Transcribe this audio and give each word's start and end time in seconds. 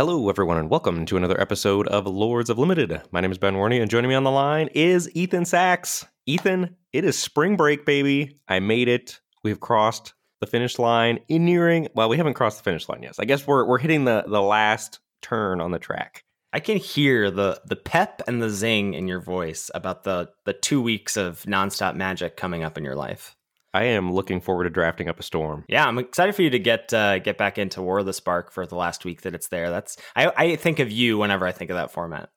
Hello, 0.00 0.30
everyone, 0.30 0.56
and 0.56 0.70
welcome 0.70 1.04
to 1.04 1.18
another 1.18 1.38
episode 1.38 1.86
of 1.88 2.06
Lords 2.06 2.48
of 2.48 2.58
Limited. 2.58 3.02
My 3.10 3.20
name 3.20 3.32
is 3.32 3.36
Ben 3.36 3.56
Warney, 3.56 3.82
and 3.82 3.90
joining 3.90 4.08
me 4.08 4.14
on 4.14 4.24
the 4.24 4.30
line 4.30 4.68
is 4.68 5.10
Ethan 5.14 5.44
Saks. 5.44 6.06
Ethan, 6.24 6.74
it 6.94 7.04
is 7.04 7.18
spring 7.18 7.54
break, 7.54 7.84
baby. 7.84 8.38
I 8.48 8.60
made 8.60 8.88
it. 8.88 9.20
We've 9.44 9.60
crossed 9.60 10.14
the 10.40 10.46
finish 10.46 10.78
line 10.78 11.18
in 11.28 11.44
nearing. 11.44 11.88
Well, 11.94 12.08
we 12.08 12.16
haven't 12.16 12.32
crossed 12.32 12.56
the 12.56 12.64
finish 12.64 12.88
line 12.88 13.02
yet. 13.02 13.16
I 13.18 13.26
guess 13.26 13.46
we're 13.46 13.66
we're 13.66 13.76
hitting 13.76 14.06
the 14.06 14.24
the 14.26 14.40
last 14.40 15.00
turn 15.20 15.60
on 15.60 15.70
the 15.70 15.78
track. 15.78 16.24
I 16.52 16.60
can 16.60 16.78
hear 16.78 17.30
the 17.30 17.60
the 17.64 17.76
pep 17.76 18.22
and 18.26 18.42
the 18.42 18.50
zing 18.50 18.94
in 18.94 19.06
your 19.06 19.20
voice 19.20 19.70
about 19.74 20.04
the 20.04 20.30
the 20.44 20.52
two 20.52 20.82
weeks 20.82 21.16
of 21.16 21.42
nonstop 21.42 21.94
magic 21.94 22.36
coming 22.36 22.64
up 22.64 22.76
in 22.76 22.84
your 22.84 22.96
life. 22.96 23.36
I 23.72 23.84
am 23.84 24.12
looking 24.12 24.40
forward 24.40 24.64
to 24.64 24.70
drafting 24.70 25.08
up 25.08 25.20
a 25.20 25.22
storm. 25.22 25.64
Yeah, 25.68 25.86
I'm 25.86 25.98
excited 25.98 26.34
for 26.34 26.42
you 26.42 26.50
to 26.50 26.58
get 26.58 26.92
uh, 26.92 27.20
get 27.20 27.38
back 27.38 27.56
into 27.56 27.82
War 27.82 28.00
of 28.00 28.06
the 28.06 28.12
Spark 28.12 28.50
for 28.50 28.66
the 28.66 28.74
last 28.74 29.04
week 29.04 29.22
that 29.22 29.34
it's 29.34 29.48
there. 29.48 29.70
That's 29.70 29.96
I, 30.16 30.32
I 30.36 30.56
think 30.56 30.80
of 30.80 30.90
you 30.90 31.18
whenever 31.18 31.46
I 31.46 31.52
think 31.52 31.70
of 31.70 31.76
that 31.76 31.92
format. 31.92 32.30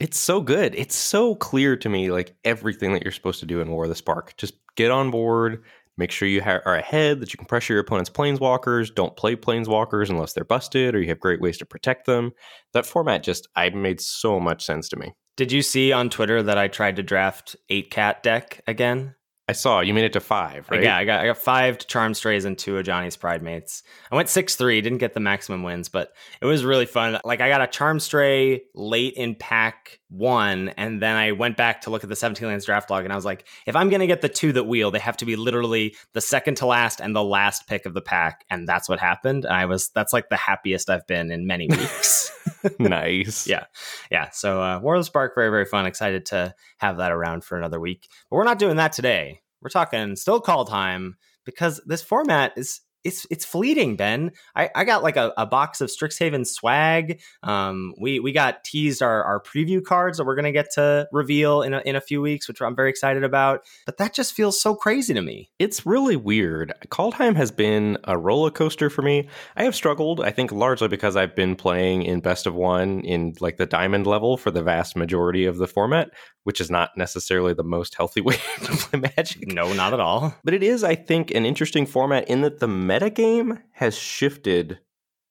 It's 0.00 0.18
so 0.18 0.40
good. 0.40 0.74
It's 0.74 0.96
so 0.96 1.34
clear 1.34 1.76
to 1.76 1.88
me, 1.88 2.10
like 2.10 2.34
everything 2.44 2.94
that 2.94 3.02
you're 3.02 3.12
supposed 3.12 3.40
to 3.40 3.46
do 3.46 3.60
in 3.60 3.70
War 3.70 3.84
of 3.84 3.90
the 3.90 3.94
Spark. 3.94 4.36
Just 4.36 4.54
get 4.74 4.90
on 4.90 5.10
board. 5.10 5.62
Make 5.98 6.10
sure 6.10 6.26
you 6.28 6.42
ha- 6.42 6.60
are 6.64 6.76
ahead, 6.76 7.20
that 7.20 7.32
you 7.32 7.36
can 7.36 7.46
pressure 7.46 7.74
your 7.74 7.82
opponent's 7.82 8.10
planeswalkers. 8.10 8.94
Don't 8.94 9.16
play 9.16 9.36
planeswalkers 9.36 10.08
unless 10.10 10.32
they're 10.32 10.44
busted 10.44 10.94
or 10.94 11.00
you 11.00 11.08
have 11.08 11.20
great 11.20 11.40
ways 11.40 11.58
to 11.58 11.66
protect 11.66 12.06
them. 12.06 12.32
That 12.72 12.86
format 12.86 13.22
just, 13.22 13.48
I 13.56 13.68
made 13.70 14.00
so 14.00 14.40
much 14.40 14.64
sense 14.64 14.88
to 14.90 14.96
me. 14.96 15.12
Did 15.36 15.52
you 15.52 15.62
see 15.62 15.92
on 15.92 16.10
Twitter 16.10 16.42
that 16.42 16.58
I 16.58 16.68
tried 16.68 16.96
to 16.96 17.02
draft 17.02 17.56
8 17.68 17.90
cat 17.90 18.22
deck 18.22 18.62
again? 18.66 19.14
I 19.48 19.52
saw 19.52 19.80
you 19.80 19.92
made 19.92 20.04
it 20.04 20.12
to 20.12 20.20
five, 20.20 20.70
right? 20.70 20.82
Yeah, 20.82 20.96
I 20.96 21.04
got 21.04 21.20
I 21.20 21.26
got 21.26 21.36
five 21.36 21.76
to 21.78 21.86
Charmed 21.86 22.16
Strays 22.16 22.44
and 22.44 22.56
two 22.56 22.78
of 22.78 22.86
Ajani's 22.86 23.16
Pridemates. 23.16 23.82
I 24.10 24.14
went 24.14 24.28
six 24.28 24.54
three, 24.54 24.80
didn't 24.80 24.98
get 24.98 25.14
the 25.14 25.20
maximum 25.20 25.64
wins, 25.64 25.88
but 25.88 26.12
it 26.40 26.46
was 26.46 26.64
really 26.64 26.86
fun. 26.86 27.18
Like 27.24 27.40
I 27.40 27.48
got 27.48 27.60
a 27.60 27.66
Charmed 27.66 28.02
Stray 28.02 28.62
late 28.74 29.14
in 29.14 29.34
pack 29.34 29.98
one, 30.08 30.68
and 30.70 31.02
then 31.02 31.16
I 31.16 31.32
went 31.32 31.56
back 31.56 31.80
to 31.82 31.90
look 31.90 32.04
at 32.04 32.08
the 32.08 32.16
17 32.16 32.46
lands 32.46 32.66
draft 32.66 32.88
log, 32.88 33.04
and 33.04 33.12
I 33.12 33.16
was 33.16 33.24
like, 33.24 33.48
if 33.66 33.74
I'm 33.74 33.88
gonna 33.88 34.06
get 34.06 34.20
the 34.20 34.28
two 34.28 34.52
that 34.52 34.64
wheel, 34.64 34.92
they 34.92 35.00
have 35.00 35.16
to 35.18 35.26
be 35.26 35.34
literally 35.34 35.96
the 36.12 36.20
second 36.20 36.56
to 36.58 36.66
last 36.66 37.00
and 37.00 37.14
the 37.14 37.24
last 37.24 37.66
pick 37.66 37.84
of 37.84 37.94
the 37.94 38.02
pack, 38.02 38.44
and 38.48 38.68
that's 38.68 38.88
what 38.88 39.00
happened. 39.00 39.44
And 39.44 39.54
I 39.54 39.66
was 39.66 39.88
that's 39.88 40.12
like 40.12 40.28
the 40.28 40.36
happiest 40.36 40.88
I've 40.88 41.06
been 41.08 41.32
in 41.32 41.46
many 41.48 41.66
weeks. 41.70 42.30
nice. 42.78 43.46
yeah, 43.46 43.64
yeah. 44.10 44.30
So 44.30 44.62
uh, 44.62 44.78
War 44.80 44.94
of 44.94 45.00
the 45.00 45.04
Spark, 45.04 45.34
very 45.34 45.50
very 45.50 45.64
fun. 45.64 45.86
Excited 45.86 46.26
to 46.26 46.54
have 46.78 46.98
that 46.98 47.12
around 47.12 47.44
for 47.44 47.58
another 47.58 47.80
week, 47.80 48.08
but 48.30 48.36
we're 48.36 48.44
not 48.44 48.58
doing 48.58 48.76
that 48.76 48.92
today. 48.92 49.41
We're 49.62 49.70
talking 49.70 50.16
still 50.16 50.40
Kaldheim 50.40 51.12
because 51.44 51.80
this 51.86 52.02
format 52.02 52.52
is 52.56 52.80
it's 53.04 53.26
it's 53.30 53.44
fleeting, 53.44 53.96
Ben. 53.96 54.32
I, 54.54 54.70
I 54.74 54.84
got 54.84 55.02
like 55.02 55.16
a, 55.16 55.32
a 55.36 55.46
box 55.46 55.80
of 55.80 55.90
Strixhaven 55.90 56.46
swag. 56.46 57.20
Um, 57.42 57.94
we 57.98 58.20
we 58.20 58.32
got 58.32 58.64
teased 58.64 59.02
our, 59.02 59.24
our 59.24 59.40
preview 59.42 59.84
cards 59.84 60.18
that 60.18 60.24
we're 60.24 60.36
gonna 60.36 60.52
get 60.52 60.70
to 60.74 61.08
reveal 61.12 61.62
in 61.62 61.74
a, 61.74 61.80
in 61.80 61.96
a 61.96 62.00
few 62.00 62.20
weeks, 62.20 62.48
which 62.48 62.60
I'm 62.60 62.76
very 62.76 62.90
excited 62.90 63.24
about. 63.24 63.64
But 63.86 63.96
that 63.98 64.14
just 64.14 64.34
feels 64.34 64.60
so 64.60 64.74
crazy 64.74 65.14
to 65.14 65.22
me. 65.22 65.50
It's 65.58 65.84
really 65.84 66.16
weird. 66.16 66.72
Kaldheim 66.88 67.36
has 67.36 67.50
been 67.50 67.98
a 68.04 68.16
roller 68.16 68.50
coaster 68.50 68.90
for 68.90 69.02
me. 69.02 69.28
I 69.56 69.64
have 69.64 69.74
struggled, 69.74 70.20
I 70.20 70.30
think, 70.30 70.52
largely 70.52 70.88
because 70.88 71.16
I've 71.16 71.34
been 71.34 71.56
playing 71.56 72.02
in 72.02 72.20
best 72.20 72.46
of 72.46 72.54
one 72.54 73.00
in 73.00 73.34
like 73.40 73.56
the 73.56 73.66
diamond 73.66 74.06
level 74.06 74.36
for 74.36 74.50
the 74.50 74.62
vast 74.62 74.96
majority 74.96 75.44
of 75.46 75.58
the 75.58 75.66
format, 75.66 76.10
which 76.44 76.60
is 76.60 76.70
not 76.70 76.96
necessarily 76.96 77.54
the 77.54 77.64
most 77.64 77.94
healthy 77.94 78.20
way 78.22 78.36
to 78.62 78.72
play 78.76 79.00
Magic. 79.16 79.46
No, 79.46 79.72
not 79.72 79.92
at 79.92 80.00
all. 80.00 80.34
But 80.44 80.54
it 80.54 80.62
is, 80.62 80.84
I 80.84 80.94
think, 80.94 81.30
an 81.30 81.46
interesting 81.46 81.86
format 81.86 82.28
in 82.28 82.42
that 82.42 82.60
the 82.60 82.66
metagame 82.66 83.60
has 83.72 83.96
shifted. 83.96 84.78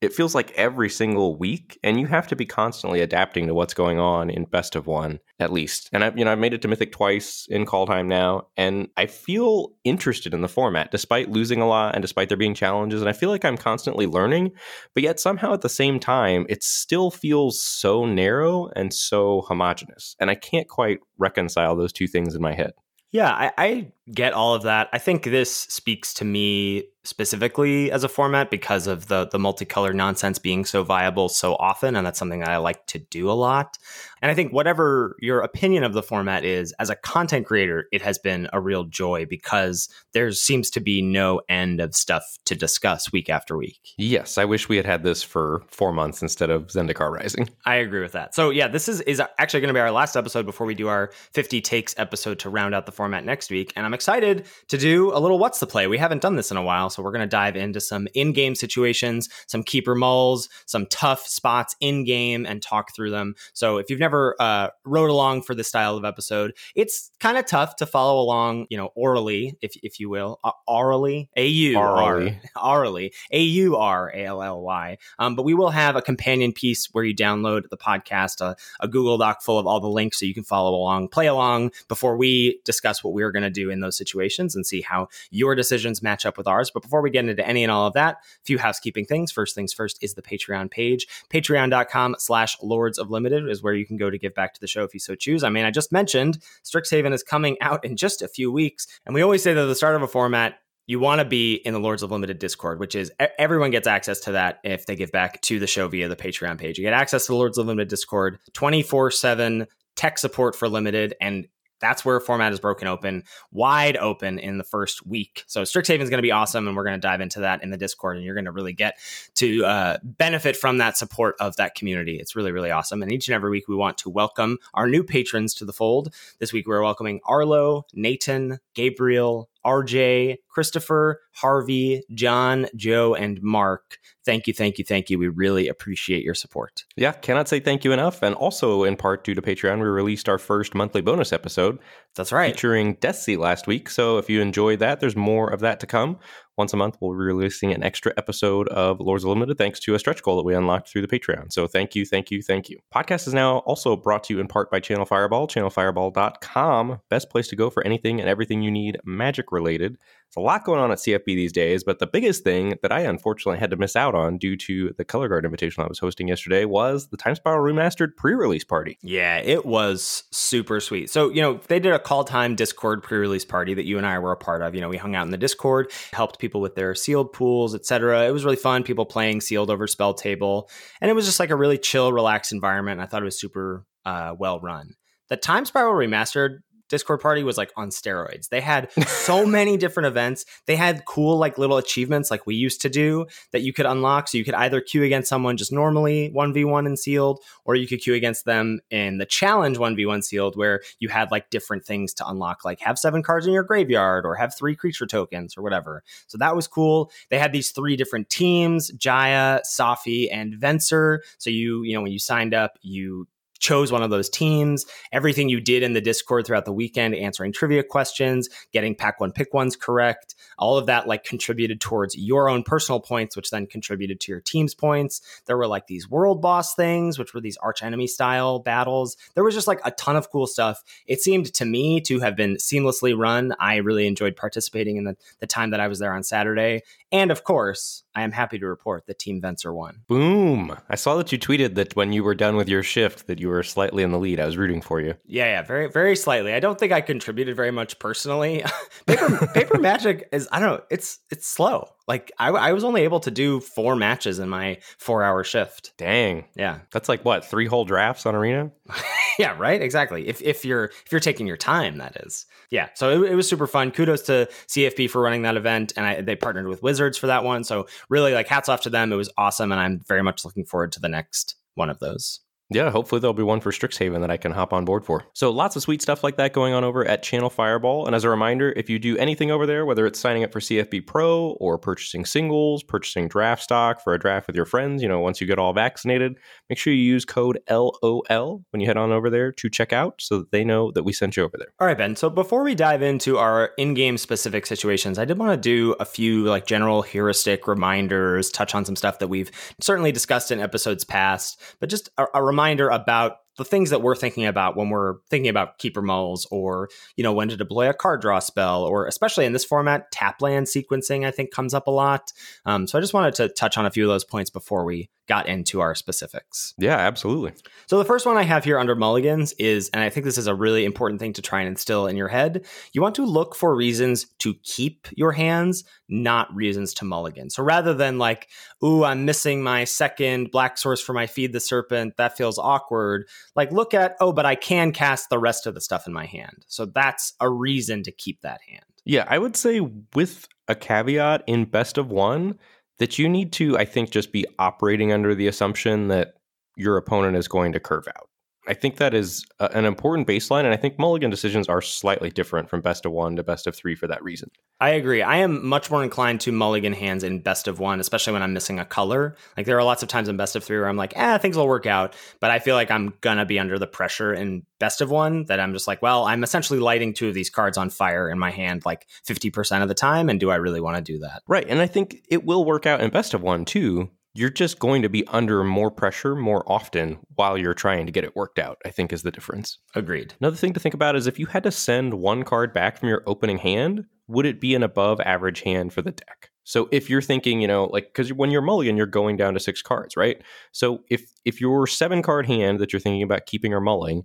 It 0.01 0.13
feels 0.13 0.33
like 0.33 0.51
every 0.53 0.89
single 0.89 1.37
week, 1.37 1.79
and 1.83 1.99
you 1.99 2.07
have 2.07 2.27
to 2.27 2.35
be 2.35 2.45
constantly 2.45 3.01
adapting 3.01 3.45
to 3.45 3.53
what's 3.53 3.75
going 3.75 3.99
on 3.99 4.31
in 4.31 4.45
best 4.45 4.75
of 4.75 4.87
one, 4.87 5.19
at 5.39 5.53
least. 5.53 5.89
And 5.93 6.03
I've 6.03 6.17
you 6.17 6.25
know 6.25 6.31
I've 6.31 6.39
made 6.39 6.53
it 6.53 6.61
to 6.63 6.67
Mythic 6.67 6.91
twice 6.91 7.45
in 7.49 7.67
Kaldheim 7.67 8.07
now, 8.07 8.47
and 8.57 8.87
I 8.97 9.05
feel 9.05 9.73
interested 9.83 10.33
in 10.33 10.41
the 10.41 10.47
format 10.47 10.89
despite 10.89 11.29
losing 11.29 11.61
a 11.61 11.67
lot 11.67 11.93
and 11.93 12.01
despite 12.01 12.29
there 12.29 12.37
being 12.37 12.55
challenges. 12.55 12.99
And 12.99 13.09
I 13.09 13.13
feel 13.13 13.29
like 13.29 13.45
I'm 13.45 13.57
constantly 13.57 14.07
learning, 14.07 14.51
but 14.95 15.03
yet 15.03 15.19
somehow 15.19 15.53
at 15.53 15.61
the 15.61 15.69
same 15.69 15.99
time, 15.99 16.47
it 16.49 16.63
still 16.63 17.11
feels 17.11 17.63
so 17.63 18.05
narrow 18.05 18.69
and 18.75 18.91
so 18.93 19.41
homogenous, 19.47 20.15
and 20.19 20.31
I 20.31 20.35
can't 20.35 20.67
quite 20.67 20.99
reconcile 21.19 21.75
those 21.75 21.93
two 21.93 22.07
things 22.07 22.33
in 22.33 22.41
my 22.41 22.53
head. 22.53 22.71
Yeah, 23.11 23.29
I, 23.29 23.51
I, 23.57 23.91
get 24.13 24.33
all 24.33 24.55
of 24.55 24.63
that. 24.63 24.89
I 24.93 24.97
think 24.97 25.23
this 25.23 25.51
speaks 25.51 26.13
to 26.15 26.25
me 26.25 26.85
specifically 27.03 27.91
as 27.91 28.03
a 28.03 28.09
format 28.09 28.51
because 28.51 28.85
of 28.85 29.07
the 29.07 29.27
the 29.27 29.39
multicolor 29.39 29.93
nonsense 29.93 30.37
being 30.37 30.65
so 30.65 30.83
viable 30.83 31.29
so 31.29 31.55
often, 31.55 31.95
and 31.95 32.05
that's 32.05 32.19
something 32.19 32.39
that 32.39 32.49
I 32.49 32.57
like 32.57 32.85
to 32.87 32.99
do 32.99 33.29
a 33.29 33.33
lot. 33.33 33.77
And 34.21 34.29
I 34.29 34.35
think 34.35 34.53
whatever 34.53 35.15
your 35.19 35.41
opinion 35.41 35.83
of 35.83 35.93
the 35.93 36.03
format 36.03 36.45
is, 36.45 36.73
as 36.73 36.91
a 36.91 36.95
content 36.95 37.47
creator, 37.47 37.87
it 37.91 38.03
has 38.03 38.19
been 38.19 38.47
a 38.53 38.61
real 38.61 38.83
joy 38.83 39.25
because 39.25 39.89
there 40.13 40.31
seems 40.31 40.69
to 40.71 40.79
be 40.79 41.01
no 41.01 41.41
end 41.49 41.81
of 41.81 41.95
stuff 41.95 42.23
to 42.45 42.53
discuss 42.53 43.11
week 43.11 43.29
after 43.29 43.57
week. 43.57 43.79
Yes, 43.97 44.37
I 44.37 44.45
wish 44.45 44.69
we 44.69 44.77
had 44.77 44.85
had 44.85 45.03
this 45.03 45.23
for 45.23 45.63
four 45.69 45.91
months 45.91 46.21
instead 46.21 46.51
of 46.51 46.67
Zendikar 46.67 47.11
Rising. 47.11 47.49
I 47.65 47.75
agree 47.75 48.01
with 48.01 48.11
that. 48.11 48.35
So 48.35 48.51
yeah, 48.51 48.67
this 48.67 48.87
is 48.87 49.01
is 49.01 49.21
actually 49.39 49.61
going 49.61 49.69
to 49.69 49.73
be 49.73 49.79
our 49.79 49.91
last 49.91 50.15
episode 50.15 50.45
before 50.45 50.67
we 50.67 50.75
do 50.75 50.87
our 50.87 51.11
50 51.33 51.61
takes 51.61 51.95
episode 51.97 52.37
to 52.39 52.49
round 52.49 52.75
out 52.75 52.85
the 52.85 52.91
format 52.91 53.25
next 53.25 53.49
week, 53.49 53.73
and 53.75 53.85
I'm 53.85 53.93
excited 54.01 54.47
to 54.67 54.79
do 54.79 55.15
a 55.15 55.19
little 55.19 55.37
what's 55.37 55.59
the 55.59 55.67
play. 55.67 55.85
We 55.85 55.99
haven't 55.99 56.23
done 56.23 56.35
this 56.35 56.49
in 56.49 56.57
a 56.57 56.63
while, 56.63 56.89
so 56.89 57.03
we're 57.03 57.11
going 57.11 57.21
to 57.21 57.27
dive 57.27 57.55
into 57.55 57.79
some 57.79 58.07
in-game 58.15 58.55
situations, 58.55 59.29
some 59.45 59.61
keeper 59.61 59.93
mulls, 59.93 60.49
some 60.65 60.87
tough 60.87 61.27
spots 61.27 61.75
in 61.79 62.03
game, 62.03 62.47
and 62.47 62.63
talk 62.63 62.95
through 62.95 63.11
them. 63.11 63.35
So 63.53 63.77
if 63.77 63.91
you've 63.91 63.99
never 63.99 64.35
uh, 64.39 64.69
wrote 64.85 65.11
along 65.11 65.43
for 65.43 65.53
this 65.53 65.67
style 65.67 65.97
of 65.97 66.03
episode, 66.03 66.53
it's 66.73 67.11
kind 67.19 67.37
of 67.37 67.45
tough 67.45 67.75
to 67.75 67.85
follow 67.85 68.19
along, 68.19 68.65
you 68.71 68.77
know, 68.77 68.89
orally, 68.95 69.55
if 69.61 69.75
if 69.83 69.99
you 69.99 70.09
will, 70.09 70.39
uh, 70.43 70.51
orally, 70.67 71.29
a 71.37 71.45
u 71.45 71.77
orally, 71.77 72.41
orally, 72.61 73.13
a 73.31 73.39
u 73.39 73.77
r 73.77 74.11
a 74.15 74.25
l 74.25 74.41
l 74.41 74.61
y. 74.61 74.97
Um, 75.19 75.35
but 75.35 75.43
we 75.43 75.53
will 75.53 75.69
have 75.69 75.95
a 75.95 76.01
companion 76.01 76.53
piece 76.53 76.87
where 76.91 77.03
you 77.03 77.15
download 77.15 77.69
the 77.69 77.77
podcast, 77.77 78.41
a, 78.41 78.55
a 78.79 78.87
Google 78.87 79.19
Doc 79.19 79.43
full 79.43 79.59
of 79.59 79.67
all 79.67 79.79
the 79.79 79.87
links, 79.87 80.19
so 80.19 80.25
you 80.25 80.33
can 80.33 80.43
follow 80.43 80.73
along, 80.73 81.09
play 81.09 81.27
along 81.27 81.69
before 81.87 82.17
we 82.17 82.59
discuss 82.65 83.03
what 83.03 83.13
we're 83.13 83.31
going 83.31 83.43
to 83.43 83.51
do 83.51 83.69
in 83.69 83.79
those 83.79 83.90
situations 83.91 84.55
and 84.55 84.65
see 84.65 84.81
how 84.81 85.07
your 85.29 85.55
decisions 85.55 86.01
match 86.01 86.25
up 86.25 86.37
with 86.37 86.47
ours. 86.47 86.71
But 86.71 86.83
before 86.83 87.01
we 87.01 87.09
get 87.09 87.27
into 87.27 87.45
any 87.45 87.63
and 87.63 87.71
all 87.71 87.87
of 87.87 87.93
that, 87.93 88.15
a 88.15 88.45
few 88.45 88.57
housekeeping 88.57 89.05
things. 89.05 89.31
First 89.31 89.55
things 89.55 89.73
first 89.73 89.97
is 90.01 90.13
the 90.13 90.21
Patreon 90.21 90.71
page. 90.71 91.07
Patreon.com 91.29 92.15
slash 92.19 92.57
Lords 92.61 92.97
of 92.97 93.09
Limited 93.09 93.47
is 93.47 93.63
where 93.63 93.73
you 93.73 93.85
can 93.85 93.97
go 93.97 94.09
to 94.09 94.17
give 94.17 94.33
back 94.33 94.53
to 94.53 94.61
the 94.61 94.67
show 94.67 94.83
if 94.83 94.93
you 94.93 94.99
so 94.99 95.15
choose. 95.15 95.43
I 95.43 95.49
mean, 95.49 95.65
I 95.65 95.71
just 95.71 95.91
mentioned 95.91 96.39
Strixhaven 96.63 97.13
is 97.13 97.23
coming 97.23 97.57
out 97.61 97.83
in 97.85 97.95
just 97.95 98.21
a 98.21 98.27
few 98.27 98.51
weeks. 98.51 98.87
And 99.05 99.15
we 99.15 99.21
always 99.21 99.43
say 99.43 99.53
that 99.53 99.61
at 99.61 99.67
the 99.67 99.75
start 99.75 99.95
of 99.95 100.01
a 100.01 100.07
format, 100.07 100.57
you 100.87 100.99
want 100.99 101.19
to 101.19 101.25
be 101.25 101.53
in 101.53 101.73
the 101.73 101.79
Lords 101.79 102.03
of 102.03 102.11
Limited 102.11 102.39
Discord, 102.39 102.79
which 102.79 102.95
is 102.95 103.11
everyone 103.39 103.71
gets 103.71 103.87
access 103.87 104.19
to 104.21 104.33
that 104.33 104.59
if 104.63 104.85
they 104.85 104.95
give 104.95 105.11
back 105.11 105.39
to 105.41 105.59
the 105.59 105.67
show 105.67 105.87
via 105.87 106.09
the 106.09 106.15
Patreon 106.15 106.57
page. 106.57 106.77
You 106.77 106.83
get 106.83 106.93
access 106.93 107.27
to 107.27 107.31
the 107.31 107.37
Lords 107.37 107.57
of 107.57 107.67
Limited 107.67 107.87
Discord, 107.87 108.39
24 108.53 109.11
7 109.11 109.67
tech 109.95 110.17
support 110.17 110.55
for 110.55 110.67
limited 110.69 111.13
and 111.21 111.47
that's 111.81 112.05
where 112.05 112.19
format 112.19 112.53
is 112.53 112.59
broken 112.59 112.87
open, 112.87 113.23
wide 113.51 113.97
open 113.97 114.39
in 114.39 114.57
the 114.57 114.63
first 114.63 115.05
week. 115.05 115.43
So 115.47 115.63
Strixhaven 115.63 115.99
is 115.99 116.09
going 116.09 116.19
to 116.19 116.21
be 116.21 116.31
awesome, 116.31 116.67
and 116.67 116.77
we're 116.77 116.85
going 116.85 116.99
to 116.99 117.07
dive 117.07 117.21
into 117.21 117.41
that 117.41 117.63
in 117.63 117.69
the 117.69 117.77
Discord, 117.77 118.15
and 118.15 118.25
you're 118.25 118.35
going 118.35 118.45
to 118.45 118.51
really 118.51 118.73
get 118.73 118.97
to 119.35 119.65
uh, 119.65 119.97
benefit 120.03 120.55
from 120.55 120.77
that 120.77 120.97
support 120.97 121.35
of 121.39 121.55
that 121.57 121.75
community. 121.75 122.17
It's 122.17 122.35
really, 122.35 122.51
really 122.51 122.71
awesome. 122.71 123.01
And 123.01 123.11
each 123.11 123.27
and 123.27 123.35
every 123.35 123.49
week, 123.49 123.67
we 123.67 123.75
want 123.75 123.97
to 123.99 124.09
welcome 124.09 124.57
our 124.73 124.87
new 124.87 125.03
patrons 125.03 125.53
to 125.55 125.65
the 125.65 125.73
fold. 125.73 126.13
This 126.39 126.53
week, 126.53 126.67
we're 126.67 126.81
welcoming 126.81 127.19
Arlo, 127.25 127.85
Nathan, 127.93 128.59
Gabriel, 128.73 129.49
RJ, 129.65 130.37
Christopher, 130.49 131.21
Harvey, 131.33 132.03
John, 132.13 132.67
Joe, 132.75 133.15
and 133.15 133.39
Mark. 133.41 133.97
Thank 134.25 134.47
you, 134.47 134.53
thank 134.53 134.77
you, 134.77 134.83
thank 134.83 135.09
you. 135.09 135.17
We 135.17 135.27
really 135.27 135.67
appreciate 135.67 136.23
your 136.23 136.35
support. 136.35 136.83
Yeah, 136.95 137.11
cannot 137.11 137.47
say 137.47 137.59
thank 137.59 137.83
you 137.83 137.91
enough. 137.91 138.21
And 138.21 138.35
also, 138.35 138.83
in 138.83 138.95
part 138.95 139.23
due 139.23 139.33
to 139.33 139.41
Patreon, 139.41 139.79
we 139.79 139.85
released 139.85 140.29
our 140.29 140.37
first 140.37 140.75
monthly 140.75 141.01
bonus 141.01 141.33
episode. 141.33 141.79
That's 142.15 142.31
right. 142.31 142.53
Featuring 142.53 142.95
Deathsie 142.95 143.37
last 143.37 143.67
week. 143.67 143.89
So 143.89 144.17
if 144.17 144.29
you 144.29 144.41
enjoyed 144.41 144.79
that, 144.79 144.99
there's 144.99 145.15
more 145.15 145.49
of 145.49 145.61
that 145.61 145.79
to 145.79 145.87
come. 145.87 146.17
Once 146.61 146.73
a 146.73 146.77
month, 146.77 146.95
we'll 147.01 147.09
be 147.09 147.17
releasing 147.17 147.73
an 147.73 147.81
extra 147.81 148.13
episode 148.17 148.67
of 148.67 148.99
Lords 148.99 149.25
Limited 149.25 149.57
thanks 149.57 149.79
to 149.79 149.95
a 149.95 149.99
stretch 149.99 150.21
goal 150.21 150.37
that 150.37 150.43
we 150.43 150.53
unlocked 150.53 150.89
through 150.89 151.01
the 151.01 151.07
Patreon. 151.07 151.51
So 151.51 151.65
thank 151.65 151.95
you, 151.95 152.05
thank 152.05 152.29
you, 152.29 152.43
thank 152.43 152.69
you. 152.69 152.77
Podcast 152.93 153.25
is 153.27 153.33
now 153.33 153.57
also 153.65 153.95
brought 153.95 154.25
to 154.25 154.35
you 154.35 154.39
in 154.39 154.47
part 154.47 154.69
by 154.69 154.79
Channel 154.79 155.07
Fireball, 155.07 155.47
channelfireball.com. 155.47 156.99
Best 157.09 157.31
place 157.31 157.47
to 157.47 157.55
go 157.55 157.71
for 157.71 157.83
anything 157.83 158.19
and 158.19 158.29
everything 158.29 158.61
you 158.61 158.69
need 158.69 158.99
magic 159.03 159.51
related. 159.51 159.97
There's 160.33 160.43
a 160.43 160.45
lot 160.45 160.63
going 160.63 160.79
on 160.79 160.91
at 160.91 160.99
CFB 160.99 161.25
these 161.25 161.51
days, 161.51 161.83
but 161.83 161.99
the 161.99 162.07
biggest 162.07 162.45
thing 162.45 162.75
that 162.81 162.91
I 162.91 163.01
unfortunately 163.01 163.59
had 163.59 163.69
to 163.71 163.75
miss 163.75 163.97
out 163.97 164.15
on 164.15 164.37
due 164.37 164.55
to 164.55 164.93
the 164.97 165.03
Color 165.03 165.27
Guard 165.27 165.43
invitation 165.43 165.83
I 165.83 165.87
was 165.87 165.99
hosting 165.99 166.29
yesterday 166.29 166.63
was 166.63 167.09
the 167.09 167.17
Time 167.17 167.35
Spiral 167.35 167.61
Remastered 167.61 168.15
pre 168.15 168.33
release 168.33 168.63
party. 168.63 168.97
Yeah, 169.01 169.39
it 169.39 169.65
was 169.65 170.23
super 170.31 170.79
sweet. 170.79 171.09
So, 171.09 171.29
you 171.29 171.41
know, 171.41 171.59
they 171.67 171.81
did 171.81 171.91
a 171.91 171.99
Kaldheim 171.99 172.55
Discord 172.55 173.03
pre 173.03 173.17
release 173.17 173.43
party 173.43 173.73
that 173.73 173.83
you 173.83 173.97
and 173.97 174.05
I 174.05 174.19
were 174.19 174.31
a 174.31 174.37
part 174.37 174.61
of. 174.61 174.73
You 174.73 174.79
know, 174.79 174.87
we 174.87 174.95
hung 174.95 175.15
out 175.15 175.25
in 175.25 175.31
the 175.31 175.37
Discord, 175.37 175.91
helped 176.13 176.39
people 176.39 176.61
with 176.61 176.75
their 176.75 176.95
sealed 176.95 177.33
pools, 177.33 177.75
etc. 177.75 178.25
It 178.25 178.31
was 178.31 178.45
really 178.45 178.55
fun. 178.55 178.83
People 178.83 179.05
playing 179.05 179.41
sealed 179.41 179.69
over 179.69 179.85
spell 179.85 180.13
table. 180.13 180.69
And 181.01 181.11
it 181.11 181.13
was 181.13 181.25
just 181.25 181.41
like 181.41 181.49
a 181.49 181.57
really 181.57 181.77
chill, 181.77 182.13
relaxed 182.13 182.53
environment. 182.53 183.01
I 183.01 183.05
thought 183.05 183.21
it 183.21 183.25
was 183.25 183.39
super 183.39 183.85
uh, 184.05 184.33
well 184.37 184.61
run. 184.61 184.95
The 185.27 185.37
Time 185.37 185.65
Spiral 185.65 185.93
Remastered 185.93 186.59
Discord 186.91 187.21
party 187.21 187.43
was 187.43 187.57
like 187.57 187.71
on 187.77 187.89
steroids. 187.89 188.49
They 188.49 188.59
had 188.59 188.91
so 189.07 189.45
many 189.45 189.77
different 189.77 190.07
events. 190.07 190.45
They 190.65 190.75
had 190.75 191.05
cool 191.05 191.37
like 191.37 191.57
little 191.57 191.77
achievements 191.77 192.29
like 192.29 192.45
we 192.45 192.55
used 192.55 192.81
to 192.81 192.89
do 192.89 193.25
that 193.51 193.61
you 193.61 193.71
could 193.71 193.85
unlock. 193.85 194.27
So 194.27 194.37
you 194.37 194.43
could 194.43 194.53
either 194.53 194.81
queue 194.81 195.03
against 195.03 195.29
someone 195.29 195.55
just 195.55 195.71
normally 195.71 196.31
1v1 196.35 196.85
and 196.85 196.99
sealed, 196.99 197.39
or 197.63 197.75
you 197.75 197.87
could 197.87 198.01
queue 198.01 198.13
against 198.13 198.43
them 198.43 198.81
in 198.89 199.17
the 199.17 199.25
challenge 199.25 199.77
1v1 199.77 200.23
sealed 200.23 200.57
where 200.57 200.81
you 200.99 201.07
had 201.07 201.31
like 201.31 201.49
different 201.49 201.85
things 201.85 202.13
to 202.15 202.27
unlock, 202.27 202.65
like 202.65 202.81
have 202.81 202.99
seven 202.99 203.23
cards 203.23 203.47
in 203.47 203.53
your 203.53 203.63
graveyard 203.63 204.25
or 204.25 204.35
have 204.35 204.53
three 204.53 204.75
creature 204.75 205.07
tokens 205.07 205.57
or 205.57 205.61
whatever. 205.61 206.03
So 206.27 206.37
that 206.39 206.55
was 206.55 206.67
cool. 206.67 207.09
They 207.29 207.39
had 207.39 207.53
these 207.53 207.71
three 207.71 207.95
different 207.95 208.29
teams, 208.29 208.89
Jaya, 208.89 209.61
Saffi, 209.65 210.27
and 210.29 210.53
Venser. 210.55 211.19
So 211.37 211.49
you, 211.49 211.83
you 211.83 211.95
know, 211.95 212.01
when 212.01 212.11
you 212.11 212.19
signed 212.19 212.53
up, 212.53 212.77
you 212.81 213.27
chose 213.61 213.91
one 213.91 214.03
of 214.03 214.09
those 214.09 214.29
teams, 214.29 214.85
everything 215.13 215.47
you 215.47 215.61
did 215.61 215.83
in 215.83 215.93
the 215.93 216.01
Discord 216.01 216.45
throughout 216.45 216.65
the 216.65 216.73
weekend, 216.73 217.15
answering 217.15 217.53
trivia 217.53 217.83
questions, 217.83 218.49
getting 218.73 218.95
pack 218.95 219.19
one, 219.19 219.31
pick 219.31 219.53
ones 219.53 219.75
correct, 219.75 220.35
all 220.57 220.77
of 220.77 220.87
that 220.87 221.07
like 221.07 221.23
contributed 221.23 221.79
towards 221.79 222.15
your 222.17 222.49
own 222.49 222.63
personal 222.63 222.99
points, 222.99 223.35
which 223.35 223.51
then 223.51 223.67
contributed 223.67 224.19
to 224.19 224.31
your 224.31 224.41
team's 224.41 224.73
points. 224.73 225.21
There 225.45 225.57
were 225.57 225.67
like 225.67 225.87
these 225.87 226.09
world 226.09 226.41
boss 226.41 226.75
things, 226.75 227.17
which 227.17 227.33
were 227.33 227.41
these 227.41 227.57
arch 227.57 227.83
enemy 227.83 228.07
style 228.07 228.59
battles. 228.59 229.15
There 229.35 229.43
was 229.43 229.55
just 229.55 229.67
like 229.67 229.79
a 229.85 229.91
ton 229.91 230.15
of 230.15 230.31
cool 230.31 230.47
stuff. 230.47 230.83
It 231.05 231.21
seemed 231.21 231.53
to 231.53 231.65
me 231.65 232.01
to 232.01 232.19
have 232.19 232.35
been 232.35 232.55
seamlessly 232.55 233.17
run. 233.17 233.55
I 233.59 233.77
really 233.77 234.07
enjoyed 234.07 234.35
participating 234.35 234.97
in 234.97 235.03
the, 235.03 235.15
the 235.39 235.47
time 235.47 235.69
that 235.69 235.79
I 235.79 235.87
was 235.87 235.99
there 235.99 236.13
on 236.13 236.23
Saturday. 236.23 236.81
And 237.11 237.29
of 237.29 237.43
course, 237.43 238.03
I 238.15 238.23
am 238.23 238.31
happy 238.31 238.57
to 238.59 238.65
report 238.65 239.05
that 239.07 239.19
Team 239.19 239.41
Venser 239.41 239.73
won. 239.73 240.01
Boom. 240.07 240.75
I 240.89 240.95
saw 240.95 241.15
that 241.17 241.31
you 241.31 241.37
tweeted 241.37 241.75
that 241.75 241.95
when 241.95 242.13
you 242.13 242.23
were 242.23 242.35
done 242.35 242.55
with 242.55 242.67
your 242.67 242.83
shift 242.83 243.27
that 243.27 243.39
you 243.39 243.50
were 243.51 243.63
slightly 243.63 244.03
in 244.03 244.11
the 244.11 244.19
lead. 244.19 244.39
I 244.39 244.45
was 244.45 244.57
rooting 244.57 244.81
for 244.81 244.99
you. 244.99 245.15
Yeah, 245.25 245.45
yeah, 245.45 245.61
very 245.61 245.87
very 245.87 246.15
slightly. 246.15 246.53
I 246.53 246.59
don't 246.59 246.79
think 246.79 246.91
I 246.91 247.01
contributed 247.01 247.55
very 247.55 247.71
much 247.71 247.99
personally. 247.99 248.63
paper 249.07 249.47
paper 249.53 249.77
magic 249.79 250.27
is 250.31 250.47
I 250.51 250.59
don't 250.59 250.69
know, 250.69 250.83
it's 250.89 251.19
it's 251.29 251.47
slow. 251.47 251.89
Like 252.07 252.31
I, 252.37 252.49
I 252.49 252.73
was 252.73 252.83
only 252.83 253.01
able 253.03 253.19
to 253.21 253.31
do 253.31 253.59
four 253.61 253.95
matches 253.95 254.39
in 254.39 254.49
my 254.49 254.79
4-hour 254.99 255.45
shift. 255.45 255.93
Dang. 255.97 256.45
Yeah. 256.55 256.79
That's 256.91 257.07
like 257.07 257.23
what, 257.23 257.45
3 257.45 257.67
whole 257.67 257.85
drafts 257.85 258.25
on 258.25 258.35
Arena? 258.35 258.71
yeah, 259.39 259.55
right. 259.57 259.81
Exactly. 259.81 260.27
If 260.27 260.41
if 260.41 260.65
you're 260.65 260.85
if 260.85 261.11
you're 261.11 261.21
taking 261.21 261.47
your 261.47 261.57
time, 261.57 261.97
that 261.99 262.17
is. 262.17 262.45
Yeah. 262.69 262.89
So 262.95 263.23
it, 263.23 263.31
it 263.31 263.35
was 263.35 263.47
super 263.47 263.67
fun. 263.67 263.91
Kudos 263.91 264.23
to 264.23 264.49
CFB 264.67 265.09
for 265.09 265.21
running 265.21 265.43
that 265.43 265.55
event, 265.57 265.93
and 265.95 266.05
I, 266.05 266.21
they 266.21 266.35
partnered 266.35 266.67
with 266.67 266.83
Wizards 266.83 267.17
for 267.17 267.27
that 267.27 267.43
one. 267.43 267.63
So 267.63 267.87
really, 268.09 268.33
like 268.33 268.47
hats 268.47 268.69
off 268.69 268.81
to 268.81 268.89
them. 268.89 269.13
It 269.13 269.15
was 269.15 269.29
awesome, 269.37 269.71
and 269.71 269.79
I'm 269.79 270.01
very 270.07 270.23
much 270.23 270.43
looking 270.43 270.65
forward 270.65 270.91
to 270.93 270.99
the 270.99 271.09
next 271.09 271.55
one 271.75 271.89
of 271.89 271.99
those. 271.99 272.41
Yeah, 272.73 272.89
hopefully 272.89 273.19
there'll 273.19 273.33
be 273.33 273.43
one 273.43 273.59
for 273.59 273.71
Strixhaven 273.71 274.21
that 274.21 274.31
I 274.31 274.37
can 274.37 274.53
hop 274.53 274.71
on 274.71 274.85
board 274.85 275.03
for. 275.03 275.25
So 275.33 275.51
lots 275.51 275.75
of 275.75 275.81
sweet 275.81 276.01
stuff 276.01 276.23
like 276.23 276.37
that 276.37 276.53
going 276.53 276.73
on 276.73 276.85
over 276.85 277.05
at 277.05 277.21
Channel 277.21 277.49
Fireball. 277.49 278.05
And 278.05 278.15
as 278.15 278.23
a 278.23 278.29
reminder, 278.29 278.71
if 278.77 278.89
you 278.89 278.97
do 278.97 279.17
anything 279.17 279.51
over 279.51 279.65
there, 279.65 279.85
whether 279.85 280.05
it's 280.05 280.17
signing 280.17 280.45
up 280.45 280.53
for 280.53 280.61
CFB 280.61 281.05
Pro 281.05 281.49
or 281.59 281.77
purchasing 281.77 282.23
singles, 282.23 282.81
purchasing 282.81 283.27
draft 283.27 283.61
stock 283.61 284.01
for 284.01 284.13
a 284.13 284.19
draft 284.19 284.47
with 284.47 284.55
your 284.55 284.63
friends, 284.63 285.03
you 285.03 285.09
know, 285.09 285.19
once 285.19 285.41
you 285.41 285.47
get 285.47 285.59
all 285.59 285.73
vaccinated, 285.73 286.37
make 286.69 286.79
sure 286.79 286.93
you 286.93 287.03
use 287.03 287.25
code 287.25 287.59
LOL 287.69 288.63
when 288.69 288.79
you 288.79 288.87
head 288.87 288.95
on 288.95 289.11
over 289.11 289.29
there 289.29 289.51
to 289.51 289.69
check 289.69 289.91
out 289.91 290.21
so 290.21 290.39
that 290.39 290.51
they 290.51 290.63
know 290.63 290.91
that 290.91 291.03
we 291.03 291.11
sent 291.11 291.35
you 291.35 291.43
over 291.43 291.57
there. 291.57 291.73
All 291.81 291.87
right, 291.87 291.97
Ben. 291.97 292.15
So 292.15 292.29
before 292.29 292.63
we 292.63 292.73
dive 292.73 293.01
into 293.01 293.37
our 293.37 293.71
in-game 293.77 294.17
specific 294.17 294.65
situations, 294.65 295.19
I 295.19 295.25
did 295.25 295.37
want 295.37 295.51
to 295.51 295.57
do 295.57 295.93
a 295.99 296.05
few 296.05 296.45
like 296.45 296.67
general 296.67 297.01
heuristic 297.01 297.67
reminders, 297.67 298.49
touch 298.49 298.73
on 298.73 298.85
some 298.85 298.95
stuff 298.95 299.19
that 299.19 299.27
we've 299.27 299.51
certainly 299.81 300.13
discussed 300.13 300.51
in 300.51 300.61
episodes 300.61 301.03
past, 301.03 301.61
but 301.81 301.89
just 301.89 302.09
a, 302.17 302.27
a 302.35 302.41
reminder 302.41 302.60
reminder 302.61 302.89
about 302.89 303.37
the 303.57 303.65
things 303.65 303.89
that 303.89 304.01
we're 304.01 304.15
thinking 304.15 304.45
about 304.45 304.77
when 304.77 304.89
we're 304.89 305.15
thinking 305.29 305.49
about 305.49 305.77
keeper 305.77 306.01
mulls 306.01 306.47
or 306.51 306.89
you 307.17 307.23
know 307.23 307.33
when 307.33 307.49
to 307.49 307.57
deploy 307.57 307.89
a 307.89 307.93
card 307.93 308.21
draw 308.21 308.39
spell 308.39 308.83
or 308.83 309.07
especially 309.07 309.45
in 309.45 309.51
this 309.51 309.65
format 309.65 310.11
tap 310.11 310.41
land 310.41 310.67
sequencing 310.67 311.25
i 311.25 311.31
think 311.31 311.51
comes 311.51 311.73
up 311.73 311.87
a 311.87 311.91
lot. 311.91 312.31
Um, 312.65 312.87
so 312.87 312.97
i 312.97 313.01
just 313.01 313.13
wanted 313.13 313.33
to 313.35 313.49
touch 313.49 313.77
on 313.77 313.85
a 313.85 313.91
few 313.91 314.03
of 314.03 314.09
those 314.09 314.23
points 314.23 314.49
before 314.51 314.85
we 314.85 315.09
got 315.31 315.47
into 315.47 315.79
our 315.79 315.95
specifics. 315.95 316.73
Yeah 316.77 316.97
absolutely. 316.97 317.53
So 317.85 317.97
the 317.97 318.03
first 318.03 318.25
one 318.25 318.35
i 318.35 318.43
have 318.43 318.65
here 318.65 318.77
under 318.77 318.95
mulligans 318.95 319.53
is 319.53 319.89
and 319.93 320.03
i 320.03 320.09
think 320.09 320.25
this 320.25 320.37
is 320.37 320.47
a 320.47 320.53
really 320.53 320.83
important 320.83 321.21
thing 321.21 321.31
to 321.31 321.41
try 321.41 321.61
and 321.61 321.69
instill 321.69 322.05
in 322.05 322.17
your 322.17 322.27
head 322.27 322.65
you 322.91 323.01
want 323.01 323.15
to 323.15 323.25
look 323.25 323.55
for 323.55 323.73
reasons 323.73 324.25
to 324.39 324.55
keep 324.55 325.07
your 325.15 325.31
hands 325.31 325.85
not 326.09 326.53
reasons 326.53 326.93
to 326.95 327.05
mulligan. 327.05 327.49
So 327.49 327.63
rather 327.63 327.93
than 327.93 328.17
like 328.17 328.49
ooh 328.83 329.05
i'm 329.05 329.23
missing 329.23 329.63
my 329.63 329.85
second 329.85 330.51
black 330.51 330.77
source 330.77 331.01
for 331.01 331.13
my 331.13 331.27
feed 331.27 331.53
the 331.53 331.61
serpent 331.61 332.17
that 332.17 332.35
feels 332.35 332.59
awkward 332.59 333.29
like 333.55 333.71
look 333.71 333.93
at 333.93 334.17
oh 334.19 334.33
but 334.33 334.45
i 334.45 334.55
can 334.55 334.91
cast 334.91 335.29
the 335.29 335.39
rest 335.39 335.65
of 335.65 335.75
the 335.75 335.81
stuff 335.81 336.07
in 336.07 336.13
my 336.13 336.25
hand. 336.25 336.65
So 336.67 336.85
that's 336.85 337.35
a 337.39 337.49
reason 337.49 338.03
to 338.03 338.11
keep 338.11 338.41
that 338.41 338.59
hand. 338.67 338.83
Yeah 339.05 339.23
i 339.29 339.37
would 339.37 339.55
say 339.55 339.79
with 340.13 340.49
a 340.67 340.75
caveat 340.75 341.43
in 341.47 341.63
best 341.65 341.97
of 341.97 342.09
one 342.09 342.59
that 343.01 343.17
you 343.17 343.27
need 343.27 343.51
to 343.51 343.77
i 343.77 343.83
think 343.83 344.11
just 344.11 344.31
be 344.31 344.45
operating 344.59 345.11
under 345.11 345.33
the 345.33 345.47
assumption 345.47 346.07
that 346.07 346.35
your 346.77 346.97
opponent 346.97 347.35
is 347.35 347.47
going 347.47 347.71
to 347.71 347.79
curve 347.79 348.07
out 348.07 348.29
I 348.67 348.73
think 348.73 348.97
that 348.97 349.13
is 349.13 349.45
a, 349.59 349.65
an 349.73 349.85
important 349.85 350.27
baseline, 350.27 350.65
and 350.65 350.73
I 350.73 350.77
think 350.77 350.99
mulligan 350.99 351.29
decisions 351.29 351.67
are 351.67 351.81
slightly 351.81 352.29
different 352.29 352.69
from 352.69 352.81
best 352.81 353.05
of 353.05 353.11
one 353.11 353.35
to 353.35 353.43
best 353.43 353.65
of 353.65 353.75
three 353.75 353.95
for 353.95 354.07
that 354.07 354.23
reason. 354.23 354.51
I 354.79 354.91
agree. 354.91 355.21
I 355.21 355.37
am 355.37 355.65
much 355.65 355.89
more 355.89 356.03
inclined 356.03 356.41
to 356.41 356.51
mulligan 356.51 356.93
hands 356.93 357.23
in 357.23 357.39
best 357.39 357.67
of 357.67 357.79
one, 357.79 357.99
especially 357.99 358.33
when 358.33 358.43
I'm 358.43 358.53
missing 358.53 358.79
a 358.79 358.85
color. 358.85 359.35
Like 359.57 359.65
there 359.65 359.77
are 359.77 359.83
lots 359.83 360.03
of 360.03 360.09
times 360.09 360.27
in 360.27 360.37
best 360.37 360.55
of 360.55 360.63
three 360.63 360.77
where 360.77 360.87
I'm 360.87 360.97
like, 360.97 361.13
ah, 361.15 361.37
things 361.37 361.57
will 361.57 361.67
work 361.67 361.85
out, 361.85 362.15
but 362.39 362.51
I 362.51 362.59
feel 362.59 362.75
like 362.75 362.91
I'm 362.91 363.13
gonna 363.21 363.45
be 363.45 363.59
under 363.59 363.79
the 363.79 363.87
pressure 363.87 364.33
in 364.33 364.63
best 364.79 365.01
of 365.01 365.09
one 365.09 365.45
that 365.45 365.59
I'm 365.59 365.73
just 365.73 365.87
like, 365.87 366.01
well, 366.01 366.25
I'm 366.25 366.43
essentially 366.43 366.79
lighting 366.79 367.13
two 367.13 367.27
of 367.27 367.33
these 367.33 367.49
cards 367.49 367.77
on 367.77 367.89
fire 367.89 368.29
in 368.29 368.37
my 368.37 368.51
hand 368.51 368.83
like 368.85 369.07
50% 369.27 369.81
of 369.81 369.87
the 369.87 369.93
time, 369.93 370.29
and 370.29 370.39
do 370.39 370.51
I 370.51 370.55
really 370.55 370.81
want 370.81 370.97
to 370.97 371.01
do 371.01 371.19
that? 371.19 371.41
Right, 371.47 371.65
and 371.67 371.81
I 371.81 371.87
think 371.87 372.17
it 372.29 372.45
will 372.45 372.63
work 372.63 372.85
out 372.85 373.01
in 373.01 373.09
best 373.09 373.33
of 373.33 373.41
one 373.41 373.65
too 373.65 374.09
you're 374.33 374.49
just 374.49 374.79
going 374.79 375.01
to 375.01 375.09
be 375.09 375.27
under 375.27 375.63
more 375.63 375.91
pressure 375.91 376.35
more 376.35 376.63
often 376.71 377.19
while 377.35 377.57
you're 377.57 377.73
trying 377.73 378.05
to 378.05 378.11
get 378.11 378.23
it 378.23 378.35
worked 378.35 378.59
out, 378.59 378.77
I 378.85 378.89
think 378.89 379.11
is 379.11 379.23
the 379.23 379.31
difference. 379.31 379.77
Agreed. 379.93 380.33
Another 380.39 380.55
thing 380.55 380.73
to 380.73 380.79
think 380.79 380.95
about 380.95 381.15
is 381.15 381.27
if 381.27 381.37
you 381.37 381.47
had 381.47 381.63
to 381.63 381.71
send 381.71 382.13
one 382.13 382.43
card 382.43 382.73
back 382.73 382.97
from 382.97 383.09
your 383.09 383.23
opening 383.27 383.57
hand, 383.57 384.05
would 384.27 384.45
it 384.45 384.61
be 384.61 384.73
an 384.75 384.83
above 384.83 385.19
average 385.21 385.61
hand 385.61 385.91
for 385.91 386.01
the 386.01 386.11
deck? 386.11 386.49
So 386.63 386.87
if 386.91 387.09
you're 387.09 387.21
thinking, 387.21 387.59
you 387.59 387.67
know, 387.67 387.85
like 387.85 388.05
because 388.05 388.31
when 388.31 388.51
you're 388.51 388.61
mulligan, 388.61 388.95
you're 388.95 389.05
going 389.05 389.35
down 389.35 389.53
to 389.55 389.59
six 389.59 389.81
cards, 389.81 390.15
right? 390.15 390.41
So 390.71 391.01
if 391.09 391.29
if 391.43 391.59
your 391.59 391.85
seven 391.87 392.21
card 392.21 392.45
hand 392.45 392.79
that 392.79 392.93
you're 392.93 392.99
thinking 392.99 393.23
about 393.23 393.47
keeping 393.47 393.73
or 393.73 393.81
mulling 393.81 394.23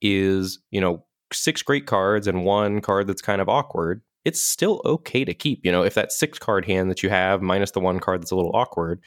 is, 0.00 0.58
you 0.70 0.80
know, 0.80 1.04
six 1.32 1.62
great 1.62 1.86
cards 1.86 2.26
and 2.26 2.44
one 2.44 2.80
card 2.80 3.06
that's 3.06 3.20
kind 3.20 3.42
of 3.42 3.48
awkward, 3.48 4.00
it's 4.24 4.42
still 4.42 4.80
okay 4.84 5.24
to 5.24 5.34
keep. 5.34 5.64
You 5.64 5.72
know, 5.72 5.82
if 5.82 5.94
that 5.94 6.12
six 6.12 6.38
card 6.38 6.64
hand 6.64 6.90
that 6.90 7.02
you 7.02 7.10
have 7.10 7.42
minus 7.42 7.72
the 7.72 7.80
one 7.80 8.00
card 8.00 8.22
that's 8.22 8.30
a 8.30 8.36
little 8.36 8.54
awkward, 8.54 9.00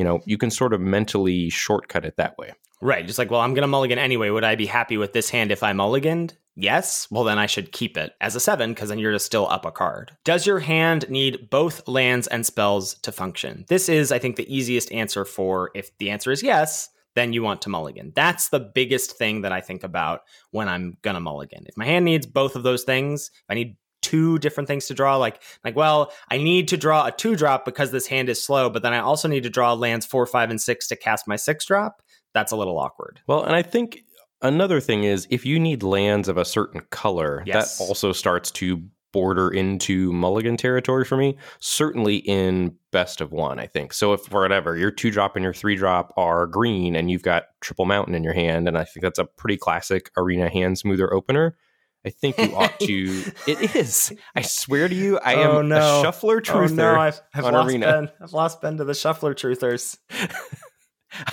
you 0.00 0.04
know, 0.04 0.22
you 0.24 0.38
can 0.38 0.50
sort 0.50 0.72
of 0.72 0.80
mentally 0.80 1.50
shortcut 1.50 2.06
it 2.06 2.16
that 2.16 2.38
way. 2.38 2.54
Right. 2.80 3.06
Just 3.06 3.18
like, 3.18 3.30
well, 3.30 3.42
I'm 3.42 3.52
going 3.52 3.64
to 3.64 3.68
mulligan 3.68 3.98
anyway. 3.98 4.30
Would 4.30 4.44
I 4.44 4.54
be 4.54 4.64
happy 4.64 4.96
with 4.96 5.12
this 5.12 5.28
hand 5.28 5.52
if 5.52 5.62
I 5.62 5.74
mulliganed? 5.74 6.32
Yes. 6.56 7.06
Well, 7.10 7.24
then 7.24 7.38
I 7.38 7.44
should 7.44 7.72
keep 7.72 7.98
it 7.98 8.14
as 8.22 8.34
a 8.34 8.40
seven 8.40 8.72
because 8.72 8.88
then 8.88 8.98
you're 8.98 9.12
just 9.12 9.26
still 9.26 9.46
up 9.50 9.66
a 9.66 9.70
card. 9.70 10.12
Does 10.24 10.46
your 10.46 10.58
hand 10.58 11.04
need 11.10 11.50
both 11.50 11.86
lands 11.86 12.26
and 12.28 12.46
spells 12.46 12.94
to 13.00 13.12
function? 13.12 13.66
This 13.68 13.90
is, 13.90 14.10
I 14.10 14.18
think, 14.18 14.36
the 14.36 14.56
easiest 14.56 14.90
answer 14.90 15.26
for 15.26 15.70
if 15.74 15.94
the 15.98 16.08
answer 16.08 16.32
is 16.32 16.42
yes, 16.42 16.88
then 17.14 17.34
you 17.34 17.42
want 17.42 17.60
to 17.60 17.68
mulligan. 17.68 18.14
That's 18.16 18.48
the 18.48 18.70
biggest 18.74 19.18
thing 19.18 19.42
that 19.42 19.52
I 19.52 19.60
think 19.60 19.84
about 19.84 20.22
when 20.50 20.66
I'm 20.66 20.96
going 21.02 21.14
to 21.14 21.20
mulligan. 21.20 21.66
If 21.66 21.76
my 21.76 21.84
hand 21.84 22.06
needs 22.06 22.24
both 22.24 22.56
of 22.56 22.62
those 22.62 22.84
things, 22.84 23.30
if 23.34 23.50
I 23.50 23.54
need 23.54 23.76
two 24.02 24.38
different 24.38 24.66
things 24.66 24.86
to 24.86 24.94
draw 24.94 25.16
like 25.16 25.42
like 25.64 25.76
well 25.76 26.12
i 26.30 26.36
need 26.36 26.68
to 26.68 26.76
draw 26.76 27.06
a 27.06 27.12
two 27.12 27.36
drop 27.36 27.64
because 27.64 27.90
this 27.90 28.06
hand 28.06 28.28
is 28.28 28.42
slow 28.42 28.70
but 28.70 28.82
then 28.82 28.92
i 28.92 28.98
also 28.98 29.28
need 29.28 29.42
to 29.42 29.50
draw 29.50 29.72
lands 29.72 30.06
four 30.06 30.26
five 30.26 30.50
and 30.50 30.60
six 30.60 30.86
to 30.88 30.96
cast 30.96 31.28
my 31.28 31.36
six 31.36 31.64
drop 31.64 32.02
that's 32.32 32.52
a 32.52 32.56
little 32.56 32.78
awkward. 32.78 33.20
Well 33.26 33.42
and 33.42 33.54
i 33.54 33.62
think 33.62 34.04
another 34.42 34.80
thing 34.80 35.04
is 35.04 35.26
if 35.30 35.44
you 35.44 35.58
need 35.58 35.82
lands 35.82 36.28
of 36.28 36.36
a 36.36 36.44
certain 36.44 36.80
color 36.90 37.42
yes. 37.46 37.78
that 37.78 37.84
also 37.84 38.12
starts 38.12 38.50
to 38.52 38.82
border 39.12 39.50
into 39.50 40.12
mulligan 40.12 40.56
territory 40.56 41.04
for 41.04 41.16
me 41.16 41.36
certainly 41.58 42.18
in 42.18 42.76
best 42.92 43.20
of 43.20 43.32
one 43.32 43.58
i 43.58 43.66
think. 43.66 43.92
So 43.92 44.12
if 44.12 44.22
for 44.22 44.42
whatever 44.42 44.76
your 44.76 44.92
two 44.92 45.10
drop 45.10 45.36
and 45.36 45.42
your 45.42 45.54
three 45.54 45.76
drop 45.76 46.12
are 46.16 46.46
green 46.46 46.94
and 46.94 47.10
you've 47.10 47.22
got 47.22 47.44
triple 47.60 47.86
mountain 47.86 48.14
in 48.14 48.24
your 48.24 48.34
hand 48.34 48.68
and 48.68 48.78
i 48.78 48.84
think 48.84 49.02
that's 49.02 49.18
a 49.18 49.24
pretty 49.24 49.56
classic 49.56 50.10
arena 50.16 50.48
hand 50.48 50.78
smoother 50.78 51.12
opener 51.12 51.56
I 52.04 52.10
think 52.10 52.38
you 52.38 52.54
ought 52.56 52.78
to. 52.80 53.32
it 53.46 53.76
is. 53.76 54.12
I 54.34 54.42
swear 54.42 54.88
to 54.88 54.94
you, 54.94 55.18
I 55.18 55.34
am 55.34 55.50
Oh, 55.50 55.62
no. 55.62 55.76
a 55.76 56.02
shuffler 56.02 56.40
truther 56.40 56.70
Oh 56.70 56.74
no, 56.94 57.00
I've, 57.00 57.20
I've 57.34 57.44
on 57.44 57.52
lost 57.52 57.68
Arena. 57.70 57.86
Ben. 57.86 58.10
I've 58.22 58.32
lost 58.32 58.62
Ben 58.62 58.76
to 58.78 58.84
the 58.84 58.94
shuffler 58.94 59.34
truthers. 59.34 59.98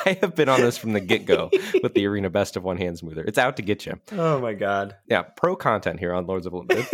I 0.06 0.18
have 0.22 0.36
been 0.36 0.50
on 0.50 0.60
this 0.62 0.78
from 0.78 0.94
the 0.94 1.00
get 1.00 1.26
go 1.26 1.52
with 1.84 1.94
the 1.94 2.06
Arena 2.08 2.30
Best 2.30 2.58
of 2.58 2.64
One 2.64 2.78
Hand 2.78 2.98
Smoother. 2.98 3.24
It's 3.24 3.38
out 3.38 3.58
to 3.58 3.62
get 3.62 3.86
you. 3.86 4.00
Oh 4.12 4.40
my 4.40 4.54
god. 4.54 4.96
Yeah, 5.08 5.22
pro 5.22 5.56
content 5.56 6.00
here 6.00 6.14
on 6.14 6.26
Lords 6.26 6.48
of 6.48 6.54
Limited. 6.54 6.88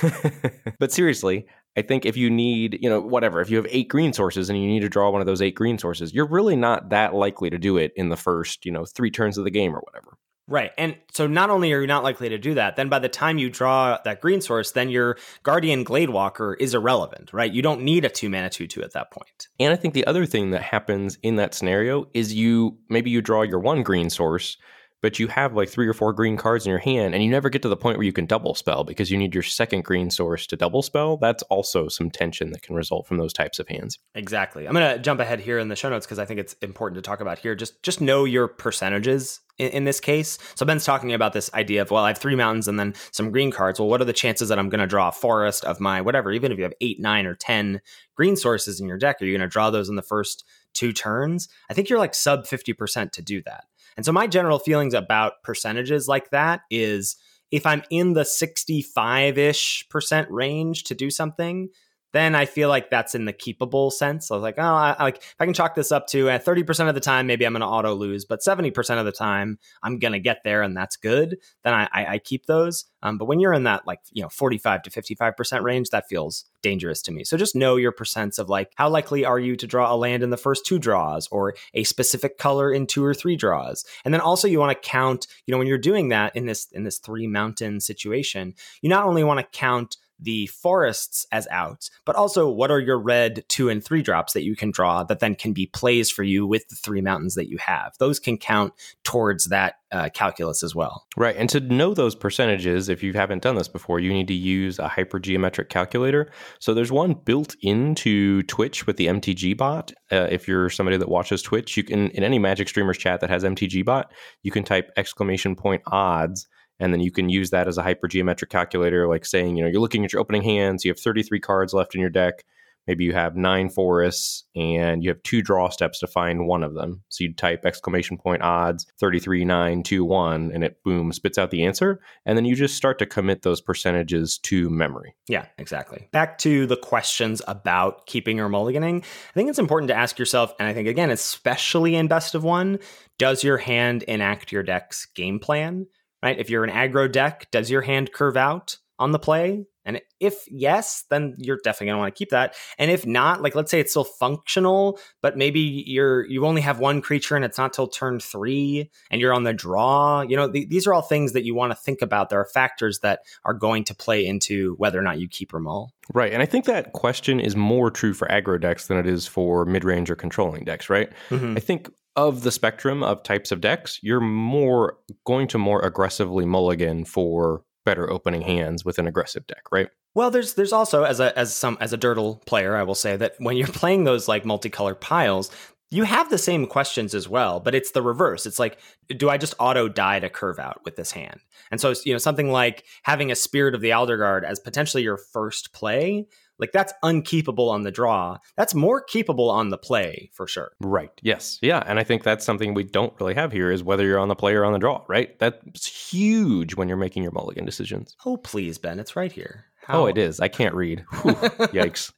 but 0.78 0.92
seriously, 0.92 1.46
I 1.76 1.82
think 1.82 2.06
if 2.06 2.16
you 2.16 2.30
need, 2.30 2.78
you 2.80 2.88
know, 2.88 3.00
whatever, 3.00 3.40
if 3.40 3.50
you 3.50 3.56
have 3.56 3.66
eight 3.68 3.88
green 3.88 4.12
sources 4.12 4.48
and 4.48 4.60
you 4.60 4.66
need 4.68 4.80
to 4.80 4.88
draw 4.88 5.10
one 5.10 5.20
of 5.20 5.26
those 5.26 5.42
eight 5.42 5.56
green 5.56 5.78
sources, 5.78 6.14
you're 6.14 6.28
really 6.28 6.56
not 6.56 6.90
that 6.90 7.14
likely 7.14 7.50
to 7.50 7.58
do 7.58 7.76
it 7.76 7.92
in 7.96 8.08
the 8.08 8.16
first, 8.16 8.64
you 8.64 8.72
know, 8.72 8.84
three 8.84 9.10
turns 9.10 9.36
of 9.36 9.44
the 9.44 9.50
game 9.50 9.74
or 9.74 9.80
whatever. 9.80 10.16
Right. 10.46 10.72
And 10.76 10.96
so 11.12 11.26
not 11.26 11.48
only 11.48 11.72
are 11.72 11.80
you 11.80 11.86
not 11.86 12.02
likely 12.02 12.28
to 12.28 12.36
do 12.36 12.54
that, 12.54 12.76
then 12.76 12.90
by 12.90 12.98
the 12.98 13.08
time 13.08 13.38
you 13.38 13.48
draw 13.48 13.98
that 14.04 14.20
green 14.20 14.42
source, 14.42 14.72
then 14.72 14.90
your 14.90 15.16
Guardian 15.42 15.84
Glade 15.84 16.10
Walker 16.10 16.54
is 16.54 16.74
irrelevant, 16.74 17.32
right? 17.32 17.50
You 17.50 17.62
don't 17.62 17.82
need 17.82 18.04
a 18.04 18.10
two 18.10 18.28
mana 18.28 18.50
2 18.50 18.66
2 18.66 18.82
at 18.82 18.92
that 18.92 19.10
point. 19.10 19.48
And 19.58 19.72
I 19.72 19.76
think 19.76 19.94
the 19.94 20.06
other 20.06 20.26
thing 20.26 20.50
that 20.50 20.62
happens 20.62 21.18
in 21.22 21.36
that 21.36 21.54
scenario 21.54 22.08
is 22.12 22.34
you 22.34 22.76
maybe 22.90 23.10
you 23.10 23.22
draw 23.22 23.40
your 23.40 23.58
one 23.58 23.82
green 23.82 24.10
source, 24.10 24.58
but 25.04 25.18
you 25.18 25.28
have 25.28 25.52
like 25.52 25.68
three 25.68 25.86
or 25.86 25.92
four 25.92 26.14
green 26.14 26.38
cards 26.38 26.64
in 26.64 26.70
your 26.70 26.78
hand, 26.78 27.12
and 27.14 27.22
you 27.22 27.28
never 27.28 27.50
get 27.50 27.60
to 27.60 27.68
the 27.68 27.76
point 27.76 27.98
where 27.98 28.06
you 28.06 28.12
can 28.12 28.24
double 28.24 28.54
spell 28.54 28.84
because 28.84 29.10
you 29.10 29.18
need 29.18 29.34
your 29.34 29.42
second 29.42 29.84
green 29.84 30.08
source 30.08 30.46
to 30.46 30.56
double 30.56 30.80
spell. 30.80 31.18
That's 31.18 31.42
also 31.44 31.88
some 31.88 32.08
tension 32.08 32.52
that 32.52 32.62
can 32.62 32.74
result 32.74 33.06
from 33.06 33.18
those 33.18 33.34
types 33.34 33.58
of 33.58 33.68
hands. 33.68 33.98
Exactly. 34.14 34.66
I'm 34.66 34.72
going 34.72 34.96
to 34.96 34.98
jump 34.98 35.20
ahead 35.20 35.40
here 35.40 35.58
in 35.58 35.68
the 35.68 35.76
show 35.76 35.90
notes 35.90 36.06
because 36.06 36.18
I 36.18 36.24
think 36.24 36.40
it's 36.40 36.54
important 36.62 36.96
to 36.96 37.06
talk 37.06 37.20
about 37.20 37.38
here. 37.38 37.54
Just 37.54 37.82
just 37.82 38.00
know 38.00 38.24
your 38.24 38.48
percentages 38.48 39.40
in, 39.58 39.68
in 39.72 39.84
this 39.84 40.00
case. 40.00 40.38
So 40.54 40.64
Ben's 40.64 40.86
talking 40.86 41.12
about 41.12 41.34
this 41.34 41.52
idea 41.52 41.82
of 41.82 41.90
well, 41.90 42.04
I 42.04 42.08
have 42.08 42.16
three 42.16 42.34
mountains 42.34 42.66
and 42.66 42.80
then 42.80 42.94
some 43.10 43.30
green 43.30 43.50
cards. 43.50 43.78
Well, 43.78 43.90
what 43.90 44.00
are 44.00 44.06
the 44.06 44.14
chances 44.14 44.48
that 44.48 44.58
I'm 44.58 44.70
going 44.70 44.80
to 44.80 44.86
draw 44.86 45.08
a 45.08 45.12
forest 45.12 45.66
of 45.66 45.80
my 45.80 46.00
whatever? 46.00 46.32
Even 46.32 46.50
if 46.50 46.56
you 46.56 46.64
have 46.64 46.72
eight, 46.80 46.98
nine, 46.98 47.26
or 47.26 47.34
ten 47.34 47.82
green 48.14 48.36
sources 48.36 48.80
in 48.80 48.88
your 48.88 48.96
deck, 48.96 49.20
are 49.20 49.26
you 49.26 49.36
going 49.36 49.46
to 49.46 49.52
draw 49.52 49.68
those 49.68 49.90
in 49.90 49.96
the 49.96 50.02
first 50.02 50.46
two 50.72 50.94
turns? 50.94 51.50
I 51.68 51.74
think 51.74 51.90
you're 51.90 51.98
like 51.98 52.14
sub 52.14 52.46
fifty 52.46 52.72
percent 52.72 53.12
to 53.12 53.20
do 53.20 53.42
that. 53.42 53.64
And 53.96 54.04
so 54.04 54.12
my 54.12 54.26
general 54.26 54.58
feelings 54.58 54.94
about 54.94 55.42
percentages 55.42 56.08
like 56.08 56.30
that 56.30 56.62
is 56.70 57.16
if 57.50 57.66
I'm 57.66 57.82
in 57.90 58.14
the 58.14 58.24
65 58.24 59.38
ish 59.38 59.86
percent 59.88 60.28
range 60.30 60.84
to 60.84 60.94
do 60.94 61.10
something, 61.10 61.68
then 62.14 62.36
I 62.36 62.46
feel 62.46 62.68
like 62.68 62.90
that's 62.90 63.16
in 63.16 63.24
the 63.24 63.32
keepable 63.32 63.92
sense. 63.92 64.30
I 64.30 64.34
was 64.34 64.42
like, 64.42 64.54
oh, 64.56 64.62
I, 64.62 64.94
I 64.96 65.02
like 65.02 65.16
if 65.16 65.34
I 65.40 65.46
can 65.46 65.52
chalk 65.52 65.74
this 65.74 65.90
up 65.90 66.06
to 66.08 66.30
at 66.30 66.44
30% 66.44 66.88
of 66.88 66.94
the 66.94 67.00
time, 67.00 67.26
maybe 67.26 67.44
I'm 67.44 67.52
going 67.52 67.60
to 67.60 67.66
auto 67.66 67.92
lose, 67.92 68.24
but 68.24 68.38
70% 68.38 69.00
of 69.00 69.04
the 69.04 69.10
time, 69.10 69.58
I'm 69.82 69.98
going 69.98 70.12
to 70.12 70.20
get 70.20 70.44
there 70.44 70.62
and 70.62 70.76
that's 70.76 70.96
good. 70.96 71.38
Then 71.64 71.74
I, 71.74 71.88
I, 71.92 72.06
I 72.06 72.18
keep 72.18 72.46
those. 72.46 72.84
Um, 73.02 73.18
but 73.18 73.24
when 73.24 73.40
you're 73.40 73.52
in 73.52 73.64
that 73.64 73.84
like, 73.84 73.98
you 74.12 74.22
know, 74.22 74.28
45 74.28 74.82
to 74.82 74.90
55% 74.90 75.62
range, 75.62 75.90
that 75.90 76.08
feels 76.08 76.44
dangerous 76.62 77.02
to 77.02 77.12
me. 77.12 77.24
So 77.24 77.36
just 77.36 77.56
know 77.56 77.74
your 77.74 77.92
percents 77.92 78.38
of 78.38 78.48
like, 78.48 78.72
how 78.76 78.88
likely 78.88 79.24
are 79.24 79.40
you 79.40 79.56
to 79.56 79.66
draw 79.66 79.92
a 79.92 79.96
land 79.96 80.22
in 80.22 80.30
the 80.30 80.36
first 80.36 80.64
two 80.64 80.78
draws 80.78 81.26
or 81.28 81.54
a 81.74 81.82
specific 81.82 82.38
color 82.38 82.72
in 82.72 82.86
two 82.86 83.04
or 83.04 83.12
three 83.12 83.34
draws? 83.34 83.84
And 84.04 84.14
then 84.14 84.20
also 84.20 84.46
you 84.46 84.60
want 84.60 84.80
to 84.80 84.88
count, 84.88 85.26
you 85.46 85.52
know, 85.52 85.58
when 85.58 85.66
you're 85.66 85.78
doing 85.78 86.10
that 86.10 86.36
in 86.36 86.46
this, 86.46 86.68
in 86.70 86.84
this 86.84 86.98
three 86.98 87.26
mountain 87.26 87.80
situation, 87.80 88.54
you 88.82 88.88
not 88.88 89.04
only 89.04 89.24
want 89.24 89.40
to 89.40 89.58
count 89.58 89.96
the 90.18 90.46
forests 90.46 91.26
as 91.32 91.48
outs, 91.50 91.90
but 92.04 92.16
also 92.16 92.48
what 92.48 92.70
are 92.70 92.80
your 92.80 92.98
red 92.98 93.44
two 93.48 93.68
and 93.68 93.84
three 93.84 94.02
drops 94.02 94.32
that 94.32 94.44
you 94.44 94.56
can 94.56 94.70
draw 94.70 95.02
that 95.04 95.20
then 95.20 95.34
can 95.34 95.52
be 95.52 95.66
plays 95.66 96.10
for 96.10 96.22
you 96.22 96.46
with 96.46 96.68
the 96.68 96.76
three 96.76 97.00
mountains 97.00 97.34
that 97.34 97.48
you 97.48 97.58
have. 97.58 97.94
Those 97.98 98.18
can 98.18 98.38
count 98.38 98.72
towards 99.02 99.46
that 99.46 99.76
uh, 99.94 100.08
calculus 100.12 100.62
as 100.62 100.74
well. 100.74 101.06
Right. 101.16 101.36
And 101.36 101.48
to 101.50 101.60
know 101.60 101.94
those 101.94 102.14
percentages, 102.14 102.88
if 102.88 103.02
you 103.02 103.12
haven't 103.12 103.42
done 103.42 103.54
this 103.54 103.68
before, 103.68 104.00
you 104.00 104.12
need 104.12 104.28
to 104.28 104.34
use 104.34 104.78
a 104.78 104.88
hypergeometric 104.88 105.68
calculator. 105.68 106.30
So 106.58 106.74
there's 106.74 106.90
one 106.90 107.14
built 107.14 107.54
into 107.62 108.42
Twitch 108.44 108.86
with 108.86 108.96
the 108.96 109.06
MTG 109.06 109.56
bot. 109.56 109.92
Uh, 110.10 110.26
if 110.30 110.48
you're 110.48 110.68
somebody 110.68 110.96
that 110.96 111.08
watches 111.08 111.42
Twitch, 111.42 111.76
you 111.76 111.84
can, 111.84 112.10
in 112.10 112.24
any 112.24 112.38
Magic 112.38 112.68
Streamers 112.68 112.98
chat 112.98 113.20
that 113.20 113.30
has 113.30 113.44
MTG 113.44 113.84
bot, 113.84 114.12
you 114.42 114.50
can 114.50 114.64
type 114.64 114.90
exclamation 114.96 115.54
point 115.54 115.82
odds 115.86 116.48
and 116.80 116.92
then 116.92 117.00
you 117.00 117.10
can 117.10 117.28
use 117.28 117.50
that 117.50 117.68
as 117.68 117.78
a 117.78 117.82
hypergeometric 117.82 118.48
calculator 118.48 119.08
like 119.08 119.24
saying 119.24 119.56
you 119.56 119.62
know 119.62 119.70
you're 119.70 119.80
looking 119.80 120.04
at 120.04 120.12
your 120.12 120.20
opening 120.20 120.42
hands 120.42 120.84
you 120.84 120.90
have 120.90 120.98
33 120.98 121.40
cards 121.40 121.72
left 121.72 121.94
in 121.94 122.00
your 122.00 122.10
deck 122.10 122.44
maybe 122.86 123.04
you 123.04 123.12
have 123.12 123.36
nine 123.36 123.68
forests 123.68 124.44
and 124.54 125.02
you 125.02 125.10
have 125.10 125.22
two 125.22 125.42
draw 125.42 125.68
steps 125.68 125.98
to 126.00 126.06
find 126.06 126.46
one 126.46 126.62
of 126.62 126.74
them 126.74 127.02
so 127.08 127.24
you 127.24 127.32
type 127.34 127.64
exclamation 127.64 128.16
point 128.18 128.42
odds 128.42 128.86
33 128.98 129.44
9 129.44 129.82
2 129.82 130.04
1 130.04 130.50
and 130.52 130.64
it 130.64 130.82
boom 130.84 131.12
spits 131.12 131.38
out 131.38 131.50
the 131.50 131.64
answer 131.64 132.00
and 132.26 132.36
then 132.36 132.44
you 132.44 132.54
just 132.54 132.76
start 132.76 132.98
to 132.98 133.06
commit 133.06 133.42
those 133.42 133.60
percentages 133.60 134.38
to 134.38 134.68
memory 134.68 135.14
Yeah, 135.28 135.46
exactly. 135.58 136.08
Back 136.12 136.38
to 136.38 136.66
the 136.66 136.76
questions 136.76 137.40
about 137.48 138.06
keeping 138.06 138.40
or 138.40 138.48
mulliganing. 138.48 139.02
I 139.02 139.32
think 139.32 139.48
it's 139.48 139.58
important 139.58 139.88
to 139.88 139.94
ask 139.94 140.18
yourself, 140.18 140.52
and 140.58 140.68
I 140.68 140.74
think 140.74 140.86
again, 140.86 141.10
especially 141.10 141.96
in 141.96 142.08
best 142.08 142.34
of 142.34 142.44
one, 142.44 142.78
does 143.18 143.42
your 143.42 143.56
hand 143.56 144.02
enact 144.02 144.52
your 144.52 144.62
deck's 144.62 145.06
game 145.06 145.38
plan? 145.38 145.86
Right? 146.24 146.38
If 146.38 146.48
you're 146.48 146.64
an 146.64 146.70
aggro 146.70 147.12
deck, 147.12 147.48
does 147.50 147.70
your 147.70 147.82
hand 147.82 148.10
curve 148.12 148.38
out 148.38 148.78
on 148.98 149.12
the 149.12 149.18
play? 149.18 149.66
And 149.84 150.00
if 150.20 150.44
yes, 150.48 151.04
then 151.10 151.34
you're 151.38 151.58
definitely 151.62 151.86
going 151.88 151.96
to 151.96 152.00
want 152.00 152.14
to 152.14 152.18
keep 152.18 152.30
that. 152.30 152.54
And 152.78 152.90
if 152.90 153.06
not, 153.06 153.42
like 153.42 153.54
let's 153.54 153.70
say 153.70 153.80
it's 153.80 153.90
still 153.92 154.04
functional, 154.04 154.98
but 155.22 155.36
maybe 155.36 155.60
you're 155.86 156.26
you 156.26 156.46
only 156.46 156.60
have 156.62 156.78
one 156.80 157.00
creature 157.02 157.36
and 157.36 157.44
it's 157.44 157.58
not 157.58 157.72
till 157.72 157.86
turn 157.86 158.18
3 158.20 158.90
and 159.10 159.20
you're 159.20 159.34
on 159.34 159.44
the 159.44 159.52
draw, 159.52 160.22
you 160.22 160.36
know, 160.36 160.50
th- 160.50 160.68
these 160.68 160.86
are 160.86 160.94
all 160.94 161.02
things 161.02 161.32
that 161.32 161.44
you 161.44 161.54
want 161.54 161.70
to 161.72 161.76
think 161.76 162.02
about. 162.02 162.30
There 162.30 162.40
are 162.40 162.46
factors 162.46 163.00
that 163.00 163.20
are 163.44 163.54
going 163.54 163.84
to 163.84 163.94
play 163.94 164.24
into 164.26 164.74
whether 164.78 164.98
or 164.98 165.02
not 165.02 165.18
you 165.18 165.28
keep 165.28 165.52
or 165.54 165.60
mull. 165.60 165.92
right 166.12 166.32
and 166.32 166.42
i 166.42 166.46
think 166.46 166.64
that 166.66 166.92
question 166.92 167.40
is 167.40 167.56
more 167.56 167.90
true 167.90 168.12
for 168.12 168.28
aggro 168.28 168.60
decks 168.60 168.86
than 168.88 168.98
it 168.98 169.06
is 169.06 169.26
for 169.26 169.64
mid-range 169.64 170.10
or 170.10 170.16
controlling 170.16 170.64
decks 170.64 170.90
right 170.90 171.10
Mhm. 171.30 171.56
I 171.56 171.60
think 171.60 171.90
of 172.16 172.42
the 172.42 172.50
spectrum 172.52 173.02
of 173.02 173.22
types 173.22 173.50
of 173.50 173.60
decks, 173.60 173.98
you're 174.02 174.20
more 174.20 174.96
going 175.26 175.48
to 175.48 175.58
more 175.58 175.80
aggressively 175.82 176.44
mulligan 176.46 177.04
for 177.04 177.62
better 177.84 178.10
opening 178.10 178.42
hands 178.42 178.84
with 178.84 178.98
an 178.98 179.06
aggressive 179.06 179.46
deck, 179.46 179.64
right? 179.70 179.88
Well, 180.14 180.30
there's 180.30 180.54
there's 180.54 180.72
also 180.72 181.04
as 181.04 181.20
a 181.20 181.36
as 181.38 181.54
some 181.54 181.76
as 181.80 181.92
a 181.92 181.98
dirtle 181.98 182.44
player, 182.46 182.76
I 182.76 182.82
will 182.82 182.94
say 182.94 183.16
that 183.16 183.34
when 183.38 183.56
you're 183.56 183.66
playing 183.82 184.04
those 184.04 184.28
like 184.28 184.44
multicolored 184.44 185.00
piles, 185.00 185.50
you 185.90 186.04
have 186.04 186.30
the 186.30 186.38
same 186.38 186.66
questions 186.66 187.14
as 187.14 187.28
well, 187.28 187.60
but 187.60 187.74
it's 187.74 187.92
the 187.92 188.02
reverse. 188.02 188.46
It's 188.46 188.58
like, 188.58 188.78
do 189.16 189.30
I 189.30 189.38
just 189.38 189.54
auto 189.60 189.88
die 189.88 190.18
to 190.18 190.28
curve 190.28 190.58
out 190.58 190.80
with 190.84 190.96
this 190.96 191.12
hand? 191.12 191.40
And 191.70 191.80
so 191.80 191.94
you 192.04 192.12
know 192.12 192.18
something 192.18 192.50
like 192.50 192.84
having 193.02 193.30
a 193.30 193.36
Spirit 193.36 193.74
of 193.74 193.80
the 193.80 193.90
Aldergard 193.90 194.44
as 194.44 194.58
potentially 194.58 195.02
your 195.02 195.16
first 195.16 195.72
play, 195.72 196.26
like 196.58 196.72
that's 196.72 196.92
unkeepable 197.02 197.68
on 197.70 197.82
the 197.82 197.90
draw. 197.90 198.38
That's 198.56 198.74
more 198.74 199.04
keepable 199.04 199.50
on 199.50 199.70
the 199.70 199.78
play 199.78 200.30
for 200.32 200.46
sure. 200.46 200.72
Right. 200.80 201.10
Yes. 201.22 201.58
Yeah. 201.62 201.82
And 201.86 201.98
I 201.98 202.04
think 202.04 202.22
that's 202.22 202.44
something 202.44 202.74
we 202.74 202.84
don't 202.84 203.12
really 203.20 203.34
have 203.34 203.52
here 203.52 203.70
is 203.70 203.82
whether 203.82 204.04
you're 204.04 204.18
on 204.18 204.28
the 204.28 204.34
play 204.34 204.54
or 204.54 204.64
on 204.64 204.72
the 204.72 204.78
draw, 204.78 205.04
right? 205.08 205.38
That's 205.38 205.86
huge 205.86 206.76
when 206.76 206.88
you're 206.88 206.96
making 206.96 207.22
your 207.22 207.32
mulligan 207.32 207.64
decisions. 207.64 208.16
Oh 208.24 208.36
please, 208.36 208.78
Ben, 208.78 208.98
it's 208.98 209.16
right 209.16 209.32
here. 209.32 209.66
Oh, 209.88 210.06
it 210.06 210.18
is. 210.18 210.40
I 210.40 210.48
can't 210.48 210.74
read. 210.74 211.04
Whew, 211.22 211.34
yikes. 211.34 212.12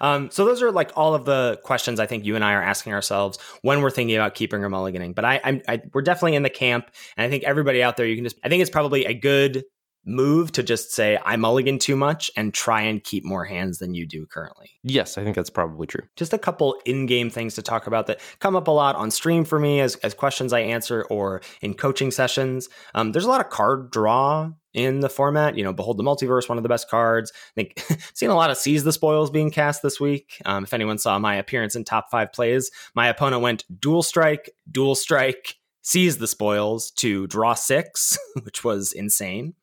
Um, 0.00 0.30
so 0.30 0.44
those 0.44 0.62
are 0.62 0.72
like 0.72 0.90
all 0.96 1.14
of 1.14 1.24
the 1.24 1.60
questions 1.64 2.00
I 2.00 2.06
think 2.06 2.24
you 2.24 2.34
and 2.34 2.44
I 2.44 2.54
are 2.54 2.62
asking 2.62 2.92
ourselves 2.92 3.38
when 3.62 3.82
we're 3.82 3.90
thinking 3.90 4.16
about 4.16 4.34
keeping 4.34 4.64
or 4.64 4.70
mulliganing. 4.70 5.14
But 5.14 5.24
I, 5.24 5.40
I'm, 5.44 5.62
I, 5.68 5.82
we're 5.92 6.02
definitely 6.02 6.34
in 6.36 6.42
the 6.42 6.50
camp, 6.50 6.90
and 7.16 7.24
I 7.24 7.30
think 7.30 7.44
everybody 7.44 7.82
out 7.82 7.96
there, 7.96 8.06
you 8.06 8.16
can 8.16 8.24
just. 8.24 8.36
I 8.42 8.48
think 8.48 8.62
it's 8.62 8.70
probably 8.70 9.04
a 9.04 9.14
good 9.14 9.64
move 10.04 10.52
to 10.52 10.62
just 10.62 10.92
say 10.92 11.18
I 11.24 11.36
mulligan 11.36 11.78
too 11.78 11.96
much 11.96 12.30
and 12.36 12.54
try 12.54 12.82
and 12.82 13.02
keep 13.02 13.24
more 13.24 13.44
hands 13.44 13.78
than 13.78 13.94
you 13.94 14.06
do 14.06 14.26
currently. 14.26 14.70
Yes, 14.82 15.18
I 15.18 15.24
think 15.24 15.36
that's 15.36 15.50
probably 15.50 15.86
true. 15.86 16.02
Just 16.16 16.32
a 16.32 16.38
couple 16.38 16.76
in-game 16.84 17.30
things 17.30 17.54
to 17.54 17.62
talk 17.62 17.86
about 17.86 18.06
that 18.06 18.20
come 18.38 18.56
up 18.56 18.68
a 18.68 18.72
lot 18.72 18.96
on 18.96 19.10
stream 19.10 19.44
for 19.44 19.58
me 19.58 19.80
as, 19.80 19.96
as 19.96 20.14
questions 20.14 20.52
I 20.52 20.60
answer 20.60 21.04
or 21.10 21.42
in 21.60 21.74
coaching 21.74 22.10
sessions. 22.10 22.68
Um, 22.94 23.12
there's 23.12 23.24
a 23.24 23.30
lot 23.30 23.40
of 23.40 23.50
card 23.50 23.90
draw 23.90 24.50
in 24.72 25.00
the 25.00 25.08
format. 25.08 25.56
You 25.56 25.64
know, 25.64 25.72
Behold 25.72 25.98
the 25.98 26.04
Multiverse, 26.04 26.48
one 26.48 26.58
of 26.58 26.62
the 26.62 26.68
best 26.68 26.88
cards. 26.88 27.32
I 27.34 27.62
think 27.62 28.00
seen 28.14 28.30
a 28.30 28.34
lot 28.34 28.50
of 28.50 28.56
Seize 28.56 28.84
the 28.84 28.92
Spoils 28.92 29.30
being 29.30 29.50
cast 29.50 29.82
this 29.82 30.00
week. 30.00 30.40
Um, 30.44 30.64
if 30.64 30.72
anyone 30.72 30.98
saw 30.98 31.18
my 31.18 31.36
appearance 31.36 31.74
in 31.74 31.84
top 31.84 32.10
five 32.10 32.32
plays, 32.32 32.70
my 32.94 33.08
opponent 33.08 33.42
went 33.42 33.64
dual 33.80 34.02
strike, 34.02 34.50
dual 34.70 34.94
strike, 34.94 35.56
seize 35.82 36.18
the 36.18 36.26
spoils 36.26 36.90
to 36.92 37.26
draw 37.26 37.54
six, 37.54 38.18
which 38.42 38.64
was 38.64 38.92
insane. 38.92 39.54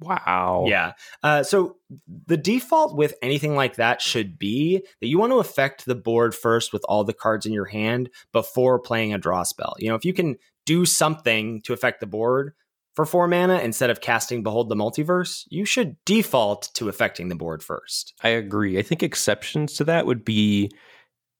Wow. 0.00 0.64
Yeah. 0.66 0.92
Uh, 1.22 1.42
so 1.42 1.76
the 2.26 2.36
default 2.36 2.96
with 2.96 3.14
anything 3.22 3.54
like 3.54 3.76
that 3.76 4.00
should 4.00 4.38
be 4.38 4.84
that 5.00 5.08
you 5.08 5.18
want 5.18 5.32
to 5.32 5.38
affect 5.38 5.84
the 5.84 5.94
board 5.94 6.34
first 6.34 6.72
with 6.72 6.84
all 6.88 7.04
the 7.04 7.12
cards 7.12 7.46
in 7.46 7.52
your 7.52 7.66
hand 7.66 8.10
before 8.32 8.78
playing 8.78 9.12
a 9.12 9.18
draw 9.18 9.42
spell. 9.42 9.74
You 9.78 9.88
know, 9.88 9.94
if 9.94 10.04
you 10.04 10.12
can 10.12 10.36
do 10.64 10.84
something 10.84 11.62
to 11.62 11.72
affect 11.72 12.00
the 12.00 12.06
board 12.06 12.54
for 12.94 13.04
four 13.04 13.28
mana 13.28 13.58
instead 13.58 13.90
of 13.90 14.00
casting 14.00 14.42
Behold 14.42 14.68
the 14.68 14.74
Multiverse, 14.74 15.44
you 15.48 15.64
should 15.64 16.02
default 16.06 16.70
to 16.74 16.88
affecting 16.88 17.28
the 17.28 17.36
board 17.36 17.62
first. 17.62 18.14
I 18.22 18.30
agree. 18.30 18.78
I 18.78 18.82
think 18.82 19.02
exceptions 19.02 19.74
to 19.74 19.84
that 19.84 20.06
would 20.06 20.24
be 20.24 20.70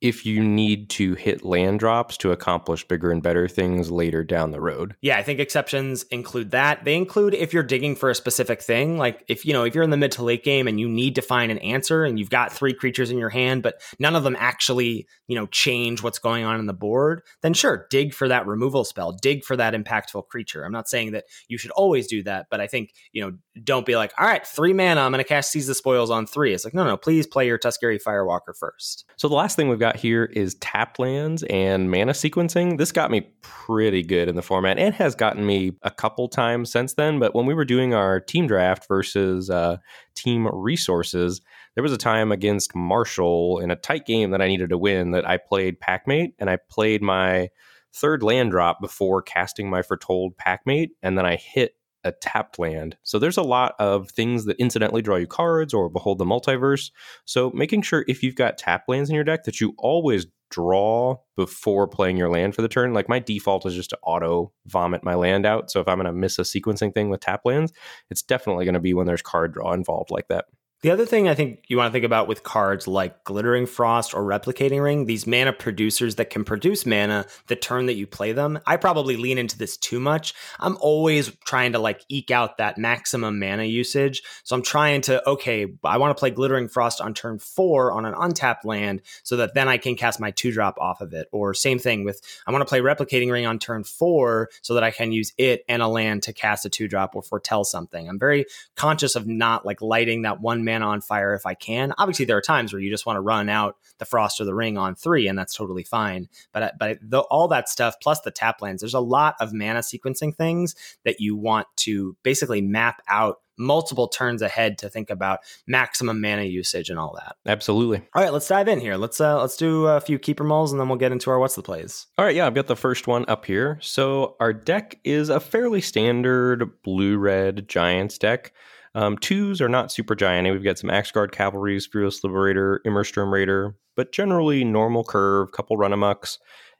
if 0.00 0.26
you 0.26 0.42
need 0.42 0.90
to 0.90 1.14
hit 1.14 1.44
land 1.44 1.78
drops 1.78 2.16
to 2.18 2.30
accomplish 2.30 2.86
bigger 2.86 3.10
and 3.10 3.22
better 3.22 3.48
things 3.48 3.90
later 3.90 4.22
down 4.22 4.50
the 4.50 4.60
road. 4.60 4.94
Yeah, 5.00 5.16
I 5.16 5.22
think 5.22 5.40
exceptions 5.40 6.02
include 6.04 6.50
that. 6.50 6.84
They 6.84 6.96
include 6.96 7.34
if 7.34 7.54
you're 7.54 7.62
digging 7.62 7.96
for 7.96 8.10
a 8.10 8.14
specific 8.14 8.60
thing, 8.60 8.98
like 8.98 9.24
if 9.28 9.46
you 9.46 9.52
know, 9.52 9.64
if 9.64 9.74
you're 9.74 9.84
in 9.84 9.90
the 9.90 9.96
mid 9.96 10.12
to 10.12 10.24
late 10.24 10.44
game 10.44 10.68
and 10.68 10.78
you 10.78 10.88
need 10.88 11.14
to 11.14 11.22
find 11.22 11.50
an 11.50 11.58
answer 11.58 12.04
and 12.04 12.18
you've 12.18 12.30
got 12.30 12.52
three 12.52 12.74
creatures 12.74 13.10
in 13.10 13.18
your 13.18 13.30
hand, 13.30 13.62
but 13.62 13.80
none 13.98 14.14
of 14.14 14.22
them 14.22 14.36
actually, 14.38 15.06
you 15.28 15.34
know, 15.34 15.46
change 15.46 16.02
what's 16.02 16.18
going 16.18 16.44
on 16.44 16.60
in 16.60 16.66
the 16.66 16.74
board, 16.74 17.22
then 17.42 17.54
sure, 17.54 17.86
dig 17.88 18.12
for 18.12 18.28
that 18.28 18.46
removal 18.46 18.84
spell, 18.84 19.12
dig 19.12 19.44
for 19.44 19.56
that 19.56 19.72
impactful 19.72 20.26
creature. 20.28 20.64
I'm 20.64 20.72
not 20.72 20.88
saying 20.88 21.12
that 21.12 21.24
you 21.48 21.56
should 21.56 21.70
always 21.70 22.06
do 22.06 22.22
that, 22.24 22.46
but 22.50 22.60
I 22.60 22.66
think, 22.66 22.92
you 23.12 23.22
know, 23.22 23.32
don't 23.62 23.86
be 23.86 23.96
like, 23.96 24.12
all 24.18 24.26
right, 24.26 24.46
three 24.46 24.72
mana, 24.72 25.00
I'm 25.00 25.12
going 25.12 25.22
to 25.22 25.28
cast 25.28 25.50
Seize 25.50 25.66
the 25.66 25.74
Spoils 25.74 26.10
on 26.10 26.26
three. 26.26 26.52
It's 26.52 26.64
like, 26.64 26.74
no, 26.74 26.84
no, 26.84 26.96
please 26.96 27.26
play 27.26 27.46
your 27.46 27.58
Tuskeri 27.58 28.02
Firewalker 28.02 28.56
first. 28.58 29.06
So 29.16 29.28
the 29.28 29.34
last 29.34 29.56
thing 29.56 29.68
we've 29.68 29.78
got 29.78 29.85
here 29.94 30.24
is 30.24 30.56
tapped 30.56 30.98
lands 30.98 31.44
and 31.44 31.88
mana 31.88 32.10
sequencing. 32.10 32.78
This 32.78 32.90
got 32.90 33.12
me 33.12 33.28
pretty 33.42 34.02
good 34.02 34.28
in 34.28 34.34
the 34.34 34.42
format 34.42 34.78
and 34.78 34.92
has 34.94 35.14
gotten 35.14 35.46
me 35.46 35.76
a 35.82 35.90
couple 35.92 36.26
times 36.28 36.72
since 36.72 36.94
then. 36.94 37.20
But 37.20 37.36
when 37.36 37.46
we 37.46 37.54
were 37.54 37.64
doing 37.64 37.94
our 37.94 38.18
team 38.18 38.48
draft 38.48 38.88
versus 38.88 39.48
uh, 39.48 39.76
team 40.16 40.48
resources, 40.52 41.40
there 41.76 41.84
was 41.84 41.92
a 41.92 41.98
time 41.98 42.32
against 42.32 42.74
Marshall 42.74 43.60
in 43.60 43.70
a 43.70 43.76
tight 43.76 44.06
game 44.06 44.32
that 44.32 44.42
I 44.42 44.48
needed 44.48 44.70
to 44.70 44.78
win 44.78 45.12
that 45.12 45.28
I 45.28 45.36
played 45.36 45.78
Packmate 45.78 46.32
and 46.40 46.50
I 46.50 46.56
played 46.68 47.02
my 47.02 47.50
third 47.96 48.22
land 48.22 48.50
drop 48.50 48.80
before 48.80 49.22
casting 49.22 49.70
my 49.70 49.82
Foretold 49.82 50.36
Packmate, 50.36 50.90
and 51.02 51.16
then 51.16 51.24
I 51.24 51.36
hit 51.36 51.75
a 52.06 52.12
tapped 52.12 52.58
land. 52.58 52.96
So 53.02 53.18
there's 53.18 53.36
a 53.36 53.42
lot 53.42 53.74
of 53.78 54.10
things 54.10 54.44
that 54.44 54.56
incidentally 54.58 55.02
draw 55.02 55.16
you 55.16 55.26
cards 55.26 55.74
or 55.74 55.88
behold 55.88 56.18
the 56.18 56.24
multiverse. 56.24 56.90
So 57.24 57.50
making 57.50 57.82
sure 57.82 58.04
if 58.06 58.22
you've 58.22 58.36
got 58.36 58.58
tap 58.58 58.84
lands 58.88 59.10
in 59.10 59.14
your 59.14 59.24
deck 59.24 59.44
that 59.44 59.60
you 59.60 59.74
always 59.76 60.26
draw 60.50 61.16
before 61.34 61.88
playing 61.88 62.16
your 62.16 62.30
land 62.30 62.54
for 62.54 62.62
the 62.62 62.68
turn. 62.68 62.94
Like 62.94 63.08
my 63.08 63.18
default 63.18 63.66
is 63.66 63.74
just 63.74 63.90
to 63.90 63.98
auto 64.02 64.52
vomit 64.66 65.02
my 65.02 65.14
land 65.14 65.44
out. 65.44 65.70
So 65.70 65.80
if 65.80 65.88
I'm 65.88 65.96
going 65.96 66.06
to 66.06 66.12
miss 66.12 66.38
a 66.38 66.42
sequencing 66.42 66.94
thing 66.94 67.10
with 67.10 67.20
tap 67.20 67.40
lands, 67.44 67.72
it's 68.10 68.22
definitely 68.22 68.64
going 68.64 68.74
to 68.74 68.80
be 68.80 68.94
when 68.94 69.06
there's 69.06 69.22
card 69.22 69.52
draw 69.52 69.72
involved 69.72 70.10
like 70.10 70.28
that. 70.28 70.46
The 70.86 70.92
other 70.92 71.04
thing 71.04 71.28
I 71.28 71.34
think 71.34 71.64
you 71.66 71.76
want 71.76 71.88
to 71.88 71.92
think 71.92 72.04
about 72.04 72.28
with 72.28 72.44
cards 72.44 72.86
like 72.86 73.24
Glittering 73.24 73.66
Frost 73.66 74.14
or 74.14 74.22
Replicating 74.22 74.80
Ring, 74.80 75.06
these 75.06 75.26
mana 75.26 75.52
producers 75.52 76.14
that 76.14 76.30
can 76.30 76.44
produce 76.44 76.86
mana 76.86 77.26
the 77.48 77.56
turn 77.56 77.86
that 77.86 77.94
you 77.94 78.06
play 78.06 78.30
them. 78.30 78.60
I 78.64 78.76
probably 78.76 79.16
lean 79.16 79.36
into 79.36 79.58
this 79.58 79.76
too 79.76 79.98
much. 79.98 80.32
I'm 80.60 80.76
always 80.80 81.32
trying 81.44 81.72
to 81.72 81.80
like 81.80 82.04
eke 82.08 82.30
out 82.30 82.58
that 82.58 82.78
maximum 82.78 83.40
mana 83.40 83.64
usage. 83.64 84.22
So 84.44 84.54
I'm 84.54 84.62
trying 84.62 85.00
to, 85.00 85.28
okay, 85.28 85.66
I 85.82 85.98
want 85.98 86.16
to 86.16 86.20
play 86.20 86.30
Glittering 86.30 86.68
Frost 86.68 87.00
on 87.00 87.14
turn 87.14 87.40
four 87.40 87.90
on 87.90 88.04
an 88.04 88.14
untapped 88.16 88.64
land 88.64 89.02
so 89.24 89.38
that 89.38 89.54
then 89.54 89.66
I 89.66 89.78
can 89.78 89.96
cast 89.96 90.20
my 90.20 90.30
two 90.30 90.52
drop 90.52 90.78
off 90.78 91.00
of 91.00 91.12
it. 91.14 91.26
Or 91.32 91.52
same 91.52 91.80
thing 91.80 92.04
with, 92.04 92.20
I 92.46 92.52
want 92.52 92.62
to 92.62 92.68
play 92.68 92.78
Replicating 92.78 93.32
Ring 93.32 93.44
on 93.44 93.58
turn 93.58 93.82
four 93.82 94.50
so 94.62 94.74
that 94.74 94.84
I 94.84 94.92
can 94.92 95.10
use 95.10 95.32
it 95.36 95.64
and 95.68 95.82
a 95.82 95.88
land 95.88 96.22
to 96.22 96.32
cast 96.32 96.64
a 96.64 96.68
two 96.68 96.86
drop 96.86 97.16
or 97.16 97.22
foretell 97.22 97.64
something. 97.64 98.08
I'm 98.08 98.20
very 98.20 98.46
conscious 98.76 99.16
of 99.16 99.26
not 99.26 99.66
like 99.66 99.82
lighting 99.82 100.22
that 100.22 100.40
one 100.40 100.64
mana 100.64 100.75
on 100.82 101.00
fire 101.00 101.34
if 101.34 101.46
I 101.46 101.54
can. 101.54 101.92
Obviously, 101.98 102.24
there 102.24 102.36
are 102.36 102.42
times 102.42 102.72
where 102.72 102.80
you 102.80 102.90
just 102.90 103.06
want 103.06 103.16
to 103.16 103.20
run 103.20 103.48
out 103.48 103.76
the 103.98 104.04
frost 104.04 104.40
or 104.40 104.44
the 104.44 104.54
ring 104.54 104.78
on 104.78 104.94
three, 104.94 105.28
and 105.28 105.38
that's 105.38 105.54
totally 105.54 105.84
fine. 105.84 106.28
But 106.52 106.62
uh, 106.62 106.70
but 106.78 106.98
the, 107.02 107.20
all 107.20 107.48
that 107.48 107.68
stuff 107.68 107.96
plus 108.02 108.20
the 108.20 108.30
tap 108.30 108.62
lands, 108.62 108.82
there's 108.82 108.94
a 108.94 109.00
lot 109.00 109.34
of 109.40 109.52
mana 109.52 109.80
sequencing 109.80 110.34
things 110.34 110.74
that 111.04 111.20
you 111.20 111.36
want 111.36 111.66
to 111.76 112.16
basically 112.22 112.60
map 112.60 113.02
out 113.08 113.38
multiple 113.58 114.08
turns 114.08 114.42
ahead 114.42 114.78
to 114.78 114.88
think 114.88 115.10
about 115.10 115.40
maximum 115.66 116.20
mana 116.20 116.42
usage 116.42 116.90
and 116.90 116.98
all 116.98 117.14
that. 117.16 117.36
Absolutely. 117.46 117.98
All 118.14 118.22
right, 118.22 118.32
let's 118.32 118.48
dive 118.48 118.68
in 118.68 118.80
here. 118.80 118.96
Let's 118.96 119.20
uh 119.20 119.40
let's 119.40 119.56
do 119.56 119.86
a 119.86 120.00
few 120.00 120.18
keeper 120.18 120.44
mulls 120.44 120.72
and 120.72 120.80
then 120.80 120.88
we'll 120.88 120.98
get 120.98 121.12
into 121.12 121.30
our 121.30 121.38
what's 121.38 121.54
the 121.54 121.62
plays. 121.62 122.06
All 122.18 122.24
right, 122.24 122.34
yeah, 122.34 122.46
I've 122.46 122.54
got 122.54 122.66
the 122.66 122.76
first 122.76 123.06
one 123.06 123.24
up 123.28 123.44
here. 123.44 123.78
So 123.80 124.36
our 124.40 124.52
deck 124.52 124.98
is 125.04 125.28
a 125.28 125.40
fairly 125.40 125.80
standard 125.80 126.82
blue 126.82 127.16
red 127.16 127.68
giants 127.68 128.18
deck. 128.18 128.52
Um, 128.96 129.18
twos 129.18 129.60
are 129.60 129.68
not 129.68 129.92
super 129.92 130.14
giant. 130.14 130.50
We've 130.50 130.64
got 130.64 130.78
some 130.78 130.88
Axgard 130.88 131.30
Cavalries, 131.30 131.86
Fearless 131.86 132.24
Liberator, 132.24 132.80
Immersturm 132.86 133.30
Raider, 133.30 133.76
but 133.94 134.10
generally 134.10 134.64
normal 134.64 135.04
curve, 135.04 135.52
couple 135.52 135.76
Run 135.76 135.90
Amoks, 135.90 136.38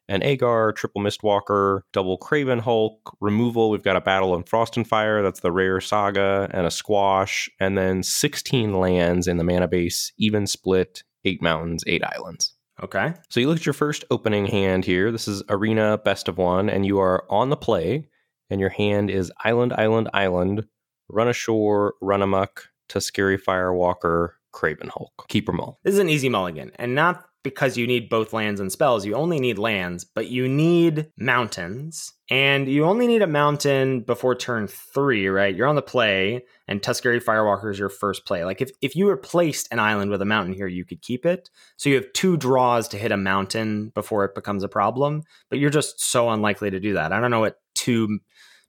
an 0.09 0.23
Aegar, 0.23 0.75
triple 0.75 1.03
Mistwalker, 1.03 1.81
double 1.93 2.17
Craven 2.17 2.61
Hulk, 2.61 3.15
removal. 3.21 3.69
We've 3.69 3.83
got 3.83 3.97
a 3.97 4.01
Battle 4.01 4.33
of 4.33 4.49
Frost 4.49 4.79
and 4.79 4.89
Fire, 4.89 5.23
that's 5.23 5.41
the 5.41 5.53
rare 5.53 5.79
saga, 5.79 6.49
and 6.55 6.67
a 6.67 6.71
Squash, 6.71 7.51
and 7.61 7.77
then 7.77 8.03
16 8.03 8.73
lands 8.73 9.29
in 9.29 9.37
the 9.37 9.45
mana 9.45 9.69
base, 9.69 10.11
even 10.17 10.47
split, 10.47 11.05
eight 11.27 11.43
mountains, 11.43 11.85
eight 11.87 12.03
islands. 12.03 12.55
Okay. 12.83 13.13
So 13.29 13.41
you 13.41 13.49
look 13.49 13.59
at 13.59 13.67
your 13.67 13.75
first 13.75 14.07
opening 14.11 14.47
hand 14.47 14.87
here. 14.87 15.13
This 15.13 15.29
is 15.29 15.43
Arena 15.51 15.99
Best 15.99 16.29
of 16.29 16.39
One, 16.39 16.71
and 16.71 16.87
you 16.87 16.99
are 16.99 17.27
on 17.29 17.51
the 17.51 17.57
play, 17.59 18.09
and 18.49 18.59
your 18.59 18.71
hand 18.71 19.11
is 19.11 19.31
Island, 19.45 19.75
Island, 19.75 20.09
Island, 20.15 20.67
Run 21.09 21.29
Ashore, 21.29 21.95
Run 22.01 22.23
Amok, 22.23 22.69
Tuskeri 22.89 23.41
Firewalker, 23.41 24.31
Craven 24.53 24.89
Hulk. 24.89 25.27
Keeper 25.29 25.53
Mull. 25.53 25.79
This 25.85 25.95
is 25.95 26.01
an 26.01 26.09
easy 26.09 26.29
mulligan, 26.29 26.73
and 26.77 26.95
not 26.95 27.25
because 27.47 27.77
you 27.77 27.87
need 27.87 28.09
both 28.09 28.33
lands 28.33 28.61
and 28.61 28.73
spells. 28.73 29.07
You 29.07 29.15
only 29.15 29.39
need 29.39 29.57
lands, 29.57 30.03
but 30.03 30.27
you 30.27 30.49
need 30.49 31.13
mountains. 31.17 32.13
And 32.29 32.69
you 32.69 32.85
only 32.85 33.07
need 33.07 33.23
a 33.23 33.29
mountain 33.29 34.01
before 34.01 34.35
turn 34.35 34.67
three, 34.67 35.29
right? 35.29 35.55
You're 35.55 35.69
on 35.69 35.77
the 35.77 35.83
play, 35.83 36.45
and 36.67 36.83
Tuskeri 36.83 37.23
Firewalker 37.23 37.71
is 37.71 37.79
your 37.79 37.89
first 37.89 38.27
play. 38.27 38.45
Like 38.45 38.61
if, 38.61 38.73
if 38.83 38.97
you 38.97 39.09
replaced 39.09 39.69
an 39.71 39.79
island 39.79 40.11
with 40.11 40.23
a 40.23 40.25
mountain 40.25 40.55
here, 40.55 40.67
you 40.67 40.85
could 40.85 41.03
keep 41.03 41.25
it. 41.25 41.49
So 41.77 41.89
you 41.89 41.95
have 41.95 42.13
two 42.15 42.37
draws 42.37 42.89
to 42.89 42.99
hit 42.99 43.13
a 43.13 43.17
mountain 43.17 43.93
before 43.95 44.25
it 44.25 44.35
becomes 44.35 44.65
a 44.65 44.69
problem, 44.69 45.23
but 45.49 45.61
you're 45.61 45.71
just 45.71 46.01
so 46.01 46.31
unlikely 46.31 46.71
to 46.71 46.81
do 46.81 46.95
that. 46.95 47.13
I 47.13 47.21
don't 47.21 47.31
know 47.31 47.39
what 47.39 47.61
two 47.77 48.19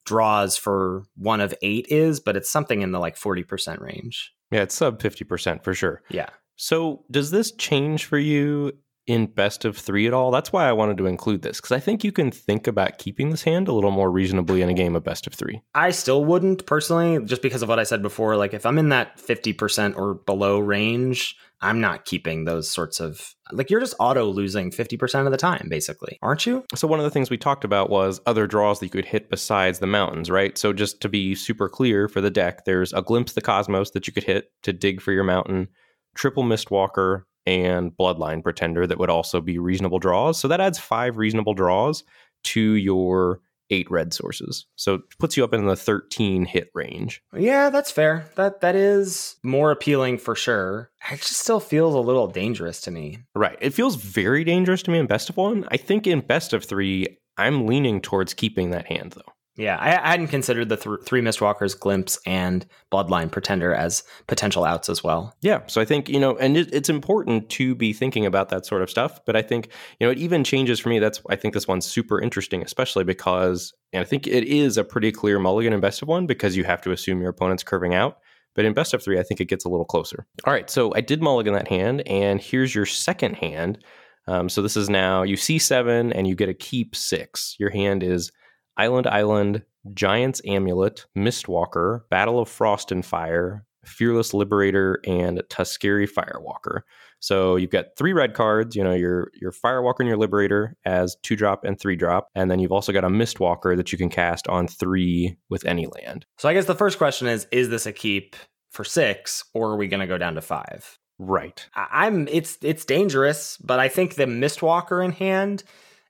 draws 0.08 0.56
for 0.58 1.04
one 1.16 1.42
of 1.42 1.54
eight 1.62 1.86
is, 1.90 2.20
but 2.22 2.38
it's 2.38 2.50
something 2.50 2.82
in 2.82 2.92
the 2.92 3.00
like 3.00 3.18
40% 3.18 3.82
range. 3.82 4.32
Yeah, 4.50 4.62
it's 4.62 4.74
sub 4.74 5.00
50% 5.00 5.64
for 5.64 5.74
sure. 5.74 6.02
Yeah. 6.10 6.30
So 6.56 7.04
does 7.12 7.30
this 7.30 7.52
change 7.52 8.06
for 8.06 8.18
you 8.18 8.72
in 9.08 9.26
best 9.26 9.64
of 9.66 9.78
three 9.78 10.06
at 10.06 10.14
all. 10.14 10.32
That's 10.32 10.52
why 10.52 10.68
I 10.68 10.74
wanted 10.74 10.98
to 10.98 11.08
include 11.08 11.42
this 11.42 11.58
because 11.60 11.72
I 11.72 11.80
think 11.80 12.04
you 12.04 12.12
can 12.12 12.30
think 12.30 12.68
about 12.68 12.98
keeping 12.98 13.30
this 13.30 13.44
hand 13.44 13.68
a 13.68 13.74
little 13.74 13.92
more 13.92 14.12
reasonably 14.12 14.62
in 14.62 14.70
a 14.70 14.74
game 14.74 14.96
of 14.96 15.04
best 15.04 15.26
of 15.26 15.34
three. 15.34 15.62
I 15.74 15.92
still 15.92 16.26
wouldn't 16.26 16.66
personally, 16.66 17.24
just 17.26 17.42
because 17.42 17.62
of 17.62 17.70
what 17.70 17.80
I 17.80 17.84
said 17.84 18.02
before. 18.02 18.36
Like 18.36 18.54
if 18.54 18.66
I'm 18.66 18.78
in 18.78 18.90
that 18.90 19.18
50% 19.18 19.96
or 19.96 20.16
below 20.16 20.60
range, 20.60 21.36
I'm 21.62 21.80
not 21.80 22.06
keeping 22.06 22.46
those 22.46 22.70
sorts 22.70 23.00
of 23.00 23.34
like 23.52 23.70
you're 23.70 23.80
just 23.80 23.96
auto 24.00 24.26
losing 24.26 24.72
50% 24.72 25.26
of 25.26 25.32
the 25.32 25.38
time, 25.38 25.68
basically, 25.70 26.20
aren't 26.22 26.46
you? 26.46 26.64
So, 26.76 26.88
one 26.88 27.00
of 27.00 27.04
the 27.04 27.10
things 27.10 27.30
we 27.30 27.38
talked 27.38 27.64
about 27.64 27.90
was 27.90 28.22
other 28.26 28.46
draws 28.46 28.80
that 28.80 28.86
you 28.88 28.92
could 28.92 29.06
hit 29.06 29.30
besides 29.30 29.80
the 29.80 29.88
mountains, 29.88 30.30
right? 30.30 30.56
So, 30.58 30.72
just 30.72 31.02
to 31.02 31.10
be 31.10 31.34
super 31.34 31.68
clear 31.68 32.08
for 32.08 32.22
the 32.22 32.30
deck, 32.30 32.66
there's 32.66 32.94
a 32.94 33.02
glimpse 33.02 33.34
the 33.34 33.42
cosmos 33.42 33.92
that 33.92 34.06
you 34.06 34.14
could 34.14 34.26
hit 34.26 34.52
to 34.64 34.74
dig 34.74 35.02
for 35.02 35.12
your 35.12 35.24
mountain, 35.24 35.70
triple 36.16 36.44
mistwalker, 36.44 37.24
and 37.48 37.96
Bloodline 37.96 38.44
Pretender 38.44 38.86
that 38.86 39.00
would 39.00 39.10
also 39.10 39.40
be 39.40 39.58
reasonable 39.58 40.00
draws. 40.00 40.38
So 40.38 40.50
that 40.50 40.60
adds 40.60 40.78
five 40.78 41.18
reasonable 41.18 41.54
draws 41.54 42.04
to 42.44 42.62
your 42.74 43.40
eight 43.70 43.90
red 43.90 44.14
sources. 44.14 44.66
So 44.76 44.96
it 44.96 45.02
puts 45.18 45.38
you 45.38 45.46
up 45.46 45.54
in 45.54 45.66
the 45.66 45.76
13 45.76 46.46
hit 46.46 46.70
range. 46.74 47.22
Yeah, 47.36 47.70
that's 47.70 47.92
fair. 47.92 48.30
That 48.36 48.62
that 48.62 48.76
is 48.76 49.38
more 49.44 49.72
appealing 49.72 50.18
for 50.18 50.36
sure. 50.36 50.92
It 51.10 51.18
just 51.18 51.40
still 51.40 51.62
feels 51.62 51.96
a 51.96 52.00
little 52.00 52.28
dangerous 52.28 52.82
to 52.82 52.92
me. 52.92 53.20
Right. 53.34 53.58
It 53.62 53.74
feels 53.74 53.96
very 53.96 54.44
dangerous 54.44 54.84
to 54.84 54.92
me 54.92 55.00
in 55.00 55.08
best 55.08 55.30
of 55.30 55.38
one. 55.38 55.66
I 55.70 55.78
think 55.78 56.06
in 56.06 56.20
best 56.20 56.52
of 56.52 56.66
three, 56.66 57.18
I'm 57.38 57.66
leaning 57.66 58.02
towards 58.02 58.34
keeping 58.34 58.72
that 58.72 58.88
hand 58.88 59.14
though. 59.14 59.34
Yeah, 59.58 59.78
I, 59.80 60.12
hadn't 60.12 60.28
considered 60.28 60.70
the 60.70 60.78
th- 60.78 61.00
three 61.04 61.20
Mistwalkers, 61.20 61.78
Glimpse, 61.78 62.20
and 62.28 62.64
Bloodline 62.92 63.32
Pretender 63.32 63.74
as 63.74 64.04
potential 64.28 64.64
outs 64.64 64.88
as 64.88 65.04
well. 65.04 65.36
Yeah, 65.42 65.62
so 65.66 65.82
I 65.82 65.86
think 65.86 66.10
you 66.10 66.20
know, 66.20 66.38
and 66.38 66.56
it, 66.56 66.72
it's 66.72 66.90
important 66.90 67.50
to 67.52 67.74
be 67.74 67.92
thinking 67.92 68.26
about 68.28 68.50
that 68.50 68.68
sort 68.68 68.84
of 68.84 68.90
stuff. 68.90 69.20
But 69.26 69.36
I 69.36 69.42
think 69.42 69.70
you 70.00 70.06
know, 70.06 70.12
it 70.12 70.20
even 70.20 70.44
changes 70.44 70.80
for 70.80 70.90
me. 70.90 71.00
That's 71.00 71.22
I 71.30 71.36
think 71.36 71.56
this 71.56 71.68
one's 71.68 71.88
super 71.88 72.22
interesting, 72.22 72.62
especially 72.62 73.04
because 73.04 73.74
and 73.94 74.02
I 74.02 74.06
think 74.06 74.28
it 74.28 74.44
is 74.44 74.78
a 74.78 74.84
pretty 74.84 75.12
clear 75.12 75.40
mulligan 75.40 75.74
in 75.74 75.80
best 75.80 76.04
of 76.04 76.08
one 76.08 76.28
because 76.28 76.56
you 76.56 76.64
have 76.64 76.82
to 76.82 76.92
assume 76.92 77.20
your 77.20 77.32
opponent's 77.32 77.64
curving 77.64 77.96
out. 77.96 78.20
But 78.54 78.66
in 78.66 78.74
best 78.74 78.94
of 78.94 79.04
three, 79.04 79.20
I 79.20 79.24
think 79.24 79.42
it 79.42 79.46
gets 79.46 79.66
a 79.66 79.70
little 79.70 79.86
closer. 79.86 80.28
All 80.46 80.54
right, 80.54 80.70
so 80.70 80.94
I 80.96 81.02
did 81.02 81.22
mulligan 81.22 81.54
that 81.54 81.68
hand, 81.68 82.08
and 82.08 82.40
here's 82.40 82.76
your 82.76 82.86
second 82.86 83.36
hand. 83.36 83.84
Um, 84.28 84.50
so 84.50 84.62
this 84.62 84.78
is 84.78 84.90
now 84.90 85.24
you 85.24 85.36
see 85.36 85.58
seven, 85.58 86.14
and 86.14 86.28
you 86.28 86.36
get 86.36 86.50
a 86.50 86.54
keep 86.54 86.96
six. 86.96 87.56
Your 87.58 87.72
hand 87.72 88.04
is 88.04 88.32
Island 88.78 89.08
Island, 89.08 89.64
Giant's 89.94 90.42
Amulet, 90.46 91.06
Mistwalker, 91.16 92.02
Battle 92.10 92.40
of 92.40 92.50
Frost 92.50 92.92
and 92.92 93.06
Fire, 93.06 93.66
Fearless 93.86 94.34
Liberator, 94.34 95.00
and 95.06 95.42
Tuskeri 95.50 96.10
Firewalker. 96.10 96.82
So 97.20 97.56
you've 97.56 97.72
got 97.72 97.98
three 97.98 98.14
red 98.14 98.34
cards, 98.34 98.76
you 98.76 98.84
know, 98.84 98.94
your 98.94 99.32
your 99.34 99.52
Firewalker 99.52 100.00
and 100.00 100.08
your 100.08 100.18
Liberator 100.18 100.76
as 100.86 101.16
two 101.24 101.36
drop 101.36 101.64
and 101.64 101.80
three 101.80 101.96
drop, 101.96 102.28
and 102.36 102.52
then 102.52 102.60
you've 102.60 102.72
also 102.72 102.92
got 102.92 103.04
a 103.04 103.10
Mistwalker 103.10 103.76
that 103.76 103.92
you 103.92 103.98
can 103.98 104.10
cast 104.10 104.48
on 104.48 104.68
three 104.68 105.38
with 105.50 105.66
any 105.66 105.88
land. 105.88 106.26
So 106.38 106.48
I 106.48 106.54
guess 106.54 106.66
the 106.66 106.76
first 106.76 106.98
question 106.98 107.28
is: 107.28 107.48
Is 107.52 107.70
this 107.70 107.86
a 107.86 107.94
keep 107.94 108.36
for 108.70 108.84
six, 108.84 109.44
or 109.54 109.72
are 109.72 109.78
we 109.78 109.88
going 109.88 110.02
to 110.02 110.08
go 110.08 110.18
down 110.18 110.36
to 110.36 110.42
five? 110.42 111.00
Right. 111.20 111.68
I'm 111.76 112.28
it's 112.28 112.60
it's 112.62 112.86
dangerous, 112.86 113.58
but 113.58 113.80
I 113.80 113.90
think 113.90 114.16
the 114.16 114.26
Mistwalker 114.26 115.04
in 115.04 115.12
hand 115.12 115.64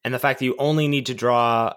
and 0.04 0.14
the 0.14 0.20
fact 0.20 0.40
that 0.40 0.46
you 0.46 0.56
only 0.60 0.88
need 0.88 1.06
to 1.06 1.14
draw 1.14 1.74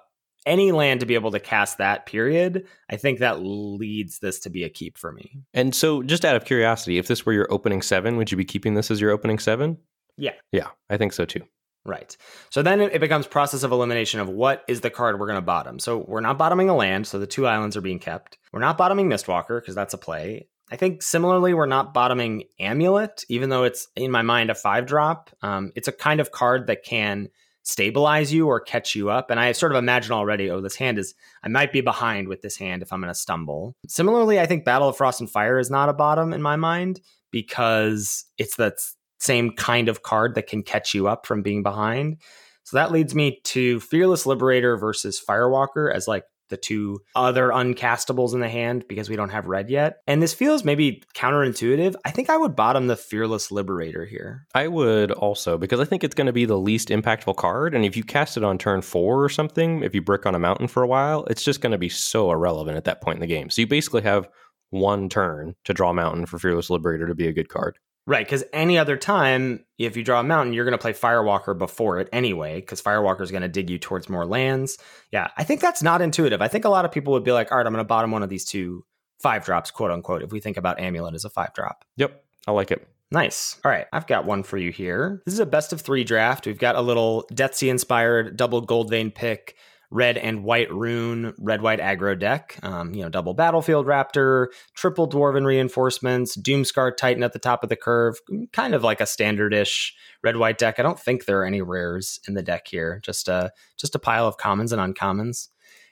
any 0.51 0.73
land 0.73 1.01
to 1.01 1.07
be 1.07 1.15
able 1.15 1.31
to 1.31 1.41
cast 1.41 1.79
that 1.79 2.05
period, 2.07 2.67
I 2.91 2.97
think 2.97 3.21
that 3.21 3.41
leads 3.41 4.19
this 4.19 4.41
to 4.41 4.51
be 4.51 4.65
a 4.65 4.69
keep 4.69 4.99
for 4.99 5.13
me. 5.13 5.39
And 5.55 5.75
so, 5.75 6.03
just 6.03 6.25
out 6.25 6.35
of 6.35 6.45
curiosity, 6.45 6.99
if 6.99 7.07
this 7.07 7.25
were 7.25 7.33
your 7.33 7.51
opening 7.51 7.81
seven, 7.81 8.17
would 8.17 8.31
you 8.31 8.37
be 8.37 8.45
keeping 8.45 8.75
this 8.75 8.91
as 8.91 9.01
your 9.01 9.13
opening 9.13 9.39
seven? 9.39 9.79
Yeah. 10.19 10.33
Yeah, 10.53 10.69
I 10.91 10.97
think 10.97 11.13
so 11.13 11.25
too. 11.25 11.43
Right. 11.87 12.15
So 12.51 12.63
then 12.63 12.81
it 12.81 13.01
becomes 13.01 13.27
process 13.27 13.63
of 13.63 13.73
elimination 13.73 14.21
of 14.21 14.29
what 14.29 14.65
is 14.69 14.83
the 14.83 14.91
card 14.91 15.19
we're 15.19 15.27
going 15.27 15.37
to 15.37 15.43
bottom. 15.43 15.79
So 15.79 16.05
we're 16.07 16.21
not 16.21 16.37
bottoming 16.37 16.69
a 16.69 16.77
land, 16.77 17.07
so 17.07 17.19
the 17.19 17.27
two 17.27 17.47
islands 17.47 17.77
are 17.77 17.81
being 17.81 17.99
kept. 17.99 18.37
We're 18.53 18.61
not 18.61 18.77
bottoming 18.77 19.09
Mistwalker 19.09 19.61
because 19.61 19.75
that's 19.75 19.95
a 19.95 19.99
play. 19.99 20.49
I 20.71 20.77
think 20.77 21.03
similarly, 21.03 21.55
we're 21.55 21.67
not 21.67 21.95
bottoming 21.95 22.45
Amulet, 22.61 23.25
even 23.29 23.49
though 23.49 23.65
it's 23.65 23.89
in 23.97 24.11
my 24.11 24.23
mind 24.23 24.51
a 24.51 24.55
five 24.55 24.87
drop. 24.87 25.31
Um, 25.43 25.73
it's 25.75 25.89
a 25.89 25.93
kind 25.93 26.21
of 26.21 26.33
card 26.33 26.67
that 26.67 26.85
can 26.85 27.29
stabilize 27.71 28.33
you 28.33 28.47
or 28.47 28.61
catch 28.61 28.95
you 28.95 29.11
up. 29.11 29.31
And 29.31 29.39
I 29.39 29.53
sort 29.53 29.73
of 29.73 29.79
imagine 29.79 30.13
already, 30.13 30.51
oh, 30.51 30.61
this 30.61 30.77
hand 30.77 30.99
is, 30.99 31.15
I 31.43 31.49
might 31.49 31.73
be 31.73 31.81
behind 31.81 32.29
with 32.29 32.43
this 32.43 32.57
hand 32.57 32.83
if 32.83 32.93
I'm 32.93 33.01
going 33.01 33.13
to 33.13 33.19
stumble. 33.19 33.77
Similarly, 33.87 34.41
I 34.41 34.47
think 34.47 34.65
Battle 34.65 34.89
of 34.89 34.97
Frost 34.97 35.21
and 35.21 35.31
Fire 35.31 35.59
is 35.59 35.71
not 35.71 35.89
a 35.89 35.95
bottom 35.95 36.33
in 36.33 36.43
my 36.43 36.57
mind 36.57 37.01
because 37.31 38.25
it's 38.39 38.57
that 38.57 38.75
same 39.19 39.53
kind 39.53 39.89
of 39.89 40.03
card 40.03 40.35
that 40.35 40.47
can 40.47 40.63
catch 40.63 40.95
you 40.95 41.07
up 41.07 41.27
from 41.27 41.43
being 41.43 41.63
behind. 41.63 42.17
So 42.65 42.77
that 42.77 42.93
leads 42.93 43.15
me 43.15 43.41
to 43.45 43.81
Fearless 43.81 44.27
Liberator 44.27 44.77
versus 44.77 45.23
Firewalker 45.27 45.93
as 45.93 46.09
like 46.09 46.25
the 46.51 46.57
two 46.57 47.01
other 47.15 47.49
uncastables 47.49 48.35
in 48.35 48.41
the 48.41 48.49
hand 48.49 48.85
because 48.89 49.09
we 49.09 49.17
don't 49.17 49.31
have 49.31 49.47
red 49.47 49.71
yet. 49.71 50.03
And 50.07 50.23
this 50.23 50.35
feels 50.35 50.65
maybe 50.65 51.03
counterintuitive. 51.15 51.95
I 52.05 52.11
think 52.11 52.29
I 52.29 52.37
would 52.37 52.55
bottom 52.55 52.87
the 52.87 52.97
Fearless 52.97 53.51
Liberator 53.51 54.05
here. 54.05 54.47
I 54.55 54.69
would 54.69 55.11
also 55.13 55.57
because 55.57 55.81
I 55.81 55.85
think 55.85 56.05
it's 56.05 56.15
going 56.15 56.27
to 56.27 56.33
be 56.33 56.45
the 56.45 56.59
least 56.59 56.89
impactful 56.89 57.37
card. 57.37 57.75
And 57.75 57.85
if 57.85 57.97
you 57.97 58.05
cast 58.05 58.37
it 58.37 58.45
on 58.45 58.59
turn 58.59 58.83
four 58.83 59.25
or 59.25 59.29
something, 59.29 59.83
if 59.83 59.95
you 59.95 60.03
brick 60.03 60.27
on 60.27 60.35
a 60.35 60.39
mountain 60.39 60.69
for 60.69 60.83
a 60.83 60.89
while, 60.89 61.25
it's 61.31 61.43
just 61.43 61.61
going 61.61 61.73
to 61.73 61.79
be 61.79 61.89
so 61.89 62.31
irrelevant 62.31 62.77
at 62.77 62.85
that 62.85 63.01
point 63.01 63.17
in 63.17 63.21
the 63.21 63.27
game. 63.27 63.51
So 63.51 63.63
you 63.63 63.67
basically 63.67 64.03
have 64.03 64.29
one 64.71 65.09
turn 65.09 65.55
to 65.65 65.75
draw 65.75 65.93
mountain 65.93 66.27
for 66.27 66.39
Fearless 66.39 66.71
Liberator 66.71 67.07
to 67.07 67.15
be 67.15 67.27
a 67.27 67.33
good 67.33 67.49
card. 67.49 67.79
Right, 68.11 68.27
because 68.27 68.43
any 68.53 68.77
other 68.77 68.97
time, 68.97 69.65
if 69.79 69.97
you 69.97 70.03
draw 70.03 70.19
a 70.19 70.25
mountain, 70.25 70.53
you're 70.53 70.65
going 70.65 70.77
to 70.77 70.83
play 70.83 70.93
Firewalker 70.93 71.57
before 71.57 72.01
it 72.01 72.09
anyway, 72.13 72.57
because 72.57 72.83
Firewalker 72.83 73.21
is 73.21 73.31
going 73.31 73.43
to 73.43 73.49
dig 73.49 73.71
you 73.71 73.79
towards 73.79 74.09
more 74.09 74.27
lands. 74.27 74.79
Yeah, 75.13 75.29
I 75.37 75.45
think 75.45 75.61
that's 75.61 75.81
not 75.81 76.03
intuitive. 76.03 76.43
I 76.43 76.49
think 76.49 76.65
a 76.65 76.71
lot 76.71 76.85
of 76.85 76.91
people 76.91 77.13
would 77.13 77.23
be 77.23 77.31
like, 77.31 77.53
all 77.53 77.59
right, 77.59 77.65
I'm 77.65 77.73
going 77.73 77.85
to 77.85 77.87
bottom 77.87 78.11
one 78.11 78.25
of 78.25 78.29
these 78.29 78.45
two 78.45 78.85
five 79.23 79.45
drops, 79.45 79.71
quote 79.71 79.93
unquote, 79.93 80.25
if 80.25 80.33
we 80.33 80.41
think 80.41 80.57
about 80.57 80.81
Amulet 80.81 81.15
as 81.15 81.25
a 81.25 81.31
five 81.31 81.55
drop. 81.55 81.85
Yep, 81.99 82.21
I 82.49 82.51
like 82.51 82.73
it. 82.73 82.85
Nice. 83.13 83.61
All 83.65 83.71
right, 83.71 83.87
I've 83.93 84.09
got 84.09 84.25
one 84.25 84.43
for 84.43 84.59
you 84.59 84.73
here. 84.73 85.23
This 85.25 85.35
is 85.35 85.41
a 85.41 85.47
best 85.47 85.73
of 85.73 85.81
three 85.81 86.03
draft. 86.03 86.49
We've 86.49 86.59
got 86.59 86.75
a 86.75 86.81
little 86.81 87.29
Deathsie 87.33 87.71
inspired 87.71 88.37
double 88.37 88.61
gold 88.61 88.91
vein 88.91 89.13
pick 89.13 89.55
red 89.91 90.17
and 90.17 90.45
white 90.45 90.73
rune, 90.73 91.35
red 91.39 91.63
white 91.63 91.81
aggro 91.81 92.19
deck. 92.19 92.59
Um, 92.63 92.95
you 92.95 93.03
know, 93.03 93.09
double 93.09 93.35
battlefield 93.35 93.87
raptor, 93.87 94.49
triple 94.75 95.09
dwarven 95.09 95.45
reinforcements, 95.45 96.37
doomscar 96.37 96.97
titan 96.97 97.23
at 97.23 97.33
the 97.33 97.39
top 97.39 97.63
of 97.63 97.69
the 97.69 97.77
curve, 97.77 98.19
kind 98.53 98.75
of 98.75 98.85
like 98.85 99.01
a 99.01 99.07
standardish 99.07 99.93
red 100.23 100.37
white 100.37 100.59
deck. 100.59 100.79
I 100.79 100.83
don't 100.83 100.99
think 100.99 101.25
there 101.25 101.41
are 101.41 101.47
any 101.47 101.63
rares 101.63 102.21
in 102.29 102.35
the 102.35 102.43
deck 102.43 102.69
here. 102.69 103.01
Just 103.05 103.29
a 103.29 103.51
just 103.77 103.95
a 103.95 103.99
pile 103.99 104.27
of 104.27 104.37
commons 104.37 104.73
and 104.73 104.95
uncommons. 104.95 105.49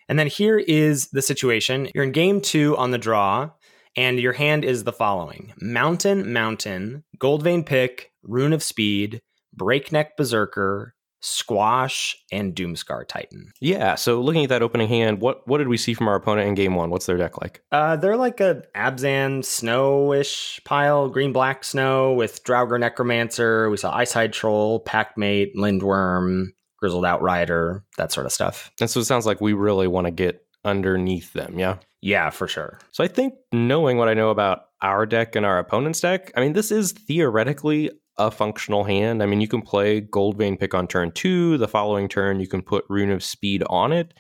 And 0.09 0.19
then 0.19 0.29
here 0.29 0.59
is 0.59 1.09
the 1.09 1.23
situation. 1.23 1.89
You're 1.95 2.05
in 2.05 2.13
game 2.13 2.41
two 2.41 2.77
on 2.77 2.93
the 2.93 2.99
draw, 2.99 3.51
and 3.97 4.19
your 4.19 4.33
hand 4.33 4.65
is 4.65 4.85
the 4.85 4.93
following: 4.93 5.53
Mountain, 5.61 6.33
Mountain, 6.33 7.05
Gold 7.19 7.43
Vein 7.43 7.65
Pick, 7.65 8.13
Rune 8.23 8.53
of 8.53 8.63
Speed, 8.63 9.21
Breakneck 9.53 10.17
Berserker, 10.17 10.95
Squash, 11.21 12.17
and 12.31 12.55
Doomscar 12.55 13.07
Titan. 13.09 13.53
Yeah. 13.61 13.97
So 13.97 14.21
looking 14.21 14.45
at 14.45 14.51
that 14.51 14.63
opening 14.63 14.89
hand, 14.89 15.21
what 15.21 15.47
what 15.47 15.59
did 15.59 15.69
we 15.69 15.77
see 15.77 15.95
from 15.95 16.09
our 16.09 16.15
opponent 16.15 16.49
in 16.49 16.55
game 16.55 16.75
one? 16.75 16.91
What's 16.91 17.07
their 17.07 17.17
deck 17.17 17.41
like? 17.41 17.63
Uh, 17.73 17.97
they're 17.97 18.17
like 18.17 18.41
a 18.41 18.63
Abzan 18.75 19.41
snowish 19.41 20.63
pile, 20.65 21.09
green 21.09 21.33
black 21.33 21.65
snow 21.65 22.13
with 22.13 22.45
Draugr 22.45 22.79
Necromancer. 22.79 23.69
We 23.71 23.77
saw 23.77 23.97
Icehide 23.97 24.33
Troll, 24.33 24.85
Packmate, 24.85 25.55
Lindworm, 25.57 26.53
Grizzled 26.79 27.05
Outrider, 27.05 27.85
that 27.97 28.13
sort 28.13 28.27
of 28.27 28.33
stuff. 28.33 28.71
And 28.81 28.89
so 28.89 29.01
it 29.01 29.05
sounds 29.07 29.27
like 29.27 29.41
we 29.41 29.53
really 29.53 29.89
want 29.89 30.07
to 30.07 30.13
get 30.13 30.45
underneath 30.65 31.33
them. 31.33 31.59
Yeah. 31.59 31.77
Yeah, 32.01 32.31
for 32.31 32.47
sure. 32.47 32.79
So 32.93 33.03
I 33.03 33.09
think 33.09 33.35
knowing 33.53 33.97
what 33.97 34.09
I 34.09 34.15
know 34.15 34.31
about 34.31 34.67
our 34.81 35.05
deck 35.05 35.35
and 35.35 35.45
our 35.45 35.59
opponent's 35.59 36.01
deck, 36.01 36.31
I 36.37 36.41
mean, 36.41 36.53
this 36.53 36.71
is 36.71 36.93
theoretically 36.93 37.91
a 38.19 38.31
functional 38.31 38.85
hand. 38.85 39.23
I 39.23 39.27
mean, 39.27 39.41
you 39.41 39.49
can 39.49 39.63
play 39.63 40.01
Gold 40.01 40.37
Vein 40.37 40.57
Pick 40.57 40.75
on 40.75 40.87
turn 40.87 41.13
two. 41.13 41.57
The 41.59 41.69
following 41.69 42.09
turn, 42.09 42.41
you 42.41 42.49
can 42.49 42.63
put 42.63 42.85
Rune 42.89 43.11
of 43.11 43.23
Speed 43.23 43.63
on 43.69 43.93
it. 43.93 44.15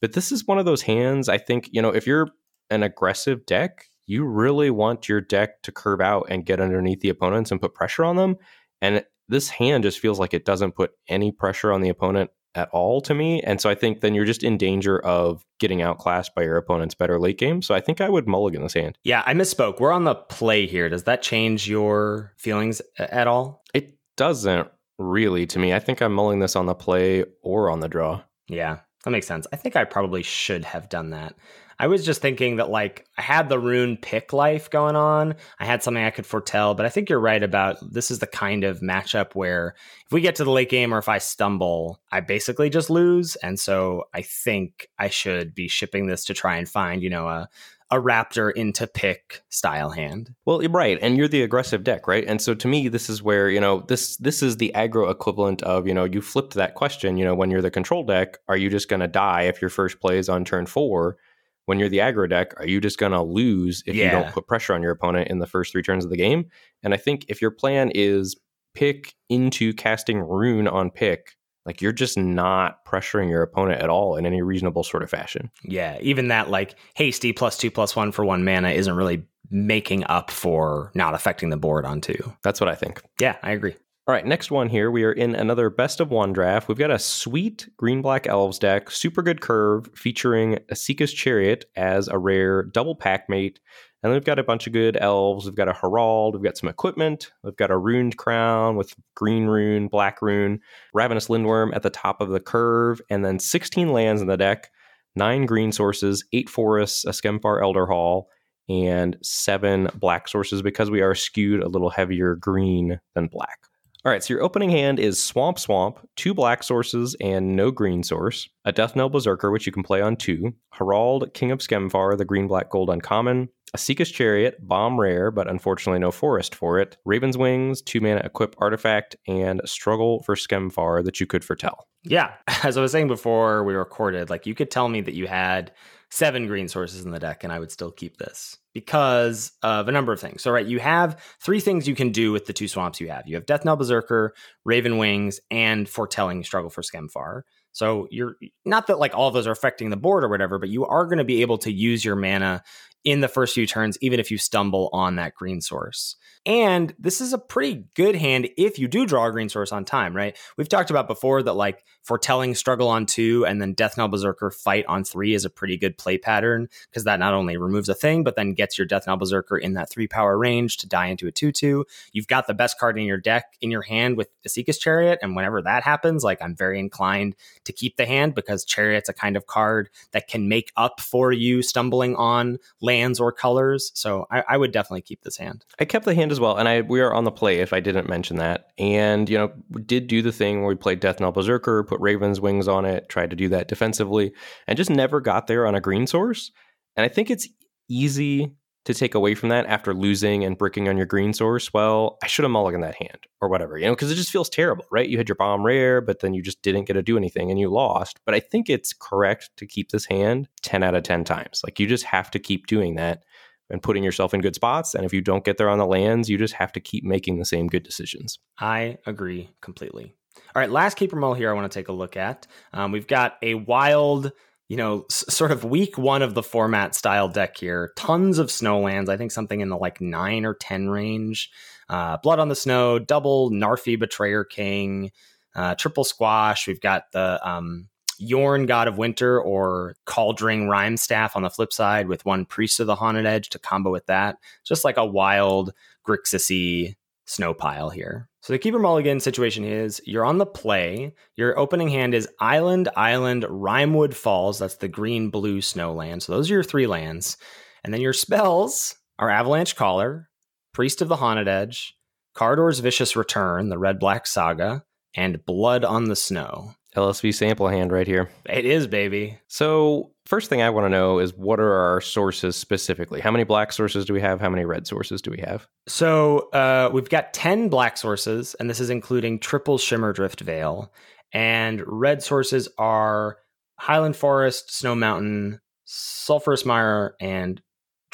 But 0.00 0.12
this 0.12 0.32
is 0.32 0.46
one 0.46 0.58
of 0.58 0.66
those 0.66 0.82
hands, 0.82 1.28
I 1.28 1.38
think, 1.38 1.68
you 1.72 1.80
know, 1.80 1.90
if 1.90 2.06
you're 2.06 2.28
an 2.70 2.82
aggressive 2.82 3.46
deck, 3.46 3.86
you 4.06 4.24
really 4.24 4.70
want 4.70 5.08
your 5.08 5.20
deck 5.20 5.62
to 5.62 5.72
curve 5.72 6.00
out 6.00 6.26
and 6.28 6.44
get 6.44 6.60
underneath 6.60 7.00
the 7.00 7.08
opponents 7.08 7.50
and 7.50 7.60
put 7.60 7.74
pressure 7.74 8.04
on 8.04 8.16
them. 8.16 8.36
And 8.82 9.04
this 9.28 9.48
hand 9.48 9.84
just 9.84 10.00
feels 10.00 10.18
like 10.18 10.34
it 10.34 10.44
doesn't 10.44 10.74
put 10.74 10.92
any 11.08 11.32
pressure 11.32 11.72
on 11.72 11.80
the 11.80 11.88
opponent 11.88 12.30
at 12.54 12.68
all 12.70 13.00
to 13.02 13.14
me. 13.14 13.40
And 13.42 13.60
so 13.60 13.68
I 13.68 13.74
think 13.74 14.00
then 14.00 14.14
you're 14.14 14.24
just 14.24 14.42
in 14.42 14.56
danger 14.56 14.98
of 15.00 15.44
getting 15.58 15.82
outclassed 15.82 16.34
by 16.34 16.42
your 16.42 16.56
opponent's 16.56 16.94
better 16.94 17.18
late 17.18 17.38
game. 17.38 17.62
So 17.62 17.74
I 17.74 17.80
think 17.80 18.00
I 18.00 18.08
would 18.08 18.28
mulligan 18.28 18.62
this 18.62 18.74
hand. 18.74 18.98
Yeah, 19.04 19.22
I 19.26 19.34
misspoke. 19.34 19.80
We're 19.80 19.92
on 19.92 20.04
the 20.04 20.14
play 20.14 20.66
here. 20.66 20.88
Does 20.88 21.04
that 21.04 21.22
change 21.22 21.68
your 21.68 22.32
feelings 22.36 22.80
at 22.98 23.26
all? 23.26 23.62
It 23.74 23.98
doesn't 24.16 24.68
really 24.98 25.46
to 25.46 25.58
me. 25.58 25.74
I 25.74 25.80
think 25.80 26.00
I'm 26.00 26.12
mulling 26.12 26.38
this 26.38 26.56
on 26.56 26.66
the 26.66 26.74
play 26.74 27.24
or 27.42 27.70
on 27.70 27.80
the 27.80 27.88
draw. 27.88 28.22
Yeah, 28.48 28.78
that 29.04 29.10
makes 29.10 29.26
sense. 29.26 29.46
I 29.52 29.56
think 29.56 29.74
I 29.76 29.84
probably 29.84 30.22
should 30.22 30.64
have 30.64 30.88
done 30.88 31.10
that. 31.10 31.34
I 31.78 31.86
was 31.86 32.04
just 32.04 32.20
thinking 32.20 32.56
that 32.56 32.70
like 32.70 33.06
I 33.18 33.22
had 33.22 33.48
the 33.48 33.58
rune 33.58 33.96
pick 33.96 34.32
life 34.32 34.70
going 34.70 34.96
on. 34.96 35.34
I 35.58 35.64
had 35.64 35.82
something 35.82 36.02
I 36.02 36.10
could 36.10 36.26
foretell, 36.26 36.74
but 36.74 36.86
I 36.86 36.88
think 36.88 37.08
you're 37.08 37.20
right 37.20 37.42
about 37.42 37.76
this 37.82 38.10
is 38.10 38.18
the 38.18 38.26
kind 38.26 38.64
of 38.64 38.80
matchup 38.80 39.34
where 39.34 39.74
if 40.06 40.12
we 40.12 40.20
get 40.20 40.36
to 40.36 40.44
the 40.44 40.50
late 40.50 40.70
game 40.70 40.92
or 40.92 40.98
if 40.98 41.08
I 41.08 41.18
stumble, 41.18 42.00
I 42.12 42.20
basically 42.20 42.70
just 42.70 42.90
lose. 42.90 43.36
And 43.36 43.58
so 43.58 44.04
I 44.12 44.22
think 44.22 44.88
I 44.98 45.08
should 45.08 45.54
be 45.54 45.68
shipping 45.68 46.06
this 46.06 46.24
to 46.26 46.34
try 46.34 46.56
and 46.56 46.68
find, 46.68 47.02
you 47.02 47.10
know, 47.10 47.28
a 47.28 47.48
a 47.90 47.96
raptor 47.96 48.52
into 48.52 48.86
pick 48.86 49.42
style 49.50 49.90
hand. 49.90 50.34
Well, 50.44 50.60
right, 50.68 50.98
and 51.00 51.16
you're 51.16 51.28
the 51.28 51.42
aggressive 51.42 51.84
deck, 51.84 52.08
right? 52.08 52.24
And 52.26 52.40
so 52.40 52.54
to 52.54 52.66
me, 52.66 52.88
this 52.88 53.08
is 53.08 53.22
where 53.22 53.48
you 53.50 53.60
know 53.60 53.84
this 53.86 54.16
this 54.16 54.42
is 54.42 54.56
the 54.56 54.72
aggro 54.74 55.10
equivalent 55.10 55.62
of 55.62 55.86
you 55.86 55.94
know 55.94 56.04
you 56.04 56.20
flipped 56.20 56.54
that 56.54 56.74
question. 56.74 57.16
You 57.16 57.24
know, 57.24 57.34
when 57.34 57.50
you're 57.50 57.62
the 57.62 57.70
control 57.70 58.02
deck, 58.02 58.38
are 58.48 58.56
you 58.56 58.70
just 58.70 58.88
going 58.88 59.00
to 59.00 59.08
die 59.08 59.42
if 59.42 59.60
your 59.60 59.70
first 59.70 60.00
play 60.00 60.18
is 60.18 60.28
on 60.28 60.44
turn 60.44 60.66
four? 60.66 61.18
When 61.66 61.78
you're 61.78 61.88
the 61.88 61.98
aggro 61.98 62.28
deck, 62.28 62.52
are 62.58 62.66
you 62.66 62.80
just 62.80 62.98
going 62.98 63.12
to 63.12 63.22
lose 63.22 63.82
if 63.86 63.94
yeah. 63.94 64.04
you 64.04 64.10
don't 64.10 64.32
put 64.32 64.46
pressure 64.46 64.74
on 64.74 64.82
your 64.82 64.92
opponent 64.92 65.28
in 65.28 65.38
the 65.38 65.46
first 65.46 65.72
three 65.72 65.82
turns 65.82 66.04
of 66.04 66.10
the 66.10 66.16
game? 66.16 66.46
And 66.82 66.94
I 66.94 66.96
think 66.96 67.24
if 67.28 67.40
your 67.40 67.50
plan 67.50 67.90
is 67.94 68.36
pick 68.74 69.14
into 69.28 69.72
casting 69.72 70.18
rune 70.18 70.68
on 70.68 70.90
pick, 70.90 71.36
like 71.64 71.80
you're 71.80 71.92
just 71.92 72.18
not 72.18 72.84
pressuring 72.84 73.30
your 73.30 73.42
opponent 73.42 73.80
at 73.80 73.88
all 73.88 74.16
in 74.16 74.26
any 74.26 74.42
reasonable 74.42 74.82
sort 74.82 75.02
of 75.02 75.10
fashion. 75.10 75.50
Yeah, 75.62 75.98
even 76.00 76.28
that 76.28 76.50
like 76.50 76.74
hasty 76.94 77.32
plus 77.32 77.56
two 77.56 77.70
plus 77.70 77.96
one 77.96 78.12
for 78.12 78.24
one 78.24 78.44
mana 78.44 78.70
isn't 78.70 78.94
really 78.94 79.24
making 79.50 80.04
up 80.04 80.30
for 80.30 80.90
not 80.94 81.14
affecting 81.14 81.50
the 81.50 81.56
board 81.56 81.84
on 81.84 82.00
two. 82.00 82.32
That's 82.42 82.60
what 82.60 82.68
I 82.68 82.74
think. 82.74 83.00
Yeah, 83.20 83.36
I 83.42 83.52
agree. 83.52 83.76
All 84.06 84.12
right, 84.14 84.26
next 84.26 84.50
one 84.50 84.68
here. 84.68 84.90
We 84.90 85.04
are 85.04 85.12
in 85.12 85.34
another 85.34 85.70
best 85.70 85.98
of 85.98 86.10
one 86.10 86.34
draft. 86.34 86.68
We've 86.68 86.76
got 86.76 86.90
a 86.90 86.98
sweet 86.98 87.70
green 87.78 88.02
black 88.02 88.26
elves 88.26 88.58
deck, 88.58 88.90
super 88.90 89.22
good 89.22 89.40
curve, 89.40 89.88
featuring 89.96 90.58
Esika's 90.70 91.10
Chariot 91.10 91.64
as 91.74 92.08
a 92.08 92.18
rare 92.18 92.64
double 92.64 92.96
pack 92.96 93.30
mate. 93.30 93.60
And 94.02 94.10
then 94.10 94.16
we've 94.18 94.26
got 94.26 94.38
a 94.38 94.44
bunch 94.44 94.66
of 94.66 94.74
good 94.74 94.98
elves. 95.00 95.46
We've 95.46 95.54
got 95.54 95.70
a 95.70 95.72
Herald. 95.72 96.34
We've 96.34 96.44
got 96.44 96.58
some 96.58 96.68
equipment. 96.68 97.32
We've 97.42 97.56
got 97.56 97.70
a 97.70 97.78
runed 97.78 98.18
crown 98.18 98.76
with 98.76 98.92
green 99.14 99.46
rune, 99.46 99.88
black 99.88 100.20
rune, 100.20 100.60
Ravenous 100.92 101.28
Lindworm 101.28 101.74
at 101.74 101.82
the 101.82 101.88
top 101.88 102.20
of 102.20 102.28
the 102.28 102.40
curve, 102.40 103.00
and 103.08 103.24
then 103.24 103.38
16 103.38 103.90
lands 103.90 104.20
in 104.20 104.28
the 104.28 104.36
deck, 104.36 104.70
nine 105.16 105.46
green 105.46 105.72
sources, 105.72 106.26
eight 106.34 106.50
forests, 106.50 107.06
a 107.06 107.12
Skemfar 107.12 107.62
Elder 107.62 107.86
Hall, 107.86 108.28
and 108.68 109.16
seven 109.22 109.88
black 109.94 110.28
sources 110.28 110.60
because 110.60 110.90
we 110.90 111.00
are 111.00 111.14
skewed 111.14 111.62
a 111.62 111.68
little 111.68 111.88
heavier 111.88 112.34
green 112.34 113.00
than 113.14 113.28
black. 113.28 113.60
All 114.06 114.12
right, 114.12 114.22
so 114.22 114.34
your 114.34 114.42
opening 114.42 114.68
hand 114.68 115.00
is 115.00 115.18
Swamp 115.18 115.58
Swamp, 115.58 116.06
two 116.14 116.34
black 116.34 116.62
sources 116.62 117.16
and 117.22 117.56
no 117.56 117.70
green 117.70 118.02
source, 118.02 118.50
a 118.66 118.70
Death 118.70 118.94
Knell 118.94 119.08
Berserker, 119.08 119.50
which 119.50 119.64
you 119.64 119.72
can 119.72 119.82
play 119.82 120.02
on 120.02 120.16
two, 120.16 120.52
Herald, 120.72 121.32
King 121.32 121.50
of 121.50 121.60
Skemfar, 121.60 122.18
the 122.18 122.26
green 122.26 122.46
black 122.46 122.68
gold 122.68 122.90
uncommon, 122.90 123.48
Esika's 123.74 124.10
Chariot, 124.10 124.58
bomb 124.60 125.00
rare, 125.00 125.30
but 125.30 125.48
unfortunately 125.48 126.00
no 126.00 126.10
forest 126.10 126.54
for 126.54 126.78
it, 126.78 126.98
Raven's 127.06 127.38
Wings, 127.38 127.80
two 127.80 128.02
mana 128.02 128.20
equip 128.22 128.54
artifact, 128.58 129.16
and 129.26 129.62
Struggle 129.64 130.22
for 130.24 130.34
Skemfar 130.34 131.02
that 131.02 131.18
you 131.18 131.26
could 131.26 131.42
foretell. 131.42 131.88
Yeah, 132.02 132.32
as 132.62 132.76
I 132.76 132.82
was 132.82 132.92
saying 132.92 133.08
before 133.08 133.64
we 133.64 133.72
recorded, 133.72 134.28
like 134.28 134.44
you 134.44 134.54
could 134.54 134.70
tell 134.70 134.90
me 134.90 135.00
that 135.00 135.14
you 135.14 135.28
had 135.28 135.72
seven 136.14 136.46
green 136.46 136.68
sources 136.68 137.04
in 137.04 137.10
the 137.10 137.18
deck, 137.18 137.42
and 137.42 137.52
I 137.52 137.58
would 137.58 137.72
still 137.72 137.90
keep 137.90 138.18
this 138.18 138.56
because 138.72 139.50
of 139.64 139.88
a 139.88 139.92
number 139.92 140.12
of 140.12 140.20
things. 140.20 140.44
So, 140.44 140.52
right, 140.52 140.64
you 140.64 140.78
have 140.78 141.20
three 141.40 141.58
things 141.58 141.88
you 141.88 141.96
can 141.96 142.12
do 142.12 142.30
with 142.30 142.46
the 142.46 142.52
two 142.52 142.68
swamps 142.68 143.00
you 143.00 143.08
have. 143.08 143.26
You 143.26 143.34
have 143.34 143.46
Death 143.46 143.64
Knell 143.64 143.74
Berserker, 143.74 144.32
Raven 144.64 144.96
Wings, 144.98 145.40
and 145.50 145.88
Foretelling 145.88 146.44
Struggle 146.44 146.70
for 146.70 146.82
Skemfar. 146.82 147.42
So 147.72 148.06
you're 148.12 148.36
not 148.64 148.86
that 148.86 149.00
like 149.00 149.16
all 149.16 149.26
of 149.26 149.34
those 149.34 149.48
are 149.48 149.52
affecting 149.52 149.90
the 149.90 149.96
board 149.96 150.22
or 150.22 150.28
whatever, 150.28 150.60
but 150.60 150.68
you 150.68 150.86
are 150.86 151.06
going 151.06 151.18
to 151.18 151.24
be 151.24 151.42
able 151.42 151.58
to 151.58 151.72
use 151.72 152.04
your 152.04 152.14
mana 152.14 152.62
in 153.04 153.20
the 153.20 153.28
first 153.28 153.54
few 153.54 153.66
turns, 153.66 153.98
even 154.00 154.18
if 154.18 154.30
you 154.30 154.38
stumble 154.38 154.88
on 154.92 155.16
that 155.16 155.34
green 155.34 155.60
source. 155.60 156.16
And 156.46 156.94
this 156.98 157.22
is 157.22 157.32
a 157.32 157.38
pretty 157.38 157.84
good 157.94 158.16
hand 158.16 158.50
if 158.58 158.78
you 158.78 158.86
do 158.86 159.06
draw 159.06 159.26
a 159.26 159.32
green 159.32 159.48
source 159.48 159.72
on 159.72 159.86
time, 159.86 160.14
right? 160.14 160.36
We've 160.58 160.68
talked 160.68 160.90
about 160.90 161.06
before 161.06 161.42
that 161.42 161.54
like 161.54 161.84
foretelling 162.02 162.54
struggle 162.54 162.88
on 162.88 163.06
two 163.06 163.46
and 163.46 163.62
then 163.62 163.72
Death 163.72 163.96
Knell 163.96 164.08
Berserker 164.08 164.50
fight 164.50 164.84
on 164.86 165.04
three 165.04 165.32
is 165.32 165.46
a 165.46 165.50
pretty 165.50 165.78
good 165.78 165.96
play 165.96 166.18
pattern 166.18 166.68
because 166.90 167.04
that 167.04 167.18
not 167.18 167.32
only 167.32 167.56
removes 167.56 167.88
a 167.88 167.94
thing, 167.94 168.24
but 168.24 168.36
then 168.36 168.52
gets 168.52 168.76
your 168.76 168.86
Death 168.86 169.06
Knell 169.06 169.16
Berserker 169.16 169.56
in 169.56 169.72
that 169.74 169.90
three 169.90 170.06
power 170.06 170.36
range 170.36 170.76
to 170.78 170.86
die 170.86 171.06
into 171.06 171.26
a 171.26 171.32
2 171.32 171.50
2. 171.50 171.86
You've 172.12 172.26
got 172.26 172.46
the 172.46 172.52
best 172.52 172.78
card 172.78 172.98
in 172.98 173.04
your 173.04 173.16
deck 173.16 173.56
in 173.62 173.70
your 173.70 173.82
hand 173.82 174.18
with 174.18 174.28
Esika's 174.46 174.78
Chariot. 174.78 175.20
And 175.22 175.34
whenever 175.34 175.62
that 175.62 175.82
happens, 175.82 176.24
like 176.24 176.42
I'm 176.42 176.54
very 176.54 176.78
inclined 176.78 177.36
to 177.64 177.72
keep 177.72 177.96
the 177.96 178.04
hand 178.04 178.34
because 178.34 178.66
Chariot's 178.66 179.08
a 179.08 179.14
kind 179.14 179.36
of 179.36 179.46
card 179.46 179.88
that 180.12 180.28
can 180.28 180.46
make 180.46 180.72
up 180.76 181.00
for 181.00 181.32
you 181.32 181.62
stumbling 181.62 182.16
on 182.16 182.58
lands 182.94 183.20
or 183.20 183.32
colors. 183.32 183.90
So 183.94 184.26
I, 184.30 184.44
I 184.50 184.56
would 184.56 184.72
definitely 184.72 185.02
keep 185.02 185.22
this 185.22 185.36
hand. 185.36 185.64
I 185.78 185.84
kept 185.84 186.04
the 186.04 186.14
hand 186.14 186.32
as 186.32 186.40
well, 186.40 186.56
and 186.56 186.68
I 186.68 186.82
we 186.82 187.00
are 187.00 187.12
on 187.12 187.24
the 187.24 187.30
play 187.30 187.60
if 187.60 187.72
I 187.72 187.80
didn't 187.80 188.08
mention 188.08 188.36
that. 188.36 188.68
And 188.78 189.28
you 189.28 189.38
know, 189.38 189.52
did 189.84 190.06
do 190.06 190.22
the 190.22 190.32
thing 190.32 190.60
where 190.60 190.68
we 190.68 190.76
played 190.76 191.00
Death 191.00 191.20
Knell 191.20 191.32
Berserker, 191.32 191.84
put 191.84 192.00
Raven's 192.00 192.40
Wings 192.40 192.68
on 192.68 192.84
it, 192.84 193.08
tried 193.08 193.30
to 193.30 193.36
do 193.36 193.48
that 193.48 193.68
defensively, 193.68 194.32
and 194.66 194.76
just 194.76 194.90
never 194.90 195.20
got 195.20 195.46
there 195.46 195.66
on 195.66 195.74
a 195.74 195.80
green 195.80 196.06
source. 196.06 196.52
And 196.96 197.04
I 197.04 197.08
think 197.08 197.30
it's 197.30 197.48
easy 197.88 198.54
to 198.84 198.94
take 198.94 199.14
away 199.14 199.34
from 199.34 199.48
that 199.48 199.66
after 199.66 199.94
losing 199.94 200.44
and 200.44 200.58
bricking 200.58 200.88
on 200.88 200.96
your 200.96 201.06
green 201.06 201.32
source. 201.32 201.72
Well, 201.72 202.18
I 202.22 202.26
should 202.26 202.44
have 202.44 202.52
mulliganed 202.52 202.82
that 202.82 202.96
hand 202.96 203.26
or 203.40 203.48
whatever, 203.48 203.78
you 203.78 203.86
know, 203.86 203.92
because 203.92 204.10
it 204.10 204.16
just 204.16 204.30
feels 204.30 204.50
terrible, 204.50 204.84
right? 204.90 205.08
You 205.08 205.16
had 205.16 205.28
your 205.28 205.36
bomb 205.36 205.64
rare, 205.64 206.00
but 206.00 206.20
then 206.20 206.34
you 206.34 206.42
just 206.42 206.60
didn't 206.62 206.84
get 206.84 206.94
to 206.94 207.02
do 207.02 207.16
anything 207.16 207.50
and 207.50 207.58
you 207.58 207.70
lost. 207.70 208.20
But 208.26 208.34
I 208.34 208.40
think 208.40 208.68
it's 208.68 208.92
correct 208.92 209.50
to 209.56 209.66
keep 209.66 209.90
this 209.90 210.04
hand 210.04 210.48
10 210.62 210.82
out 210.82 210.94
of 210.94 211.02
10 211.02 211.24
times. 211.24 211.62
Like 211.64 211.80
you 211.80 211.86
just 211.86 212.04
have 212.04 212.30
to 212.32 212.38
keep 212.38 212.66
doing 212.66 212.96
that 212.96 213.24
and 213.70 213.82
putting 213.82 214.04
yourself 214.04 214.34
in 214.34 214.42
good 214.42 214.54
spots. 214.54 214.94
And 214.94 215.04
if 215.04 215.12
you 215.12 215.22
don't 215.22 215.44
get 215.44 215.56
there 215.56 215.70
on 215.70 215.78
the 215.78 215.86
lands, 215.86 216.28
you 216.28 216.36
just 216.36 216.54
have 216.54 216.72
to 216.72 216.80
keep 216.80 217.04
making 217.04 217.38
the 217.38 217.44
same 217.46 217.66
good 217.66 217.82
decisions. 217.82 218.38
I 218.58 218.98
agree 219.06 219.50
completely. 219.62 220.14
All 220.54 220.60
right, 220.60 220.70
last 220.70 220.96
keeper 220.96 221.16
mull 221.16 221.34
here 221.34 221.50
I 221.50 221.54
want 221.54 221.70
to 221.70 221.78
take 221.78 221.88
a 221.88 221.92
look 221.92 222.16
at. 222.16 222.46
Um, 222.72 222.92
we've 222.92 223.06
got 223.06 223.36
a 223.42 223.54
wild, 223.54 224.32
you 224.68 224.76
know, 224.76 225.04
s- 225.10 225.24
sort 225.28 225.50
of 225.50 225.64
week 225.64 225.98
one 225.98 226.22
of 226.22 226.34
the 226.34 226.42
format 226.42 226.94
style 226.94 227.28
deck 227.28 227.56
here. 227.56 227.92
Tons 227.96 228.38
of 228.38 228.48
snowlands. 228.48 229.08
I 229.08 229.16
think 229.16 229.32
something 229.32 229.60
in 229.60 229.68
the 229.68 229.76
like 229.76 230.00
nine 230.00 230.44
or 230.44 230.54
10 230.54 230.88
range. 230.88 231.50
Uh, 231.88 232.16
Blood 232.18 232.38
on 232.38 232.48
the 232.48 232.54
Snow, 232.54 232.98
double 232.98 233.50
Narfi 233.50 233.98
Betrayer 233.98 234.42
King, 234.44 235.12
uh, 235.54 235.74
triple 235.74 236.04
Squash. 236.04 236.66
We've 236.66 236.80
got 236.80 237.12
the 237.12 237.38
um, 237.46 237.88
Jorn, 238.20 238.66
God 238.66 238.88
of 238.88 238.96
Winter, 238.96 239.40
or 239.40 239.96
Kaldring 240.06 240.66
Rimestaff 240.66 241.36
on 241.36 241.42
the 241.42 241.50
flip 241.50 241.72
side 241.72 242.08
with 242.08 242.24
one 242.24 242.46
Priest 242.46 242.80
of 242.80 242.86
the 242.86 242.94
Haunted 242.94 243.26
Edge 243.26 243.50
to 243.50 243.58
combo 243.58 243.90
with 243.90 244.06
that. 244.06 244.36
Just 244.64 244.84
like 244.84 244.96
a 244.96 245.04
wild 245.04 245.72
Grixis 246.08 246.94
snow 247.26 247.54
pile 247.54 247.90
here. 247.90 248.28
So 248.42 248.52
the 248.52 248.58
Keeper 248.58 248.78
Mulligan 248.78 249.20
situation 249.20 249.64
is 249.64 250.00
you're 250.04 250.24
on 250.24 250.38
the 250.38 250.46
play. 250.46 251.14
Your 251.36 251.58
opening 251.58 251.88
hand 251.88 252.14
is 252.14 252.28
Island, 252.40 252.88
Island, 252.96 253.46
Rimewood 253.48 254.14
Falls. 254.14 254.58
That's 254.58 254.76
the 254.76 254.88
green 254.88 255.30
blue 255.30 255.60
snow 255.60 255.94
land. 255.94 256.22
So 256.22 256.32
those 256.32 256.50
are 256.50 256.54
your 256.54 256.62
three 256.62 256.86
lands. 256.86 257.36
And 257.82 257.92
then 257.92 258.00
your 258.00 258.12
spells 258.12 258.94
are 259.18 259.30
Avalanche 259.30 259.76
Caller, 259.76 260.28
Priest 260.72 261.00
of 261.00 261.08
the 261.08 261.16
Haunted 261.16 261.48
Edge, 261.48 261.96
Kardur's 262.34 262.80
Vicious 262.80 263.16
Return, 263.16 263.68
the 263.68 263.78
Red 263.78 263.98
Black 263.98 264.26
Saga, 264.26 264.84
and 265.14 265.44
Blood 265.46 265.84
on 265.84 266.04
the 266.04 266.16
Snow. 266.16 266.72
LSV 266.94 267.34
sample 267.34 267.68
hand 267.68 267.92
right 267.92 268.06
here. 268.06 268.30
It 268.48 268.64
is, 268.64 268.86
baby. 268.86 269.38
So, 269.48 270.12
first 270.26 270.48
thing 270.48 270.62
I 270.62 270.70
want 270.70 270.84
to 270.84 270.88
know 270.88 271.18
is 271.18 271.34
what 271.34 271.60
are 271.60 271.72
our 271.72 272.00
sources 272.00 272.56
specifically? 272.56 273.20
How 273.20 273.30
many 273.30 273.44
black 273.44 273.72
sources 273.72 274.04
do 274.04 274.12
we 274.12 274.20
have? 274.20 274.40
How 274.40 274.48
many 274.48 274.64
red 274.64 274.86
sources 274.86 275.20
do 275.20 275.30
we 275.30 275.38
have? 275.38 275.66
So 275.86 276.50
uh, 276.50 276.90
we've 276.92 277.08
got 277.08 277.34
10 277.34 277.68
black 277.68 277.96
sources, 277.96 278.54
and 278.60 278.70
this 278.70 278.80
is 278.80 278.90
including 278.90 279.38
triple 279.38 279.78
Shimmerdrift 279.78 280.40
Vale. 280.40 280.92
And 281.32 281.82
red 281.86 282.22
sources 282.22 282.68
are 282.78 283.38
Highland 283.78 284.16
Forest, 284.16 284.72
Snow 284.72 284.94
Mountain, 284.94 285.60
Sulphurous 285.84 286.64
Mire, 286.64 287.16
and 287.20 287.60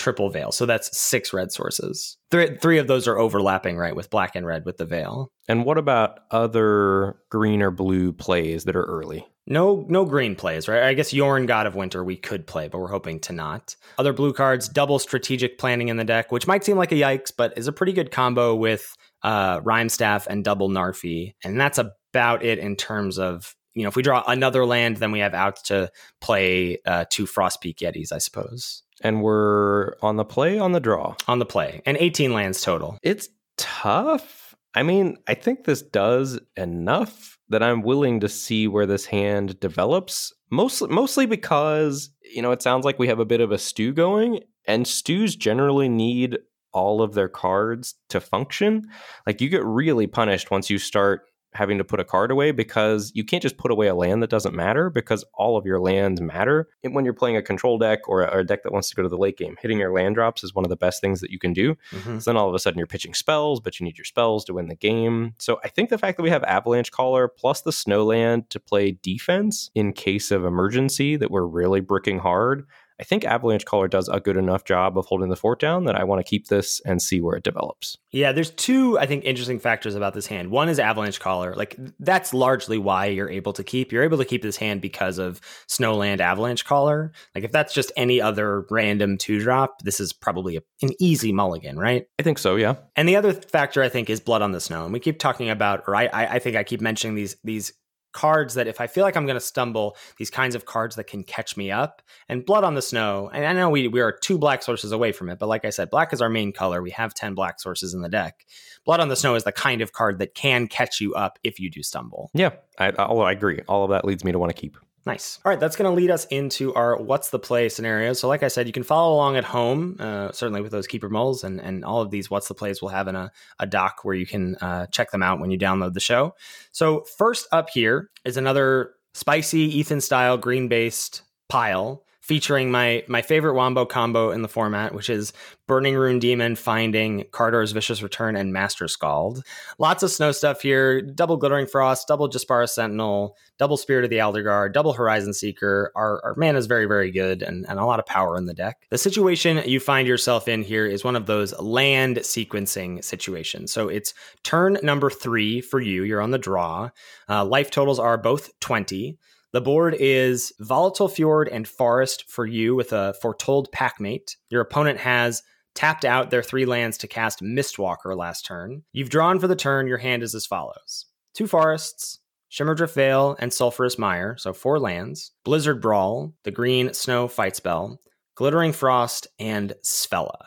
Triple 0.00 0.30
Vale. 0.30 0.50
So 0.50 0.64
that's 0.64 0.96
six 0.96 1.32
red 1.32 1.52
sources. 1.52 2.16
Three, 2.30 2.56
three 2.56 2.78
of 2.78 2.86
those 2.86 3.06
are 3.06 3.18
overlapping, 3.18 3.76
right, 3.76 3.94
with 3.94 4.08
black 4.08 4.34
and 4.34 4.46
red 4.46 4.64
with 4.64 4.78
the 4.78 4.86
vale. 4.86 5.30
And 5.46 5.64
what 5.64 5.76
about 5.76 6.20
other 6.30 7.20
green 7.30 7.60
or 7.60 7.70
blue 7.70 8.12
plays 8.12 8.64
that 8.64 8.76
are 8.76 8.84
early? 8.84 9.26
No, 9.46 9.84
no 9.88 10.06
green 10.06 10.36
plays, 10.36 10.68
right? 10.68 10.84
I 10.84 10.94
guess 10.94 11.12
Jorn 11.12 11.46
God 11.46 11.66
of 11.66 11.74
Winter 11.74 12.02
we 12.02 12.16
could 12.16 12.46
play, 12.46 12.68
but 12.68 12.78
we're 12.78 12.88
hoping 12.88 13.20
to 13.20 13.32
not. 13.32 13.76
Other 13.98 14.12
blue 14.12 14.32
cards, 14.32 14.68
double 14.68 14.98
strategic 14.98 15.58
planning 15.58 15.88
in 15.88 15.96
the 15.96 16.04
deck, 16.04 16.32
which 16.32 16.46
might 16.46 16.64
seem 16.64 16.76
like 16.76 16.92
a 16.92 16.96
yikes, 16.96 17.32
but 17.36 17.58
is 17.58 17.66
a 17.66 17.72
pretty 17.72 17.92
good 17.92 18.10
combo 18.10 18.54
with 18.54 18.94
uh, 19.22 19.60
Rimestaff 19.60 20.26
and 20.28 20.44
double 20.44 20.70
Narfi, 20.70 21.34
and 21.44 21.60
that's 21.60 21.78
about 21.78 22.42
it 22.42 22.58
in 22.58 22.76
terms 22.76 23.18
of 23.18 23.54
you 23.74 23.82
know 23.82 23.88
if 23.88 23.96
we 23.96 24.02
draw 24.02 24.22
another 24.26 24.64
land, 24.64 24.96
then 24.96 25.12
we 25.12 25.18
have 25.18 25.34
out 25.34 25.56
to 25.64 25.90
play 26.20 26.78
uh, 26.86 27.04
two 27.10 27.26
Frostpeak 27.26 27.76
Yetis, 27.76 28.12
I 28.12 28.18
suppose. 28.18 28.82
And 29.00 29.22
we're 29.22 29.94
on 30.02 30.16
the 30.16 30.24
play, 30.24 30.58
on 30.58 30.72
the 30.72 30.80
draw. 30.80 31.14
On 31.26 31.38
the 31.38 31.46
play, 31.46 31.82
and 31.86 31.96
18 31.98 32.32
lands 32.32 32.60
total. 32.60 32.98
It's 33.02 33.28
tough. 33.56 34.54
I 34.74 34.82
mean, 34.82 35.16
I 35.26 35.34
think 35.34 35.64
this 35.64 35.82
does 35.82 36.38
enough 36.56 37.38
that 37.48 37.62
I'm 37.62 37.82
willing 37.82 38.20
to 38.20 38.28
see 38.28 38.68
where 38.68 38.86
this 38.86 39.06
hand 39.06 39.58
develops. 39.60 40.32
Mostly, 40.50 40.88
mostly 40.88 41.26
because 41.26 42.10
you 42.22 42.42
know 42.42 42.52
it 42.52 42.62
sounds 42.62 42.84
like 42.84 42.98
we 42.98 43.08
have 43.08 43.20
a 43.20 43.24
bit 43.24 43.40
of 43.40 43.52
a 43.52 43.58
stew 43.58 43.92
going, 43.92 44.40
and 44.66 44.86
stews 44.86 45.36
generally 45.36 45.88
need 45.88 46.38
all 46.72 47.02
of 47.02 47.14
their 47.14 47.28
cards 47.28 47.94
to 48.08 48.20
function. 48.20 48.88
Like 49.26 49.40
you 49.40 49.48
get 49.48 49.64
really 49.64 50.06
punished 50.06 50.50
once 50.50 50.70
you 50.70 50.78
start 50.78 51.22
having 51.52 51.78
to 51.78 51.84
put 51.84 52.00
a 52.00 52.04
card 52.04 52.30
away 52.30 52.52
because 52.52 53.10
you 53.14 53.24
can't 53.24 53.42
just 53.42 53.56
put 53.56 53.70
away 53.70 53.88
a 53.88 53.94
land 53.94 54.22
that 54.22 54.30
doesn't 54.30 54.54
matter 54.54 54.88
because 54.88 55.24
all 55.34 55.56
of 55.56 55.66
your 55.66 55.80
lands 55.80 56.20
matter. 56.20 56.68
And 56.84 56.94
when 56.94 57.04
you're 57.04 57.14
playing 57.14 57.36
a 57.36 57.42
control 57.42 57.78
deck 57.78 58.08
or 58.08 58.22
a, 58.22 58.26
or 58.26 58.38
a, 58.40 58.46
deck 58.46 58.62
that 58.62 58.72
wants 58.72 58.88
to 58.90 58.96
go 58.96 59.02
to 59.02 59.08
the 59.08 59.18
late 59.18 59.36
game, 59.36 59.56
hitting 59.60 59.78
your 59.78 59.92
land 59.92 60.14
drops 60.14 60.44
is 60.44 60.54
one 60.54 60.64
of 60.64 60.68
the 60.68 60.76
best 60.76 61.00
things 61.00 61.20
that 61.20 61.30
you 61.30 61.38
can 61.38 61.52
do. 61.52 61.76
Mm-hmm. 61.90 62.18
So 62.18 62.30
then 62.30 62.36
all 62.36 62.48
of 62.48 62.54
a 62.54 62.58
sudden 62.58 62.78
you're 62.78 62.86
pitching 62.86 63.14
spells, 63.14 63.60
but 63.60 63.78
you 63.78 63.84
need 63.84 63.98
your 63.98 64.04
spells 64.04 64.44
to 64.46 64.54
win 64.54 64.68
the 64.68 64.74
game. 64.74 65.34
So 65.38 65.60
I 65.64 65.68
think 65.68 65.90
the 65.90 65.98
fact 65.98 66.16
that 66.16 66.22
we 66.22 66.30
have 66.30 66.44
Avalanche 66.44 66.90
Caller 66.90 67.28
plus 67.28 67.62
the 67.62 67.70
Snowland 67.70 68.48
to 68.50 68.60
play 68.60 68.92
defense 69.02 69.70
in 69.74 69.92
case 69.92 70.30
of 70.30 70.44
emergency 70.44 71.16
that 71.16 71.30
we're 71.30 71.46
really 71.46 71.80
bricking 71.80 72.18
hard 72.18 72.66
I 73.00 73.04
think 73.04 73.24
Avalanche 73.24 73.64
Caller 73.64 73.88
does 73.88 74.08
a 74.08 74.20
good 74.20 74.36
enough 74.36 74.64
job 74.64 74.98
of 74.98 75.06
holding 75.06 75.30
the 75.30 75.36
fort 75.36 75.58
down 75.58 75.84
that 75.84 75.96
I 75.96 76.04
want 76.04 76.24
to 76.24 76.28
keep 76.28 76.48
this 76.48 76.80
and 76.84 77.00
see 77.00 77.20
where 77.20 77.36
it 77.36 77.42
develops. 77.42 77.96
Yeah, 78.12 78.32
there's 78.32 78.50
two, 78.50 78.98
I 78.98 79.06
think, 79.06 79.24
interesting 79.24 79.58
factors 79.58 79.94
about 79.94 80.12
this 80.12 80.26
hand. 80.26 80.50
One 80.50 80.68
is 80.68 80.78
Avalanche 80.78 81.18
Caller. 81.18 81.54
Like, 81.56 81.76
that's 81.98 82.34
largely 82.34 82.76
why 82.76 83.06
you're 83.06 83.30
able 83.30 83.54
to 83.54 83.64
keep. 83.64 83.90
You're 83.90 84.04
able 84.04 84.18
to 84.18 84.24
keep 84.24 84.42
this 84.42 84.58
hand 84.58 84.82
because 84.82 85.18
of 85.18 85.40
Snowland 85.68 86.20
Avalanche 86.20 86.64
Caller. 86.64 87.12
Like, 87.34 87.44
if 87.44 87.52
that's 87.52 87.72
just 87.72 87.90
any 87.96 88.20
other 88.20 88.66
random 88.70 89.16
two 89.16 89.40
drop, 89.40 89.80
this 89.82 89.98
is 89.98 90.12
probably 90.12 90.56
a, 90.56 90.62
an 90.82 90.90
easy 91.00 91.32
mulligan, 91.32 91.78
right? 91.78 92.04
I 92.18 92.22
think 92.22 92.38
so, 92.38 92.56
yeah. 92.56 92.74
And 92.96 93.08
the 93.08 93.16
other 93.16 93.32
factor, 93.32 93.82
I 93.82 93.88
think, 93.88 94.10
is 94.10 94.20
Blood 94.20 94.42
on 94.42 94.52
the 94.52 94.60
Snow. 94.60 94.84
And 94.84 94.92
we 94.92 95.00
keep 95.00 95.18
talking 95.18 95.48
about, 95.48 95.84
or 95.86 95.96
I, 95.96 96.08
I 96.12 96.38
think 96.38 96.56
I 96.56 96.64
keep 96.64 96.80
mentioning 96.80 97.14
these, 97.14 97.36
these 97.44 97.72
cards 98.12 98.54
that 98.54 98.66
if 98.66 98.80
I 98.80 98.86
feel 98.86 99.04
like 99.04 99.16
I'm 99.16 99.26
going 99.26 99.36
to 99.36 99.40
stumble, 99.40 99.96
these 100.18 100.30
kinds 100.30 100.54
of 100.54 100.64
cards 100.64 100.96
that 100.96 101.04
can 101.04 101.22
catch 101.22 101.56
me 101.56 101.70
up. 101.70 102.02
And 102.28 102.44
Blood 102.44 102.64
on 102.64 102.74
the 102.74 102.82
Snow, 102.82 103.30
and 103.32 103.46
I 103.46 103.52
know 103.52 103.70
we, 103.70 103.88
we 103.88 104.00
are 104.00 104.12
two 104.12 104.38
black 104.38 104.62
sources 104.62 104.92
away 104.92 105.12
from 105.12 105.28
it, 105.28 105.38
but 105.38 105.48
like 105.48 105.64
I 105.64 105.70
said, 105.70 105.90
black 105.90 106.12
is 106.12 106.20
our 106.20 106.28
main 106.28 106.52
color. 106.52 106.82
We 106.82 106.90
have 106.90 107.14
10 107.14 107.34
black 107.34 107.60
sources 107.60 107.94
in 107.94 108.02
the 108.02 108.08
deck. 108.08 108.46
Blood 108.84 109.00
on 109.00 109.08
the 109.08 109.16
Snow 109.16 109.34
is 109.34 109.44
the 109.44 109.52
kind 109.52 109.80
of 109.80 109.92
card 109.92 110.18
that 110.18 110.34
can 110.34 110.66
catch 110.66 111.00
you 111.00 111.14
up 111.14 111.38
if 111.42 111.60
you 111.60 111.70
do 111.70 111.82
stumble. 111.82 112.30
Yeah, 112.34 112.50
I, 112.78 112.88
I 112.88 113.32
agree. 113.32 113.60
All 113.68 113.84
of 113.84 113.90
that 113.90 114.04
leads 114.04 114.24
me 114.24 114.32
to 114.32 114.38
want 114.38 114.54
to 114.54 114.60
keep. 114.60 114.76
Nice. 115.06 115.38
All 115.44 115.50
right, 115.50 115.58
that's 115.58 115.76
going 115.76 115.90
to 115.90 115.96
lead 115.96 116.10
us 116.10 116.26
into 116.26 116.74
our 116.74 116.96
what's 116.96 117.30
the 117.30 117.38
play 117.38 117.70
scenarios. 117.70 118.20
So, 118.20 118.28
like 118.28 118.42
I 118.42 118.48
said, 118.48 118.66
you 118.66 118.72
can 118.72 118.82
follow 118.82 119.14
along 119.14 119.36
at 119.36 119.44
home, 119.44 119.96
uh, 119.98 120.30
certainly 120.32 120.60
with 120.60 120.72
those 120.72 120.86
keeper 120.86 121.08
mulls, 121.08 121.42
and 121.42 121.58
and 121.58 121.84
all 121.84 122.02
of 122.02 122.10
these 122.10 122.30
what's 122.30 122.48
the 122.48 122.54
plays 122.54 122.82
we'll 122.82 122.90
have 122.90 123.08
in 123.08 123.16
a, 123.16 123.32
a 123.58 123.66
doc 123.66 124.00
where 124.04 124.14
you 124.14 124.26
can 124.26 124.56
uh, 124.56 124.86
check 124.88 125.10
them 125.10 125.22
out 125.22 125.40
when 125.40 125.50
you 125.50 125.58
download 125.58 125.94
the 125.94 126.00
show. 126.00 126.34
So, 126.72 127.04
first 127.16 127.48
up 127.50 127.70
here 127.70 128.10
is 128.26 128.36
another 128.36 128.92
spicy 129.14 129.78
Ethan 129.78 130.02
style 130.02 130.36
green 130.36 130.68
based 130.68 131.22
pile. 131.48 132.04
Featuring 132.20 132.70
my 132.70 133.02
my 133.08 133.22
favorite 133.22 133.54
wombo 133.54 133.84
combo 133.84 134.30
in 134.30 134.42
the 134.42 134.48
format, 134.48 134.94
which 134.94 135.10
is 135.10 135.32
Burning 135.66 135.96
Rune 135.96 136.18
Demon, 136.18 136.56
Finding, 136.56 137.24
Kardur's 137.30 137.72
Vicious 137.72 138.02
Return, 138.02 138.36
and 138.36 138.52
Master 138.52 138.88
Skald. 138.88 139.42
Lots 139.78 140.02
of 140.02 140.10
snow 140.10 140.32
stuff 140.32 140.62
here. 140.62 141.00
Double 141.00 141.36
Glittering 141.36 141.66
Frost, 141.66 142.08
double 142.08 142.28
Jaspera 142.28 142.68
Sentinel, 142.68 143.36
double 143.58 143.76
Spirit 143.76 144.04
of 144.04 144.10
the 144.10 144.16
Aldergard, 144.18 144.72
double 144.72 144.92
Horizon 144.92 145.32
Seeker. 145.32 145.92
Our, 145.94 146.20
our 146.24 146.34
mana 146.36 146.58
is 146.58 146.66
very, 146.66 146.86
very 146.86 147.10
good 147.10 147.42
and, 147.42 147.64
and 147.68 147.78
a 147.78 147.84
lot 147.84 148.00
of 148.00 148.06
power 148.06 148.36
in 148.36 148.46
the 148.46 148.54
deck. 148.54 148.86
The 148.90 148.98
situation 148.98 149.62
you 149.64 149.78
find 149.78 150.08
yourself 150.08 150.48
in 150.48 150.62
here 150.62 150.86
is 150.86 151.04
one 151.04 151.14
of 151.14 151.26
those 151.26 151.56
land 151.60 152.16
sequencing 152.18 153.04
situations. 153.04 153.72
So 153.72 153.88
it's 153.88 154.12
turn 154.42 154.78
number 154.82 155.08
three 155.08 155.60
for 155.60 155.80
you. 155.80 156.02
You're 156.02 156.20
on 156.20 156.32
the 156.32 156.38
draw. 156.38 156.90
Uh, 157.28 157.44
life 157.44 157.70
totals 157.70 157.98
are 157.98 158.18
both 158.18 158.58
20. 158.60 159.18
The 159.52 159.60
board 159.60 159.96
is 159.98 160.52
Volatile 160.60 161.08
Fjord 161.08 161.48
and 161.48 161.66
Forest 161.66 162.24
for 162.28 162.46
you 162.46 162.76
with 162.76 162.92
a 162.92 163.14
Foretold 163.20 163.72
Packmate. 163.72 164.36
Your 164.48 164.60
opponent 164.60 165.00
has 165.00 165.42
tapped 165.74 166.04
out 166.04 166.30
their 166.30 166.42
three 166.42 166.66
lands 166.66 166.96
to 166.98 167.08
cast 167.08 167.42
Mistwalker 167.42 168.16
last 168.16 168.46
turn. 168.46 168.84
You've 168.92 169.10
drawn 169.10 169.40
for 169.40 169.48
the 169.48 169.56
turn. 169.56 169.88
Your 169.88 169.98
hand 169.98 170.22
is 170.22 170.34
as 170.34 170.46
follows 170.46 171.06
two 171.34 171.46
forests, 171.46 172.18
Shimmerdrift 172.50 172.94
Vale, 172.94 173.36
and 173.38 173.52
Sulphurous 173.52 173.98
Mire, 173.98 174.36
so 174.36 174.52
four 174.52 174.78
lands, 174.78 175.32
Blizzard 175.44 175.80
Brawl, 175.80 176.34
the 176.44 176.50
green 176.50 176.92
snow 176.92 177.28
fight 177.28 177.56
spell, 177.56 178.00
Glittering 178.36 178.72
Frost, 178.72 179.26
and 179.38 179.74
Svella. 179.84 180.44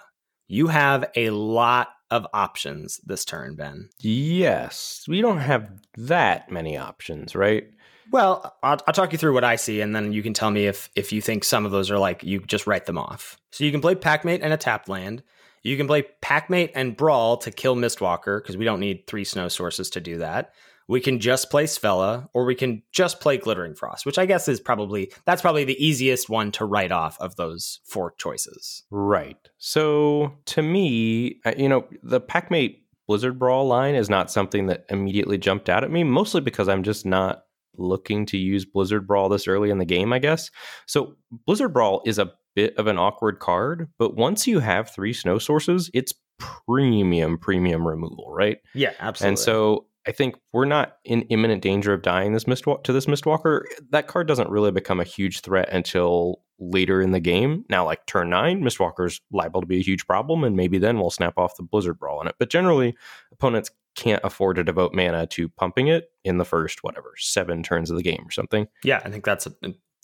You 0.48 0.68
have 0.68 1.06
a 1.16 1.30
lot 1.30 1.90
of 2.12 2.28
options 2.34 3.00
this 3.06 3.26
turn, 3.26 3.56
Ben. 3.56 3.90
Yes, 4.00 5.04
we 5.08 5.22
don't 5.22 5.40
have 5.40 5.70
that 5.98 6.52
many 6.52 6.78
options, 6.78 7.36
right? 7.36 7.66
Well, 8.12 8.56
I'll, 8.64 8.80
I'll, 8.88 8.94
talk 8.94 9.12
you 9.12 9.18
through 9.18 9.34
what 9.34 9.44
I 9.44 9.56
see, 9.56 9.82
and 9.82 9.96
then 9.96 10.14
you 10.14 10.24
can 10.24 10.34
tell 10.34 10.52
me 10.52 10.68
if 10.68 10.90
if 10.96 11.12
you 11.12 11.22
think 11.22 11.44
some 11.44 11.66
of 11.66 11.72
those 11.72 11.90
are 11.92 11.98
like 11.98 12.24
you 12.24 12.40
just 12.42 12.68
write 12.68 12.86
them 12.86 12.98
off. 12.98 13.40
So 13.52 13.64
you 13.64 13.72
can 13.72 13.82
play 13.82 13.96
Packmate 13.96 14.40
and 14.42 14.54
a 14.54 14.58
tapped 14.58 14.90
land. 14.90 15.24
You 15.64 15.78
can 15.78 15.88
play 15.88 16.06
Packmate 16.22 16.72
and 16.76 16.96
Brawl 16.96 17.38
to 17.38 17.52
kill 17.52 17.76
Mistwalker 17.76 18.42
because 18.42 18.58
we 18.58 18.66
don't 18.66 18.82
need 18.82 19.08
three 19.08 19.24
snow 19.24 19.48
sources 19.48 19.90
to 19.92 20.02
do 20.02 20.18
that. 20.18 20.54
We 20.90 21.00
can 21.00 21.20
just 21.20 21.50
play 21.50 21.64
Svella, 21.64 22.28
or 22.34 22.44
we 22.44 22.56
can 22.56 22.84
just 22.92 23.22
play 23.22 23.38
Glittering 23.38 23.74
Frost, 23.74 24.06
which 24.06 24.20
I 24.20 24.26
guess 24.26 24.50
is 24.50 24.60
probably 24.60 25.12
that's 25.26 25.42
probably 25.42 25.64
the 25.64 25.84
easiest 25.84 26.30
one 26.30 26.52
to 26.54 26.66
write 26.66 26.92
off 26.92 27.18
of 27.22 27.38
those 27.38 27.80
four 27.86 28.14
choices. 28.18 28.84
Right. 28.92 29.38
So 29.58 30.34
to 30.46 30.62
me, 30.62 31.40
uh, 31.46 31.54
you 31.58 31.70
know, 31.70 31.88
the 32.04 32.20
Packmate 32.20 32.82
Blizzard 33.08 33.40
Brawl 33.40 33.68
line 33.68 33.96
is 33.96 34.10
not 34.10 34.32
something 34.32 34.68
that 34.68 34.86
immediately 34.90 35.38
jumped 35.38 35.70
out 35.70 35.84
at 35.84 35.92
me, 35.92 36.04
mostly 36.04 36.42
because 36.42 36.68
I'm 36.68 36.84
just 36.84 37.06
not 37.06 37.43
looking 37.76 38.26
to 38.28 38.38
use 38.38 38.66
Blizzard 38.66 39.08
Brawl 39.08 39.30
this 39.30 39.48
early 39.48 39.70
in 39.70 39.78
the 39.78 39.86
game, 39.86 40.14
I 40.14 40.20
guess. 40.20 40.50
So 40.88 41.16
Blizzard 41.46 41.74
Brawl 41.74 42.02
is 42.06 42.20
a 42.20 42.32
bit 42.56 42.78
of 42.78 42.88
an 42.88 42.98
awkward 42.98 43.40
card, 43.40 43.90
but 43.98 44.16
once 44.16 44.48
you 44.48 44.60
have 44.60 44.92
three 44.92 45.14
snow 45.14 45.40
sources, 45.40 45.90
it's 45.94 46.14
premium 46.40 47.38
premium 47.38 47.88
removal, 47.88 48.32
right? 48.32 48.58
Yeah, 48.74 48.94
absolutely. 49.00 49.30
And 49.30 49.40
so 49.40 49.86
I 50.06 50.12
think 50.12 50.36
we're 50.52 50.66
not 50.66 50.98
in 51.06 51.22
imminent 51.24 51.62
danger 51.62 51.94
of 51.94 52.02
dying 52.02 52.34
this 52.34 52.44
Mistwalker 52.44 52.84
to 52.84 52.94
this 52.94 53.06
Mistwalker. 53.06 53.64
That 53.92 54.08
card 54.08 54.28
doesn't 54.28 54.50
really 54.50 54.72
become 54.72 55.00
a 55.00 55.06
huge 55.06 55.42
threat 55.42 55.70
until 55.72 56.42
later 56.60 57.02
in 57.02 57.12
the 57.12 57.20
game. 57.20 57.66
Now, 57.70 57.86
like 57.86 58.06
turn 58.06 58.30
nine, 58.30 58.62
Mistwalker's 58.62 59.22
liable 59.32 59.62
to 59.62 59.68
be 59.68 59.80
a 59.80 59.84
huge 59.84 60.06
problem, 60.06 60.44
and 60.44 60.56
maybe 60.56 60.78
then 60.78 61.00
we'll 61.00 61.10
snap 61.10 61.38
off 61.38 61.56
the 61.56 61.64
Blizzard 61.64 62.00
Brawl 62.00 62.20
on 62.20 62.28
it. 62.28 62.36
But 62.38 62.50
generally, 62.50 62.96
opponents 63.32 63.72
can't 63.96 64.22
afford 64.24 64.56
to 64.58 64.64
devote 64.64 64.94
mana 64.94 65.28
to 65.28 65.50
pumping 65.50 65.88
it 65.88 66.10
in 66.24 66.38
the 66.38 66.46
first 66.46 66.84
whatever 66.84 67.14
seven 67.18 67.64
turns 67.64 67.90
of 67.90 67.98
the 67.98 68.04
game 68.04 68.24
or 68.26 68.32
something. 68.32 68.68
Yeah, 68.84 69.02
I 69.04 69.10
think 69.10 69.26
that's 69.26 69.48
a, 69.48 69.54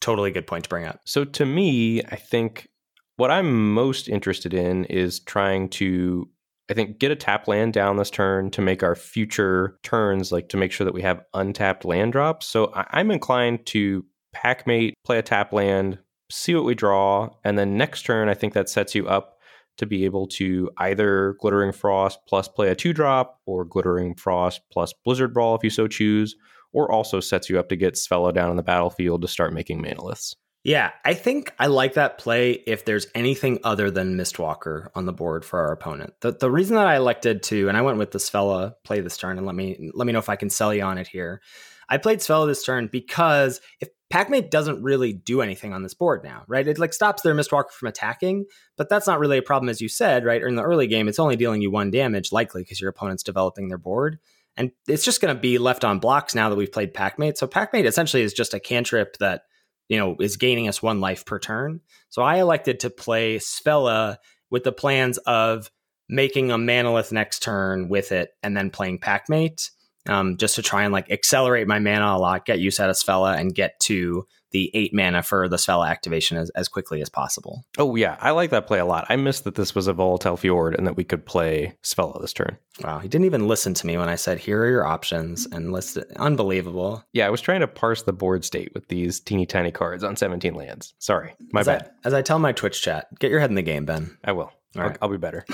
totally 0.02 0.32
good 0.32 0.48
point 0.48 0.64
to 0.64 0.70
bring 0.70 0.86
up. 0.86 1.02
So 1.06 1.26
to 1.26 1.46
me, 1.46 2.02
I 2.04 2.16
think 2.16 2.70
what 3.18 3.32
I'm 3.32 3.74
most 3.74 4.08
interested 4.08 4.54
in 4.54 4.86
is 4.86 5.20
trying 5.20 5.70
to 5.70 6.30
I 6.70 6.76
think 6.76 7.00
get 7.00 7.12
a 7.12 7.16
tap 7.16 7.48
land 7.48 7.74
down 7.74 7.98
this 7.98 8.12
turn 8.12 8.52
to 8.52 8.62
make 8.62 8.84
our 8.84 8.96
future 8.96 9.80
turns 9.82 10.32
like 10.32 10.50
to 10.50 10.58
make 10.58 10.72
sure 10.72 10.86
that 10.86 10.94
we 10.94 11.02
have 11.02 11.26
untapped 11.34 11.84
land 11.84 12.12
drops. 12.12 12.46
So 12.46 12.72
I- 12.76 13.00
am 13.00 13.10
inclined 13.10 13.66
to 13.68 14.06
packmate, 14.36 14.94
play 15.04 15.18
a 15.18 15.24
tap 15.24 15.52
land, 15.52 15.98
see 16.30 16.54
what 16.54 16.66
we 16.66 16.76
draw, 16.76 17.30
and 17.44 17.58
then 17.58 17.76
next 17.76 18.04
turn 18.04 18.30
I 18.30 18.36
think 18.36 18.54
that 18.54 18.70
sets 18.70 18.94
you 18.94 19.08
up 19.08 19.39
to 19.80 19.86
be 19.86 20.06
able 20.06 20.28
to 20.28 20.70
either 20.78 21.36
Glittering 21.40 21.72
Frost 21.72 22.20
plus 22.28 22.48
play 22.48 22.70
a 22.70 22.76
two 22.76 22.94
drop 22.94 23.40
or 23.46 23.66
Glittering 23.66 24.16
Frost 24.16 24.62
plus 24.72 24.94
Blizzard 25.04 25.34
Brawl 25.34 25.56
if 25.56 25.64
you 25.64 25.70
so 25.70 25.88
choose, 25.88 26.36
or 26.72 26.92
also 26.92 27.20
sets 27.20 27.50
you 27.50 27.60
up 27.60 27.70
to 27.70 27.76
get 27.76 27.96
Svella 27.96 28.34
down 28.34 28.50
on 28.50 28.56
the 28.56 28.64
battlefield 28.64 29.22
to 29.22 29.28
start 29.28 29.54
making 29.54 29.82
manaliths. 29.82 30.36
Yeah, 30.64 30.92
I 31.06 31.14
think 31.14 31.54
I 31.58 31.68
like 31.68 31.94
that 31.94 32.18
play 32.18 32.52
if 32.52 32.84
there's 32.84 33.08
anything 33.16 33.60
other 33.64 33.90
than 33.90 34.18
Mistwalker 34.18 34.90
on 34.94 35.06
the 35.06 35.14
board 35.14 35.46
for 35.46 35.60
our 35.60 35.72
opponent. 35.72 36.14
The 36.20 36.34
the 36.34 36.52
reason 36.52 36.76
that 36.76 36.86
I 36.86 36.98
elected 36.98 37.44
to, 37.44 37.70
and 37.70 37.78
I 37.78 37.82
went 37.82 37.98
with 37.98 38.12
the 38.12 38.20
Svella 38.20 38.74
play 38.84 39.00
this 39.00 39.18
turn, 39.18 39.38
and 39.38 39.48
let 39.48 39.56
me 39.56 39.90
let 39.94 40.06
me 40.06 40.12
know 40.12 40.20
if 40.20 40.28
I 40.28 40.36
can 40.36 40.50
sell 40.50 40.74
you 40.74 40.84
on 40.84 40.98
it 40.98 41.08
here. 41.08 41.42
I 41.88 41.98
played 41.98 42.20
Svella 42.20 42.46
this 42.46 42.64
turn 42.64 42.90
because 42.92 43.62
if 43.80 43.90
Packmate 44.12 44.50
doesn't 44.50 44.82
really 44.82 45.14
do 45.14 45.42
anything 45.42 45.74
on 45.74 45.84
this 45.84 45.94
board 45.94 46.24
now, 46.24 46.44
right? 46.48 46.68
It 46.68 46.80
like 46.80 46.94
stops 46.94 47.22
their 47.22 47.36
Mistwalker 47.36 47.72
from 47.72 47.90
attacking, 47.90 48.46
but 48.76 48.90
that's 48.90 49.06
not 49.06 49.20
really 49.20 49.38
a 49.38 49.44
problem, 49.44 49.70
as 49.70 49.82
you 49.82 49.90
said, 49.90 50.26
right? 50.26 50.42
Or 50.42 50.48
in 50.48 50.56
the 50.56 50.64
early 50.64 50.88
game, 50.88 51.08
it's 51.08 51.20
only 51.20 51.36
dealing 51.36 51.62
you 51.62 51.70
one 51.70 51.92
damage, 51.92 52.32
likely 52.32 52.64
because 52.64 52.82
your 52.82 52.90
opponent's 52.90 53.24
developing 53.24 53.68
their 53.68 53.78
board. 53.78 54.18
And 54.58 54.72
it's 54.88 55.06
just 55.06 55.22
going 55.22 55.34
to 55.34 55.40
be 55.40 55.58
left 55.58 55.86
on 55.86 56.00
blocks 56.00 56.34
now 56.34 56.50
that 56.50 56.56
we've 56.56 56.72
played 56.72 56.94
Packmate. 56.94 57.38
So 57.38 57.48
Packmate 57.48 57.86
essentially 57.86 58.24
is 58.24 58.34
just 58.34 58.54
a 58.54 58.60
cantrip 58.60 59.18
that 59.18 59.44
you 59.90 59.98
know, 59.98 60.16
is 60.20 60.38
gaining 60.38 60.68
us 60.68 60.82
one 60.82 61.02
life 61.02 61.26
per 61.26 61.40
turn. 61.40 61.82
So 62.10 62.22
I 62.22 62.38
elected 62.38 62.80
to 62.82 62.90
play 62.90 63.38
Svella 63.38 64.18
with 64.50 64.64
the 64.64 64.72
plans 64.72 65.18
of 65.20 65.70
making 66.08 66.52
a 66.52 66.58
Manalith 66.58 67.12
next 67.12 67.42
turn 67.42 67.90
with 67.90 68.12
it 68.12 68.32
and 68.42 68.56
then 68.56 68.70
playing 68.70 69.00
Packmate 69.00 69.70
um, 70.10 70.38
just 70.38 70.56
to 70.56 70.62
try 70.62 70.84
and 70.84 70.94
like 70.94 71.12
accelerate 71.12 71.68
my 71.68 71.80
mana 71.80 72.16
a 72.16 72.20
lot, 72.20 72.46
get 72.46 72.60
use 72.60 72.80
out 72.80 72.90
of 72.90 72.96
Svella, 72.96 73.38
and 73.38 73.54
get 73.54 73.80
to 73.82 74.26
the 74.52 74.72
eight 74.74 74.94
mana 74.94 75.22
for 75.22 75.48
the 75.48 75.58
Svella 75.58 75.88
activation 75.88 76.38
as, 76.38 76.50
as 76.52 76.68
quickly 76.68 77.02
as 77.02 77.10
possible. 77.10 77.66
Oh 77.78 77.96
yeah, 77.96 78.18
I 78.20 78.32
like 78.32 78.50
that 78.50 78.68
play 78.68 78.80
a 78.80 78.86
lot. 78.86 79.06
I 79.10 79.16
missed 79.16 79.44
that 79.44 79.56
this 79.56 79.76
was 79.76 79.88
a 79.88 79.94
volatile 79.94 80.38
fjord 80.38 80.76
and 80.76 80.88
that 80.88 80.98
we 80.98 81.04
could 81.04 81.26
play 81.26 81.76
Svella 81.84 82.20
this 82.22 82.34
turn. 82.34 82.58
Wow, 82.84 83.00
he 83.00 83.08
didn't 83.08 83.26
even 83.26 83.48
listen 83.48 83.74
to 83.76 83.88
me 83.88 83.98
when 83.98 84.10
I 84.10 84.16
said 84.16 84.40
here 84.40 84.64
are 84.64 84.70
your 84.70 84.86
options 84.86 85.46
and 85.52 85.72
listed. 85.72 86.06
Unbelievable. 86.16 87.04
Yeah, 87.14 87.28
I 87.28 87.30
was 87.30 87.42
trying 87.42 87.60
to 87.62 87.68
parse 87.68 88.04
the 88.04 88.14
board 88.14 88.44
state 88.46 88.72
with 88.74 88.88
these 88.88 89.20
teeny 89.20 89.46
tiny 89.46 89.72
cards 89.72 90.04
on 90.04 90.16
17 90.16 90.54
lands. 90.56 90.94
Sorry, 91.00 91.36
my 91.52 91.62
as 91.62 91.68
bad. 91.68 91.84
I, 91.84 92.08
as 92.08 92.14
I 92.14 92.22
tell 92.22 92.40
my 92.40 92.52
Twitch 92.52 92.82
chat, 92.82 93.08
get 93.20 93.32
your 93.32 93.40
head 93.40 93.50
in 93.50 93.56
the 93.56 93.62
game, 93.62 93.86
Ben. 93.86 94.18
I 94.24 94.32
will. 94.32 94.52
I'll. 94.76 94.96
I'll, 95.02 95.10
be 95.10 95.18
better. 95.18 95.46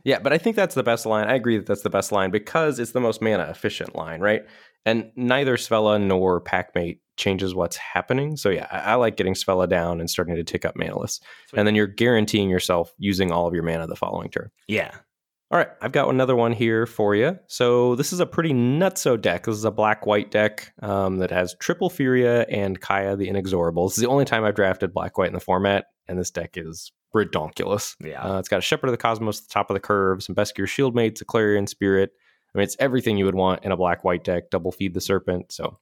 yeah, 0.04 0.18
but 0.18 0.32
I 0.32 0.38
think 0.38 0.56
that's 0.56 0.74
the 0.74 0.82
best 0.82 1.04
line. 1.04 1.28
I 1.28 1.34
agree 1.34 1.58
that 1.58 1.66
that's 1.66 1.82
the 1.82 1.90
best 1.90 2.10
line 2.10 2.30
because 2.30 2.78
it's 2.78 2.92
the 2.92 3.00
most 3.00 3.20
mana 3.20 3.44
efficient 3.44 3.94
line, 3.94 4.20
right? 4.20 4.42
And 4.86 5.10
neither 5.14 5.56
Svella 5.56 6.02
nor 6.02 6.40
Packmate 6.40 7.00
changes 7.16 7.54
what's 7.54 7.76
happening. 7.76 8.36
So 8.36 8.48
yeah, 8.48 8.66
I, 8.70 8.92
I, 8.92 8.94
like 8.94 9.16
getting 9.16 9.34
Svella 9.34 9.68
down 9.68 10.00
and 10.00 10.08
starting 10.08 10.36
to 10.36 10.44
tick 10.44 10.64
up 10.64 10.74
manaliths. 10.74 11.20
And 11.54 11.66
then 11.66 11.74
you're 11.74 11.86
guaranteeing 11.86 12.48
yourself 12.48 12.94
using 12.96 13.30
all 13.30 13.46
of 13.46 13.52
your 13.52 13.62
mana 13.62 13.86
the 13.86 13.96
following 13.96 14.30
turn. 14.30 14.50
Yeah. 14.68 14.92
All 15.52 15.58
right, 15.58 15.68
I've 15.82 15.90
got 15.92 16.08
another 16.08 16.36
one 16.36 16.52
here 16.52 16.86
for 16.86 17.16
you. 17.16 17.36
So 17.48 17.96
this 17.96 18.12
is 18.12 18.20
a 18.20 18.26
pretty 18.26 18.52
nutso 18.52 19.20
deck. 19.20 19.46
This 19.46 19.56
is 19.56 19.64
a 19.64 19.72
black-white 19.72 20.30
deck 20.30 20.72
um, 20.80 21.18
that 21.18 21.32
has 21.32 21.56
triple 21.58 21.90
Furia 21.90 22.42
and 22.42 22.80
Kaya 22.80 23.16
the 23.16 23.28
Inexorable. 23.28 23.88
This 23.88 23.98
is 23.98 24.02
the 24.02 24.08
only 24.08 24.24
time 24.24 24.44
I've 24.44 24.54
drafted 24.54 24.94
black-white 24.94 25.26
in 25.26 25.34
the 25.34 25.40
format, 25.40 25.86
and 26.06 26.16
this 26.16 26.30
deck 26.30 26.52
is 26.54 26.92
redonkulous. 27.14 27.96
Yeah. 28.00 28.22
Uh, 28.22 28.38
it's 28.38 28.48
got 28.48 28.58
a 28.58 28.62
Shepherd 28.62 28.88
of 28.88 28.92
the 28.92 28.98
Cosmos 28.98 29.40
at 29.40 29.48
the 29.48 29.52
top 29.52 29.70
of 29.70 29.74
the 29.74 29.80
curve, 29.80 30.22
some 30.22 30.34
Beskir 30.34 30.64
Shieldmates, 30.64 31.20
a 31.20 31.24
Clarion 31.24 31.66
Spirit. 31.66 32.12
I 32.54 32.58
mean, 32.58 32.64
it's 32.64 32.76
everything 32.78 33.16
you 33.16 33.24
would 33.24 33.34
want 33.34 33.64
in 33.64 33.72
a 33.72 33.76
black-white 33.76 34.24
deck. 34.24 34.50
Double 34.50 34.72
feed 34.72 34.94
the 34.94 35.00
Serpent. 35.00 35.52
So 35.52 35.78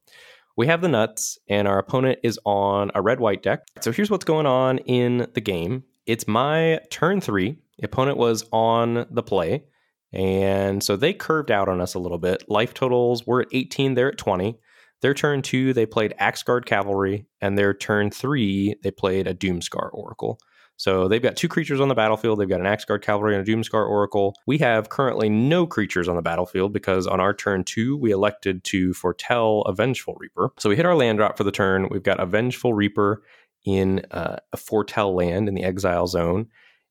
we 0.56 0.66
have 0.66 0.80
the 0.80 0.88
nuts, 0.88 1.38
and 1.48 1.66
our 1.66 1.78
opponent 1.78 2.18
is 2.22 2.38
on 2.44 2.90
a 2.94 3.00
red-white 3.00 3.42
deck. 3.42 3.60
So 3.80 3.92
here's 3.92 4.10
what's 4.10 4.24
going 4.24 4.46
on 4.46 4.78
in 4.78 5.28
the 5.34 5.40
game. 5.40 5.84
It's 6.06 6.26
my 6.28 6.80
turn 6.90 7.20
three. 7.20 7.58
The 7.78 7.86
opponent 7.86 8.18
was 8.18 8.44
on 8.52 9.06
the 9.10 9.22
play. 9.22 9.64
And 10.12 10.82
so 10.82 10.96
they 10.96 11.12
curved 11.12 11.50
out 11.50 11.68
on 11.68 11.80
us 11.80 11.94
a 11.94 11.98
little 11.98 12.18
bit. 12.18 12.48
Life 12.48 12.74
totals 12.74 13.26
were 13.26 13.42
at 13.42 13.48
18, 13.52 13.94
they're 13.94 14.12
at 14.12 14.18
20. 14.18 14.58
Their 15.00 15.14
turn 15.14 15.42
two, 15.42 15.72
they 15.72 15.86
played 15.86 16.14
Axeguard 16.18 16.66
Cavalry, 16.66 17.26
and 17.40 17.56
their 17.56 17.72
turn 17.72 18.10
three, 18.10 18.74
they 18.82 18.90
played 18.90 19.28
a 19.28 19.34
Doomskar 19.34 19.90
Oracle. 19.92 20.40
So 20.78 21.08
they've 21.08 21.20
got 21.20 21.36
two 21.36 21.48
creatures 21.48 21.80
on 21.80 21.88
the 21.88 21.94
battlefield. 21.94 22.38
They've 22.38 22.48
got 22.48 22.60
an 22.60 22.66
Axeguard 22.66 23.02
Cavalry 23.02 23.36
and 23.36 23.46
a 23.46 23.50
Doomskar 23.50 23.86
Oracle. 23.86 24.36
We 24.46 24.58
have 24.58 24.88
currently 24.88 25.28
no 25.28 25.66
creatures 25.66 26.06
on 26.06 26.14
the 26.14 26.22
battlefield 26.22 26.72
because 26.72 27.06
on 27.08 27.18
our 27.18 27.34
turn 27.34 27.64
two, 27.64 27.96
we 27.96 28.12
elected 28.12 28.62
to 28.64 28.94
foretell 28.94 29.62
a 29.62 29.72
Vengeful 29.72 30.14
Reaper. 30.18 30.50
So 30.58 30.68
we 30.68 30.76
hit 30.76 30.86
our 30.86 30.94
land 30.94 31.18
drop 31.18 31.36
for 31.36 31.42
the 31.42 31.50
turn. 31.50 31.88
We've 31.90 32.02
got 32.02 32.20
a 32.20 32.26
Vengeful 32.26 32.74
Reaper 32.74 33.24
in 33.66 34.06
uh, 34.12 34.36
a 34.52 34.56
foretell 34.56 35.16
land 35.16 35.48
in 35.48 35.54
the 35.54 35.64
exile 35.64 36.06
zone. 36.06 36.46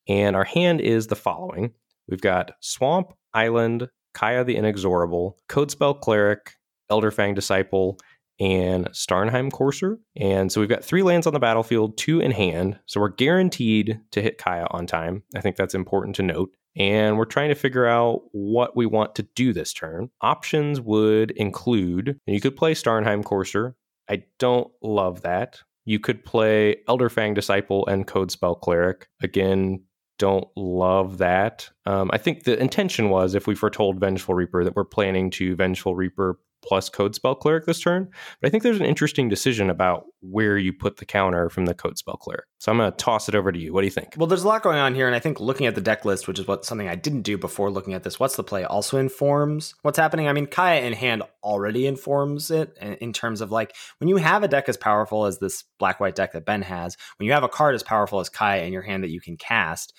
And 0.09 0.35
our 0.35 0.43
hand 0.43 0.81
is 0.81 1.07
the 1.07 1.15
following 1.15 1.71
we've 2.09 2.21
got 2.21 2.51
Swamp, 2.59 3.13
Island, 3.33 3.87
Kaya 4.13 4.43
the 4.43 4.57
Inexorable, 4.57 5.37
Codespell 5.47 6.01
Cleric, 6.01 6.55
Elderfang 6.91 7.35
Disciple, 7.35 7.99
and 8.39 8.87
Starnheim 8.89 9.51
Courser. 9.51 9.99
And 10.15 10.51
so 10.51 10.59
we've 10.59 10.69
got 10.69 10.83
three 10.83 11.03
lands 11.03 11.27
on 11.27 11.33
the 11.33 11.39
battlefield, 11.39 11.97
two 11.97 12.19
in 12.19 12.31
hand. 12.31 12.79
So 12.85 12.99
we're 12.99 13.09
guaranteed 13.09 13.99
to 14.11 14.21
hit 14.21 14.37
Kaya 14.37 14.67
on 14.71 14.85
time. 14.87 15.23
I 15.35 15.41
think 15.41 15.55
that's 15.55 15.75
important 15.75 16.15
to 16.17 16.23
note. 16.23 16.51
And 16.75 17.17
we're 17.17 17.25
trying 17.25 17.49
to 17.49 17.55
figure 17.55 17.87
out 17.87 18.21
what 18.31 18.75
we 18.75 18.85
want 18.85 19.15
to 19.15 19.23
do 19.35 19.51
this 19.51 19.73
turn. 19.73 20.09
Options 20.21 20.79
would 20.79 21.31
include 21.31 22.19
you 22.27 22.39
could 22.39 22.55
play 22.55 22.73
Starnheim 22.73 23.23
Courser. 23.23 23.75
I 24.09 24.23
don't 24.37 24.71
love 24.83 25.23
that. 25.23 25.61
You 25.85 25.99
could 25.99 26.23
play 26.23 26.77
Elderfang 26.87 27.33
Disciple 27.33 27.87
and 27.87 28.05
Codespell 28.05 28.59
Cleric. 28.61 29.07
Again, 29.21 29.83
don't 30.19 30.47
love 30.55 31.19
that. 31.19 31.69
Um, 31.85 32.09
I 32.13 32.17
think 32.17 32.43
the 32.43 32.59
intention 32.59 33.09
was 33.09 33.35
if 33.35 33.47
we 33.47 33.55
foretold 33.55 33.99
Vengeful 33.99 34.35
Reaper 34.35 34.63
that 34.63 34.75
we're 34.75 34.83
planning 34.83 35.29
to 35.31 35.55
Vengeful 35.55 35.95
Reaper 35.95 36.39
plus 36.61 36.89
Codespell 36.89 37.39
Cleric 37.39 37.65
this 37.65 37.79
turn. 37.79 38.09
But 38.41 38.47
I 38.47 38.49
think 38.49 38.63
there's 38.63 38.79
an 38.79 38.85
interesting 38.85 39.29
decision 39.29 39.69
about 39.69 40.05
where 40.21 40.57
you 40.57 40.73
put 40.73 40.97
the 40.97 41.05
counter 41.05 41.49
from 41.49 41.65
the 41.65 41.73
Codespell 41.73 42.19
Cleric. 42.19 42.45
So 42.57 42.71
I'm 42.71 42.77
going 42.77 42.91
to 42.91 42.97
toss 42.97 43.29
it 43.29 43.35
over 43.35 43.51
to 43.51 43.59
you. 43.59 43.73
What 43.73 43.81
do 43.81 43.87
you 43.87 43.91
think? 43.91 44.15
Well, 44.17 44.27
there's 44.27 44.43
a 44.43 44.47
lot 44.47 44.63
going 44.63 44.79
on 44.79 44.95
here, 44.95 45.07
and 45.07 45.15
I 45.15 45.19
think 45.19 45.39
looking 45.39 45.67
at 45.67 45.75
the 45.75 45.81
deck 45.81 46.05
list, 46.05 46.27
which 46.27 46.39
is 46.39 46.47
what 46.47 46.65
something 46.65 46.89
I 46.89 46.95
didn't 46.95 47.21
do 47.21 47.37
before 47.37 47.69
looking 47.69 47.93
at 47.93 48.03
this, 48.03 48.19
what's 48.19 48.35
the 48.35 48.43
play 48.43 48.63
also 48.63 48.97
informs 48.97 49.75
what's 49.83 49.99
happening. 49.99 50.27
I 50.27 50.33
mean, 50.33 50.47
Kaya 50.47 50.81
in 50.81 50.93
hand 50.93 51.23
already 51.43 51.85
informs 51.87 52.51
it 52.51 52.75
in 52.77 53.13
terms 53.13 53.41
of 53.41 53.51
like 53.51 53.75
when 53.99 54.07
you 54.07 54.17
have 54.17 54.43
a 54.43 54.47
deck 54.47 54.67
as 54.67 54.77
powerful 54.77 55.25
as 55.25 55.39
this 55.39 55.63
black 55.79 55.99
white 55.99 56.15
deck 56.15 56.33
that 56.33 56.45
Ben 56.45 56.63
has, 56.63 56.97
when 57.17 57.27
you 57.27 57.33
have 57.33 57.43
a 57.43 57.49
card 57.49 57.75
as 57.75 57.83
powerful 57.83 58.19
as 58.19 58.29
Kaya 58.29 58.63
in 58.63 58.73
your 58.73 58.81
hand 58.81 59.03
that 59.03 59.11
you 59.11 59.21
can 59.21 59.37
cast, 59.37 59.93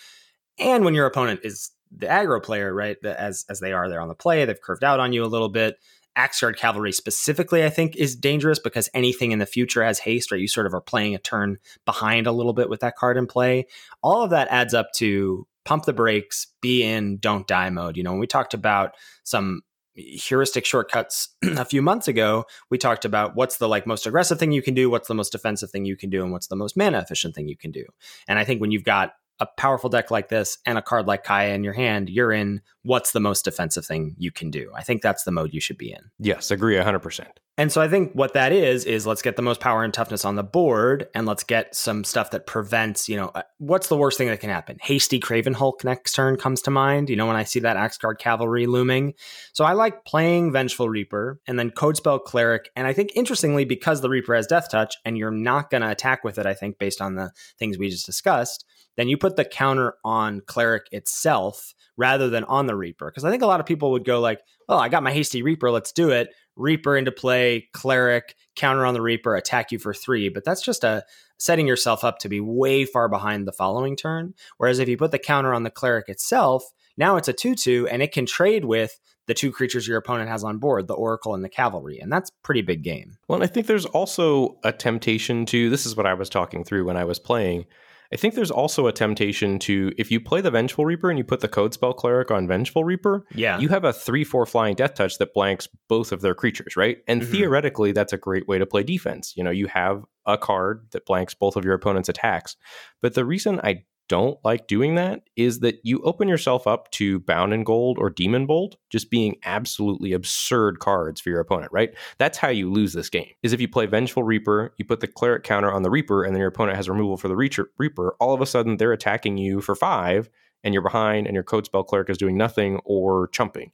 and 0.58 0.84
when 0.84 0.94
your 0.94 1.06
opponent 1.06 1.40
is 1.44 1.70
the 1.90 2.06
aggro 2.06 2.42
player, 2.42 2.74
right? 2.74 2.96
As 3.04 3.46
as 3.48 3.60
they 3.60 3.72
are 3.72 3.88
there 3.88 4.00
on 4.00 4.08
the 4.08 4.14
play, 4.14 4.44
they've 4.44 4.60
curved 4.60 4.84
out 4.84 5.00
on 5.00 5.12
you 5.12 5.24
a 5.24 5.26
little 5.26 5.48
bit 5.48 5.76
Axeguard 6.18 6.58
Cavalry 6.58 6.92
specifically, 6.92 7.64
I 7.64 7.70
think, 7.70 7.96
is 7.96 8.16
dangerous 8.16 8.58
because 8.58 8.90
anything 8.92 9.30
in 9.30 9.38
the 9.38 9.46
future 9.46 9.84
has 9.84 10.00
haste, 10.00 10.32
right? 10.32 10.40
You 10.40 10.48
sort 10.48 10.66
of 10.66 10.74
are 10.74 10.80
playing 10.80 11.14
a 11.14 11.18
turn 11.18 11.58
behind 11.86 12.26
a 12.26 12.32
little 12.32 12.52
bit 12.52 12.68
with 12.68 12.80
that 12.80 12.96
card 12.96 13.16
in 13.16 13.26
play. 13.26 13.66
All 14.02 14.24
of 14.24 14.30
that 14.30 14.48
adds 14.50 14.74
up 14.74 14.88
to 14.96 15.46
pump 15.64 15.84
the 15.84 15.92
brakes, 15.92 16.48
be 16.60 16.82
in, 16.82 17.18
don't 17.18 17.46
die 17.46 17.70
mode. 17.70 17.96
You 17.96 18.02
know, 18.02 18.10
when 18.10 18.20
we 18.20 18.26
talked 18.26 18.52
about 18.52 18.96
some 19.22 19.62
heuristic 19.94 20.66
shortcuts 20.66 21.28
a 21.44 21.64
few 21.64 21.82
months 21.82 22.08
ago, 22.08 22.44
we 22.68 22.78
talked 22.78 23.04
about 23.04 23.36
what's 23.36 23.58
the 23.58 23.68
like 23.68 23.86
most 23.86 24.06
aggressive 24.06 24.40
thing 24.40 24.50
you 24.50 24.62
can 24.62 24.74
do, 24.74 24.90
what's 24.90 25.08
the 25.08 25.14
most 25.14 25.30
defensive 25.30 25.70
thing 25.70 25.84
you 25.84 25.96
can 25.96 26.10
do, 26.10 26.22
and 26.22 26.32
what's 26.32 26.48
the 26.48 26.56
most 26.56 26.76
mana 26.76 26.98
efficient 26.98 27.34
thing 27.34 27.48
you 27.48 27.56
can 27.56 27.70
do. 27.70 27.84
And 28.26 28.40
I 28.40 28.44
think 28.44 28.60
when 28.60 28.72
you've 28.72 28.84
got 28.84 29.12
a 29.40 29.46
powerful 29.46 29.90
deck 29.90 30.10
like 30.10 30.28
this 30.28 30.58
and 30.66 30.78
a 30.78 30.82
card 30.82 31.06
like 31.06 31.24
Kaya 31.24 31.54
in 31.54 31.64
your 31.64 31.72
hand, 31.72 32.08
you're 32.08 32.32
in 32.32 32.60
what's 32.82 33.12
the 33.12 33.20
most 33.20 33.44
defensive 33.44 33.86
thing 33.86 34.14
you 34.18 34.30
can 34.30 34.50
do. 34.50 34.70
I 34.74 34.82
think 34.82 35.02
that's 35.02 35.24
the 35.24 35.30
mode 35.30 35.52
you 35.52 35.60
should 35.60 35.78
be 35.78 35.92
in. 35.92 36.10
Yes, 36.18 36.50
agree 36.50 36.76
100%. 36.76 37.26
And 37.58 37.72
so 37.72 37.80
I 37.80 37.88
think 37.88 38.12
what 38.12 38.34
that 38.34 38.52
is 38.52 38.84
is 38.84 39.04
let's 39.04 39.20
get 39.20 39.34
the 39.34 39.42
most 39.42 39.60
power 39.60 39.82
and 39.82 39.92
toughness 39.92 40.24
on 40.24 40.36
the 40.36 40.44
board 40.44 41.08
and 41.12 41.26
let's 41.26 41.42
get 41.42 41.74
some 41.74 42.04
stuff 42.04 42.30
that 42.30 42.46
prevents, 42.46 43.08
you 43.08 43.16
know, 43.16 43.32
uh, 43.34 43.42
what's 43.58 43.88
the 43.88 43.96
worst 43.96 44.16
thing 44.16 44.28
that 44.28 44.38
can 44.38 44.48
happen? 44.48 44.78
Hasty 44.80 45.18
Craven 45.18 45.54
Hulk 45.54 45.82
next 45.82 46.12
turn 46.12 46.36
comes 46.36 46.62
to 46.62 46.70
mind, 46.70 47.10
you 47.10 47.16
know, 47.16 47.26
when 47.26 47.34
I 47.34 47.42
see 47.42 47.58
that 47.58 47.76
Axeguard 47.76 48.20
Cavalry 48.20 48.66
looming. 48.66 49.14
So 49.52 49.64
I 49.64 49.72
like 49.72 50.04
playing 50.04 50.52
Vengeful 50.52 50.88
Reaper 50.88 51.40
and 51.48 51.58
then 51.58 51.72
Codespell 51.72 52.22
Cleric. 52.22 52.70
And 52.76 52.86
I 52.86 52.92
think 52.92 53.10
interestingly, 53.16 53.64
because 53.64 54.02
the 54.02 54.08
Reaper 54.08 54.36
has 54.36 54.46
Death 54.46 54.70
Touch 54.70 54.94
and 55.04 55.18
you're 55.18 55.32
not 55.32 55.68
going 55.68 55.82
to 55.82 55.90
attack 55.90 56.22
with 56.22 56.38
it, 56.38 56.46
I 56.46 56.54
think, 56.54 56.78
based 56.78 57.02
on 57.02 57.16
the 57.16 57.32
things 57.58 57.76
we 57.76 57.90
just 57.90 58.06
discussed, 58.06 58.64
then 58.98 59.08
you 59.08 59.16
put 59.16 59.36
the 59.36 59.44
counter 59.44 59.94
on 60.04 60.40
Cleric 60.40 60.88
itself 60.90 61.72
rather 61.96 62.28
than 62.28 62.42
on 62.44 62.66
the 62.66 62.74
Reaper. 62.74 63.06
Because 63.06 63.24
I 63.24 63.30
think 63.30 63.44
a 63.44 63.46
lot 63.46 63.60
of 63.60 63.66
people 63.66 63.92
would 63.92 64.04
go 64.04 64.18
like, 64.18 64.40
well, 64.68 64.80
I 64.80 64.88
got 64.88 65.04
my 65.04 65.12
Hasty 65.12 65.40
Reaper, 65.40 65.70
let's 65.70 65.92
do 65.92 66.10
it. 66.10 66.30
Reaper 66.56 66.96
into 66.96 67.12
play, 67.12 67.68
Cleric, 67.72 68.34
counter 68.56 68.84
on 68.84 68.94
the 68.94 69.00
Reaper, 69.00 69.36
attack 69.36 69.70
you 69.70 69.78
for 69.78 69.94
three. 69.94 70.28
But 70.28 70.44
that's 70.44 70.62
just 70.62 70.82
a 70.82 71.04
setting 71.38 71.68
yourself 71.68 72.02
up 72.02 72.18
to 72.18 72.28
be 72.28 72.40
way 72.40 72.84
far 72.84 73.08
behind 73.08 73.46
the 73.46 73.52
following 73.52 73.94
turn. 73.94 74.34
Whereas 74.56 74.80
if 74.80 74.88
you 74.88 74.96
put 74.96 75.12
the 75.12 75.18
counter 75.20 75.54
on 75.54 75.62
the 75.62 75.70
Cleric 75.70 76.08
itself, 76.08 76.64
now 76.96 77.16
it's 77.16 77.28
a 77.28 77.32
2 77.32 77.54
2 77.54 77.86
and 77.86 78.02
it 78.02 78.10
can 78.10 78.26
trade 78.26 78.64
with 78.64 78.98
the 79.28 79.34
two 79.34 79.52
creatures 79.52 79.86
your 79.86 79.98
opponent 79.98 80.28
has 80.28 80.42
on 80.42 80.58
board, 80.58 80.88
the 80.88 80.94
Oracle 80.94 81.34
and 81.34 81.44
the 81.44 81.48
Cavalry. 81.48 82.00
And 82.00 82.10
that's 82.10 82.32
pretty 82.42 82.62
big 82.62 82.82
game. 82.82 83.18
Well, 83.28 83.44
I 83.44 83.46
think 83.46 83.68
there's 83.68 83.86
also 83.86 84.58
a 84.64 84.72
temptation 84.72 85.46
to 85.46 85.70
this 85.70 85.86
is 85.86 85.94
what 85.94 86.06
I 86.06 86.14
was 86.14 86.28
talking 86.28 86.64
through 86.64 86.86
when 86.86 86.96
I 86.96 87.04
was 87.04 87.20
playing 87.20 87.66
I 88.12 88.16
think 88.16 88.34
there's 88.34 88.50
also 88.50 88.86
a 88.86 88.92
temptation 88.92 89.58
to 89.60 89.92
if 89.98 90.10
you 90.10 90.20
play 90.20 90.40
the 90.40 90.50
Vengeful 90.50 90.86
Reaper 90.86 91.10
and 91.10 91.18
you 91.18 91.24
put 91.24 91.40
the 91.40 91.48
Codespell 91.48 91.94
Cleric 91.94 92.30
on 92.30 92.48
Vengeful 92.48 92.84
Reaper, 92.84 93.26
yeah, 93.34 93.58
you 93.58 93.68
have 93.68 93.84
a 93.84 93.92
three 93.92 94.24
four 94.24 94.46
flying 94.46 94.74
Death 94.74 94.94
Touch 94.94 95.18
that 95.18 95.34
blanks 95.34 95.68
both 95.88 96.12
of 96.12 96.20
their 96.20 96.34
creatures, 96.34 96.76
right? 96.76 96.98
And 97.06 97.20
mm-hmm. 97.20 97.32
theoretically, 97.32 97.92
that's 97.92 98.12
a 98.12 98.18
great 98.18 98.48
way 98.48 98.58
to 98.58 98.66
play 98.66 98.82
defense. 98.82 99.34
You 99.36 99.44
know, 99.44 99.50
you 99.50 99.66
have 99.66 100.04
a 100.24 100.38
card 100.38 100.86
that 100.92 101.06
blanks 101.06 101.34
both 101.34 101.56
of 101.56 101.64
your 101.64 101.74
opponent's 101.74 102.08
attacks. 102.08 102.56
But 103.02 103.14
the 103.14 103.24
reason 103.24 103.60
I 103.62 103.84
don't 104.08 104.38
like 104.44 104.66
doing 104.66 104.94
that 104.96 105.22
is 105.36 105.60
that 105.60 105.80
you 105.82 106.00
open 106.00 106.28
yourself 106.28 106.66
up 106.66 106.90
to 106.92 107.20
Bound 107.20 107.52
in 107.52 107.62
Gold 107.62 107.98
or 107.98 108.10
Demon 108.10 108.46
Bolt 108.46 108.76
just 108.90 109.10
being 109.10 109.36
absolutely 109.44 110.12
absurd 110.12 110.78
cards 110.78 111.20
for 111.20 111.30
your 111.30 111.40
opponent, 111.40 111.70
right? 111.72 111.94
That's 112.18 112.38
how 112.38 112.48
you 112.48 112.70
lose 112.70 112.92
this 112.92 113.10
game. 113.10 113.30
Is 113.42 113.52
if 113.52 113.60
you 113.60 113.68
play 113.68 113.86
Vengeful 113.86 114.22
Reaper, 114.24 114.74
you 114.78 114.84
put 114.84 115.00
the 115.00 115.06
Cleric 115.06 115.44
counter 115.44 115.72
on 115.72 115.82
the 115.82 115.90
Reaper, 115.90 116.24
and 116.24 116.34
then 116.34 116.40
your 116.40 116.48
opponent 116.48 116.76
has 116.76 116.88
removal 116.88 117.16
for 117.16 117.28
the 117.28 117.36
Reaper, 117.36 118.16
all 118.18 118.34
of 118.34 118.40
a 118.40 118.46
sudden 118.46 118.76
they're 118.76 118.92
attacking 118.92 119.36
you 119.36 119.60
for 119.60 119.74
five, 119.74 120.30
and 120.64 120.74
you're 120.74 120.82
behind, 120.82 121.26
and 121.26 121.34
your 121.34 121.44
Codespell 121.44 121.86
Cleric 121.86 122.10
is 122.10 122.18
doing 122.18 122.36
nothing 122.36 122.80
or 122.84 123.28
chumping. 123.28 123.72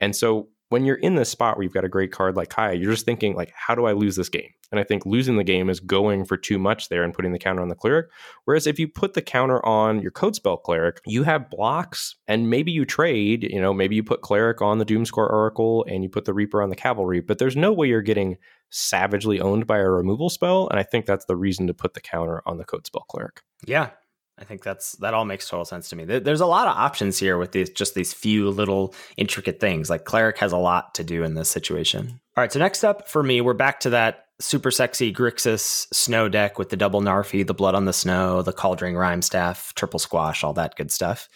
And 0.00 0.16
so 0.16 0.48
when 0.72 0.86
you're 0.86 0.96
in 0.96 1.16
this 1.16 1.28
spot 1.28 1.56
where 1.56 1.64
you've 1.64 1.74
got 1.74 1.84
a 1.84 1.88
great 1.88 2.12
card 2.12 2.34
like 2.34 2.48
Kaya, 2.48 2.74
you're 2.74 2.92
just 2.92 3.04
thinking 3.04 3.34
like, 3.34 3.52
how 3.54 3.74
do 3.74 3.84
I 3.84 3.92
lose 3.92 4.16
this 4.16 4.30
game? 4.30 4.48
And 4.70 4.80
I 4.80 4.84
think 4.84 5.04
losing 5.04 5.36
the 5.36 5.44
game 5.44 5.68
is 5.68 5.80
going 5.80 6.24
for 6.24 6.38
too 6.38 6.58
much 6.58 6.88
there 6.88 7.02
and 7.04 7.12
putting 7.12 7.32
the 7.32 7.38
counter 7.38 7.60
on 7.60 7.68
the 7.68 7.74
cleric. 7.74 8.06
Whereas 8.46 8.66
if 8.66 8.78
you 8.78 8.88
put 8.88 9.12
the 9.12 9.20
counter 9.20 9.64
on 9.66 10.00
your 10.00 10.10
code 10.10 10.34
spell 10.34 10.56
cleric, 10.56 11.02
you 11.04 11.24
have 11.24 11.50
blocks 11.50 12.16
and 12.26 12.48
maybe 12.48 12.72
you 12.72 12.86
trade, 12.86 13.42
you 13.42 13.60
know, 13.60 13.74
maybe 13.74 13.96
you 13.96 14.02
put 14.02 14.22
cleric 14.22 14.62
on 14.62 14.78
the 14.78 14.86
Doomskar 14.86 15.30
Oracle 15.30 15.84
and 15.90 16.02
you 16.02 16.08
put 16.08 16.24
the 16.24 16.32
Reaper 16.32 16.62
on 16.62 16.70
the 16.70 16.76
cavalry, 16.76 17.20
but 17.20 17.36
there's 17.36 17.54
no 17.54 17.70
way 17.70 17.88
you're 17.88 18.00
getting 18.00 18.38
savagely 18.70 19.40
owned 19.40 19.66
by 19.66 19.76
a 19.76 19.90
removal 19.90 20.30
spell. 20.30 20.68
And 20.70 20.80
I 20.80 20.84
think 20.84 21.04
that's 21.04 21.26
the 21.26 21.36
reason 21.36 21.66
to 21.66 21.74
put 21.74 21.92
the 21.92 22.00
counter 22.00 22.42
on 22.46 22.56
the 22.56 22.64
code 22.64 22.86
spell 22.86 23.04
cleric. 23.10 23.42
Yeah, 23.66 23.90
I 24.38 24.44
think 24.44 24.62
that's 24.62 24.92
that 24.96 25.14
all 25.14 25.24
makes 25.24 25.48
total 25.48 25.64
sense 25.64 25.88
to 25.90 25.96
me. 25.96 26.04
There's 26.04 26.40
a 26.40 26.46
lot 26.46 26.66
of 26.66 26.76
options 26.76 27.18
here 27.18 27.38
with 27.38 27.52
these 27.52 27.70
just 27.70 27.94
these 27.94 28.12
few 28.12 28.50
little 28.50 28.94
intricate 29.16 29.60
things. 29.60 29.90
Like 29.90 30.04
cleric 30.04 30.38
has 30.38 30.52
a 30.52 30.58
lot 30.58 30.94
to 30.94 31.04
do 31.04 31.22
in 31.22 31.34
this 31.34 31.50
situation. 31.50 32.20
All 32.36 32.42
right, 32.42 32.50
so 32.50 32.58
next 32.58 32.82
up 32.82 33.08
for 33.08 33.22
me, 33.22 33.40
we're 33.40 33.52
back 33.52 33.80
to 33.80 33.90
that 33.90 34.26
super 34.40 34.70
sexy 34.70 35.12
Grixis 35.12 35.86
snow 35.92 36.28
deck 36.28 36.58
with 36.58 36.70
the 36.70 36.76
double 36.76 37.00
Narfi, 37.00 37.46
the 37.46 37.54
blood 37.54 37.74
on 37.74 37.84
the 37.84 37.92
snow, 37.92 38.42
the 38.42 38.52
Kaldring 38.52 38.94
Rimestaff, 38.94 39.74
triple 39.74 40.00
squash, 40.00 40.42
all 40.42 40.54
that 40.54 40.76
good 40.76 40.90
stuff. 40.90 41.28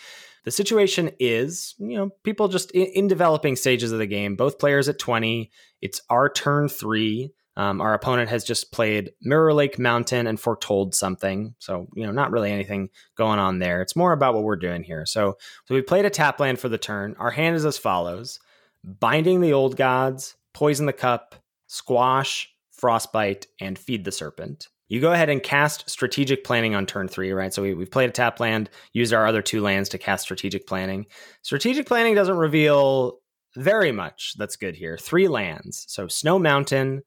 The 0.45 0.51
situation 0.51 1.11
is, 1.19 1.75
you 1.79 1.97
know, 1.97 2.11
people 2.23 2.49
just 2.49 2.71
in, 2.71 2.87
in 2.87 3.09
developing 3.09 3.57
stages 3.57 3.93
of 3.93 3.99
the 3.99 4.07
game, 4.07 4.37
both 4.37 4.59
players 4.59 4.89
at 4.89 4.99
20. 4.99 5.51
It's 5.83 6.01
our 6.09 6.29
turn 6.29 6.69
three. 6.69 7.33
Um, 7.57 7.81
our 7.81 7.95
opponent 7.95 8.29
has 8.29 8.45
just 8.45 8.71
played 8.71 9.13
Mirror 9.23 9.55
Lake 9.55 9.79
Mountain 9.79 10.27
and 10.27 10.39
foretold 10.39 10.95
something. 10.95 11.55
So, 11.59 11.87
you 11.95 12.05
know, 12.05 12.13
not 12.13 12.31
really 12.31 12.53
anything 12.53 12.91
going 13.17 13.39
on 13.39 13.59
there. 13.59 13.81
It's 13.81 13.97
more 13.97 14.13
about 14.13 14.35
what 14.35 14.43
we're 14.43 14.57
doing 14.57 14.83
here. 14.83 15.07
So, 15.07 15.39
so 15.65 15.75
we 15.75 15.81
played 15.81 16.05
a 16.05 16.11
tap 16.11 16.39
land 16.39 16.59
for 16.59 16.69
the 16.69 16.79
turn. 16.79 17.17
Our 17.19 17.31
hand 17.31 17.57
is 17.57 17.65
as 17.65 17.79
follows 17.79 18.39
Binding 18.85 19.41
the 19.41 19.55
Old 19.55 19.77
Gods, 19.77 20.37
Poison 20.53 20.87
the 20.87 20.93
Cup, 20.93 21.35
Squash, 21.67 22.53
Frostbite, 22.71 23.47
and 23.61 23.79
Feed 23.79 24.05
the 24.05 24.13
Serpent. 24.13 24.69
You 24.89 25.01
go 25.01 25.13
ahead 25.13 25.31
and 25.31 25.43
cast 25.43 25.89
Strategic 25.91 26.45
Planning 26.45 26.75
on 26.75 26.87
turn 26.87 27.09
three, 27.09 27.33
right? 27.33 27.53
So 27.53 27.63
we, 27.63 27.75
we've 27.75 27.91
played 27.91 28.11
a 28.11 28.13
tap 28.13 28.39
land, 28.39 28.71
used 28.93 29.13
our 29.13 29.27
other 29.27 29.43
two 29.43 29.61
lands 29.61 29.89
to 29.89 29.99
cast 29.99 30.25
Strategic 30.25 30.67
Planning. 30.67 31.07
Strategic 31.43 31.87
Planning 31.87 32.15
doesn't 32.15 32.37
reveal 32.37 33.19
very 33.57 33.91
much 33.91 34.35
that's 34.37 34.57
good 34.57 34.77
here. 34.77 34.97
Three 34.99 35.27
lands. 35.27 35.87
So 35.89 36.07
Snow 36.07 36.39
Mountain, 36.39 37.03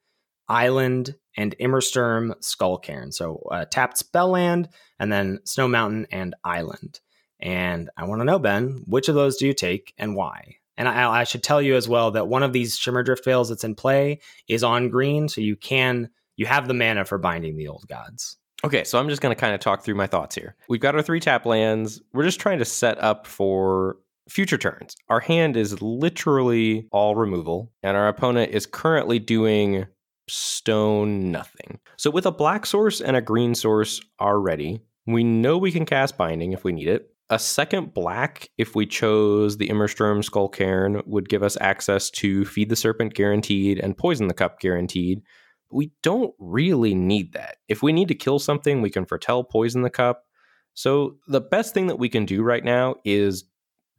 Island, 0.50 1.16
and 1.38 1.56
Immersturm 1.60 2.34
Skullcairn. 2.41 3.14
So 3.14 3.47
uh, 3.52 3.66
tapped 3.66 3.97
spell 3.97 4.30
land, 4.30 4.70
and 5.00 5.12
then 5.12 5.39
Snow 5.45 5.68
Mountain 5.68 6.08
and 6.12 6.36
Island. 6.43 7.00
And 7.39 7.89
I 7.95 8.06
want 8.06 8.20
to 8.20 8.26
know, 8.26 8.39
Ben, 8.39 8.84
which 8.86 9.08
of 9.08 9.16
those 9.16 9.38
do 9.38 9.47
you 9.47 9.54
take 9.54 9.93
and 9.97 10.16
why? 10.16 10.58
And 10.78 10.88
I, 10.88 11.22
I, 11.22 11.24
should 11.24 11.43
tell 11.43 11.62
you 11.62 11.76
as 11.76 11.88
well 11.88 12.12
that 12.12 12.28
one 12.28 12.43
of 12.43 12.54
these 12.54 12.78
Shimmerdrift 12.78 13.24
Vales 13.26 13.50
that's 13.50 13.64
in 13.64 13.76
play 13.76 14.20
is 14.47 14.64
on 14.64 14.89
green, 14.89 15.28
so 15.28 15.41
you 15.41 15.56
can 15.56 16.10
you 16.36 16.45
have 16.45 16.68
the 16.68 16.74
mana 16.74 17.04
for 17.04 17.18
binding 17.18 17.58
the 17.58 17.68
old 17.68 17.86
gods. 17.88 18.38
Okay, 18.64 18.84
so 18.84 18.97
I'm 18.97 19.10
just 19.10 19.22
going 19.22 19.36
to 19.36 19.39
kind 19.39 19.54
of 19.54 19.60
talk 19.60 19.84
through 19.84 19.95
my 19.95 20.08
thoughts 20.08 20.36
here. 20.36 20.56
We've 20.68 20.82
got 20.82 20.95
our 20.95 21.02
three 21.02 21.20
tap 21.20 21.45
lands. 21.45 22.02
We're 22.14 22.24
just 22.24 22.39
trying 22.39 22.60
to 22.60 22.66
set 22.66 23.02
up 23.02 23.28
for 23.28 23.97
future 24.30 24.58
turns. 24.58 24.95
Our 25.10 25.20
hand 25.20 25.58
is 25.58 25.82
literally 25.82 26.88
all 26.91 27.16
removal, 27.16 27.72
and 27.84 27.97
our 27.97 28.08
opponent 28.08 28.54
is 28.54 28.66
currently 28.66 29.20
doing 29.20 29.86
stone 30.30 31.32
nothing. 31.32 31.80
So 31.97 32.09
with 32.09 32.25
a 32.25 32.32
black 32.32 32.65
source 32.65 33.01
and 33.01 33.17
a 33.17 33.21
green 33.21 33.55
source 33.55 34.01
already, 34.21 34.82
we 35.05 35.23
know 35.23 35.57
we 35.57 35.71
can 35.71 35.86
cast 35.86 36.17
binding 36.17 36.53
if 36.53 36.63
we 36.63 36.71
need 36.71 36.88
it. 36.88 37.09
A 37.32 37.38
second 37.38 37.93
black, 37.93 38.49
if 38.57 38.75
we 38.75 38.86
chose 38.86 39.57
the 39.57 39.69
Immersturm 39.69 40.21
Skullcairn, 40.21 41.05
would 41.05 41.30
give 41.30 41.43
us 41.43 41.57
access 41.61 42.09
to 42.11 42.43
Feed 42.45 42.69
the 42.69 42.75
Serpent 42.75 43.13
guaranteed 43.13 43.80
and 43.80 43.97
Poison 43.97 44.27
the 44.27 44.34
Cup 44.34 44.59
guaranteed. 44.59 45.21
We 45.71 45.91
don't 46.01 46.34
really 46.39 46.95
need 46.95 47.34
that. 47.34 47.57
If 47.67 47.84
we 47.84 47.93
need 47.93 48.07
to 48.07 48.15
kill 48.15 48.39
something, 48.39 48.82
we 48.82 48.89
can 48.89 49.05
foretell 49.05 49.43
poison 49.43 49.84
the 49.84 49.91
cup. 49.91 50.23
So 50.73 51.17
the 51.27 51.41
best 51.41 51.73
thing 51.73 51.88
that 51.88 51.99
we 51.99 52.09
can 52.09 52.25
do 52.25 52.41
right 52.41 52.63
now 52.63 52.95
is 53.05 53.43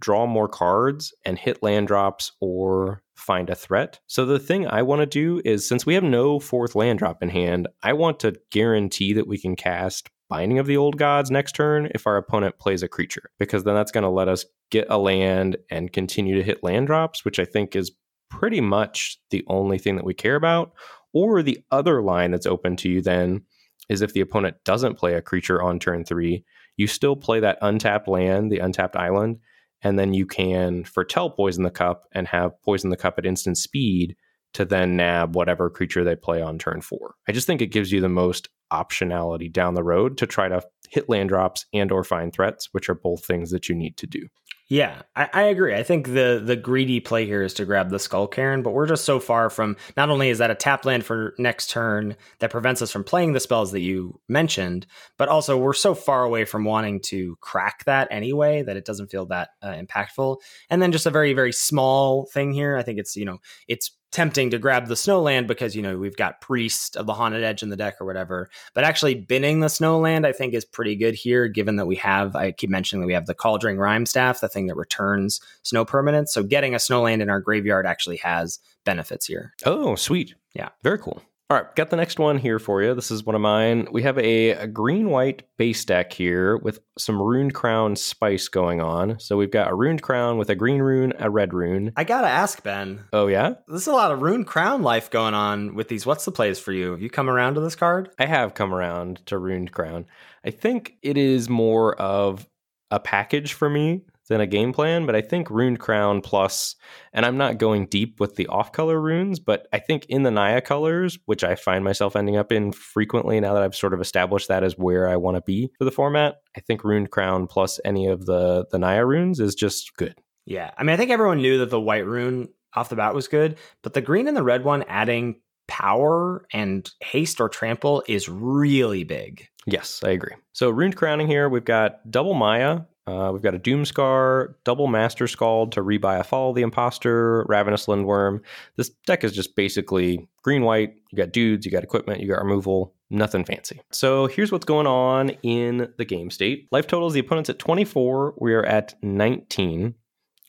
draw 0.01 0.26
more 0.26 0.48
cards 0.48 1.12
and 1.24 1.38
hit 1.38 1.62
land 1.62 1.86
drops 1.86 2.32
or 2.40 3.03
find 3.14 3.51
a 3.51 3.55
threat. 3.55 4.01
So 4.07 4.24
the 4.24 4.38
thing 4.38 4.66
I 4.66 4.82
want 4.82 5.01
to 5.01 5.07
do 5.07 5.40
is 5.44 5.68
since 5.68 5.84
we 5.84 5.94
have 5.94 6.03
no 6.03 6.40
fourth 6.40 6.74
land 6.74 6.98
drop 6.98 7.22
in 7.22 7.28
hand, 7.28 7.68
I 7.82 7.92
want 7.92 8.18
to 8.20 8.34
guarantee 8.51 9.12
that 9.12 9.28
we 9.28 9.38
can 9.38 9.57
cast 9.57 10.11
Binding 10.30 10.61
of 10.61 10.66
the 10.66 10.76
Old 10.76 10.96
Gods 10.96 11.30
next 11.30 11.57
turn 11.57 11.90
if 11.92 12.07
our 12.07 12.16
opponent 12.16 12.57
plays 12.59 12.84
a 12.84 12.88
creature, 12.88 13.30
because 13.40 13.64
then 13.64 13.74
that's 13.74 13.90
going 13.90 14.05
to 14.05 14.09
let 14.09 14.28
us 14.28 14.44
get 14.70 14.86
a 14.88 14.96
land 14.96 15.57
and 15.70 15.92
continue 15.92 16.36
to 16.36 16.44
hit 16.44 16.62
land 16.62 16.86
drops, 16.86 17.24
which 17.24 17.40
I 17.40 17.44
think 17.44 17.74
is 17.74 17.90
pretty 18.30 18.61
much 18.61 19.18
the 19.30 19.44
only 19.48 19.76
thing 19.76 19.96
that 19.96 20.05
we 20.05 20.14
care 20.14 20.36
about. 20.36 20.72
Or 21.12 21.42
the 21.42 21.59
other 21.72 22.01
line 22.01 22.30
that's 22.30 22.46
open 22.46 22.76
to 22.76 22.88
you 22.88 23.03
then 23.03 23.42
is 23.88 24.03
if 24.03 24.12
the 24.12 24.20
opponent 24.20 24.57
doesn't 24.64 24.98
play 24.98 25.14
a 25.14 25.20
creature 25.20 25.61
on 25.61 25.80
turn 25.80 26.05
three, 26.05 26.44
you 26.76 26.86
still 26.86 27.16
play 27.16 27.40
that 27.40 27.59
untapped 27.61 28.07
land, 28.07 28.53
the 28.53 28.61
untapped 28.61 28.94
island, 28.94 29.40
and 29.82 29.98
then 29.98 30.14
you 30.14 30.26
can 30.26 30.84
foretell 30.84 31.30
poison 31.30 31.64
the 31.64 31.70
cup 31.70 32.04
and 32.12 32.28
have 32.28 32.60
poison 32.62 32.90
the 32.90 32.96
cup 32.96 33.14
at 33.18 33.26
instant 33.26 33.58
speed 33.58 34.16
to 34.52 34.64
then 34.64 34.96
nab 34.96 35.36
whatever 35.36 35.70
creature 35.70 36.04
they 36.04 36.16
play 36.16 36.42
on 36.42 36.58
turn 36.58 36.80
four. 36.80 37.14
I 37.28 37.32
just 37.32 37.46
think 37.46 37.62
it 37.62 37.68
gives 37.68 37.92
you 37.92 38.00
the 38.00 38.08
most 38.08 38.48
optionality 38.72 39.52
down 39.52 39.74
the 39.74 39.82
road 39.82 40.18
to 40.18 40.26
try 40.26 40.48
to 40.48 40.62
hit 40.88 41.08
land 41.08 41.28
drops 41.28 41.66
and 41.72 41.92
or 41.92 42.04
find 42.04 42.32
threats, 42.32 42.68
which 42.72 42.88
are 42.88 42.94
both 42.94 43.24
things 43.24 43.50
that 43.50 43.68
you 43.68 43.74
need 43.74 43.96
to 43.98 44.06
do. 44.06 44.26
Yeah, 44.70 45.02
I, 45.16 45.28
I, 45.32 45.42
agree. 45.42 45.74
I 45.74 45.82
think 45.82 46.06
the 46.06 46.40
the 46.42 46.54
greedy 46.54 47.00
play 47.00 47.26
here 47.26 47.42
is 47.42 47.54
to 47.54 47.64
grab 47.64 47.90
the 47.90 47.96
Skullcairn, 47.96 48.62
but 48.62 48.70
we're 48.70 48.86
just 48.86 49.04
so 49.04 49.18
far 49.18 49.50
from 49.50 49.76
not 49.96 50.10
only 50.10 50.28
is 50.28 50.38
that 50.38 50.52
a 50.52 50.54
tap 50.54 50.84
land 50.84 51.04
for 51.04 51.34
next 51.38 51.70
turn 51.70 52.16
that 52.38 52.52
prevents 52.52 52.80
us 52.80 52.92
from 52.92 53.02
playing 53.02 53.32
the 53.32 53.40
spells 53.40 53.72
that 53.72 53.80
you 53.80 54.20
mentioned, 54.28 54.86
but 55.18 55.28
also 55.28 55.58
we're 55.58 55.72
so 55.72 55.92
far 55.92 56.22
away 56.22 56.44
from 56.44 56.64
wanting 56.64 57.00
to 57.00 57.36
crack 57.40 57.82
that 57.86 58.06
anyway 58.12 58.62
that 58.62 58.76
it 58.76 58.84
doesn't 58.84 59.10
feel 59.10 59.26
that 59.26 59.48
uh, 59.60 59.72
impactful. 59.72 60.36
And 60.70 60.80
then 60.80 60.92
just 60.92 61.06
a 61.06 61.10
very 61.10 61.34
very 61.34 61.52
small 61.52 62.26
thing 62.26 62.52
here. 62.52 62.76
I 62.76 62.84
think 62.84 63.00
it's 63.00 63.16
you 63.16 63.24
know 63.24 63.38
it's 63.66 63.90
tempting 64.12 64.50
to 64.50 64.58
grab 64.58 64.88
the 64.88 64.94
snowland 64.94 65.46
because 65.46 65.76
you 65.76 65.82
know 65.82 65.98
we've 65.98 66.16
got 66.16 66.40
priest 66.40 66.96
of 66.96 67.06
the 67.06 67.14
haunted 67.14 67.42
edge 67.42 67.62
in 67.62 67.70
the 67.70 67.76
deck 67.76 68.00
or 68.00 68.06
whatever. 68.06 68.50
But 68.74 68.84
actually 68.84 69.14
binning 69.14 69.61
the 69.61 69.68
snowland 69.68 70.26
i 70.26 70.32
think 70.32 70.54
is 70.54 70.64
pretty 70.64 70.96
good 70.96 71.14
here 71.14 71.48
given 71.48 71.76
that 71.76 71.86
we 71.86 71.96
have 71.96 72.34
i 72.36 72.52
keep 72.52 72.70
mentioning 72.70 73.00
that 73.00 73.06
we 73.06 73.14
have 73.14 73.26
the 73.26 73.34
Kaldring 73.34 73.76
Rimestaff 73.76 74.40
the 74.40 74.48
thing 74.48 74.66
that 74.66 74.76
returns 74.76 75.40
snow 75.62 75.84
permanence 75.84 76.32
so 76.32 76.42
getting 76.42 76.74
a 76.74 76.78
snowland 76.78 77.20
in 77.20 77.30
our 77.30 77.40
graveyard 77.40 77.86
actually 77.86 78.16
has 78.18 78.58
benefits 78.84 79.26
here. 79.26 79.52
Oh 79.64 79.94
sweet. 79.94 80.34
Yeah. 80.54 80.70
Very 80.82 80.98
cool 80.98 81.22
all 81.51 81.57
right, 81.57 81.74
got 81.74 81.90
the 81.90 81.96
next 81.96 82.20
one 82.20 82.38
here 82.38 82.61
for 82.61 82.80
you. 82.80 82.94
This 82.94 83.11
is 83.11 83.24
one 83.24 83.34
of 83.34 83.40
mine. 83.40 83.88
We 83.90 84.05
have 84.05 84.16
a, 84.18 84.51
a 84.51 84.68
green 84.68 85.11
white 85.11 85.42
base 85.57 85.84
deck 85.84 86.12
here 86.12 86.57
with 86.57 86.78
some 86.96 87.20
runed 87.20 87.55
crown 87.55 87.96
spice 87.96 88.46
going 88.46 88.80
on. 88.80 89.18
So 89.18 89.36
we've 89.36 89.51
got 89.51 89.68
a 89.68 89.74
runed 89.74 90.01
crown 90.01 90.38
with 90.38 90.48
a 90.48 90.55
green 90.55 90.80
rune, 90.80 91.12
a 91.18 91.28
red 91.28 91.53
rune. 91.53 91.92
I 91.96 92.05
gotta 92.05 92.28
ask, 92.28 92.62
Ben. 92.62 93.03
Oh, 93.12 93.26
yeah? 93.26 93.55
There's 93.66 93.88
a 93.88 93.92
lot 93.92 94.12
of 94.12 94.22
runed 94.22 94.46
crown 94.46 94.82
life 94.82 95.11
going 95.11 95.34
on 95.34 95.74
with 95.74 95.88
these. 95.88 96.07
What's 96.07 96.24
the 96.24 96.30
plays 96.30 96.61
for 96.61 96.70
you? 96.70 96.92
Have 96.92 97.03
you 97.03 97.11
come 97.11 97.28
around 97.28 97.55
to 97.55 97.61
this 97.61 97.74
card? 97.74 98.11
I 98.16 98.26
have 98.26 98.55
come 98.55 98.72
around 98.72 99.26
to 99.26 99.36
runed 99.36 99.72
crown. 99.72 100.07
I 100.44 100.53
think 100.53 100.98
it 101.03 101.18
is 101.18 101.48
more 101.48 101.96
of 101.96 102.46
a 102.92 103.01
package 103.01 103.55
for 103.55 103.68
me 103.68 104.05
than 104.30 104.40
a 104.40 104.46
game 104.46 104.72
plan, 104.72 105.04
but 105.04 105.14
I 105.14 105.20
think 105.20 105.50
Rune 105.50 105.76
Crown 105.76 106.22
plus, 106.22 106.76
and 107.12 107.26
I'm 107.26 107.36
not 107.36 107.58
going 107.58 107.86
deep 107.86 108.20
with 108.20 108.36
the 108.36 108.46
off 108.46 108.72
color 108.72 108.98
runes, 109.00 109.40
but 109.40 109.66
I 109.72 109.80
think 109.80 110.06
in 110.06 110.22
the 110.22 110.30
Naya 110.30 110.60
colors, 110.62 111.18
which 111.26 111.44
I 111.44 111.56
find 111.56 111.84
myself 111.84 112.16
ending 112.16 112.36
up 112.36 112.52
in 112.52 112.72
frequently 112.72 113.40
now 113.40 113.52
that 113.52 113.62
I've 113.62 113.74
sort 113.74 113.92
of 113.92 114.00
established 114.00 114.48
that 114.48 114.64
as 114.64 114.78
where 114.78 115.08
I 115.08 115.16
want 115.16 115.36
to 115.36 115.42
be 115.42 115.70
for 115.76 115.84
the 115.84 115.90
format, 115.90 116.36
I 116.56 116.60
think 116.60 116.84
Rune 116.84 117.08
Crown 117.08 117.48
plus 117.48 117.78
any 117.84 118.06
of 118.06 118.24
the 118.24 118.64
the 118.70 118.78
Naya 118.78 119.04
runes 119.04 119.40
is 119.40 119.54
just 119.54 119.94
good. 119.96 120.14
Yeah. 120.46 120.70
I 120.78 120.84
mean, 120.84 120.94
I 120.94 120.96
think 120.96 121.10
everyone 121.10 121.42
knew 121.42 121.58
that 121.58 121.70
the 121.70 121.80
white 121.80 122.06
rune 122.06 122.48
off 122.74 122.88
the 122.88 122.96
bat 122.96 123.14
was 123.14 123.28
good, 123.28 123.58
but 123.82 123.94
the 123.94 124.00
green 124.00 124.28
and 124.28 124.36
the 124.36 124.42
red 124.42 124.64
one 124.64 124.84
adding 124.84 125.40
power 125.66 126.46
and 126.52 126.90
haste 127.00 127.40
or 127.40 127.48
trample 127.48 128.02
is 128.08 128.28
really 128.28 129.04
big. 129.04 129.46
Yes, 129.66 130.00
I 130.04 130.10
agree. 130.10 130.34
So, 130.52 130.70
Rune 130.70 130.92
crowning 130.92 131.26
here, 131.26 131.48
we've 131.48 131.64
got 131.64 132.10
double 132.10 132.34
Maja, 132.34 132.86
uh, 133.07 133.30
we've 133.32 133.42
got 133.42 133.55
a 133.55 133.59
Doomskar, 133.59 134.55
double 134.64 134.86
Master 134.86 135.26
Skald 135.26 135.72
to 135.72 135.82
rebuy 135.82 136.20
a 136.20 136.24
Fall 136.24 136.51
of 136.51 136.57
the 136.57 136.62
Imposter, 136.62 137.44
Ravenous 137.48 137.86
Lindworm. 137.86 138.40
This 138.76 138.90
deck 139.07 139.24
is 139.24 139.32
just 139.32 139.57
basically 139.57 140.28
green 140.42 140.62
white. 140.62 140.94
You 141.11 141.16
got 141.16 141.32
dudes, 141.32 141.64
you 141.64 141.72
got 141.72 141.82
equipment, 141.82 142.20
you 142.20 142.28
got 142.28 142.42
removal, 142.42 142.94
nothing 143.09 143.44
fancy. 143.44 143.80
So 143.90 144.26
here's 144.26 144.53
what's 144.53 144.64
going 144.64 144.86
on 144.86 145.30
in 145.42 145.92
the 145.98 146.05
game 146.05 146.30
state. 146.30 146.68
Life 146.70 146.86
totals 146.86 147.14
the 147.14 147.20
opponent's 147.20 147.51
at 147.51 147.59
24. 147.59 148.34
We 148.38 148.55
are 148.55 148.64
at 148.64 148.94
19. 149.03 149.94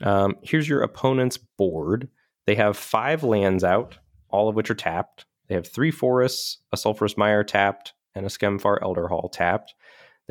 Um, 0.04 0.36
here's 0.43 0.68
your 0.68 0.82
opponent's 0.82 1.38
board. 1.38 2.10
They 2.47 2.56
have 2.56 2.78
five 2.78 3.24
lands 3.24 3.64
out, 3.64 3.97
all 4.30 4.49
of 4.49 4.56
which 4.56 4.70
are 4.70 4.76
tapped. 4.76 5.26
They 5.47 5.56
have 5.56 5.68
three 5.68 5.91
forests, 5.91 6.60
a 6.72 6.78
Sulphurous 6.78 7.18
Mire 7.18 7.43
tapped, 7.43 7.93
and 8.16 8.26
a 8.26 8.30
Skemfar 8.30 8.80
Elder 8.82 9.08
Hall 9.08 9.30
tapped. 9.30 9.74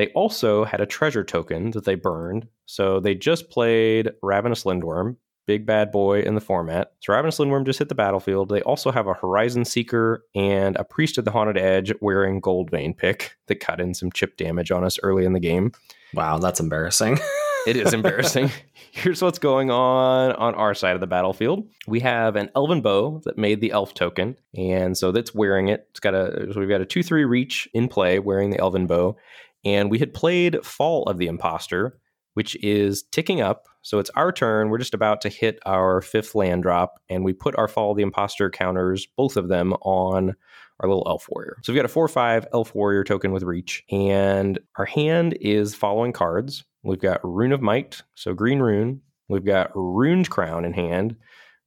They 0.01 0.07
also 0.13 0.65
had 0.65 0.81
a 0.81 0.87
treasure 0.87 1.23
token 1.23 1.73
that 1.73 1.85
they 1.85 1.95
burned. 1.95 2.49
So 2.65 3.01
they 3.01 3.15
just 3.15 3.51
played 3.51 4.11
Ravenous 4.23 4.65
Lindworm, 4.65 5.17
big 5.47 5.67
bad 5.67 5.93
boy 5.93 6.23
in 6.23 6.35
the 6.35 6.41
format. 6.41 6.93
So 7.01 7.13
Ravenous 7.13 7.39
Lindworm 7.39 7.67
just 7.67 7.81
hit 7.81 7.91
the 7.91 7.95
battlefield. 7.95 8.49
They 8.49 8.63
also 8.63 8.93
have 8.93 9.07
a 9.07 9.13
Horizon 9.13 9.67
Seeker 9.67 10.25
and 10.35 10.75
a 10.77 10.85
Priest 10.85 11.19
of 11.19 11.27
the 11.27 11.31
Haunted 11.31 11.59
Edge 11.59 11.93
wearing 12.01 12.41
Goldvein 12.41 12.97
pick 12.97 13.37
that 13.49 13.57
cut 13.57 13.79
in 13.79 13.93
some 13.93 14.11
chip 14.11 14.39
damage 14.39 14.71
on 14.71 14.85
us 14.85 14.99
early 15.03 15.27
in 15.27 15.35
the 15.35 15.39
game. 15.39 15.73
Wow, 16.15 16.39
that's 16.39 16.61
embarrassing. 16.61 17.19
it 17.67 17.77
is 17.77 17.93
embarrassing. 17.93 18.51
Here's 18.93 19.21
what's 19.21 19.39
going 19.39 19.71
on 19.71 20.33
on 20.33 20.55
our 20.55 20.73
side 20.73 20.95
of 20.95 21.03
the 21.03 21.07
battlefield. 21.07 21.69
We 21.87 22.01
have 22.01 22.37
an 22.37 22.49
elven 22.57 22.81
bow 22.81 23.21
that 23.27 23.37
made 23.37 23.61
the 23.61 23.73
elf 23.73 23.93
token, 23.93 24.39
and 24.57 24.97
so 24.97 25.13
that's 25.13 25.35
wearing 25.35 25.69
it. 25.69 25.87
It's 25.91 26.01
got 26.01 26.15
a 26.15 26.53
so 26.55 26.59
we've 26.59 26.71
got 26.71 26.81
a 26.81 26.87
two 26.87 27.03
three 27.03 27.27
reach 27.27 27.69
in 27.75 27.89
play 27.89 28.19
wearing 28.19 28.49
the 28.49 28.59
elven 28.59 28.87
bow, 28.87 29.17
and 29.65 29.91
we 29.91 29.99
had 29.99 30.15
played 30.15 30.65
Fall 30.65 31.05
of 31.05 31.19
the 31.19 31.27
Imposter, 31.27 31.99
which 32.35 32.57
is 32.63 33.03
ticking 33.11 33.41
up. 33.41 33.67
So 33.83 33.99
it's 33.99 34.11
our 34.11 34.33
turn. 34.33 34.69
We're 34.69 34.79
just 34.79 34.95
about 34.95 35.21
to 35.23 35.29
hit 35.29 35.59
our 35.67 36.01
fifth 36.01 36.35
land 36.35 36.63
drop, 36.63 37.01
and 37.09 37.25
we 37.25 37.33
put 37.33 37.57
our 37.57 37.69
Fall 37.69 37.93
of 37.93 37.97
the 37.97 38.03
Imposter 38.03 38.51
counters, 38.51 39.07
both 39.17 39.37
of 39.37 39.49
them, 39.49 39.73
on 39.83 40.35
our 40.81 40.89
little 40.89 41.07
elf 41.07 41.29
warrior. 41.29 41.59
So 41.63 41.73
we've 41.73 41.79
got 41.79 41.85
a 41.85 41.93
4 41.93 42.09
5 42.09 42.47
elf 42.53 42.75
warrior 42.75 43.05
token 43.05 43.33
with 43.33 43.43
reach, 43.43 43.85
and 43.91 44.59
our 44.77 44.87
hand 44.87 45.37
is 45.41 45.75
following 45.75 46.13
cards. 46.13 46.65
We've 46.83 47.01
got 47.01 47.21
Rune 47.23 47.53
of 47.53 47.61
Might, 47.61 48.03
so 48.15 48.33
green 48.33 48.61
rune. 48.61 49.03
We've 49.29 49.45
got 49.45 49.71
Runed 49.75 50.31
Crown 50.31 50.65
in 50.65 50.73
hand 50.73 51.17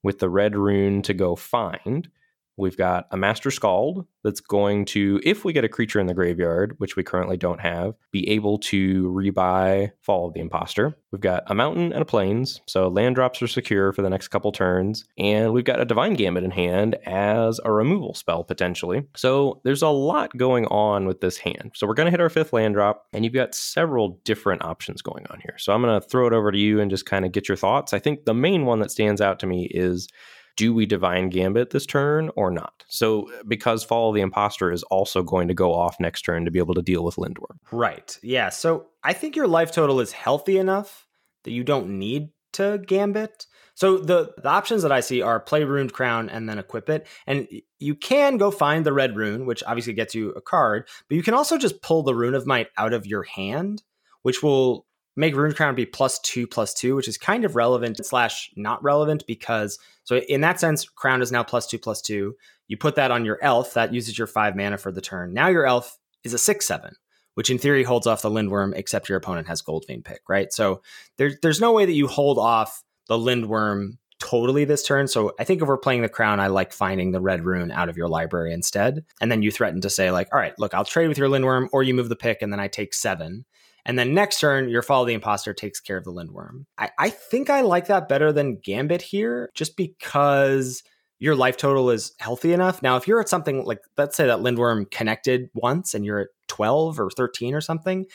with 0.02 0.20
the 0.20 0.30
red 0.30 0.56
rune 0.56 1.02
to 1.04 1.14
go 1.14 1.36
find. 1.36 2.10
We've 2.58 2.78
got 2.78 3.08
a 3.12 3.18
Master 3.18 3.52
Skald 3.52 4.06
that's 4.24 4.40
going 4.40 4.86
to, 4.86 5.20
if 5.24 5.44
we 5.44 5.54
get 5.54 5.66
a 5.66 5.70
creature 5.70 6.00
in 6.00 6.08
the 6.08 6.14
graveyard, 6.14 6.76
which 6.78 6.96
we 6.96 7.04
currently 7.04 7.36
don't 7.36 7.60
have, 7.60 7.96
be 8.12 8.30
able 8.30 8.58
to 8.60 9.12
rebuy 9.12 9.92
Fall 10.02 10.28
of 10.28 10.34
the 10.34 10.40
Imposter. 10.40 10.96
We've 11.12 11.22
got 11.22 11.44
a 11.48 11.56
mountain 11.56 11.92
and 11.92 12.02
a 12.02 12.06
plains, 12.06 12.62
so 12.68 12.88
land 12.88 13.16
drops 13.16 13.42
are 13.42 13.48
secure 13.48 13.92
for 13.92 14.02
the 14.02 14.10
next 14.10 14.30
couple 14.30 14.52
turns. 14.52 15.06
And 15.18 15.52
we've 15.52 15.66
got 15.66 15.80
a 15.80 15.86
Divine 15.86 16.14
Gambit 16.14 16.44
in 16.44 16.52
hand 16.52 16.96
as 17.06 17.60
a 17.66 17.72
removal 17.72 18.14
spell 18.14 18.44
potentially. 18.44 19.04
So 19.16 19.60
there's 19.64 19.82
a 19.82 19.90
lot 19.90 20.36
going 20.38 20.66
on 20.68 21.06
with 21.06 21.22
this 21.22 21.38
hand. 21.38 21.72
So 21.76 21.88
we're 21.88 21.94
going 21.96 22.08
to 22.08 22.12
hit 22.12 22.22
our 22.22 22.30
fifth 22.30 22.54
land 22.54 22.76
drop, 22.76 23.08
and 23.14 23.26
you've 23.26 23.34
got 23.34 23.56
several 23.56 24.20
different 24.24 24.64
options 24.64 25.02
going 25.02 25.26
on 25.30 25.40
here. 25.42 25.58
So 25.58 25.74
I'm 25.74 25.82
going 25.82 26.00
to 26.00 26.08
throw 26.08 26.28
it 26.28 26.34
over 26.34 26.52
to 26.52 26.58
you 26.58 26.80
and 26.80 26.90
just 26.90 27.06
kind 27.06 27.26
of 27.26 27.32
get 27.32 27.48
your 27.48 27.58
thoughts. 27.58 27.94
I 27.94 28.00
think 28.00 28.26
the 28.26 28.34
main 28.34 28.66
one 28.66 28.80
that 28.80 28.92
stands 28.92 29.22
out 29.22 29.40
to 29.40 29.48
me 29.48 29.68
is 29.72 30.08
do 30.56 30.74
we 30.74 30.86
divine 30.86 31.30
gambit 31.30 31.72
this 31.72 31.86
turn 31.86 32.30
or 32.36 32.52
not? 32.52 32.84
So 32.88 33.30
because 33.48 33.84
Fall 33.84 34.10
of 34.10 34.16
the 34.16 34.22
Imposter 34.22 34.72
is 34.72 34.84
also 34.84 35.24
going 35.24 35.48
to 35.48 35.54
go 35.54 35.74
off 35.74 36.00
next 36.00 36.22
turn 36.22 36.46
to 36.46 36.52
be 36.52 36.60
able 36.60 36.76
to 36.76 36.82
deal 36.82 37.04
with 37.04 37.16
Lindworm. 37.16 37.58
Right. 37.72 38.18
Yeah. 38.22 38.50
So 38.50 38.88
I 39.04 39.14
think 39.14 39.36
your 39.36 39.48
life 39.48 39.72
total 39.72 40.00
is 40.00 40.12
healthy 40.12 40.58
enough 40.58 41.08
that 41.44 41.52
you 41.52 41.64
don't 41.64 41.98
need 41.98 42.30
to 42.54 42.82
gambit. 42.86 43.48
So 43.76 43.98
the, 43.98 44.34
the 44.38 44.50
options 44.50 44.84
that 44.84 44.92
I 44.92 45.00
see 45.00 45.22
are 45.22 45.40
play 45.40 45.64
runed 45.64 45.94
crown 45.94 46.30
and 46.30 46.48
then 46.48 46.60
equip 46.60 46.90
it. 46.90 47.08
And 47.26 47.48
you 47.80 47.96
can 47.96 48.38
go 48.38 48.52
find 48.52 48.86
the 48.86 48.94
red 48.94 49.16
rune, 49.16 49.48
which 49.48 49.64
obviously 49.66 49.94
gets 49.94 50.14
you 50.14 50.30
a 50.32 50.42
card, 50.42 50.88
but 51.10 51.16
you 51.16 51.24
can 51.24 51.34
also 51.34 51.58
just 51.58 51.82
pull 51.82 52.04
the 52.04 52.14
rune 52.14 52.36
of 52.36 52.46
might 52.46 52.68
out 52.78 52.94
of 52.94 53.08
your 53.08 53.24
hand, 53.24 53.82
which 54.22 54.44
will 54.44 54.86
make 55.16 55.36
Rune 55.36 55.54
Crown 55.54 55.76
be 55.76 55.86
plus 55.86 56.20
two 56.20 56.48
plus 56.48 56.74
two, 56.74 56.96
which 56.96 57.08
is 57.08 57.18
kind 57.18 57.46
of 57.46 57.56
relevant 57.56 58.04
slash 58.06 58.50
not 58.56 58.84
relevant 58.84 59.26
because 59.28 59.78
so 60.04 60.18
in 60.18 60.42
that 60.42 60.60
sense, 60.60 60.86
Crown 60.86 61.22
is 61.22 61.32
now 61.32 61.44
plus 61.44 61.68
two 61.68 61.80
plus 61.80 62.02
two. 62.02 62.36
You 62.68 62.78
put 62.78 62.96
that 62.96 63.12
on 63.12 63.26
your 63.26 63.40
elf, 63.44 63.74
that 63.74 63.94
uses 63.94 64.18
your 64.18 64.28
five 64.28 64.56
mana 64.56 64.78
for 64.78 64.92
the 64.92 65.02
turn. 65.02 65.34
Now 65.34 65.48
your 65.48 65.66
elf 65.66 65.98
is 66.24 66.34
a 66.34 66.38
six 66.38 66.66
seven, 66.66 66.96
which 67.36 67.50
in 67.50 67.58
theory 67.58 67.84
holds 67.84 68.08
off 68.08 68.22
the 68.22 68.30
Lindworm, 68.30 68.74
except 68.76 69.10
your 69.10 69.18
opponent 69.18 69.48
has 69.48 69.62
Goldvein 69.62 70.04
pick, 70.04 70.22
right? 70.28 70.52
So 70.52 70.82
there's 71.18 71.36
there's 71.42 71.62
no 71.62 71.74
way 71.74 71.86
that 71.86 71.94
you 71.94 72.08
hold 72.08 72.38
off 72.38 72.84
the 73.08 73.18
Lindworm 73.18 73.98
totally 74.20 74.64
this 74.64 74.84
turn. 74.84 75.08
So 75.08 75.34
I 75.38 75.44
think 75.44 75.62
if 75.62 75.68
we're 75.68 75.78
playing 75.78 76.02
the 76.02 76.10
crown, 76.10 76.40
I 76.40 76.48
like 76.48 76.72
finding 76.72 77.12
the 77.12 77.20
red 77.20 77.44
rune 77.44 77.72
out 77.72 77.90
of 77.90 77.98
your 77.98 78.08
library 78.08 78.54
instead. 78.54 79.04
And 79.20 79.30
then 79.30 79.42
you 79.42 79.52
threaten 79.52 79.82
to 79.82 79.90
say, 79.90 80.12
like, 80.12 80.30
all 80.32 80.40
right, 80.40 80.58
look, 80.58 80.74
I'll 80.74 80.86
trade 80.86 81.10
with 81.10 81.18
your 81.18 81.28
Lindworm, 81.28 81.68
or 81.74 81.84
you 81.84 81.94
move 81.94 82.08
the 82.08 82.16
pick, 82.16 82.42
and 82.42 82.52
then 82.52 82.60
I 82.60 82.70
take 82.70 82.94
seven. 82.94 83.44
And 83.86 84.00
then 84.00 84.14
next 84.14 84.40
turn, 84.40 84.70
your 84.70 84.82
Fall 84.82 85.02
of 85.02 85.08
the 85.08 85.14
Imposter 85.14 85.54
takes 85.54 85.80
care 85.80 85.98
of 85.98 86.04
the 86.04 86.14
Lindworm. 86.14 86.66
I, 86.78 86.92
I 86.98 87.10
think 87.10 87.50
I 87.50 87.62
like 87.62 87.88
that 87.88 88.08
better 88.08 88.32
than 88.32 88.60
Gambit 88.64 89.02
here, 89.02 89.50
just 89.54 89.76
because 89.76 90.84
your 91.20 91.36
life 91.36 91.58
total 91.58 91.90
is 91.90 92.14
healthy 92.20 92.54
enough. 92.54 92.82
Now, 92.82 92.98
if 92.98 93.08
you're 93.08 93.20
at 93.20 93.30
something 93.30 93.66
like, 93.66 93.80
let's 93.98 94.16
say 94.16 94.28
that 94.28 94.40
Lindworm 94.40 94.90
connected 94.90 95.50
once 95.54 95.94
and 95.94 96.06
you're 96.06 96.20
at 96.20 96.28
12 96.48 97.00
or 97.00 97.10
13 97.10 97.54
or 97.54 97.62
something, 97.62 98.06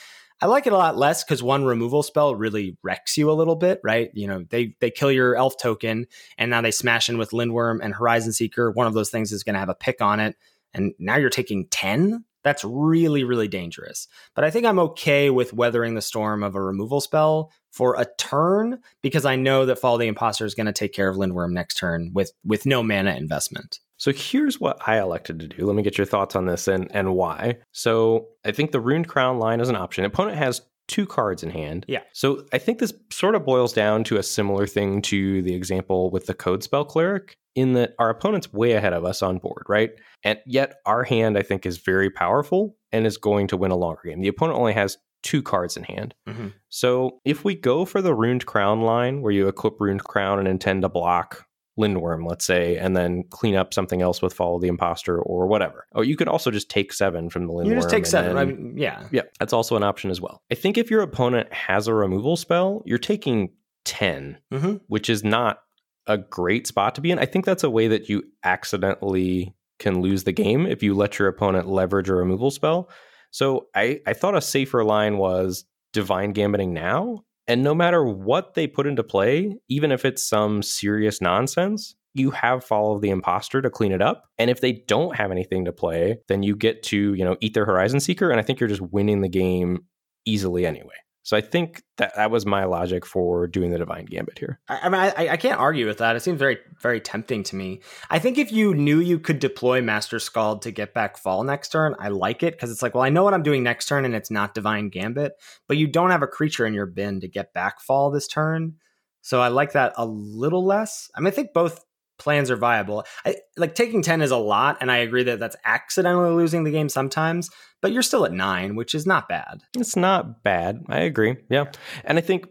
I 0.40 0.46
like 0.46 0.66
it 0.66 0.72
a 0.72 0.76
lot 0.76 0.96
less 0.96 1.24
because 1.24 1.42
one 1.42 1.64
removal 1.64 2.02
spell 2.02 2.34
really 2.34 2.76
wrecks 2.82 3.16
you 3.16 3.30
a 3.30 3.32
little 3.32 3.56
bit, 3.56 3.80
right? 3.82 4.10
You 4.14 4.28
know, 4.28 4.44
they 4.48 4.76
they 4.80 4.90
kill 4.90 5.10
your 5.10 5.34
elf 5.34 5.56
token 5.60 6.06
and 6.36 6.50
now 6.50 6.60
they 6.60 6.70
smash 6.70 7.08
in 7.08 7.18
with 7.18 7.32
Lindworm 7.32 7.80
and 7.82 7.92
Horizon 7.92 8.32
Seeker. 8.32 8.70
One 8.70 8.86
of 8.86 8.94
those 8.94 9.10
things 9.10 9.32
is 9.32 9.42
going 9.42 9.54
to 9.54 9.60
have 9.60 9.68
a 9.68 9.74
pick 9.74 10.00
on 10.00 10.20
it. 10.20 10.36
And 10.72 10.92
now 10.98 11.16
you're 11.16 11.30
taking 11.30 11.66
10 11.68 12.24
that's 12.48 12.64
really, 12.64 13.24
really 13.24 13.46
dangerous. 13.46 14.08
But 14.34 14.44
I 14.44 14.50
think 14.50 14.64
I'm 14.64 14.78
okay 14.78 15.28
with 15.28 15.52
weathering 15.52 15.94
the 15.94 16.00
storm 16.00 16.42
of 16.42 16.54
a 16.54 16.62
removal 16.62 17.02
spell 17.02 17.52
for 17.70 18.00
a 18.00 18.06
turn 18.18 18.78
because 19.02 19.26
I 19.26 19.36
know 19.36 19.66
that 19.66 19.78
Fall 19.78 19.94
of 19.94 20.00
the 20.00 20.06
Imposter 20.06 20.46
is 20.46 20.54
going 20.54 20.66
to 20.66 20.72
take 20.72 20.94
care 20.94 21.08
of 21.08 21.16
Lindworm 21.16 21.52
next 21.52 21.74
turn 21.74 22.10
with 22.14 22.32
with 22.44 22.64
no 22.64 22.82
mana 22.82 23.14
investment. 23.16 23.80
So 23.98 24.12
here's 24.12 24.60
what 24.60 24.78
I 24.86 24.98
elected 24.98 25.40
to 25.40 25.48
do. 25.48 25.66
Let 25.66 25.76
me 25.76 25.82
get 25.82 25.98
your 25.98 26.06
thoughts 26.06 26.36
on 26.36 26.46
this 26.46 26.68
and, 26.68 26.88
and 26.94 27.14
why. 27.14 27.58
So 27.72 28.28
I 28.44 28.52
think 28.52 28.70
the 28.70 28.80
Runed 28.80 29.08
Crown 29.08 29.38
line 29.38 29.60
is 29.60 29.68
an 29.68 29.76
option. 29.76 30.04
Opponent 30.04 30.38
has 30.38 30.62
two 30.88 31.06
cards 31.06 31.42
in 31.42 31.50
hand. 31.50 31.84
Yeah. 31.86 32.02
So 32.12 32.44
I 32.52 32.58
think 32.58 32.80
this 32.80 32.92
sort 33.12 33.34
of 33.34 33.44
boils 33.44 33.72
down 33.72 34.04
to 34.04 34.16
a 34.16 34.22
similar 34.22 34.66
thing 34.66 35.02
to 35.02 35.42
the 35.42 35.54
example 35.54 36.10
with 36.10 36.26
the 36.26 36.34
Codespell 36.34 36.88
Cleric, 36.88 37.36
in 37.54 37.74
that 37.74 37.94
our 37.98 38.10
opponent's 38.10 38.52
way 38.52 38.72
ahead 38.72 38.92
of 38.92 39.04
us 39.04 39.22
on 39.22 39.38
board, 39.38 39.64
right? 39.68 39.90
And 40.24 40.38
yet 40.46 40.76
our 40.86 41.04
hand, 41.04 41.36
I 41.36 41.42
think, 41.42 41.66
is 41.66 41.78
very 41.78 42.10
powerful 42.10 42.76
and 42.92 43.06
is 43.06 43.16
going 43.16 43.48
to 43.48 43.56
win 43.56 43.70
a 43.70 43.76
longer 43.76 44.02
game. 44.06 44.20
The 44.20 44.28
opponent 44.28 44.58
only 44.58 44.72
has 44.72 44.96
two 45.22 45.42
cards 45.42 45.76
in 45.76 45.82
hand. 45.82 46.14
Mm-hmm. 46.28 46.48
So 46.68 47.20
if 47.24 47.44
we 47.44 47.56
go 47.56 47.84
for 47.84 48.00
the 48.00 48.14
Runed 48.14 48.46
Crown 48.46 48.82
line, 48.82 49.20
where 49.22 49.32
you 49.32 49.48
equip 49.48 49.80
Runed 49.80 50.04
Crown 50.04 50.38
and 50.38 50.46
intend 50.46 50.82
to 50.82 50.88
block 50.88 51.44
Lindworm, 51.78 52.26
let's 52.26 52.44
say, 52.44 52.76
and 52.76 52.96
then 52.96 53.24
clean 53.30 53.54
up 53.54 53.72
something 53.72 54.02
else 54.02 54.20
with 54.20 54.34
Fall 54.34 54.56
of 54.56 54.62
the 54.62 54.68
Imposter 54.68 55.20
or 55.20 55.46
whatever. 55.46 55.86
Oh, 55.94 56.02
you 56.02 56.16
could 56.16 56.28
also 56.28 56.50
just 56.50 56.68
take 56.68 56.92
seven 56.92 57.30
from 57.30 57.46
the 57.46 57.52
Lindworm. 57.52 57.68
You 57.68 57.74
just 57.76 57.90
take 57.90 58.06
seven. 58.06 58.34
Then, 58.34 58.38
I 58.38 58.44
mean, 58.44 58.74
yeah. 58.76 59.06
Yeah, 59.10 59.22
that's 59.38 59.52
also 59.52 59.76
an 59.76 59.82
option 59.82 60.10
as 60.10 60.20
well. 60.20 60.42
I 60.50 60.54
think 60.54 60.76
if 60.76 60.90
your 60.90 61.00
opponent 61.02 61.52
has 61.52 61.86
a 61.86 61.94
removal 61.94 62.36
spell, 62.36 62.82
you're 62.84 62.98
taking 62.98 63.50
10, 63.84 64.38
mm-hmm. 64.52 64.76
which 64.88 65.08
is 65.08 65.24
not 65.24 65.60
a 66.06 66.18
great 66.18 66.66
spot 66.66 66.94
to 66.96 67.00
be 67.00 67.10
in. 67.10 67.18
I 67.18 67.26
think 67.26 67.44
that's 67.44 67.64
a 67.64 67.70
way 67.70 67.88
that 67.88 68.08
you 68.08 68.24
accidentally 68.42 69.54
can 69.78 70.02
lose 70.02 70.24
the 70.24 70.32
game 70.32 70.66
if 70.66 70.82
you 70.82 70.94
let 70.94 71.18
your 71.18 71.28
opponent 71.28 71.68
leverage 71.68 72.08
a 72.08 72.14
removal 72.14 72.50
spell. 72.50 72.90
So 73.30 73.66
I, 73.74 74.00
I 74.06 74.14
thought 74.14 74.36
a 74.36 74.40
safer 74.40 74.82
line 74.84 75.18
was 75.18 75.64
divine 75.92 76.32
gambiting 76.32 76.72
now 76.72 77.24
and 77.48 77.62
no 77.62 77.74
matter 77.74 78.04
what 78.04 78.54
they 78.54 78.66
put 78.66 78.86
into 78.86 79.02
play, 79.02 79.56
even 79.68 79.90
if 79.90 80.04
it's 80.04 80.22
some 80.22 80.62
serious 80.62 81.20
nonsense, 81.22 81.96
you 82.14 82.30
have 82.30 82.62
fall 82.62 82.94
of 82.94 83.00
the 83.00 83.10
imposter 83.10 83.62
to 83.62 83.70
clean 83.70 83.90
it 83.90 84.02
up. 84.02 84.24
And 84.38 84.50
if 84.50 84.60
they 84.60 84.84
don't 84.86 85.16
have 85.16 85.30
anything 85.30 85.64
to 85.64 85.72
play, 85.72 86.18
then 86.28 86.42
you 86.42 86.54
get 86.54 86.82
to, 86.84 87.14
you 87.14 87.24
know, 87.24 87.36
eat 87.40 87.54
their 87.54 87.64
horizon 87.64 88.00
seeker. 88.00 88.30
And 88.30 88.38
I 88.38 88.42
think 88.42 88.60
you're 88.60 88.68
just 88.68 88.82
winning 88.82 89.22
the 89.22 89.28
game 89.28 89.86
easily 90.26 90.66
anyway. 90.66 90.94
So 91.28 91.36
I 91.36 91.42
think 91.42 91.82
that 91.98 92.16
that 92.16 92.30
was 92.30 92.46
my 92.46 92.64
logic 92.64 93.04
for 93.04 93.46
doing 93.46 93.70
the 93.70 93.76
divine 93.76 94.06
gambit 94.06 94.38
here. 94.38 94.60
I, 94.66 94.78
I 94.84 94.88
mean, 94.88 95.12
I, 95.14 95.28
I, 95.32 95.36
can't 95.36 95.60
argue 95.60 95.86
with 95.86 95.98
that. 95.98 96.16
It 96.16 96.20
seems 96.20 96.38
very, 96.38 96.56
very 96.80 97.02
tempting 97.02 97.42
to 97.42 97.54
me. 97.54 97.82
I 98.08 98.18
think 98.18 98.38
if 98.38 98.50
you 98.50 98.72
knew 98.72 98.98
you 98.98 99.18
could 99.18 99.38
deploy 99.38 99.82
Master 99.82 100.18
Skald 100.20 100.62
to 100.62 100.70
get 100.70 100.94
back 100.94 101.18
fall 101.18 101.44
next 101.44 101.68
turn, 101.68 101.94
I 101.98 102.08
like 102.08 102.42
it 102.42 102.54
because 102.54 102.70
it's 102.70 102.80
like, 102.80 102.94
well, 102.94 103.04
I 103.04 103.10
know 103.10 103.24
what 103.24 103.34
I'm 103.34 103.42
doing 103.42 103.62
next 103.62 103.88
turn, 103.88 104.06
and 104.06 104.14
it's 104.14 104.30
not 104.30 104.54
divine 104.54 104.88
gambit, 104.88 105.34
but 105.66 105.76
you 105.76 105.86
don't 105.86 106.12
have 106.12 106.22
a 106.22 106.26
creature 106.26 106.64
in 106.64 106.72
your 106.72 106.86
bin 106.86 107.20
to 107.20 107.28
get 107.28 107.52
back 107.52 107.82
fall 107.82 108.10
this 108.10 108.26
turn. 108.26 108.76
So 109.20 109.42
I 109.42 109.48
like 109.48 109.72
that 109.72 109.92
a 109.98 110.06
little 110.06 110.64
less. 110.64 111.10
I 111.14 111.20
mean, 111.20 111.26
I 111.26 111.32
think 111.32 111.52
both 111.52 111.84
plans 112.18 112.50
are 112.50 112.56
viable. 112.56 113.04
I, 113.24 113.36
like 113.56 113.74
taking 113.74 114.02
10 114.02 114.22
is 114.22 114.30
a 114.30 114.36
lot, 114.36 114.78
and 114.80 114.90
I 114.90 114.98
agree 114.98 115.22
that 115.24 115.38
that's 115.38 115.56
accidentally 115.64 116.30
losing 116.30 116.64
the 116.64 116.70
game 116.70 116.88
sometimes, 116.88 117.50
but 117.80 117.92
you're 117.92 118.02
still 118.02 118.24
at 118.24 118.32
nine, 118.32 118.76
which 118.76 118.94
is 118.94 119.06
not 119.06 119.28
bad. 119.28 119.60
It's 119.76 119.96
not 119.96 120.42
bad. 120.42 120.84
I 120.88 121.00
agree. 121.00 121.36
Yeah. 121.48 121.66
And 122.04 122.18
I 122.18 122.20
think 122.20 122.46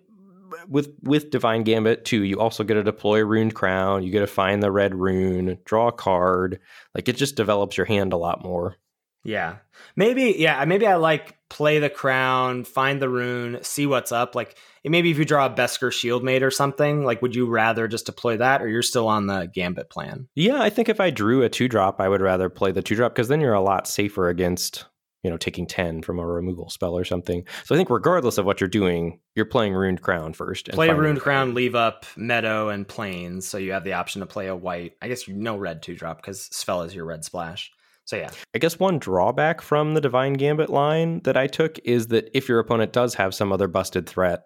with 0.68 0.93
with 1.03 1.30
Divine 1.30 1.63
Gambit 1.63 2.05
too, 2.05 2.24
you 2.24 2.39
also 2.39 2.63
get 2.63 2.76
to 2.76 2.84
deploy 2.84 3.24
Rune 3.24 3.51
Crown, 3.51 4.03
you 4.03 4.11
get 4.11 4.22
to 4.22 4.28
find 4.28 4.63
the 4.63 4.72
red 4.72 4.95
rune, 4.95 5.57
draw 5.65 5.89
a 5.89 5.91
card. 5.91 6.59
Like 6.95 7.09
it 7.09 7.18
just 7.18 7.36
develops 7.36 7.78
your 7.78 7.86
hand 7.86 8.13
a 8.13 8.18
lot 8.18 8.43
more. 8.43 8.76
Yeah. 9.24 9.57
Maybe, 9.95 10.36
yeah, 10.38 10.63
maybe 10.65 10.88
I 10.88 10.95
like 10.95 11.38
play 11.49 11.80
the 11.80 11.89
crown, 11.89 12.63
find 12.63 13.01
the 13.01 13.09
rune, 13.09 13.59
see 13.61 13.86
what's 13.86 14.11
up. 14.11 14.36
Like 14.36 14.57
maybe 14.84 15.11
if 15.11 15.18
you 15.18 15.26
draw 15.26 15.45
a 15.45 15.49
Beskir 15.49 15.91
Shieldmate 15.91 16.41
or 16.41 16.51
something, 16.51 17.03
like 17.03 17.22
would 17.22 17.36
you 17.36 17.47
rather 17.47 17.88
just 17.88 18.05
deploy 18.05 18.38
that 18.38 18.61
or 18.61 18.68
you're 18.68 18.82
still 18.82 19.07
on 19.07 19.28
the 19.28 19.49
Gambit 19.53 19.89
plan? 19.89 20.28
Yeah, 20.36 20.61
I 20.61 20.70
think 20.70 20.89
if 20.89 20.99
I 20.99 21.09
drew 21.09 21.43
a 21.43 21.49
two 21.49 21.68
drop, 21.68 21.99
I 21.99 22.09
would 22.09 22.22
rather 22.22 22.49
play 22.49 22.72
the 22.72 22.82
two 22.82 22.95
drop 22.95 23.13
because 23.13 23.28
then 23.28 23.41
you're 23.41 23.53
a 23.53 23.61
lot 23.61 23.88
safer 23.88 24.30
against 24.30 24.86
you 25.24 25.32
know 25.32 25.38
taking 25.38 25.65
10 25.65 26.03
from 26.03 26.20
a 26.20 26.26
removal 26.26 26.70
spell 26.70 26.97
or 26.97 27.03
something 27.03 27.43
so 27.65 27.74
i 27.74 27.78
think 27.78 27.89
regardless 27.89 28.38
of 28.38 28.45
what 28.45 28.61
you're 28.61 28.70
doing 28.70 29.20
you're 29.36 29.45
playing 29.45 29.74
runed 29.74 30.01
crown 30.01 30.32
first 30.32 30.70
play 30.70 30.89
runed 30.89 31.20
crown 31.20 31.53
leave 31.53 31.76
up 31.76 32.05
meadow 32.15 32.70
and 32.70 32.88
plains 32.88 33.45
so 33.45 33.57
you 33.57 33.72
have 33.72 33.84
the 33.84 33.93
option 33.93 34.22
to 34.22 34.26
play 34.26 34.47
a 34.47 34.55
white 34.55 34.93
i 35.01 35.07
guess 35.07 35.28
no 35.28 35.57
red 35.57 35.82
two 35.82 35.95
drop 35.95 36.18
because 36.18 36.43
spell 36.43 36.84
is 36.84 36.95
your 36.95 37.03
red 37.03 37.26
splash 37.26 37.72
so 38.08 38.16
yeah. 38.16 38.30
I 38.55 38.60
guess 38.60 38.80
one 38.80 38.99
drawback 38.99 39.62
from 39.62 39.93
the 39.93 40.01
Divine 40.01 40.34
Gambit 40.34 40.70
line 40.70 41.20
that 41.26 41.36
I 41.36 41.45
took 41.45 41.78
is 41.84 42.08
that 42.08 42.32
if 42.36 42.47
your 42.47 42.60
opponent 42.60 42.93
does 42.93 43.14
have 43.16 43.36
some 43.36 43.51
other 43.51 43.68
busted 43.68 44.08
threat, 44.08 44.45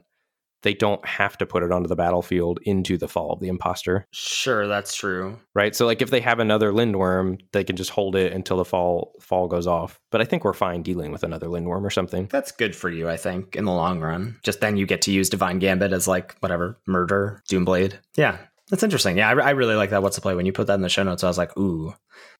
they 0.63 0.73
don't 0.73 1.03
have 1.05 1.37
to 1.37 1.45
put 1.45 1.63
it 1.63 1.71
onto 1.71 1.87
the 1.87 1.95
battlefield 1.95 2.59
into 2.63 2.97
the 2.97 3.07
fall 3.07 3.33
of 3.33 3.39
the 3.39 3.47
imposter. 3.47 4.07
Sure, 4.11 4.67
that's 4.67 4.95
true. 4.95 5.39
Right? 5.53 5.75
So 5.75 5.85
like 5.85 6.01
if 6.01 6.09
they 6.09 6.21
have 6.21 6.39
another 6.39 6.71
Lindworm, 6.71 7.39
they 7.51 7.63
can 7.63 7.75
just 7.75 7.91
hold 7.91 8.15
it 8.15 8.33
until 8.33 8.57
the 8.57 8.65
fall 8.65 9.13
fall 9.19 9.47
goes 9.47 9.67
off. 9.67 9.99
But 10.11 10.21
I 10.21 10.25
think 10.25 10.43
we're 10.43 10.53
fine 10.53 10.81
dealing 10.83 11.11
with 11.11 11.23
another 11.23 11.47
Lindworm 11.47 11.83
or 11.83 11.89
something. 11.89 12.27
That's 12.31 12.51
good 12.51 12.75
for 12.75 12.89
you, 12.89 13.09
I 13.09 13.17
think, 13.17 13.55
in 13.55 13.65
the 13.65 13.71
long 13.71 13.99
run. 13.99 14.37
Just 14.43 14.61
then 14.61 14.77
you 14.77 14.85
get 14.85 15.01
to 15.03 15.11
use 15.11 15.29
Divine 15.29 15.59
Gambit 15.59 15.93
as 15.93 16.07
like 16.07 16.35
whatever, 16.39 16.79
murder, 16.87 17.41
Doomblade. 17.49 17.95
Yeah, 18.15 18.37
that's 18.71 18.83
interesting. 18.83 19.17
Yeah, 19.17 19.29
I, 19.29 19.33
I, 19.33 19.49
really 19.51 19.75
like 19.75 19.89
that. 19.89 20.01
What's 20.01 20.15
the 20.15 20.21
play? 20.21 20.33
When 20.33 20.45
you 20.45 20.53
put 20.53 20.67
that 20.67 20.75
in 20.75 20.81
the 20.81 20.89
show 20.89 21.03
notes, 21.03 21.25
I 21.25 21.27
was 21.27 21.37
like, 21.37 21.55
ooh. 21.57 21.93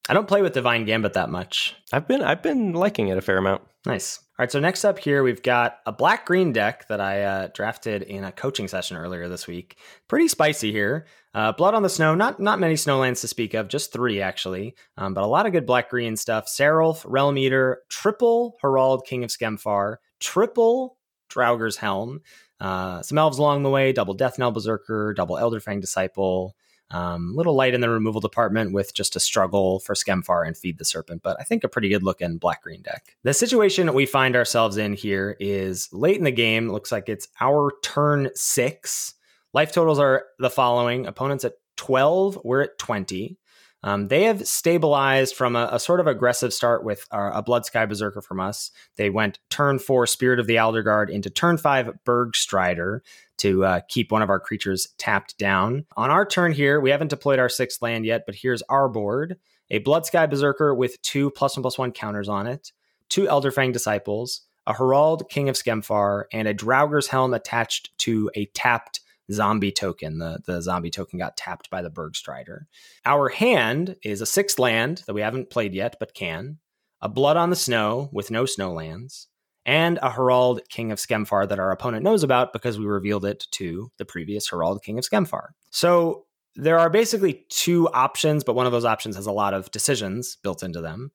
I 0.10 0.14
don't 0.14 0.28
play 0.28 0.42
with 0.42 0.54
Divine 0.54 0.86
Gambit 0.86 1.14
that 1.14 1.30
much. 1.30 1.76
I've 1.92 2.08
been 2.08 2.24
I've 2.24 2.42
been 2.42 2.74
liking 2.74 3.10
it 3.10 3.18
a 3.18 3.22
fair 3.22 3.38
amount. 3.38 3.64
Nice. 3.86 4.18
All 4.18 4.44
right, 4.44 4.52
so 4.52 4.60
next 4.60 4.86
up 4.86 4.98
here 4.98 5.24
we've 5.24 5.44
got 5.44 5.80
a 5.86 5.92
black 5.92 6.26
green 6.26 6.54
deck 6.54 6.88
that 6.88 7.02
I 7.02 7.22
uh, 7.24 7.50
drafted 7.54 8.02
in 8.04 8.24
a 8.24 8.32
coaching 8.32 8.68
session 8.68 8.98
earlier 8.98 9.28
this 9.28 9.46
week. 9.46 9.78
Pretty 10.08 10.28
spicy 10.28 10.72
here. 10.72 11.06
Uh, 11.34 11.52
Blood 11.52 11.74
on 11.74 11.84
the 11.84 11.90
Snow, 11.90 12.16
not 12.16 12.40
not 12.40 12.60
many 12.60 12.76
snowlands 12.76 13.22
to 13.22 13.28
speak 13.28 13.54
of, 13.54 13.68
just 13.68 13.92
three 13.92 14.22
actually, 14.22 14.74
um, 14.98 15.14
but 15.14 15.24
a 15.24 15.28
lot 15.28 15.46
of 15.46 15.52
good 15.52 15.66
black 15.66 15.90
green 15.90 16.16
stuff. 16.16 16.48
Seraph, 16.48 17.04
Realm 17.06 17.38
Eater, 17.38 17.82
triple 17.90 18.58
Harald, 18.62 19.06
King 19.06 19.26
of 19.26 19.30
Skemfar, 19.30 19.98
triple 20.20 20.98
Draugr's 21.32 21.78
Helm, 21.78 22.22
uh, 22.60 23.02
some 23.02 23.18
elves 23.18 23.38
along 23.38 23.64
the 23.64 23.70
way, 23.70 23.92
double 23.92 24.16
Deathknell 24.16 24.54
Berserker, 24.54 25.14
double 25.14 25.36
Elderfang 25.36 25.82
Disciple. 25.82 26.56
Um, 26.92 27.34
little 27.38 27.56
light 27.56 27.74
in 27.74 27.80
the 27.80 27.90
removal 27.90 28.20
department 28.20 28.74
with 28.74 28.94
just 28.94 29.16
a 29.16 29.20
struggle 29.22 29.80
for 29.80 29.96
Skemfar 29.96 30.46
and 30.46 30.58
Feed 30.58 30.78
the 30.78 30.84
Serpent, 30.84 31.24
but 31.24 31.38
I 31.40 31.44
think 31.44 31.64
a 31.64 31.70
pretty 31.70 31.88
good 31.88 32.04
looking 32.04 32.38
black 32.38 32.62
green 32.64 32.82
deck. 32.82 33.16
The 33.24 33.34
situation 33.34 33.94
we 33.94 34.06
find 34.06 34.36
ourselves 34.36 34.76
in 34.76 34.94
here 34.94 35.38
is 35.40 35.88
late 35.94 36.18
in 36.18 36.26
the 36.26 36.32
game. 36.32 36.70
Looks 36.70 36.92
like 36.92 37.08
it's 37.08 37.30
our 37.40 37.72
turn 37.82 38.30
six. 38.36 39.14
Life 39.54 39.72
totals 39.72 40.00
are 40.00 40.26
the 40.38 40.50
following 40.50 41.08
opponents 41.08 41.46
at 41.46 41.54
12, 41.78 42.40
we're 42.44 42.62
at 42.62 42.78
20. 42.78 43.38
Um, 43.84 44.10
they 44.10 44.24
have 44.24 44.48
stabilized 44.48 45.36
from 45.36 45.56
a, 45.56 45.70
a, 45.72 45.80
sort 45.80 46.00
of 46.00 46.08
aggressive 46.08 46.54
start 46.54 46.84
with 46.84 47.08
uh, 47.12 47.32
a 47.34 47.44
Bloodsky 47.44 47.88
Berserker 47.88 48.22
from 48.22 48.40
us. 48.40 48.70
They 48.96 49.10
went 49.10 49.40
turn 49.50 49.80
four 49.80 50.06
Spirit 50.06 50.40
of 50.40 50.46
the 50.46 50.58
Aldergard 50.58 51.10
into 51.10 51.32
turn 51.32 51.58
five 51.58 51.90
Bergstrider 52.06 53.00
to 53.40 53.66
uh, 53.66 53.80
keep 53.88 54.12
one 54.12 54.22
of 54.22 54.30
our 54.30 54.40
creatures 54.40 54.90
tapped 55.00 55.38
down. 55.40 55.86
On 55.98 56.12
our 56.12 56.26
turn 56.26 56.52
here, 56.52 56.80
we 56.80 56.92
haven't 56.92 57.08
deployed 57.08 57.40
our 57.40 57.50
sixth 57.50 57.82
land 57.82 58.06
yet, 58.06 58.24
but 58.26 58.36
here's 58.36 58.62
our 58.64 58.88
board 58.88 59.38
a 59.72 59.80
Bloodsky 59.80 60.30
Berserker 60.30 60.76
with 60.76 61.02
two 61.02 61.32
plus 61.32 61.56
one 61.56 61.64
plus 61.64 61.78
one 61.78 61.92
counters 61.92 62.30
on 62.30 62.46
it, 62.46 62.72
two 63.10 63.24
Elderfang 63.24 63.74
Disciples, 63.74 64.42
a 64.68 64.74
Harald 64.74 65.28
King 65.30 65.50
of 65.50 65.56
Skemfar, 65.56 66.26
and 66.32 66.48
a 66.48 66.54
Draugr's 66.54 67.08
Helm 67.08 67.34
attached 67.34 67.98
to 68.00 68.30
a 68.36 68.46
tapped 68.48 69.01
zombie 69.32 69.72
token. 69.72 70.20
The, 70.20 70.40
the 70.46 70.62
zombie 70.62 70.92
token 70.92 71.20
got 71.20 71.38
tapped 71.38 71.70
by 71.70 71.82
the 71.82 71.92
Bergstrider. 71.92 72.66
Our 73.06 73.30
hand 73.30 73.96
is 74.04 74.22
a 74.22 74.26
sixth 74.26 74.60
land 74.60 75.04
that 75.08 75.14
we 75.14 75.22
haven't 75.22 75.50
played 75.50 75.74
yet, 75.74 75.96
but 76.00 76.14
can. 76.14 76.60
A 77.02 77.10
Blood 77.10 77.38
on 77.38 77.50
the 77.50 77.56
Snow 77.56 78.10
with 78.12 78.32
no 78.32 78.44
snowlands. 78.44 79.28
And 79.66 80.00
a 80.02 80.10
Harald 80.10 80.62
King 80.70 80.92
of 80.92 80.98
Skemfar 80.98 81.48
that 81.48 81.60
our 81.60 81.72
opponent 81.72 82.04
knows 82.04 82.24
about 82.24 82.52
because 82.52 82.80
we 82.80 82.86
revealed 82.86 83.26
it 83.26 83.46
to 83.52 83.92
the 83.98 84.06
previous 84.06 84.50
Harald 84.50 84.82
King 84.84 84.98
of 84.98 85.06
Skemfar. 85.06 85.50
So 85.70 86.26
there 86.56 86.80
are 86.80 86.90
basically 86.90 87.46
two 87.50 87.88
options, 87.90 88.44
but 88.44 88.56
one 88.56 88.66
of 88.66 88.72
those 88.72 88.86
options 88.86 89.16
has 89.16 89.28
a 89.28 89.32
lot 89.32 89.54
of 89.54 89.70
decisions 89.72 90.38
built 90.44 90.64
into 90.64 90.82
them. 90.82 91.12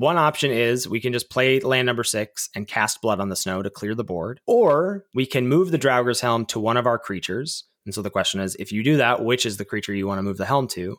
One 0.00 0.16
option 0.16 0.50
is 0.50 0.88
we 0.88 0.98
can 0.98 1.12
just 1.12 1.28
play 1.28 1.60
land 1.60 1.84
number 1.84 2.04
six 2.04 2.48
and 2.54 2.66
cast 2.66 3.02
Blood 3.02 3.20
on 3.20 3.28
the 3.28 3.36
Snow 3.36 3.60
to 3.60 3.68
clear 3.68 3.94
the 3.94 4.02
board, 4.02 4.40
or 4.46 5.04
we 5.12 5.26
can 5.26 5.46
move 5.46 5.70
the 5.70 5.78
Draugr's 5.78 6.22
Helm 6.22 6.46
to 6.46 6.58
one 6.58 6.78
of 6.78 6.86
our 6.86 6.98
creatures. 6.98 7.64
And 7.84 7.94
so 7.94 8.00
the 8.00 8.08
question 8.08 8.40
is 8.40 8.56
if 8.58 8.72
you 8.72 8.82
do 8.82 8.96
that, 8.96 9.22
which 9.22 9.44
is 9.44 9.58
the 9.58 9.64
creature 9.66 9.92
you 9.92 10.06
want 10.06 10.16
to 10.16 10.22
move 10.22 10.38
the 10.38 10.46
helm 10.46 10.68
to? 10.68 10.96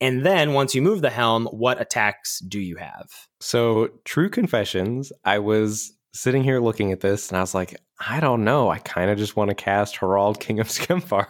And 0.00 0.24
then 0.24 0.52
once 0.52 0.72
you 0.72 0.82
move 0.82 1.02
the 1.02 1.10
helm, 1.10 1.46
what 1.46 1.80
attacks 1.80 2.38
do 2.38 2.60
you 2.60 2.76
have? 2.76 3.08
So, 3.40 3.88
true 4.04 4.30
confessions, 4.30 5.12
I 5.24 5.40
was 5.40 5.92
sitting 6.14 6.44
here 6.44 6.60
looking 6.60 6.92
at 6.92 7.00
this 7.00 7.28
and 7.28 7.36
I 7.36 7.40
was 7.40 7.54
like, 7.54 7.78
I 7.98 8.20
don't 8.20 8.44
know. 8.44 8.70
I 8.70 8.78
kind 8.78 9.10
of 9.10 9.18
just 9.18 9.36
want 9.36 9.50
to 9.50 9.54
cast 9.54 9.96
Harald, 9.96 10.40
King 10.40 10.60
of 10.60 10.68
Skemfar. 10.68 11.26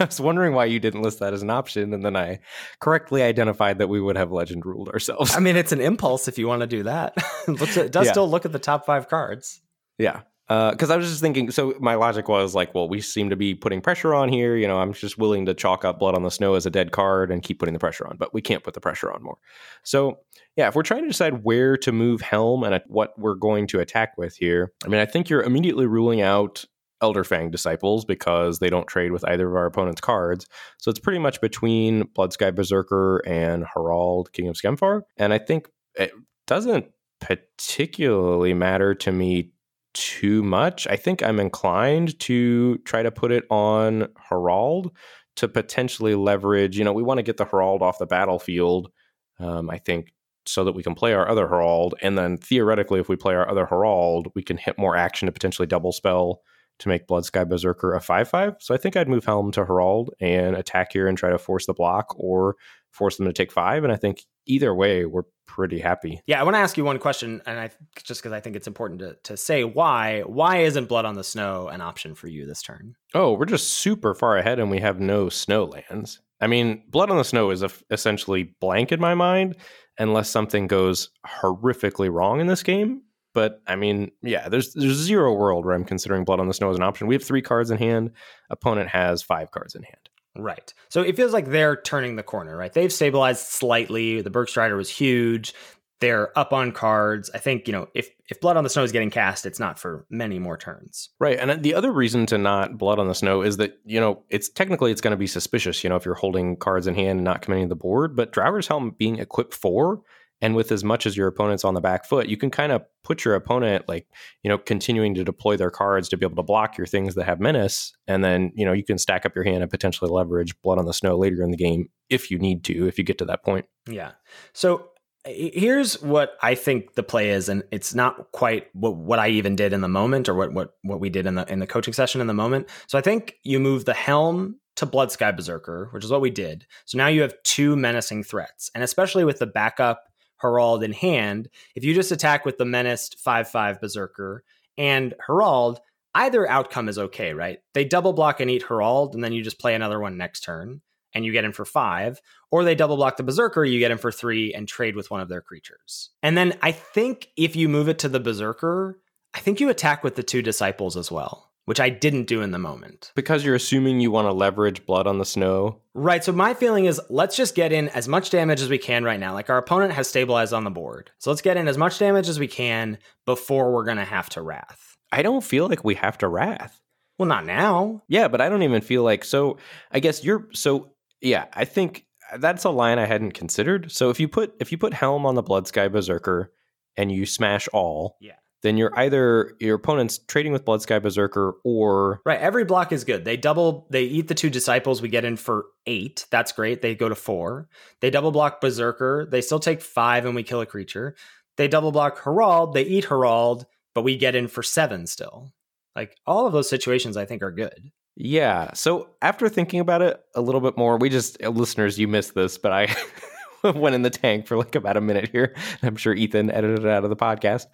I 0.00 0.04
was 0.04 0.20
wondering 0.20 0.54
why 0.54 0.64
you 0.64 0.80
didn't 0.80 1.02
list 1.02 1.20
that 1.20 1.34
as 1.34 1.42
an 1.42 1.50
option. 1.50 1.94
And 1.94 2.04
then 2.04 2.16
I 2.16 2.40
correctly 2.80 3.22
identified 3.22 3.78
that 3.78 3.88
we 3.88 4.00
would 4.00 4.16
have 4.16 4.32
legend 4.32 4.66
ruled 4.66 4.88
ourselves. 4.88 5.36
I 5.36 5.40
mean, 5.40 5.56
it's 5.56 5.72
an 5.72 5.80
impulse 5.80 6.26
if 6.26 6.38
you 6.38 6.48
want 6.48 6.62
to 6.62 6.66
do 6.66 6.82
that. 6.84 7.14
it 7.48 7.92
does 7.92 8.06
yeah. 8.06 8.12
still 8.12 8.28
look 8.28 8.44
at 8.44 8.52
the 8.52 8.58
top 8.58 8.86
five 8.86 9.08
cards. 9.08 9.60
Yeah 9.98 10.22
because 10.48 10.90
uh, 10.90 10.94
I 10.94 10.96
was 10.96 11.08
just 11.08 11.20
thinking. 11.20 11.50
So 11.50 11.74
my 11.78 11.94
logic 11.94 12.26
was 12.28 12.54
like, 12.54 12.74
well, 12.74 12.88
we 12.88 13.02
seem 13.02 13.28
to 13.28 13.36
be 13.36 13.54
putting 13.54 13.82
pressure 13.82 14.14
on 14.14 14.30
here. 14.30 14.56
You 14.56 14.66
know, 14.66 14.78
I'm 14.78 14.94
just 14.94 15.18
willing 15.18 15.44
to 15.46 15.54
chalk 15.54 15.84
up 15.84 15.98
blood 15.98 16.14
on 16.14 16.22
the 16.22 16.30
snow 16.30 16.54
as 16.54 16.64
a 16.64 16.70
dead 16.70 16.90
card 16.90 17.30
and 17.30 17.42
keep 17.42 17.58
putting 17.58 17.74
the 17.74 17.78
pressure 17.78 18.06
on, 18.06 18.16
but 18.16 18.32
we 18.32 18.40
can't 18.40 18.64
put 18.64 18.72
the 18.72 18.80
pressure 18.80 19.12
on 19.12 19.22
more. 19.22 19.36
So 19.82 20.20
yeah, 20.56 20.68
if 20.68 20.74
we're 20.74 20.82
trying 20.82 21.02
to 21.02 21.08
decide 21.08 21.44
where 21.44 21.76
to 21.76 21.92
move 21.92 22.22
Helm 22.22 22.64
and 22.64 22.80
what 22.86 23.18
we're 23.18 23.34
going 23.34 23.66
to 23.68 23.80
attack 23.80 24.16
with 24.16 24.36
here, 24.36 24.72
I 24.84 24.88
mean, 24.88 25.00
I 25.00 25.06
think 25.06 25.28
you're 25.28 25.42
immediately 25.42 25.86
ruling 25.86 26.22
out 26.22 26.64
Elderfang 27.02 27.50
disciples 27.50 28.04
because 28.04 28.58
they 28.58 28.70
don't 28.70 28.88
trade 28.88 29.12
with 29.12 29.24
either 29.28 29.48
of 29.48 29.54
our 29.54 29.66
opponent's 29.66 30.00
cards. 30.00 30.46
So 30.78 30.90
it's 30.90 30.98
pretty 30.98 31.18
much 31.18 31.40
between 31.40 32.04
Bloodsky 32.16 32.54
Berserker 32.54 33.22
and 33.26 33.64
Harald, 33.74 34.32
King 34.32 34.48
of 34.48 34.56
Skemfar. 34.56 35.02
And 35.16 35.32
I 35.32 35.38
think 35.38 35.68
it 35.94 36.10
doesn't 36.46 36.86
particularly 37.20 38.54
matter 38.54 38.94
to 38.94 39.12
me 39.12 39.52
too 39.98 40.44
much. 40.44 40.86
I 40.86 40.94
think 40.94 41.24
I'm 41.24 41.40
inclined 41.40 42.18
to 42.20 42.78
try 42.78 43.02
to 43.02 43.10
put 43.10 43.32
it 43.32 43.44
on 43.50 44.06
Harald 44.28 44.92
to 45.36 45.48
potentially 45.48 46.14
leverage. 46.14 46.78
You 46.78 46.84
know, 46.84 46.92
we 46.92 47.02
want 47.02 47.18
to 47.18 47.24
get 47.24 47.36
the 47.36 47.44
Harald 47.44 47.82
off 47.82 47.98
the 47.98 48.06
battlefield. 48.06 48.92
Um, 49.40 49.68
I 49.68 49.78
think 49.78 50.12
so 50.46 50.62
that 50.64 50.72
we 50.72 50.84
can 50.84 50.94
play 50.94 51.14
our 51.14 51.28
other 51.28 51.48
Harald, 51.48 51.94
and 52.00 52.16
then 52.16 52.38
theoretically, 52.38 53.00
if 53.00 53.08
we 53.08 53.16
play 53.16 53.34
our 53.34 53.50
other 53.50 53.66
Harald, 53.66 54.28
we 54.34 54.42
can 54.42 54.56
hit 54.56 54.78
more 54.78 54.96
action 54.96 55.26
to 55.26 55.32
potentially 55.32 55.66
double 55.66 55.92
spell 55.92 56.42
to 56.78 56.88
make 56.88 57.08
Bloodsky 57.08 57.46
Berserker 57.48 57.94
a 57.94 58.00
5 58.00 58.28
5. 58.28 58.54
So 58.60 58.74
I 58.74 58.78
think 58.78 58.96
I'd 58.96 59.08
move 59.08 59.24
Helm 59.24 59.50
to 59.52 59.66
Harald 59.66 60.10
and 60.20 60.54
attack 60.54 60.92
here 60.92 61.08
and 61.08 61.18
try 61.18 61.30
to 61.30 61.38
force 61.38 61.66
the 61.66 61.74
block 61.74 62.14
or 62.16 62.54
force 62.92 63.16
them 63.16 63.26
to 63.26 63.32
take 63.32 63.50
five. 63.50 63.82
And 63.82 63.92
I 63.92 63.96
think 63.96 64.24
either 64.46 64.72
way, 64.74 65.04
we're 65.04 65.24
pretty 65.48 65.80
happy. 65.80 66.20
Yeah, 66.26 66.40
I 66.40 66.44
want 66.44 66.54
to 66.54 66.60
ask 66.60 66.76
you 66.76 66.84
one 66.84 67.00
question, 67.00 67.42
and 67.44 67.58
I 67.58 67.70
just 68.04 68.22
because 68.22 68.32
I 68.32 68.38
think 68.38 68.54
it's 68.54 68.68
important 68.68 69.00
to, 69.00 69.16
to 69.24 69.36
say 69.36 69.64
why 69.64 70.20
why 70.20 70.58
isn't 70.58 70.88
Blood 70.88 71.04
on 71.04 71.16
the 71.16 71.24
Snow 71.24 71.66
an 71.66 71.80
option 71.80 72.14
for 72.14 72.28
you 72.28 72.46
this 72.46 72.62
turn? 72.62 72.94
Oh, 73.14 73.32
we're 73.32 73.46
just 73.46 73.74
super 73.74 74.14
far 74.14 74.36
ahead, 74.36 74.60
and 74.60 74.70
we 74.70 74.78
have 74.78 75.00
no 75.00 75.28
snow 75.28 75.64
lands. 75.64 76.20
I 76.40 76.46
mean, 76.46 76.84
Blood 76.88 77.10
on 77.10 77.16
the 77.16 77.24
Snow 77.24 77.50
is 77.50 77.62
a, 77.62 77.70
essentially 77.90 78.54
blank 78.60 78.92
in 78.92 79.00
my 79.00 79.14
mind, 79.14 79.56
unless 79.98 80.30
something 80.30 80.68
goes 80.68 81.10
horrifically 81.26 82.12
wrong 82.12 82.40
in 82.40 82.46
this 82.46 82.62
game. 82.62 83.02
But 83.34 83.60
I 83.66 83.76
mean, 83.76 84.12
yeah, 84.22 84.48
there's 84.48 84.72
there's 84.74 84.96
zero 84.96 85.34
world 85.34 85.64
where 85.64 85.74
I'm 85.74 85.84
considering 85.84 86.24
Blood 86.24 86.40
on 86.40 86.46
the 86.46 86.54
Snow 86.54 86.70
as 86.70 86.76
an 86.76 86.82
option. 86.82 87.06
We 87.06 87.14
have 87.14 87.24
three 87.24 87.42
cards 87.42 87.70
in 87.70 87.78
hand. 87.78 88.12
Opponent 88.50 88.90
has 88.90 89.22
five 89.22 89.50
cards 89.50 89.74
in 89.74 89.82
hand. 89.82 90.07
Right. 90.38 90.72
So 90.88 91.02
it 91.02 91.16
feels 91.16 91.32
like 91.32 91.46
they're 91.46 91.76
turning 91.76 92.16
the 92.16 92.22
corner, 92.22 92.56
right? 92.56 92.72
They've 92.72 92.92
stabilized 92.92 93.44
slightly. 93.46 94.22
The 94.22 94.30
Bergstrider 94.30 94.76
was 94.76 94.88
huge. 94.88 95.52
They're 96.00 96.38
up 96.38 96.52
on 96.52 96.70
cards. 96.70 97.28
I 97.34 97.38
think, 97.38 97.66
you 97.66 97.72
know, 97.72 97.88
if 97.92 98.08
if 98.28 98.40
Blood 98.40 98.56
on 98.56 98.62
the 98.62 98.70
Snow 98.70 98.84
is 98.84 98.92
getting 98.92 99.10
cast, 99.10 99.44
it's 99.46 99.58
not 99.58 99.80
for 99.80 100.06
many 100.10 100.38
more 100.38 100.56
turns. 100.56 101.10
Right. 101.18 101.38
And 101.40 101.50
uh, 101.50 101.56
the 101.58 101.74
other 101.74 101.90
reason 101.90 102.24
to 102.26 102.38
not 102.38 102.78
Blood 102.78 103.00
on 103.00 103.08
the 103.08 103.16
Snow 103.16 103.42
is 103.42 103.56
that, 103.56 103.80
you 103.84 103.98
know, 103.98 104.22
it's 104.30 104.48
technically 104.48 104.92
it's 104.92 105.00
going 105.00 105.10
to 105.10 105.16
be 105.16 105.26
suspicious, 105.26 105.82
you 105.82 105.90
know, 105.90 105.96
if 105.96 106.04
you're 106.04 106.14
holding 106.14 106.56
cards 106.56 106.86
in 106.86 106.94
hand 106.94 107.18
and 107.18 107.24
not 107.24 107.42
committing 107.42 107.64
to 107.64 107.70
the 107.70 107.76
board, 107.76 108.14
but 108.14 108.32
Draugr's 108.32 108.68
Helm 108.68 108.94
being 108.96 109.18
equipped 109.18 109.54
for 109.54 110.02
and 110.40 110.54
with 110.54 110.70
as 110.70 110.84
much 110.84 111.06
as 111.06 111.16
your 111.16 111.26
opponent's 111.26 111.64
on 111.64 111.74
the 111.74 111.80
back 111.80 112.04
foot, 112.04 112.28
you 112.28 112.36
can 112.36 112.50
kind 112.50 112.72
of 112.72 112.82
put 113.02 113.24
your 113.24 113.34
opponent 113.34 113.88
like, 113.88 114.06
you 114.42 114.48
know, 114.48 114.58
continuing 114.58 115.14
to 115.14 115.24
deploy 115.24 115.56
their 115.56 115.70
cards 115.70 116.08
to 116.08 116.16
be 116.16 116.24
able 116.24 116.36
to 116.36 116.42
block 116.42 116.78
your 116.78 116.86
things 116.86 117.14
that 117.14 117.24
have 117.24 117.40
menace. 117.40 117.92
And 118.06 118.22
then, 118.24 118.52
you 118.54 118.64
know, 118.64 118.72
you 118.72 118.84
can 118.84 118.98
stack 118.98 119.26
up 119.26 119.34
your 119.34 119.44
hand 119.44 119.62
and 119.62 119.70
potentially 119.70 120.10
leverage 120.10 120.60
blood 120.62 120.78
on 120.78 120.86
the 120.86 120.94
snow 120.94 121.16
later 121.16 121.42
in 121.42 121.50
the 121.50 121.56
game 121.56 121.88
if 122.08 122.30
you 122.30 122.38
need 122.38 122.64
to, 122.64 122.86
if 122.86 122.98
you 122.98 123.04
get 123.04 123.18
to 123.18 123.24
that 123.24 123.42
point. 123.42 123.66
Yeah. 123.88 124.12
So 124.52 124.90
here's 125.24 126.00
what 126.00 126.38
I 126.40 126.54
think 126.54 126.94
the 126.94 127.02
play 127.02 127.30
is, 127.30 127.48
and 127.48 127.64
it's 127.72 127.94
not 127.94 128.30
quite 128.32 128.68
what, 128.72 128.96
what 128.96 129.18
I 129.18 129.28
even 129.30 129.56
did 129.56 129.72
in 129.72 129.80
the 129.80 129.88
moment 129.88 130.28
or 130.28 130.34
what, 130.34 130.52
what, 130.52 130.74
what 130.82 131.00
we 131.00 131.10
did 131.10 131.26
in 131.26 131.34
the, 131.34 131.50
in 131.52 131.58
the 131.58 131.66
coaching 131.66 131.92
session 131.92 132.20
in 132.20 132.28
the 132.28 132.34
moment. 132.34 132.68
So 132.86 132.96
I 132.96 133.00
think 133.00 133.34
you 133.42 133.58
move 133.58 133.84
the 133.84 133.94
helm 133.94 134.60
to 134.76 134.86
Bloodsky 134.86 135.34
Berserker, 135.34 135.88
which 135.90 136.04
is 136.04 136.10
what 136.10 136.20
we 136.20 136.30
did. 136.30 136.64
So 136.84 136.96
now 136.96 137.08
you 137.08 137.22
have 137.22 137.34
two 137.42 137.74
menacing 137.74 138.22
threats. 138.22 138.70
And 138.76 138.84
especially 138.84 139.24
with 139.24 139.40
the 139.40 139.46
backup 139.46 140.04
Harald 140.38 140.82
in 140.82 140.92
hand, 140.92 141.48
if 141.74 141.84
you 141.84 141.94
just 141.94 142.12
attack 142.12 142.44
with 142.44 142.58
the 142.58 142.64
menaced 142.64 143.18
5 143.18 143.48
5 143.48 143.80
Berserker 143.80 144.44
and 144.76 145.14
Harald, 145.26 145.80
either 146.14 146.48
outcome 146.48 146.88
is 146.88 146.98
okay, 146.98 147.34
right? 147.34 147.58
They 147.74 147.84
double 147.84 148.12
block 148.12 148.40
and 148.40 148.50
eat 148.50 148.64
Harald, 148.68 149.14
and 149.14 149.22
then 149.22 149.32
you 149.32 149.42
just 149.42 149.58
play 149.58 149.74
another 149.74 150.00
one 150.00 150.16
next 150.16 150.40
turn 150.40 150.80
and 151.14 151.24
you 151.24 151.32
get 151.32 151.44
in 151.44 151.52
for 151.52 151.64
five, 151.64 152.20
or 152.50 152.64
they 152.64 152.74
double 152.74 152.96
block 152.96 153.16
the 153.16 153.22
Berserker, 153.22 153.64
you 153.64 153.78
get 153.78 153.90
in 153.90 153.98
for 153.98 154.12
three 154.12 154.52
and 154.52 154.68
trade 154.68 154.94
with 154.94 155.10
one 155.10 155.20
of 155.20 155.28
their 155.28 155.40
creatures. 155.40 156.10
And 156.22 156.36
then 156.36 156.58
I 156.62 156.72
think 156.72 157.28
if 157.36 157.56
you 157.56 157.68
move 157.68 157.88
it 157.88 157.98
to 158.00 158.08
the 158.08 158.20
Berserker, 158.20 159.00
I 159.34 159.40
think 159.40 159.58
you 159.58 159.68
attack 159.68 160.04
with 160.04 160.16
the 160.16 160.22
two 160.22 160.42
disciples 160.42 160.96
as 160.96 161.10
well 161.10 161.47
which 161.68 161.80
I 161.80 161.90
didn't 161.90 162.24
do 162.24 162.40
in 162.40 162.50
the 162.50 162.58
moment. 162.58 163.12
Because 163.14 163.44
you're 163.44 163.54
assuming 163.54 164.00
you 164.00 164.10
want 164.10 164.24
to 164.24 164.32
leverage 164.32 164.86
blood 164.86 165.06
on 165.06 165.18
the 165.18 165.26
snow. 165.26 165.82
Right. 165.92 166.24
So 166.24 166.32
my 166.32 166.54
feeling 166.54 166.86
is 166.86 166.98
let's 167.10 167.36
just 167.36 167.54
get 167.54 167.72
in 167.72 167.90
as 167.90 168.08
much 168.08 168.30
damage 168.30 168.62
as 168.62 168.70
we 168.70 168.78
can 168.78 169.04
right 169.04 169.20
now. 169.20 169.34
Like 169.34 169.50
our 169.50 169.58
opponent 169.58 169.92
has 169.92 170.08
stabilized 170.08 170.54
on 170.54 170.64
the 170.64 170.70
board. 170.70 171.10
So 171.18 171.28
let's 171.28 171.42
get 171.42 171.58
in 171.58 171.68
as 171.68 171.76
much 171.76 171.98
damage 171.98 172.26
as 172.26 172.38
we 172.38 172.48
can 172.48 172.96
before 173.26 173.70
we're 173.70 173.84
going 173.84 173.98
to 173.98 174.04
have 174.06 174.30
to 174.30 174.40
wrath. 174.40 174.96
I 175.12 175.20
don't 175.20 175.44
feel 175.44 175.68
like 175.68 175.84
we 175.84 175.94
have 175.96 176.16
to 176.18 176.28
wrath. 176.28 176.80
Well, 177.18 177.28
not 177.28 177.44
now. 177.44 178.02
Yeah, 178.08 178.28
but 178.28 178.40
I 178.40 178.48
don't 178.48 178.62
even 178.62 178.80
feel 178.80 179.02
like 179.02 179.22
so 179.22 179.58
I 179.92 180.00
guess 180.00 180.24
you're 180.24 180.48
so 180.54 180.92
yeah, 181.20 181.48
I 181.52 181.66
think 181.66 182.06
that's 182.38 182.64
a 182.64 182.70
line 182.70 182.98
I 182.98 183.04
hadn't 183.04 183.32
considered. 183.32 183.92
So 183.92 184.08
if 184.08 184.18
you 184.18 184.26
put 184.26 184.54
if 184.58 184.72
you 184.72 184.78
put 184.78 184.94
Helm 184.94 185.26
on 185.26 185.34
the 185.34 185.42
Bloodsky 185.42 185.92
Berserker 185.92 186.50
and 186.96 187.12
you 187.12 187.26
smash 187.26 187.68
all, 187.74 188.16
yeah 188.22 188.36
then 188.62 188.76
you're 188.76 188.96
either 188.98 189.54
your 189.60 189.76
opponent's 189.76 190.18
trading 190.18 190.52
with 190.52 190.64
Bloodsky 190.64 191.00
Berserker 191.00 191.56
or 191.64 192.20
right. 192.24 192.40
Every 192.40 192.64
block 192.64 192.92
is 192.92 193.04
good. 193.04 193.24
They 193.24 193.36
double. 193.36 193.86
They 193.90 194.02
eat 194.02 194.28
the 194.28 194.34
two 194.34 194.50
disciples. 194.50 195.00
We 195.00 195.08
get 195.08 195.24
in 195.24 195.36
for 195.36 195.66
eight. 195.86 196.26
That's 196.30 196.52
great. 196.52 196.82
They 196.82 196.94
go 196.94 197.08
to 197.08 197.14
four. 197.14 197.68
They 198.00 198.10
double 198.10 198.32
block 198.32 198.60
Berserker. 198.60 199.28
They 199.30 199.40
still 199.40 199.60
take 199.60 199.80
five, 199.80 200.26
and 200.26 200.34
we 200.34 200.42
kill 200.42 200.60
a 200.60 200.66
creature. 200.66 201.14
They 201.56 201.68
double 201.68 201.92
block 201.92 202.22
Harald. 202.22 202.74
They 202.74 202.84
eat 202.84 203.06
Harald, 203.06 203.66
but 203.94 204.02
we 204.02 204.16
get 204.16 204.34
in 204.34 204.48
for 204.48 204.62
seven 204.62 205.06
still. 205.06 205.52
Like 205.94 206.16
all 206.26 206.46
of 206.46 206.52
those 206.52 206.68
situations, 206.68 207.16
I 207.16 207.24
think 207.24 207.42
are 207.42 207.50
good. 207.50 207.90
Yeah. 208.16 208.72
So 208.74 209.10
after 209.22 209.48
thinking 209.48 209.78
about 209.78 210.02
it 210.02 210.20
a 210.34 210.40
little 210.40 210.60
bit 210.60 210.76
more, 210.76 210.96
we 210.96 211.08
just 211.08 211.40
listeners, 211.40 211.98
you 211.98 212.08
missed 212.08 212.34
this, 212.34 212.58
but 212.58 212.72
I 212.72 212.86
went 213.74 213.94
in 213.94 214.02
the 214.02 214.10
tank 214.10 214.46
for 214.46 214.56
like 214.56 214.74
about 214.74 214.96
a 214.96 215.00
minute 215.00 215.30
here. 215.30 215.54
I'm 215.82 215.96
sure 215.96 216.14
Ethan 216.14 216.50
edited 216.50 216.80
it 216.80 216.86
out 216.86 217.04
of 217.04 217.10
the 217.10 217.16
podcast. 217.16 217.66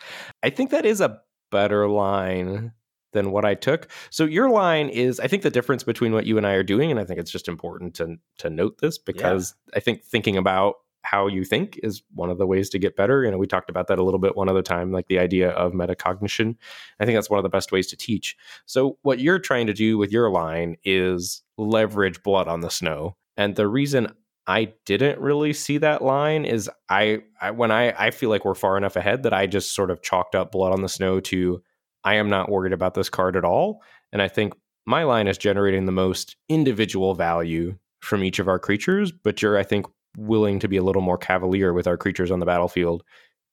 I 0.42 0.51
think 0.51 0.70
that 0.70 0.84
is 0.86 1.01
a 1.01 1.20
better 1.51 1.88
line 1.88 2.72
than 3.12 3.30
what 3.30 3.45
I 3.45 3.55
took. 3.55 3.88
So 4.11 4.24
your 4.24 4.51
line 4.51 4.88
is 4.88 5.20
I 5.20 5.28
think 5.28 5.42
the 5.42 5.51
difference 5.51 5.84
between 5.84 6.12
what 6.12 6.26
you 6.26 6.36
and 6.36 6.47
I 6.47 6.53
are 6.55 6.62
doing 6.62 6.90
and 6.90 7.01
I 7.01 7.05
think 7.05 7.20
it's 7.20 7.30
just 7.30 7.49
important 7.49 7.95
to 7.95 8.16
to 8.38 8.51
note 8.51 8.78
this 8.78 8.99
because 8.99 9.55
yeah. 9.68 9.78
I 9.78 9.80
think 9.80 10.05
thinking 10.05 10.36
about 10.36 10.74
how 11.05 11.26
you 11.26 11.45
think 11.45 11.78
is 11.82 12.03
one 12.14 12.30
of 12.30 12.38
the 12.38 12.47
ways 12.47 12.70
to 12.70 12.78
get 12.78 12.97
better. 12.97 13.24
You 13.24 13.30
know, 13.30 13.36
we 13.36 13.47
talked 13.47 13.68
about 13.70 13.88
that 13.88 13.99
a 13.99 14.03
little 14.03 14.18
bit 14.18 14.36
one 14.36 14.49
other 14.49 14.62
time, 14.62 14.90
like 14.90 15.07
the 15.07 15.18
idea 15.18 15.51
of 15.51 15.72
metacognition. 15.72 16.57
I 16.99 17.05
think 17.05 17.16
that's 17.16 17.28
one 17.28 17.38
of 17.38 17.42
the 17.42 17.51
best 17.51 17.72
ways 17.72 17.86
to 17.88 17.97
teach. 17.97 18.36
So, 18.64 18.99
what 19.03 19.20
you're 19.20 19.38
trying 19.38 19.66
to 19.66 19.74
do 19.74 19.99
with 19.99 20.11
your 20.11 20.30
line 20.30 20.76
is 20.82 21.42
leverage 21.59 22.22
blood 22.22 22.49
on 22.49 22.61
the 22.61 22.70
snow. 22.70 23.16
And 23.36 23.55
the 23.55 23.68
reason 23.68 24.09
I 24.47 24.74
didn't 24.84 25.20
really 25.20 25.53
see 25.53 25.78
that 25.78 26.03
line 26.03 26.45
is 26.45 26.70
I, 26.88 27.22
I 27.40 27.51
when 27.51 27.70
I 27.70 27.92
I 27.92 28.11
feel 28.11 28.30
like 28.30 28.45
we're 28.45 28.55
far 28.55 28.76
enough 28.76 28.97
ahead 28.97 29.22
that 29.22 29.32
I 29.32 29.47
just 29.47 29.74
sort 29.74 29.90
of 29.90 30.03
chalked 30.03 30.34
up 30.34 30.53
blood 30.53 30.72
on 30.72 30.82
the 30.82 30.88
snow 30.88 31.20
to 31.20 31.62
I 32.05 32.16
am 32.16 32.28
not 32.28 32.51
worried 32.51 32.72
about 32.72 32.95
this 32.95 33.09
card 33.09 33.36
at 33.36 33.45
all 33.45 33.80
and 34.12 34.20
I 34.20 34.28
think 34.28 34.53
my 34.86 35.05
line 35.05 35.28
is 35.28 35.38
generating 35.38 35.86
the 35.86 35.92
most 35.92 36.36
individual 36.49 37.14
value 37.14 37.78
from 38.01 38.22
each 38.22 38.38
of 38.38 38.49
our 38.49 38.59
creatures 38.59 39.12
but 39.12 39.40
you're 39.40 39.57
I 39.57 39.62
think 39.62 39.86
willing 40.16 40.59
to 40.61 40.68
be 40.68 40.76
a 40.76 40.82
little 40.82 41.03
more 41.03 41.18
cavalier 41.18 41.72
with 41.72 41.86
our 41.86 41.97
creatures 41.97 42.30
on 42.30 42.40
the 42.40 42.47
battlefield 42.47 43.03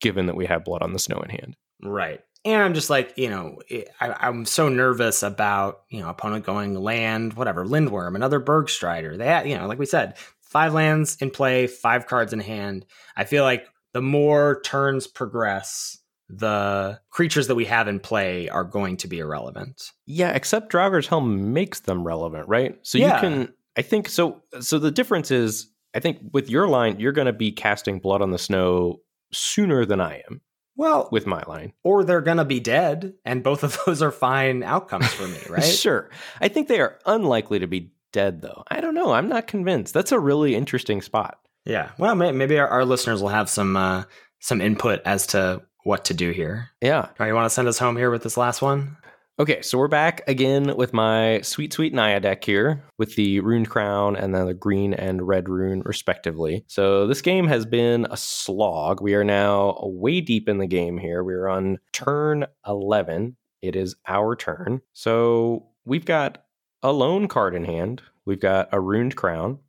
given 0.02 0.26
that 0.26 0.36
we 0.36 0.46
have 0.46 0.66
blood 0.66 0.82
on 0.82 0.94
the 0.94 1.00
snow 1.00 1.20
in 1.22 1.30
hand. 1.30 1.56
Right. 1.84 2.20
and 2.44 2.62
I'm 2.62 2.74
just 2.74 2.90
like, 2.90 3.14
you 3.18 3.30
know, 3.30 3.60
I, 4.00 4.28
am 4.28 4.46
so 4.46 4.68
nervous 4.68 5.24
about, 5.24 5.84
you 5.90 6.02
know, 6.02 6.10
opponent 6.10 6.46
going 6.46 6.74
land, 6.76 7.34
whatever, 7.34 7.66
Lindworm, 7.66 8.16
another 8.16 8.40
Bergstrider. 8.40 9.18
They 9.18 9.28
had, 9.28 9.48
you 9.48 9.58
know, 9.58 9.68
like 9.68 9.80
we 9.80 9.86
said, 9.86 10.16
five 10.52 10.74
lands 10.74 11.16
in 11.22 11.32
play, 11.32 11.66
five 11.66 12.08
cards 12.08 12.34
in 12.34 12.40
hand. 12.40 12.86
I 13.16 13.24
feel 13.24 13.44
like 13.44 13.68
the 13.94 14.02
more 14.02 14.62
turns 14.66 15.08
progress, 15.08 15.98
the 16.30 17.00
creatures 17.10 17.48
that 17.48 17.56
we 17.56 17.66
have 17.66 17.88
in 17.88 18.00
play 18.00 18.50
are 18.50 18.64
going 18.66 18.98
to 18.98 19.08
be 19.08 19.20
irrelevant. 19.20 19.92
Yeah, 20.06 20.32
except 20.32 20.72
Draugr's 20.72 21.08
Helm 21.08 21.54
makes 21.54 21.82
them 21.82 22.06
relevant, 22.06 22.48
right? 22.48 22.78
So 22.84 22.98
yeah. 22.98 23.16
you 23.16 23.22
can 23.22 23.54
I 23.78 23.82
think 23.82 24.10
so 24.10 24.42
so 24.60 24.78
the 24.78 24.92
difference 24.92 25.32
is 25.32 25.70
I 25.94 26.00
think 26.00 26.20
with 26.34 26.50
your 26.50 26.68
line, 26.68 27.00
you're 27.00 27.12
gonna 27.14 27.34
be 27.34 27.52
casting 27.52 28.00
blood 28.00 28.22
on 28.22 28.32
the 28.32 28.38
snow 28.38 29.00
sooner 29.32 29.86
than 29.86 30.02
I 30.02 30.24
am. 30.30 30.42
Well, 30.76 31.10
with 31.12 31.28
my 31.28 31.44
line. 31.48 31.74
Or 31.84 32.04
they're 32.04 32.22
going 32.22 32.38
to 32.38 32.46
be 32.46 32.60
dead, 32.60 33.14
and 33.26 33.44
both 33.44 33.64
of 33.64 33.78
those 33.86 34.02
are 34.02 34.12
fine 34.12 34.64
outcomes 34.64 35.08
for 35.08 35.28
me, 35.28 35.38
right? 35.50 35.64
sure. 35.64 36.10
I 36.40 36.48
think 36.48 36.68
they 36.68 36.80
are 36.80 36.98
unlikely 37.06 37.60
to 37.60 37.68
be 37.68 37.92
dead, 38.12 38.42
though. 38.42 38.64
I 38.70 38.82
don't 38.82 38.96
know. 38.96 39.14
I'm 39.14 39.30
not 39.30 39.48
convinced. 39.48 39.94
That's 39.94 40.12
a 40.12 40.20
really 40.20 40.56
interesting 40.56 41.02
spot. 41.02 41.40
Yeah. 41.66 41.92
Well, 41.98 42.16
maybe 42.16 42.58
our, 42.58 42.68
our 42.68 42.86
listeners 42.86 43.22
will 43.22 43.30
have 43.30 43.50
some 43.50 43.78
uh, 43.78 44.04
some 44.40 44.62
input 44.62 45.02
as 45.06 45.28
to 45.28 45.62
what 45.84 46.06
to 46.06 46.14
do 46.14 46.32
here. 46.32 46.70
Yeah. 46.82 47.02
All 47.02 47.14
right, 47.20 47.28
you 47.28 47.36
want 47.36 47.46
to 47.46 47.54
send 47.54 47.68
us 47.68 47.80
home 47.80 47.98
here 47.98 48.12
with 48.12 48.24
this 48.24 48.38
last 48.38 48.62
one? 48.62 48.98
Okay, 49.40 49.62
so 49.64 49.78
we're 49.78 49.88
back 49.88 50.22
again 50.28 50.76
with 50.76 50.94
my 50.94 51.42
sweet, 51.42 51.74
sweet 51.74 51.94
Naya 51.94 52.20
deck 52.20 52.44
here 52.44 52.84
with 53.00 53.16
the 53.16 53.40
Rune 53.40 53.66
Crown 53.66 54.16
and 54.16 54.36
then 54.36 54.46
the 54.46 54.54
green 54.54 54.94
and 54.94 55.28
red 55.28 55.50
rune, 55.50 55.82
respectively. 55.84 56.64
So 56.68 57.08
this 57.08 57.22
game 57.22 57.48
has 57.48 57.66
been 57.66 58.06
a 58.12 58.18
slog. 58.18 59.02
We 59.02 59.16
are 59.16 59.24
now 59.24 59.80
way 59.82 60.22
deep 60.22 60.48
in 60.48 60.60
the 60.60 60.68
game 60.68 60.98
here. 60.98 61.24
We're 61.24 61.48
on 61.48 61.80
turn 61.92 62.46
11. 62.68 63.36
It 63.64 63.76
is 63.76 63.96
our 64.08 64.36
turn. 64.36 64.82
So 64.94 65.70
we've 65.86 66.06
got 66.06 66.44
a 66.84 66.92
lone 66.92 67.28
card 67.28 67.56
in 67.56 67.64
hand, 67.64 68.02
we've 68.26 68.40
got 68.40 68.70
a 68.72 68.80
Runed 68.80 69.16
Crown. 69.16 69.60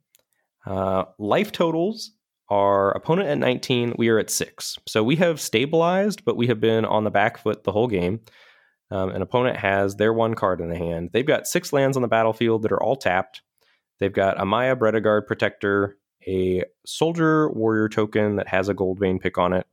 Uh, 0.65 1.05
life 1.17 1.51
totals 1.51 2.11
our 2.49 2.91
opponent 2.91 3.29
at 3.29 3.37
19, 3.39 3.95
we 3.97 4.09
are 4.09 4.19
at 4.19 4.29
6. 4.29 4.77
So 4.87 5.03
we 5.03 5.15
have 5.15 5.41
stabilized, 5.41 6.23
but 6.23 6.37
we 6.37 6.47
have 6.47 6.59
been 6.59 6.85
on 6.85 7.03
the 7.03 7.09
back 7.09 7.37
foot 7.37 7.63
the 7.63 7.71
whole 7.71 7.87
game. 7.87 8.19
Um, 8.91 9.09
an 9.09 9.23
opponent 9.23 9.57
has 9.57 9.95
their 9.95 10.13
one 10.13 10.35
card 10.35 10.61
in 10.61 10.69
the 10.69 10.77
hand. 10.77 11.09
They've 11.13 11.25
got 11.25 11.47
six 11.47 11.73
lands 11.73 11.97
on 11.97 12.03
the 12.03 12.07
battlefield 12.07 12.61
that 12.61 12.71
are 12.71 12.83
all 12.83 12.95
tapped. 12.95 13.41
They've 13.99 14.13
got 14.13 14.39
a 14.39 14.45
Maya 14.45 14.75
Guard 14.75 15.25
Protector, 15.25 15.97
a 16.27 16.63
Soldier 16.85 17.49
Warrior 17.49 17.89
token 17.89 18.35
that 18.35 18.49
has 18.49 18.69
a 18.69 18.75
goldvein 18.75 19.19
pick 19.19 19.37
on 19.37 19.53
it, 19.53 19.65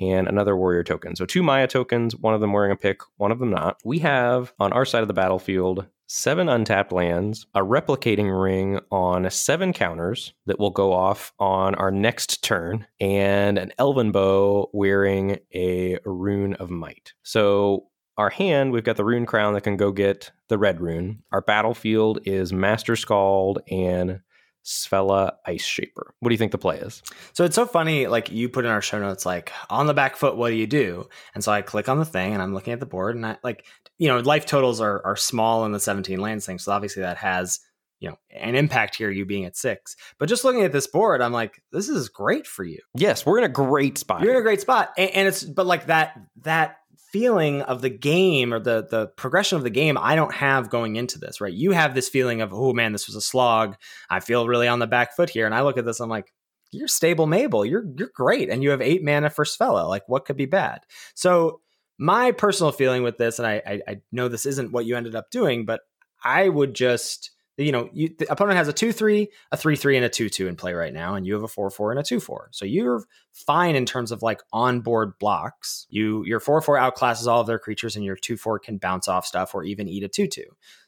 and 0.00 0.28
another 0.28 0.56
warrior 0.56 0.84
token. 0.84 1.16
So 1.16 1.24
two 1.24 1.42
Maya 1.42 1.66
tokens, 1.66 2.14
one 2.14 2.34
of 2.34 2.40
them 2.40 2.52
wearing 2.52 2.70
a 2.70 2.76
pick, 2.76 3.00
one 3.16 3.32
of 3.32 3.38
them 3.38 3.50
not. 3.50 3.80
We 3.84 3.98
have 4.00 4.52
on 4.60 4.72
our 4.72 4.84
side 4.84 5.02
of 5.02 5.08
the 5.08 5.14
battlefield 5.14 5.86
seven 6.12 6.48
untapped 6.48 6.90
lands, 6.90 7.46
a 7.54 7.60
replicating 7.60 8.42
ring 8.42 8.80
on 8.90 9.30
seven 9.30 9.72
counters 9.72 10.34
that 10.46 10.58
will 10.58 10.70
go 10.70 10.92
off 10.92 11.32
on 11.38 11.76
our 11.76 11.92
next 11.92 12.42
turn, 12.42 12.84
and 12.98 13.56
an 13.56 13.70
elven 13.78 14.10
bow 14.10 14.68
wearing 14.72 15.38
a 15.54 15.96
rune 16.04 16.54
of 16.54 16.68
might. 16.68 17.12
So 17.22 17.86
our 18.18 18.28
hand, 18.28 18.72
we've 18.72 18.82
got 18.82 18.96
the 18.96 19.04
rune 19.04 19.24
crown 19.24 19.54
that 19.54 19.60
can 19.60 19.76
go 19.76 19.92
get 19.92 20.32
the 20.48 20.58
red 20.58 20.80
rune. 20.80 21.22
Our 21.30 21.42
battlefield 21.42 22.18
is 22.24 22.52
Master 22.52 22.96
Skald 22.96 23.60
and 23.70 24.18
Svella 24.64 25.32
Ice 25.46 25.64
Shaper. 25.64 26.14
What 26.20 26.28
do 26.28 26.34
you 26.34 26.38
think 26.38 26.52
the 26.52 26.58
play 26.58 26.78
is? 26.78 27.02
So 27.32 27.44
it's 27.44 27.54
so 27.54 27.66
funny, 27.66 28.06
like 28.06 28.30
you 28.30 28.48
put 28.48 28.64
in 28.64 28.70
our 28.70 28.82
show 28.82 28.98
notes, 28.98 29.24
like 29.24 29.52
on 29.68 29.86
the 29.86 29.94
back 29.94 30.16
foot, 30.16 30.36
what 30.36 30.50
do 30.50 30.56
you 30.56 30.66
do? 30.66 31.08
And 31.34 31.42
so 31.42 31.52
I 31.52 31.62
click 31.62 31.88
on 31.88 31.98
the 31.98 32.04
thing 32.04 32.32
and 32.32 32.42
I'm 32.42 32.54
looking 32.54 32.72
at 32.72 32.80
the 32.80 32.86
board 32.86 33.16
and 33.16 33.24
I 33.24 33.36
like, 33.42 33.66
you 33.98 34.08
know, 34.08 34.18
life 34.18 34.46
totals 34.46 34.80
are 34.80 35.04
are 35.04 35.16
small 35.16 35.64
in 35.64 35.72
the 35.72 35.80
17 35.80 36.20
lands 36.20 36.46
thing. 36.46 36.58
So 36.58 36.72
obviously 36.72 37.02
that 37.02 37.18
has, 37.18 37.60
you 38.00 38.10
know, 38.10 38.18
an 38.34 38.54
impact 38.54 38.96
here, 38.96 39.10
you 39.10 39.24
being 39.24 39.44
at 39.44 39.56
six. 39.56 39.96
But 40.18 40.28
just 40.28 40.44
looking 40.44 40.62
at 40.62 40.72
this 40.72 40.86
board, 40.86 41.22
I'm 41.22 41.32
like, 41.32 41.62
this 41.72 41.88
is 41.88 42.08
great 42.08 42.46
for 42.46 42.64
you. 42.64 42.80
Yes, 42.94 43.24
we're 43.24 43.38
in 43.38 43.44
a 43.44 43.48
great 43.48 43.98
spot. 43.98 44.22
You're 44.22 44.34
in 44.34 44.40
a 44.40 44.42
great 44.42 44.60
spot. 44.60 44.92
And, 44.98 45.10
and 45.10 45.28
it's 45.28 45.42
but 45.42 45.66
like 45.66 45.86
that 45.86 46.20
that 46.42 46.76
feeling 47.12 47.62
of 47.62 47.82
the 47.82 47.90
game 47.90 48.54
or 48.54 48.60
the 48.60 48.86
the 48.90 49.08
progression 49.08 49.56
of 49.56 49.64
the 49.64 49.70
game 49.70 49.98
I 49.98 50.14
don't 50.14 50.34
have 50.34 50.70
going 50.70 50.96
into 50.96 51.18
this, 51.18 51.40
right? 51.40 51.52
You 51.52 51.72
have 51.72 51.94
this 51.94 52.08
feeling 52.08 52.40
of, 52.40 52.52
oh 52.52 52.72
man, 52.72 52.92
this 52.92 53.06
was 53.06 53.16
a 53.16 53.20
slog. 53.20 53.76
I 54.08 54.20
feel 54.20 54.46
really 54.46 54.68
on 54.68 54.78
the 54.78 54.86
back 54.86 55.14
foot 55.16 55.30
here. 55.30 55.46
And 55.46 55.54
I 55.54 55.62
look 55.62 55.78
at 55.78 55.84
this, 55.84 56.00
I'm 56.00 56.08
like, 56.08 56.32
you're 56.72 56.88
stable 56.88 57.26
Mabel. 57.26 57.64
You're 57.64 57.84
you're 57.96 58.10
great. 58.14 58.48
And 58.48 58.62
you 58.62 58.70
have 58.70 58.80
eight 58.80 59.02
mana 59.02 59.30
for 59.30 59.44
Svella. 59.44 59.88
Like, 59.88 60.08
what 60.08 60.24
could 60.24 60.36
be 60.36 60.46
bad? 60.46 60.80
So 61.14 61.60
my 61.98 62.32
personal 62.32 62.72
feeling 62.72 63.02
with 63.02 63.18
this, 63.18 63.38
and 63.38 63.46
I, 63.46 63.62
I, 63.66 63.80
I 63.86 64.00
know 64.12 64.28
this 64.28 64.46
isn't 64.46 64.72
what 64.72 64.86
you 64.86 64.96
ended 64.96 65.14
up 65.14 65.30
doing, 65.30 65.66
but 65.66 65.80
I 66.24 66.48
would 66.48 66.74
just 66.74 67.30
you 67.62 67.72
know, 67.72 67.90
you, 67.92 68.14
the 68.18 68.30
opponent 68.30 68.56
has 68.56 68.68
a 68.68 68.72
2 68.72 68.92
3, 68.92 69.28
a 69.52 69.56
3 69.56 69.76
3, 69.76 69.96
and 69.96 70.04
a 70.04 70.08
2 70.08 70.28
2 70.28 70.48
in 70.48 70.56
play 70.56 70.72
right 70.72 70.92
now, 70.92 71.14
and 71.14 71.26
you 71.26 71.34
have 71.34 71.42
a 71.42 71.48
4 71.48 71.70
4 71.70 71.92
and 71.92 72.00
a 72.00 72.02
2 72.02 72.20
4. 72.20 72.48
So 72.52 72.64
you're 72.64 73.04
fine 73.32 73.76
in 73.76 73.86
terms 73.86 74.12
of 74.12 74.22
like 74.22 74.42
onboard 74.52 75.18
blocks. 75.18 75.86
You 75.90 76.24
Your 76.24 76.40
4 76.40 76.60
4 76.60 76.76
outclasses 76.76 77.26
all 77.26 77.40
of 77.40 77.46
their 77.46 77.58
creatures, 77.58 77.96
and 77.96 78.04
your 78.04 78.16
2 78.16 78.36
4 78.36 78.58
can 78.58 78.78
bounce 78.78 79.08
off 79.08 79.26
stuff 79.26 79.54
or 79.54 79.64
even 79.64 79.88
eat 79.88 80.04
a 80.04 80.08
2 80.08 80.26
2. 80.26 80.42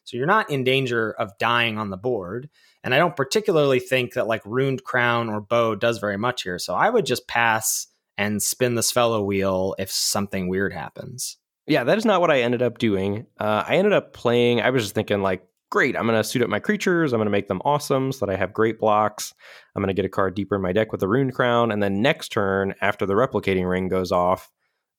So 0.04 0.16
you're 0.16 0.26
not 0.26 0.50
in 0.50 0.64
danger 0.64 1.12
of 1.12 1.36
dying 1.38 1.78
on 1.78 1.90
the 1.90 1.96
board. 1.96 2.48
And 2.84 2.94
I 2.94 2.98
don't 2.98 3.16
particularly 3.16 3.78
think 3.78 4.14
that 4.14 4.26
like 4.26 4.42
Runed 4.44 4.82
Crown 4.82 5.28
or 5.30 5.40
Bow 5.40 5.74
does 5.74 5.98
very 5.98 6.18
much 6.18 6.42
here. 6.42 6.58
So 6.58 6.74
I 6.74 6.90
would 6.90 7.06
just 7.06 7.28
pass 7.28 7.86
and 8.18 8.42
spin 8.42 8.74
the 8.74 8.82
Svella 8.82 9.24
wheel 9.24 9.74
if 9.78 9.90
something 9.90 10.48
weird 10.48 10.72
happens. 10.72 11.36
Yeah, 11.66 11.84
that 11.84 11.96
is 11.96 12.04
not 12.04 12.20
what 12.20 12.30
I 12.30 12.42
ended 12.42 12.60
up 12.60 12.78
doing. 12.78 13.26
Uh, 13.38 13.64
I 13.66 13.76
ended 13.76 13.92
up 13.92 14.12
playing, 14.12 14.60
I 14.60 14.70
was 14.70 14.82
just 14.82 14.94
thinking 14.94 15.22
like, 15.22 15.46
great, 15.72 15.96
I'm 15.96 16.06
going 16.06 16.18
to 16.18 16.22
suit 16.22 16.42
up 16.42 16.50
my 16.50 16.60
creatures. 16.60 17.12
I'm 17.12 17.18
going 17.18 17.26
to 17.26 17.30
make 17.30 17.48
them 17.48 17.62
awesome 17.64 18.12
so 18.12 18.26
that 18.26 18.32
I 18.32 18.36
have 18.36 18.52
great 18.52 18.78
blocks. 18.78 19.32
I'm 19.74 19.82
going 19.82 19.88
to 19.88 19.94
get 19.94 20.04
a 20.04 20.10
card 20.10 20.34
deeper 20.34 20.56
in 20.56 20.62
my 20.62 20.72
deck 20.72 20.92
with 20.92 21.00
the 21.00 21.08
Rune 21.08 21.32
Crown. 21.32 21.72
And 21.72 21.82
then 21.82 22.02
next 22.02 22.28
turn, 22.28 22.74
after 22.82 23.06
the 23.06 23.14
replicating 23.14 23.68
ring 23.68 23.88
goes 23.88 24.12
off, 24.12 24.50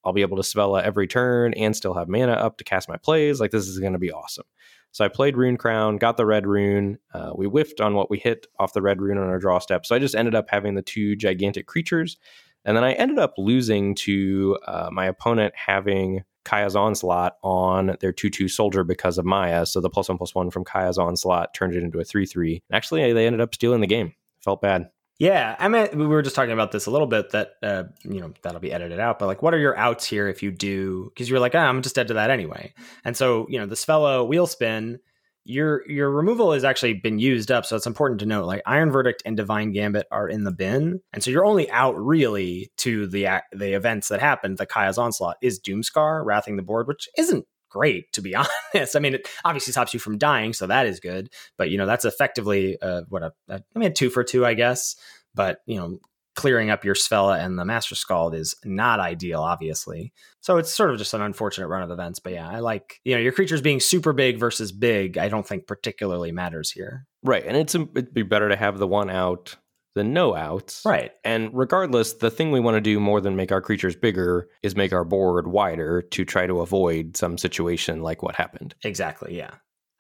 I'll 0.04 0.14
be 0.14 0.24
able 0.24 0.36
to 0.38 0.44
Svella 0.44 0.82
every 0.82 1.06
turn 1.06 1.54
and 1.54 1.76
still 1.76 1.94
have 1.94 2.10
mana 2.10 2.34
up 2.34 2.58
to 2.58 2.64
cast 2.64 2.90
my 2.90 2.98
plays. 2.98 3.40
Like, 3.40 3.52
this 3.52 3.68
is 3.68 3.80
going 3.80 3.94
to 3.94 4.00
be 4.00 4.12
awesome. 4.12 4.46
So 4.92 5.06
I 5.06 5.10
played 5.10 5.38
Rune 5.38 5.58
Crown, 5.58 5.98
got 5.98 6.18
the 6.18 6.26
red 6.26 6.48
rune. 6.48 6.98
Uh, 7.14 7.34
we 7.36 7.46
whiffed 7.46 7.80
on 7.80 7.94
what 7.94 8.10
we 8.10 8.18
hit 8.18 8.48
off 8.60 8.74
the 8.74 8.82
red 8.82 9.00
rune 9.00 9.20
on 9.20 9.30
our 9.30 9.40
draw 9.40 9.60
step. 9.60 9.86
So 9.86 9.96
I 9.96 10.00
just 10.00 10.16
ended 10.16 10.34
up 10.34 10.48
having 10.50 10.74
the 10.74 10.82
two 10.82 11.16
gigantic 11.16 11.68
creatures. 11.68 12.18
And 12.66 12.76
then 12.76 12.84
I 12.84 12.94
ended 12.94 13.20
up 13.20 13.36
losing 13.38 13.94
to 13.96 14.58
uh, 14.68 14.90
my 14.92 15.06
opponent 15.06 15.54
having 15.56 16.24
Kaya's 16.46 16.76
Onslaught 16.76 17.38
on 17.44 17.98
their 18.00 18.12
2 18.12 18.30
2 18.30 18.48
soldier 18.48 18.84
because 18.84 19.18
of 19.18 19.26
Maja. 19.26 19.66
So 19.66 19.82
the 19.82 19.89
plus 19.89 20.10
one 20.10 20.18
plus 20.18 20.36
one 20.36 20.50
from 20.50 20.64
Kaya's 20.64 20.98
Onslaught 20.98 21.54
turned 21.54 21.76
it 21.76 21.84
into 21.84 22.00
a 22.00 22.04
3 22.04 22.26
3. 22.26 22.62
Actually, 22.72 23.14
they 23.14 23.26
ended 23.26 23.41
up 23.41 23.54
stealing 23.54 23.82
the 23.82 23.88
game. 23.88 24.14
Felt 24.41 24.62
bad. 24.62 24.89
Yeah, 25.20 25.56
I 25.60 25.68
mean, 25.68 25.88
we 25.94 26.08
were 26.08 26.24
just 26.24 26.36
talking 26.36 26.52
about 26.52 26.72
this 26.72 26.88
a 26.88 26.91
little 26.91 27.08
bit. 27.08 27.30
That 27.32 27.54
uh, 27.62 27.84
you 28.04 28.20
know 28.20 28.34
that'll 28.41 28.60
be 28.60 28.74
edited 28.74 29.00
out. 29.00 29.20
But 29.20 29.28
like, 29.28 29.41
what 29.41 29.54
are 29.54 29.60
your 29.60 29.78
outs 29.78 30.06
here 30.06 30.28
if 30.28 30.41
you 30.41 30.52
do? 30.52 31.12
Because 31.14 31.30
you're 31.30 31.39
like, 31.39 31.56
ah, 31.56 31.60
I'm 31.60 31.82
just 31.82 31.96
dead 31.96 32.08
to 32.08 32.16
that 32.16 32.30
anyway. 32.30 32.74
And 33.06 33.16
so 33.16 33.46
you 33.50 33.60
know, 33.60 33.66
this 33.66 33.86
Svella 33.86 34.28
wheel 34.28 34.48
spin 34.48 35.00
your 35.46 35.89
your 35.89 36.10
removal 36.10 36.54
has 36.54 36.64
actually 36.64 36.94
been 36.94 37.20
used 37.20 37.52
up 37.52 37.66
so 37.66 37.76
it's 37.76 37.86
important 37.86 38.20
to 38.20 38.26
note 38.26 38.46
like 38.46 38.62
iron 38.66 38.91
verdict 38.91 39.22
and 39.26 39.36
divine 39.36 39.72
gambit 39.72 40.08
are 40.12 40.28
in 40.28 40.44
the 40.44 40.52
bin 40.52 41.02
and 41.12 41.24
so 41.24 41.32
you're 41.32 41.46
only 41.46 41.70
out 41.72 41.98
really 41.98 42.72
to 42.78 43.08
the 43.08 43.28
the 43.52 43.74
events 43.74 44.08
that 44.08 44.20
happened 44.20 44.58
the 44.58 44.66
kaya's 44.66 44.98
onslaught. 44.98 45.38
Is 45.41 45.60
doomskar 45.60 46.24
wrathing 46.26 46.56
the 46.56 46.64
board 46.64 46.88
which 46.88 47.10
isn't 47.18 47.46
great 47.70 48.12
to 48.14 48.22
be 48.22 48.36
honest. 48.74 48.96
I 48.96 49.00
mean 49.00 49.16
it 49.16 49.28
obviously 49.44 49.72
stops 49.72 49.94
you 49.94 50.00
from 50.00 50.18
dying 50.18 50.54
so 50.54 50.68
that 50.68 50.86
is 50.86 51.00
good 51.00 51.30
but 51.58 51.70
you 51.70 51.78
know 51.78 51.86
that's 51.86 52.06
effectively 52.06 52.78
uh, 52.82 53.02
what 53.10 53.24
a, 53.24 53.34
a 53.50 53.62
i 53.76 53.80
mean 53.80 53.94
two 53.94 54.10
for 54.10 54.24
two 54.24 54.46
i 54.46 54.54
guess 54.54 54.96
but 55.36 55.60
you 55.66 55.78
know 55.78 56.00
clearing 56.36 56.70
up 56.70 56.84
your 56.84 56.96
Svella 56.96 57.44
and 57.44 57.58
the 57.58 57.66
Master 57.66 57.96
Skald 57.96 58.34
is 58.34 58.56
not 58.64 59.00
ideal, 59.00 59.42
obviously. 59.42 60.14
So 60.42 60.58
it's 60.58 60.74
sort 60.74 60.92
of 60.92 60.98
just 60.98 61.14
an 61.14 61.22
unfortunate 61.22 61.68
run 61.68 61.84
of 61.84 61.92
events. 61.92 62.20
But 62.20 62.34
yeah, 62.34 62.50
I 62.50 62.60
like, 62.60 63.00
you 63.04 63.16
know, 63.16 63.22
your 63.22 63.32
creatures 63.32 63.62
being 63.62 63.80
super 63.80 64.14
big 64.14 64.40
versus 64.40 64.72
big, 64.72 65.18
I 65.18 65.30
don't 65.30 65.48
think 65.48 65.68
particularly 65.68 66.32
matters 66.32 66.72
here. 66.72 67.06
Right. 67.24 67.46
And 67.46 67.56
it's 67.56 67.76
it'd 67.76 68.14
be 68.14 68.24
better 68.24 68.50
to 68.50 68.56
have 68.56 68.78
the 68.78 68.88
one 68.88 69.10
out 69.10 69.56
than 69.96 70.14
no 70.14 70.36
outs. 70.36 70.82
Right. 70.86 71.12
And 71.24 71.52
regardless, 71.54 72.14
the 72.14 72.32
thing 72.32 72.52
we 72.52 72.60
want 72.60 72.76
to 72.76 72.82
do 72.82 73.00
more 73.00 73.22
than 73.22 73.36
make 73.36 73.52
our 73.52 73.62
creatures 73.62 73.96
bigger 73.96 74.50
is 74.64 74.76
make 74.76 74.92
our 74.92 75.06
board 75.06 75.48
wider 75.48 76.02
to 76.02 76.26
try 76.26 76.48
to 76.48 76.62
avoid 76.62 77.16
some 77.16 77.38
situation 77.38 78.02
like 78.02 78.24
what 78.24 78.36
happened. 78.36 78.74
Exactly. 78.84 79.38
Yeah. 79.38 79.52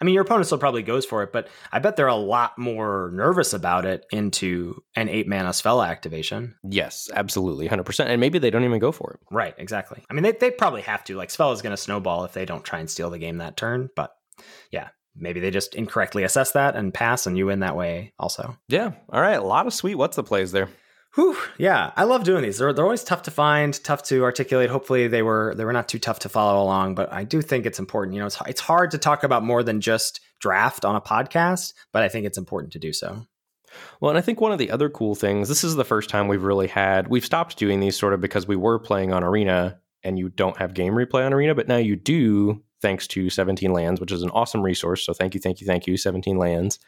I 0.03 0.05
mean, 0.05 0.15
your 0.15 0.23
opponent 0.23 0.47
still 0.47 0.57
probably 0.57 0.83
goes 0.83 1.05
for 1.05 1.23
it, 1.23 1.31
but 1.31 1.47
I 1.71 1.79
bet 1.79 1.95
they're 1.95 2.07
a 2.07 2.15
lot 2.15 2.57
more 2.57 3.09
nervous 3.13 3.53
about 3.53 3.85
it 3.85 4.05
into 4.11 4.83
an 4.97 5.07
eight 5.07 5.29
mana 5.29 5.51
Svella 5.51 5.87
activation. 5.87 6.55
Yes, 6.61 7.09
absolutely, 7.15 7.67
hundred 7.67 7.85
percent. 7.85 8.09
And 8.09 8.19
maybe 8.19 8.37
they 8.37 8.49
don't 8.49 8.65
even 8.65 8.79
go 8.79 8.91
for 8.91 9.13
it. 9.13 9.21
Right, 9.31 9.55
exactly. 9.57 10.03
I 10.09 10.13
mean, 10.13 10.23
they 10.23 10.33
they 10.33 10.51
probably 10.51 10.81
have 10.81 11.05
to. 11.05 11.15
Like 11.15 11.29
Svella 11.29 11.53
is 11.53 11.61
going 11.61 11.71
to 11.71 11.81
snowball 11.81 12.25
if 12.25 12.33
they 12.33 12.43
don't 12.43 12.65
try 12.65 12.79
and 12.79 12.89
steal 12.89 13.09
the 13.09 13.17
game 13.17 13.37
that 13.37 13.55
turn. 13.55 13.91
But 13.95 14.13
yeah, 14.71 14.89
maybe 15.15 15.39
they 15.39 15.51
just 15.51 15.73
incorrectly 15.73 16.23
assess 16.25 16.51
that 16.51 16.75
and 16.75 16.93
pass, 16.93 17.25
and 17.25 17.37
you 17.37 17.45
win 17.45 17.61
that 17.61 17.77
way 17.77 18.11
also. 18.19 18.57
Yeah. 18.67 18.91
All 19.07 19.21
right. 19.21 19.39
A 19.39 19.41
lot 19.41 19.67
of 19.67 19.73
sweet. 19.73 19.95
What's 19.95 20.17
the 20.17 20.23
plays 20.23 20.51
there? 20.51 20.67
Whew, 21.15 21.37
yeah, 21.59 21.91
I 21.95 22.05
love 22.05 22.23
doing 22.23 22.41
these. 22.41 22.57
They're, 22.57 22.73
they're 22.73 22.85
always 22.85 23.03
tough 23.03 23.23
to 23.23 23.31
find, 23.31 23.81
tough 23.83 24.01
to 24.03 24.23
articulate. 24.23 24.71
Hopefully, 24.71 25.07
they 25.07 25.21
were 25.21 25.53
they 25.55 25.63
were 25.63 25.73
not 25.73 25.87
too 25.87 25.99
tough 25.99 26.19
to 26.19 26.29
follow 26.29 26.63
along. 26.63 26.95
But 26.95 27.13
I 27.13 27.23
do 27.23 27.41
think 27.41 27.65
it's 27.65 27.79
important. 27.79 28.15
You 28.15 28.21
know, 28.21 28.27
it's 28.27 28.41
it's 28.47 28.61
hard 28.61 28.91
to 28.91 28.97
talk 28.97 29.23
about 29.23 29.43
more 29.43 29.61
than 29.61 29.79
just 29.79 30.21
draft 30.39 30.85
on 30.85 30.95
a 30.95 31.01
podcast, 31.01 31.73
but 31.91 32.01
I 32.01 32.09
think 32.09 32.25
it's 32.25 32.37
important 32.37 32.73
to 32.73 32.79
do 32.79 32.91
so. 32.91 33.25
Well, 33.99 34.09
and 34.09 34.17
I 34.17 34.21
think 34.21 34.41
one 34.41 34.51
of 34.51 34.57
the 34.57 34.71
other 34.71 34.89
cool 34.89 35.15
things, 35.15 35.49
this 35.49 35.63
is 35.63 35.75
the 35.75 35.85
first 35.85 36.09
time 36.09 36.27
we've 36.27 36.43
really 36.43 36.67
had, 36.67 37.07
we've 37.07 37.25
stopped 37.25 37.57
doing 37.57 37.79
these 37.79 37.97
sort 37.97 38.13
of 38.13 38.21
because 38.21 38.47
we 38.47 38.55
were 38.55 38.79
playing 38.79 39.13
on 39.13 39.23
Arena 39.23 39.79
and 40.03 40.19
you 40.19 40.29
don't 40.29 40.57
have 40.57 40.73
game 40.73 40.93
replay 40.93 41.25
on 41.25 41.33
Arena, 41.33 41.55
but 41.55 41.67
now 41.67 41.77
you 41.77 41.95
do 41.95 42.61
thanks 42.81 43.07
to 43.07 43.29
17 43.29 43.71
Lands, 43.71 43.99
which 43.99 44.11
is 44.11 44.21
an 44.21 44.29
awesome 44.31 44.61
resource. 44.61 45.05
So 45.05 45.13
thank 45.13 45.33
you, 45.33 45.39
thank 45.39 45.61
you, 45.61 45.67
thank 45.67 45.87
you, 45.87 45.97
17 45.97 46.37
Lands. 46.37 46.79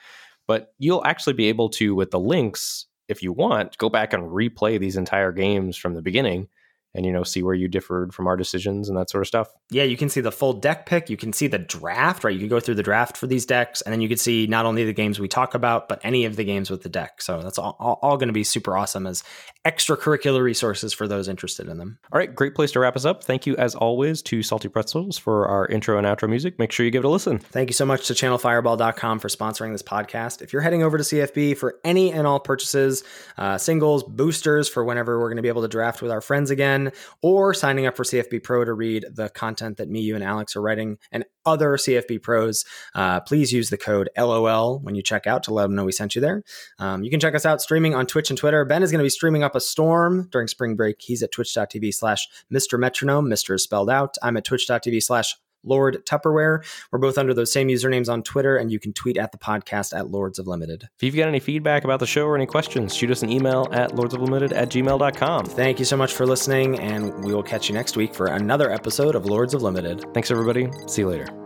But 0.48 0.74
you'll 0.78 1.06
actually 1.06 1.34
be 1.34 1.46
able 1.46 1.70
to, 1.70 1.96
with 1.96 2.12
the 2.12 2.20
links, 2.20 2.86
if 3.08 3.22
you 3.24 3.32
want, 3.32 3.78
go 3.78 3.90
back 3.90 4.14
and 4.14 4.24
replay 4.24 4.80
these 4.80 4.98
entire 4.98 5.32
games 5.32 5.78
from 5.78 5.94
the 5.94 6.02
beginning 6.02 6.48
and 6.96 7.06
you 7.06 7.12
know 7.12 7.24
see 7.24 7.44
where 7.44 7.54
you 7.54 7.68
differed 7.68 8.14
from 8.14 8.26
our 8.26 8.38
decisions 8.38 8.90
and 8.90 8.98
that 8.98 9.10
sort 9.10 9.22
of 9.22 9.28
stuff. 9.28 9.50
Yeah, 9.70 9.84
you 9.84 9.98
can 9.98 10.10
see 10.10 10.22
the 10.22 10.32
full 10.32 10.54
deck 10.54 10.86
pick. 10.86 11.10
You 11.10 11.18
can 11.18 11.34
see 11.34 11.48
the 11.48 11.60
draft, 11.60 12.24
right? 12.24 12.34
You 12.34 12.40
can 12.40 12.48
go 12.48 12.60
through 12.60 12.76
the 12.76 12.84
draft 12.84 13.18
for 13.18 13.28
these 13.28 13.46
decks, 13.46 13.82
and 13.82 13.94
then 13.94 14.02
you 14.02 14.08
can 14.08 14.18
see 14.18 14.48
not 14.48 14.66
only 14.66 14.86
the 14.86 14.94
games 14.94 15.20
we 15.20 15.28
talk 15.28 15.54
about, 15.54 15.90
but 15.90 16.00
any 16.04 16.26
of 16.26 16.36
the 16.36 16.44
games 16.44 16.70
with 16.70 16.82
the 16.82 16.90
deck. 16.90 17.22
So 17.22 17.42
that's 17.42 17.60
all, 17.60 17.76
all, 17.80 18.00
all 18.02 18.18
going 18.18 18.30
to 18.30 18.34
be 18.34 18.44
super 18.44 18.78
awesome 18.78 19.06
as 19.06 19.24
extracurricular 19.66 20.42
resources 20.42 20.94
for 20.94 21.08
those 21.08 21.28
interested 21.28 21.68
in 21.68 21.78
them. 21.78 21.98
All 22.12 22.20
right, 22.20 22.34
great 22.34 22.56
place 22.56 22.72
to 22.74 22.80
wrap 22.80 22.96
us 22.96 23.04
up. 23.04 23.24
Thank 23.24 23.46
you 23.46 23.56
as 23.58 23.76
always 23.76 24.22
to 24.24 24.42
Salty 24.42 24.70
Pretzels 24.70 25.18
for 25.18 25.48
our 25.48 25.68
intro 25.68 25.98
and 25.98 26.08
outro 26.08 26.30
music. 26.30 26.60
Make 26.60 26.72
sure 26.72 26.86
you 26.86 26.92
give 26.92 27.04
it 27.04 27.08
a 27.08 27.10
listen. 27.10 27.40
Thank 27.40 27.70
you 27.70 27.74
so 27.74 27.86
much 27.86 28.08
to 28.08 28.14
channelfireball.com 28.14 29.20
for 29.20 29.28
sponsoring 29.28 29.72
this 29.72 29.84
podcast. 29.84 30.42
If 30.42 30.54
you're 30.54 30.62
heading 30.62 30.84
over 30.84 30.98
to 30.98 31.04
CFB 31.04 31.58
for 31.58 31.80
any 31.84 32.14
and 32.14 32.28
all 32.28 32.40
purchases, 32.40 33.04
uh, 33.38 33.58
singles, 33.58 34.04
boosters 34.04 34.70
for 34.70 34.86
whenever 34.86 35.20
we're 35.20 35.30
going 35.30 35.38
to 35.38 35.42
be 35.42 35.50
able 35.50 35.64
to 35.64 35.68
draft 35.68 36.02
with 36.02 36.12
our 36.12 36.22
friends 36.22 36.52
again, 36.52 36.85
or 37.22 37.54
signing 37.54 37.86
up 37.86 37.96
for 37.96 38.04
CFB 38.04 38.44
Pro 38.44 38.64
to 38.66 38.74
read 38.74 39.06
the 39.14 39.30
content 39.30 39.78
that 39.78 39.90
me, 39.90 40.02
you, 40.02 40.16
and 40.16 40.24
Alex 40.24 40.56
are 40.56 40.62
writing, 40.62 40.98
and 41.12 41.26
other 41.46 41.78
CFB 41.78 42.22
pros, 42.22 42.66
uh, 42.96 43.20
please 43.22 43.54
use 43.54 43.70
the 43.70 43.78
code 43.78 44.10
LOL 44.18 44.80
when 44.80 44.96
you 44.96 45.04
check 45.04 45.28
out 45.28 45.44
to 45.44 45.54
let 45.54 45.64
them 45.64 45.76
know 45.76 45.86
we 45.86 45.92
sent 45.92 46.16
you 46.16 46.22
there. 46.22 46.44
Um, 46.80 47.04
you 47.04 47.10
can 47.10 47.20
check 47.20 47.36
us 47.36 47.46
out 47.46 47.62
streaming 47.62 47.94
on 47.94 48.06
Twitch 48.06 48.30
and 48.30 48.38
Twitter. 48.38 48.66
Ben 48.66 48.84
is 48.84 48.92
going 48.92 49.00
to 49.00 49.06
be 49.06 49.10
streaming 49.10 49.44
up 49.44 49.56
a 49.56 49.60
storm 49.60 50.28
during 50.32 50.48
spring 50.48 50.76
break. 50.76 51.02
He's 51.02 51.22
at 51.24 51.32
twitch.tv 51.32 51.94
slash 51.94 52.28
Mr. 52.52 52.80
Metronome. 52.80 53.28
Mr. 53.28 53.56
is 53.56 53.64
spelled 53.64 53.90
out. 53.90 54.16
I'm 54.24 54.38
at 54.38 54.46
twitch.tv 54.46 55.04
slash 55.04 55.36
Lord 55.66 56.06
Tupperware. 56.06 56.64
We're 56.92 57.00
both 57.00 57.18
under 57.18 57.34
those 57.34 57.52
same 57.52 57.68
usernames 57.68 58.10
on 58.10 58.24
Twitter, 58.24 58.58
and 58.58 58.72
you 58.72 58.80
can 58.80 58.94
tweet 58.94 59.18
at 59.18 59.32
the 59.32 59.38
podcast 59.38 59.98
at 59.98 60.12
Lords 60.12 60.40
of 60.40 60.48
Limited. 60.48 60.90
If 60.98 61.04
you've 61.04 61.16
got 61.16 61.28
any 61.28 61.40
feedback 61.40 61.84
about 61.84 62.00
the 62.00 62.08
show 62.08 62.26
or 62.26 62.36
any 62.36 62.46
questions, 62.46 62.96
shoot 62.96 63.12
us 63.12 63.24
an 63.24 63.32
email 63.32 63.68
at 63.72 63.92
lordsoflimited 63.92 64.54
at 64.54 64.70
gmail.com. 64.70 65.46
Thank 65.46 65.80
you 65.80 65.86
so 65.86 65.98
much 65.98 66.14
for 66.14 66.26
listening, 66.26 66.80
and 66.80 67.24
we 67.24 67.34
will 67.34 67.44
catch 67.44 67.70
you 67.70 67.76
next 67.76 67.98
week 67.98 68.14
for 68.14 68.28
another 68.28 68.72
episode 68.72 69.16
of 69.16 69.26
Lords 69.26 69.54
of 69.54 69.62
Limited. 69.62 70.06
Thanks, 70.14 70.32
everybody. 70.32 70.70
See 70.88 71.02
you 71.02 71.10
later. 71.10 71.45